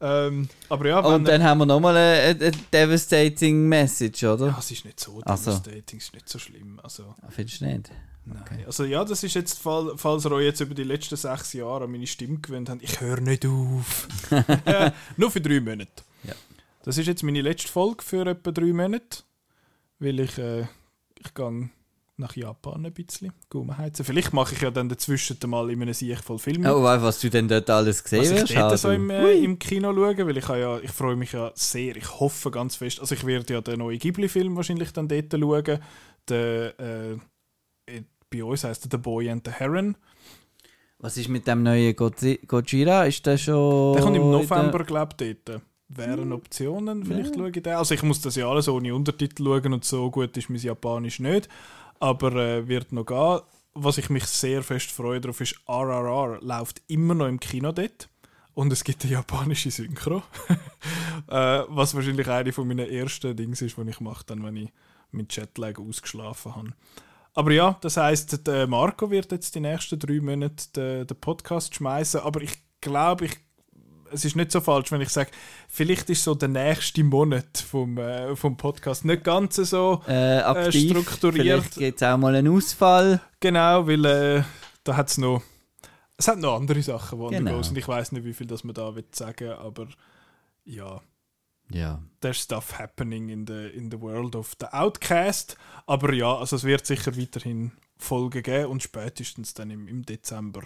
Ähm, 0.00 0.48
aber 0.68 0.86
ja, 0.88 0.98
Und 1.00 1.26
dann 1.28 1.42
haben 1.42 1.58
wir 1.58 1.66
nochmal 1.66 1.96
eine, 1.96 2.20
eine 2.46 2.50
devastating 2.72 3.68
Message, 3.68 4.24
oder? 4.24 4.46
ja, 4.48 4.56
es 4.58 4.70
ist 4.70 4.84
nicht 4.84 5.00
so 5.00 5.20
devastating, 5.20 5.98
es 5.98 6.04
ist 6.06 6.14
nicht 6.14 6.28
so 6.28 6.38
schlimm. 6.38 6.80
Also, 6.82 7.14
Findest 7.30 7.60
du 7.60 7.66
nicht? 7.66 7.90
Nein. 8.26 8.64
Also 8.66 8.84
ja, 8.84 9.04
das 9.04 9.22
ist 9.22 9.34
jetzt, 9.34 9.58
fall- 9.58 9.92
falls 9.96 10.24
ihr 10.24 10.32
euch 10.32 10.44
jetzt 10.46 10.60
über 10.60 10.74
die 10.74 10.82
letzten 10.84 11.16
sechs 11.16 11.52
Jahre 11.52 11.84
an 11.84 11.92
meine 11.92 12.06
Stimme 12.06 12.38
gewöhnt 12.38 12.70
habt, 12.70 12.82
ich 12.82 13.00
höre 13.00 13.20
nicht 13.20 13.44
auf. 13.46 14.08
Äh, 14.64 14.90
Nur 15.18 15.30
für 15.30 15.40
drei 15.42 15.60
Monate. 15.60 15.90
Ja. 16.24 16.32
Das 16.84 16.96
ist 16.98 17.06
jetzt 17.06 17.22
meine 17.22 17.42
letzte 17.42 17.68
Folge 17.68 18.02
für 18.02 18.26
etwa 18.26 18.50
drei 18.50 18.72
Monate, 18.72 19.18
weil 19.98 20.20
ich, 20.20 20.38
äh, 20.38 20.62
ich 21.18 21.34
gehe 21.34 21.68
nach 22.16 22.36
Japan 22.36 22.86
ein 22.86 22.92
bisschen 22.92 23.32
heizen. 23.76 24.04
Vielleicht 24.04 24.32
mache 24.32 24.54
ich 24.54 24.60
ja 24.60 24.70
dann 24.70 24.88
dazwischen 24.88 25.36
mal 25.46 25.70
in 25.70 25.82
einem 25.82 25.94
Sieg 25.94 26.18
voll 26.18 26.38
Film. 26.38 26.64
Oh, 26.64 26.82
was 26.82 27.20
du 27.20 27.28
denn 27.28 27.48
dort 27.48 27.68
alles 27.70 28.04
gesehen 28.04 28.42
was 28.42 28.50
ich 28.50 28.56
Also, 28.56 28.88
so 28.88 28.94
im, 28.94 29.10
äh, 29.10 29.32
im 29.32 29.58
Kino 29.58 29.92
schauen, 29.92 30.26
weil 30.26 30.36
ich, 30.36 30.48
ja, 30.48 30.78
ich 30.78 30.90
freue 30.92 31.16
mich 31.16 31.32
ja 31.32 31.50
sehr, 31.54 31.96
ich 31.96 32.20
hoffe 32.20 32.50
ganz 32.50 32.76
fest, 32.76 33.00
also 33.00 33.14
ich 33.14 33.26
werde 33.26 33.54
ja 33.54 33.60
den 33.60 33.80
neuen 33.80 33.98
Ghibli-Film 33.98 34.54
wahrscheinlich 34.56 34.92
dann 34.92 35.08
dort 35.08 35.32
schauen, 35.32 35.80
der, 36.28 36.80
äh, 36.80 37.16
bei 38.30 38.44
uns 38.44 38.64
heißt 38.64 38.86
er 38.86 38.90
The 38.90 38.98
Boy 38.98 39.30
and 39.30 39.46
the 39.46 39.52
Heron, 39.52 39.96
Was 40.98 41.16
ist 41.16 41.28
mit 41.28 41.46
dem 41.46 41.62
neuen 41.62 41.94
Gojira? 41.94 43.04
Ist 43.04 43.26
der 43.26 43.36
schon. 43.36 43.94
der 43.94 44.02
kommt 44.02 44.16
im 44.16 44.30
November, 44.30 44.84
glaube 44.84 45.14
ich, 45.20 45.36
dort. 45.44 45.62
Wären 45.88 46.32
Optionen, 46.32 47.04
vielleicht 47.04 47.34
schaue 47.34 47.50
ich 47.50 47.62
den. 47.62 47.74
Also 47.74 47.94
ich 47.94 48.02
muss 48.02 48.20
das 48.22 48.36
ja 48.36 48.48
alles 48.48 48.68
ohne 48.68 48.94
Untertitel 48.94 49.44
schauen 49.44 49.74
und 49.74 49.84
so 49.84 50.10
gut 50.10 50.34
ist 50.36 50.48
mein 50.48 50.58
Japanisch 50.58 51.20
nicht, 51.20 51.48
aber 52.04 52.34
äh, 52.34 52.68
wird 52.68 52.92
noch 52.92 53.06
gehen. 53.06 53.40
Was 53.72 53.96
ich 53.96 54.10
mich 54.10 54.26
sehr 54.26 54.62
fest 54.62 54.92
freue 54.92 55.22
darauf 55.22 55.40
ist, 55.40 55.56
RRR 55.66 56.38
läuft 56.42 56.82
immer 56.86 57.14
noch 57.14 57.26
im 57.26 57.40
Kino 57.40 57.72
dort. 57.72 58.10
Und 58.52 58.70
es 58.72 58.84
gibt 58.84 59.02
eine 59.04 59.14
japanische 59.14 59.70
Synchro. 59.70 60.22
äh, 61.28 61.62
was 61.68 61.94
wahrscheinlich 61.94 62.28
eine 62.28 62.52
von 62.52 62.68
meinen 62.68 62.90
ersten 62.90 63.34
Dings 63.34 63.62
ist, 63.62 63.78
die 63.78 63.88
ich 63.88 64.00
mache, 64.00 64.22
dann, 64.26 64.44
wenn 64.44 64.56
ich 64.56 64.72
mit 65.12 65.34
Jetlag 65.34 65.78
ausgeschlafen 65.78 66.54
habe. 66.54 66.74
Aber 67.32 67.52
ja, 67.52 67.78
das 67.80 67.96
heißt, 67.96 68.46
Marco 68.68 69.10
wird 69.10 69.32
jetzt 69.32 69.54
die 69.54 69.60
nächsten 69.60 69.98
drei 69.98 70.20
Monate 70.20 70.68
den, 70.76 71.06
den 71.06 71.20
Podcast 71.20 71.74
schmeißen. 71.74 72.20
Aber 72.20 72.42
ich 72.42 72.52
glaube, 72.82 73.24
ich, 73.24 73.32
es 74.14 74.24
ist 74.24 74.36
nicht 74.36 74.50
so 74.52 74.60
falsch, 74.60 74.90
wenn 74.92 75.00
ich 75.00 75.10
sage, 75.10 75.30
vielleicht 75.68 76.08
ist 76.10 76.24
so 76.24 76.34
der 76.34 76.48
nächste 76.48 77.04
Monat 77.04 77.58
vom, 77.58 77.98
äh, 77.98 78.34
vom 78.36 78.56
Podcast 78.56 79.04
nicht 79.04 79.24
ganz 79.24 79.56
so 79.56 80.02
äh, 80.08 80.38
aktiv. 80.38 80.90
strukturiert. 80.90 81.62
Vielleicht 81.64 81.74
gibt 81.76 82.02
es 82.02 82.08
auch 82.08 82.16
mal 82.16 82.34
einen 82.34 82.48
Ausfall. 82.56 83.20
genau, 83.40 83.86
weil 83.86 84.04
äh, 84.04 84.42
da 84.84 84.96
hat 84.96 85.08
es 85.10 85.18
noch, 85.18 85.42
es 86.16 86.28
hat 86.28 86.38
noch 86.38 86.56
andere 86.56 86.82
Sachen, 86.82 87.18
die 87.28 87.36
Genau. 87.36 87.62
sind. 87.62 87.76
Ich 87.76 87.88
weiß 87.88 88.12
nicht, 88.12 88.24
wie 88.24 88.32
viel 88.34 88.46
das 88.46 88.64
man 88.64 88.74
da 88.74 88.94
will 88.94 89.04
sagen, 89.12 89.50
aber 89.50 89.88
ja. 90.64 91.00
Ja. 91.70 92.02
there's 92.20 92.40
stuff 92.42 92.78
happening 92.78 93.30
in 93.30 93.46
the, 93.46 93.66
in 93.68 93.90
the 93.90 93.98
world 94.00 94.36
of 94.36 94.54
the 94.60 94.66
Outcast. 94.66 95.56
Aber 95.86 96.12
ja, 96.12 96.36
also 96.36 96.56
es 96.56 96.64
wird 96.64 96.84
sicher 96.86 97.16
weiterhin 97.16 97.72
Folgen 97.96 98.42
geben 98.42 98.66
und 98.70 98.82
spätestens 98.82 99.54
dann 99.54 99.70
im, 99.70 99.88
im 99.88 100.04
Dezember, 100.04 100.62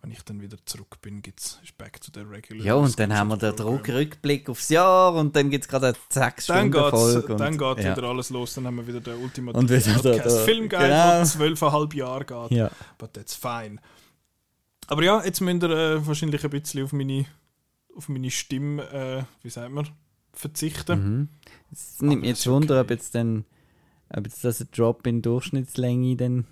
wenn 0.00 0.10
ich 0.12 0.22
dann 0.22 0.40
wieder 0.40 0.56
zurück 0.64 1.00
bin, 1.02 1.22
gibt 1.22 1.40
es 1.40 1.58
Back 1.76 2.00
to 2.00 2.10
the 2.14 2.20
Regular. 2.20 2.64
Ja, 2.64 2.74
und 2.74 2.98
dann 2.98 3.12
haben 3.16 3.28
wir 3.28 3.36
den. 3.36 3.54
Druckrückblick 3.56 4.48
aufs 4.48 4.68
Jahr 4.68 5.12
und 5.14 5.34
dann 5.34 5.50
gibt 5.50 5.64
es 5.64 5.68
gerade 5.68 5.88
eine 5.88 5.96
6 6.10 6.46
Dann 6.46 6.70
Stunden 6.70 6.72
geht's, 6.72 6.90
Folge. 6.90 7.32
und- 7.32 7.40
dann 7.40 7.58
geht 7.58 7.84
ja. 7.84 7.96
wieder 7.96 8.08
alles 8.08 8.30
los, 8.30 8.54
dann 8.54 8.66
haben 8.66 8.76
wir 8.76 8.86
wieder 8.86 9.00
den 9.00 9.16
ultimativen 9.22 9.60
Und 9.60 9.70
wieder 9.70 10.02
da- 10.02 10.10
Outcast 10.10 10.36
da- 10.38 10.44
Filmguide, 10.44 10.82
genau. 10.88 11.24
zwölfeinhalb 11.24 11.94
Jahre 11.94 12.24
geht. 12.24 12.50
Ja. 12.58 12.70
But 12.98 13.12
that's 13.14 13.34
fine. 13.34 13.78
Aber 14.86 15.02
ja, 15.04 15.22
jetzt 15.24 15.40
müsst 15.40 15.62
ihr 15.62 15.70
äh, 15.70 16.06
wahrscheinlich 16.06 16.42
ein 16.44 16.50
bisschen 16.50 16.84
auf 16.84 16.92
meine, 16.92 17.26
auf 17.94 18.08
meine 18.08 18.30
Stimme, 18.30 18.82
äh, 18.90 19.22
wie 19.42 19.50
sagt 19.50 19.70
man, 19.72 19.88
verzichten. 20.32 21.00
Mhm. 21.00 21.28
Es 21.72 22.00
nimmt 22.00 22.12
Aber 22.12 22.20
mich 22.20 22.28
jetzt 22.30 22.46
okay. 22.46 22.54
Wunder, 22.54 22.80
ob 22.80 22.90
jetzt 22.90 23.14
dann 23.14 23.44
ob 24.10 24.24
jetzt 24.24 24.42
das 24.44 24.60
ein 24.60 24.68
Drop 24.74 25.06
in 25.06 25.20
Durchschnittslänge 25.20 26.16
dann 26.16 26.46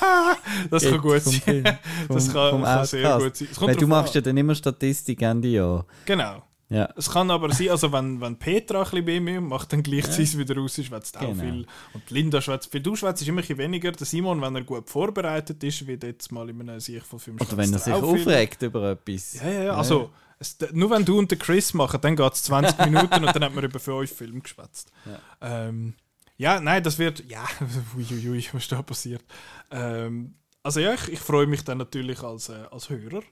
Das 0.70 0.82
kann 0.84 1.00
gut 1.02 1.22
sein. 1.22 1.32
Film, 1.40 1.64
Das 2.08 2.32
kann, 2.32 2.50
vom 2.50 2.62
kann 2.62 2.84
sehr 2.86 3.18
gut 3.18 3.36
sein. 3.36 3.48
Weil 3.60 3.76
du 3.76 3.86
machst 3.86 4.10
an. 4.10 4.14
ja 4.16 4.20
dann 4.22 4.36
immer 4.36 4.54
Statistik 4.54 5.22
Ende 5.22 5.48
Jahr. 5.48 5.86
Genau. 6.04 6.42
Ja. 6.70 6.86
Es 6.96 7.08
kann 7.10 7.30
aber 7.30 7.50
sein, 7.54 7.70
also 7.70 7.90
wenn, 7.92 8.20
wenn 8.20 8.36
Petra 8.36 8.80
ein 8.80 8.84
bisschen 8.84 9.04
bei 9.06 9.20
mir 9.20 9.40
macht, 9.40 9.72
dann 9.72 9.82
gleichzeitig 9.82 10.36
wieder 10.36 10.54
raus, 10.56 10.74
schwätzt 10.74 11.16
auch 11.16 11.22
Genau. 11.22 11.42
viel. 11.42 11.66
Und 11.94 12.10
Linda 12.10 12.42
schwätzt 12.42 12.70
viel. 12.70 12.82
Du 12.82 12.94
schwätzt 12.94 13.22
immer 13.26 13.38
ein 13.38 13.40
bisschen 13.40 13.56
weniger. 13.56 13.90
Der 13.92 14.06
Simon, 14.06 14.42
wenn 14.42 14.54
er 14.54 14.64
gut 14.64 14.86
vorbereitet 14.90 15.64
ist, 15.64 15.86
wird 15.86 16.02
jetzt 16.04 16.30
mal 16.30 16.48
in 16.50 16.60
einem 16.60 16.78
Sieg 16.80 17.04
von 17.04 17.18
fünf 17.18 17.40
Oder 17.40 17.56
wenn 17.56 17.72
er 17.72 17.78
sich 17.78 17.92
auch 17.94 18.12
viel. 18.12 18.20
aufregt 18.20 18.62
über 18.62 18.90
etwas. 18.90 19.40
Ja, 19.42 19.50
ja, 19.50 19.62
ja. 19.62 19.72
Also, 19.76 20.10
es, 20.38 20.58
nur 20.72 20.90
wenn 20.90 21.06
du 21.06 21.18
und 21.18 21.30
der 21.30 21.38
Chris 21.38 21.72
machen, 21.72 22.00
dann 22.02 22.14
geht 22.14 22.32
es 22.34 22.42
20 22.42 22.78
Minuten 22.84 23.24
und 23.24 23.34
dann 23.34 23.44
hat 23.44 23.54
man 23.54 23.64
über 23.64 23.78
fünf 23.80 24.12
Filme 24.12 24.40
geschwätzt. 24.40 24.92
Ja. 25.06 25.68
Ähm, 25.68 25.94
ja, 26.38 26.60
nein, 26.60 26.82
das 26.82 26.98
wird. 26.98 27.28
Ja, 27.28 27.44
uiuiui, 27.96 28.44
was 28.52 28.68
da 28.68 28.80
passiert? 28.80 29.24
Ähm, 29.70 30.34
also, 30.62 30.80
ja, 30.80 30.94
ich, 30.94 31.08
ich 31.08 31.18
freue 31.18 31.46
mich 31.46 31.64
dann 31.64 31.78
natürlich 31.78 32.22
als, 32.22 32.48
äh, 32.48 32.64
als 32.70 32.88
Hörer, 32.88 33.22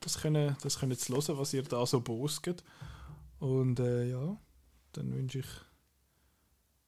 das 0.00 0.20
können, 0.20 0.56
das 0.62 0.78
können 0.78 0.96
zu 0.96 1.14
hören, 1.14 1.38
was 1.38 1.54
ihr 1.54 1.62
da 1.62 1.84
so 1.86 2.00
bosget. 2.00 2.62
Und 3.38 3.80
äh, 3.80 4.10
ja, 4.10 4.36
dann 4.92 5.14
wünsche 5.14 5.40
ich. 5.40 5.46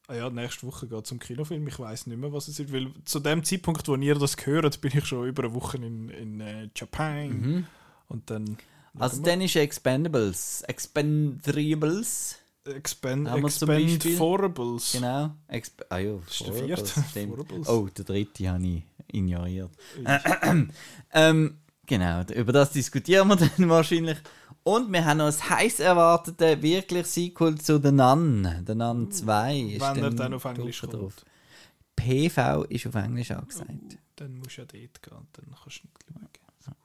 Ah 0.08 0.14
ja, 0.14 0.30
nächste 0.30 0.66
Woche 0.66 0.86
geht 0.88 1.02
es 1.02 1.08
zum 1.08 1.18
Kinofilm. 1.18 1.66
Ich 1.68 1.78
weiß 1.78 2.06
nicht 2.06 2.18
mehr, 2.18 2.32
was 2.32 2.48
es 2.48 2.58
ist, 2.58 2.72
weil 2.72 2.92
zu 3.04 3.20
dem 3.20 3.42
Zeitpunkt, 3.42 3.88
wo 3.88 3.94
ihr 3.94 4.14
das 4.16 4.36
hört, 4.44 4.80
bin 4.80 4.92
ich 4.94 5.06
schon 5.06 5.26
über 5.26 5.44
eine 5.44 5.54
Woche 5.54 5.78
in, 5.78 6.10
in 6.10 6.40
äh, 6.40 6.68
Japan. 6.76 7.28
Mhm. 7.28 7.66
Und 8.08 8.28
dann. 8.28 8.58
Also 8.98 9.22
dann 9.22 9.40
ist 9.40 9.56
Expendables. 9.56 10.62
Expendables. 10.62 12.41
Expend 12.64 13.28
Haben 13.28 13.42
Beispiel? 13.42 13.94
Expendables. 13.94 14.92
Genau. 14.92 15.30
Exp 15.48 15.82
ah 15.88 15.98
ja, 15.98 16.14
Das 16.24 16.36
Forables. 16.36 16.90
Forables. 17.12 17.68
Oh, 17.68 17.88
der 17.88 18.04
dritte 18.04 18.48
habe 18.48 18.64
ich 18.66 18.82
ignoriert. 19.12 19.70
ähm, 21.12 21.58
genau, 21.86 22.22
über 22.22 22.52
das 22.52 22.70
diskutieren 22.70 23.28
wir 23.28 23.36
dann 23.56 23.68
wahrscheinlich. 23.68 24.18
Und 24.64 24.92
wir 24.92 25.04
haben 25.04 25.18
noch 25.18 25.26
ein 25.26 25.50
heiß 25.50 25.80
erwartete, 25.80 26.62
wirklich 26.62 27.06
Sequel 27.06 27.58
zu 27.58 27.80
The 27.82 27.90
Nun. 27.90 28.64
The 28.64 28.74
Nun 28.76 29.10
2 29.10 29.56
ist 29.58 29.80
Wenn 29.80 30.04
er 30.04 30.10
dann 30.10 30.34
auf 30.34 30.44
Englisch 30.44 30.80
drauf. 30.82 31.16
kommt. 31.16 31.24
PV 31.96 32.64
ist 32.68 32.86
auf 32.86 32.94
Englisch 32.94 33.32
angesagt. 33.32 33.98
Dann 34.16 34.38
musst 34.38 34.56
du 34.56 34.62
ja 34.62 34.66
dort 34.66 35.02
gehen 35.02 35.26
dann 35.32 35.46
kannst 35.50 35.80
du 35.80 35.88
nicht. 36.12 36.30
So 36.60 36.70
gut. 36.70 36.78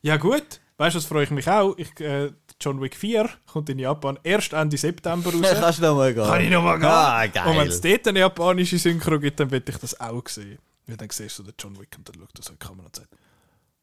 Ja 0.00 0.16
gut, 0.16 0.60
weißt 0.78 0.94
du, 0.94 0.98
das 0.98 1.04
freue 1.04 1.24
ich 1.24 1.30
mich 1.30 1.48
auch. 1.48 1.76
Ich, 1.76 2.00
äh, 2.00 2.32
John 2.60 2.80
Wick 2.80 2.96
4 2.96 3.28
kommt 3.46 3.68
in 3.70 3.78
Japan 3.78 4.18
erst 4.24 4.52
Ende 4.52 4.76
September 4.76 5.30
raus. 5.32 5.40
Kannst 5.60 5.78
du 5.78 5.82
noch 5.84 5.96
mal 5.96 6.12
gehen? 6.12 6.24
Kann 6.24 6.40
ich 6.40 6.50
nochmal 6.50 6.78
gehen? 6.78 6.88
Ah, 6.88 7.26
geil. 7.26 7.46
Und 7.46 7.56
wenn 7.58 7.68
es 7.68 7.80
dort 7.80 8.08
eine 8.08 8.18
japanische 8.20 8.78
Synchro 8.78 9.18
gibt, 9.20 9.38
dann 9.40 9.50
will 9.50 9.62
ich 9.66 9.76
das 9.76 9.98
auch 10.00 10.26
sehen. 10.28 10.58
Weil 10.86 10.96
dann 10.96 11.08
siehst 11.10 11.38
du 11.38 11.42
den 11.44 11.54
John 11.58 11.78
Wick 11.78 11.88
und 11.96 12.08
dann 12.08 12.16
schaut 12.20 12.30
er 12.38 12.42
so 12.42 12.50
in 12.52 12.58
die 12.60 12.66
Kamera 12.66 12.86
und 12.86 12.96
sagt 12.96 13.08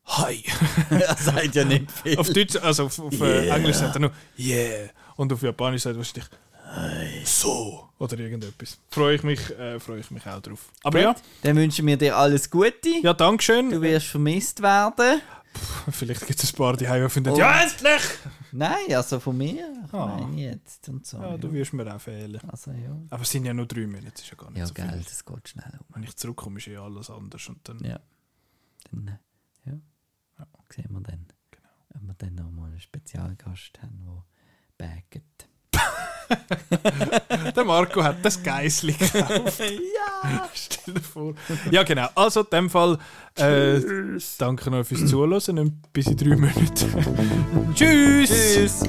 Hi. 0.07 0.43
das 0.89 1.25
sagt 1.25 1.55
ja 1.55 1.63
nicht 1.65 1.89
viel. 2.03 2.17
auf 2.17 2.29
Deutsch, 2.29 2.55
also 2.57 2.85
auf, 2.85 2.99
auf 2.99 3.13
äh, 3.21 3.45
Yeah. 3.45 3.55
Englisch 3.55 3.77
sagt 3.77 3.95
er 3.95 3.99
nur 4.01 4.11
Yeah. 4.37 4.89
Und 5.15 5.31
auf 5.33 5.41
Japanisch 5.41 5.81
sagt 5.83 5.95
er 5.95 5.99
wahrscheinlich 5.99 7.27
So. 7.27 7.89
Oder 7.97 8.19
irgendetwas. 8.19 8.77
Freue 8.91 9.15
ich 9.15 9.23
mich, 9.23 9.39
äh, 9.57 9.79
freue 9.79 9.99
ich 10.01 10.11
mich 10.11 10.25
auch 10.27 10.41
drauf. 10.41 10.59
Aber 10.83 10.99
ja, 10.99 11.15
Dann 11.43 11.55
wünschen 11.55 11.87
wir 11.87 11.95
dir 11.97 12.17
alles 12.17 12.49
Gute. 12.51 12.89
ja, 13.01 13.13
danke 13.13 13.41
schön. 13.43 13.69
Du 13.71 13.81
wirst 13.81 14.07
vermisst 14.07 14.61
werden. 14.61 15.21
Vielleicht 15.91 16.25
gibt 16.27 16.43
es 16.43 16.53
ein 16.53 16.55
paar, 16.57 16.75
die 16.77 16.87
heim 16.87 17.09
finden. 17.09 17.29
Und- 17.31 17.37
Ja, 17.39 17.61
endlich! 17.61 18.01
Nein, 18.51 18.93
also 18.95 19.19
von 19.19 19.37
mir. 19.37 19.71
Ich 19.85 19.93
Ah. 19.93 20.05
meine 20.07 20.35
jetzt 20.41 20.87
und 20.89 21.05
so. 21.05 21.17
Ja, 21.21 21.37
du 21.37 21.51
wirst 21.53 21.73
mir 21.73 21.93
auch 21.93 21.99
fehlen. 22.01 22.39
Also 22.49 22.71
ja. 22.71 22.97
Aber 23.09 23.21
es 23.23 23.31
sind 23.31 23.45
ja 23.45 23.53
nur 23.53 23.65
drei 23.65 23.85
Monate, 23.87 24.11
das 24.11 24.21
ist 24.21 24.29
ja 24.31 24.35
gar 24.37 24.49
nicht 24.49 24.59
Ja, 24.59 24.67
so 24.67 24.73
viel. 24.73 24.85
geil, 24.85 25.01
das 25.03 25.25
geht 25.25 25.49
schnell 25.49 25.79
um. 25.79 25.85
Wenn 25.95 26.03
ich 26.03 26.15
zurückkomme, 26.15 26.57
ist 26.59 26.67
eh 26.67 26.77
alles 26.77 27.09
anders. 27.09 27.47
Und 27.49 27.67
dann, 27.67 27.79
Ja. 27.83 27.99
Dann, 28.91 29.07
äh, 29.65 29.69
ja. 29.69 29.79
Sehen 30.73 30.87
wir 30.91 31.01
dann. 31.01 31.25
Ob 31.95 32.01
wir 32.01 32.13
dann 32.17 32.35
noch 32.35 32.51
mal 32.51 32.67
einen 32.69 32.79
Spezialgast 32.79 33.81
haben, 33.81 34.03
der 34.05 34.23
bagget. 34.77 35.47
Der 37.55 37.63
Marco 37.63 38.03
hat 38.03 38.17
das 38.23 38.41
Geissli 38.41 38.93
gekauft. 38.93 39.59
ja! 39.59 40.49
Stell 40.53 40.93
dir 40.93 41.01
vor. 41.01 41.33
Ja, 41.71 41.83
genau. 41.83 42.07
Also, 42.15 42.41
in 42.41 42.47
dem 42.51 42.69
Fall, 42.69 42.97
äh, 43.35 43.79
danke 44.37 44.71
noch 44.71 44.85
fürs 44.85 45.05
Zuhören 45.05 45.59
und 45.59 45.93
bis 45.93 46.07
in 46.07 46.17
drei 46.17 46.35
Monaten. 46.35 47.73
Tschüss! 47.75 48.29
Tschüss! 48.29 48.83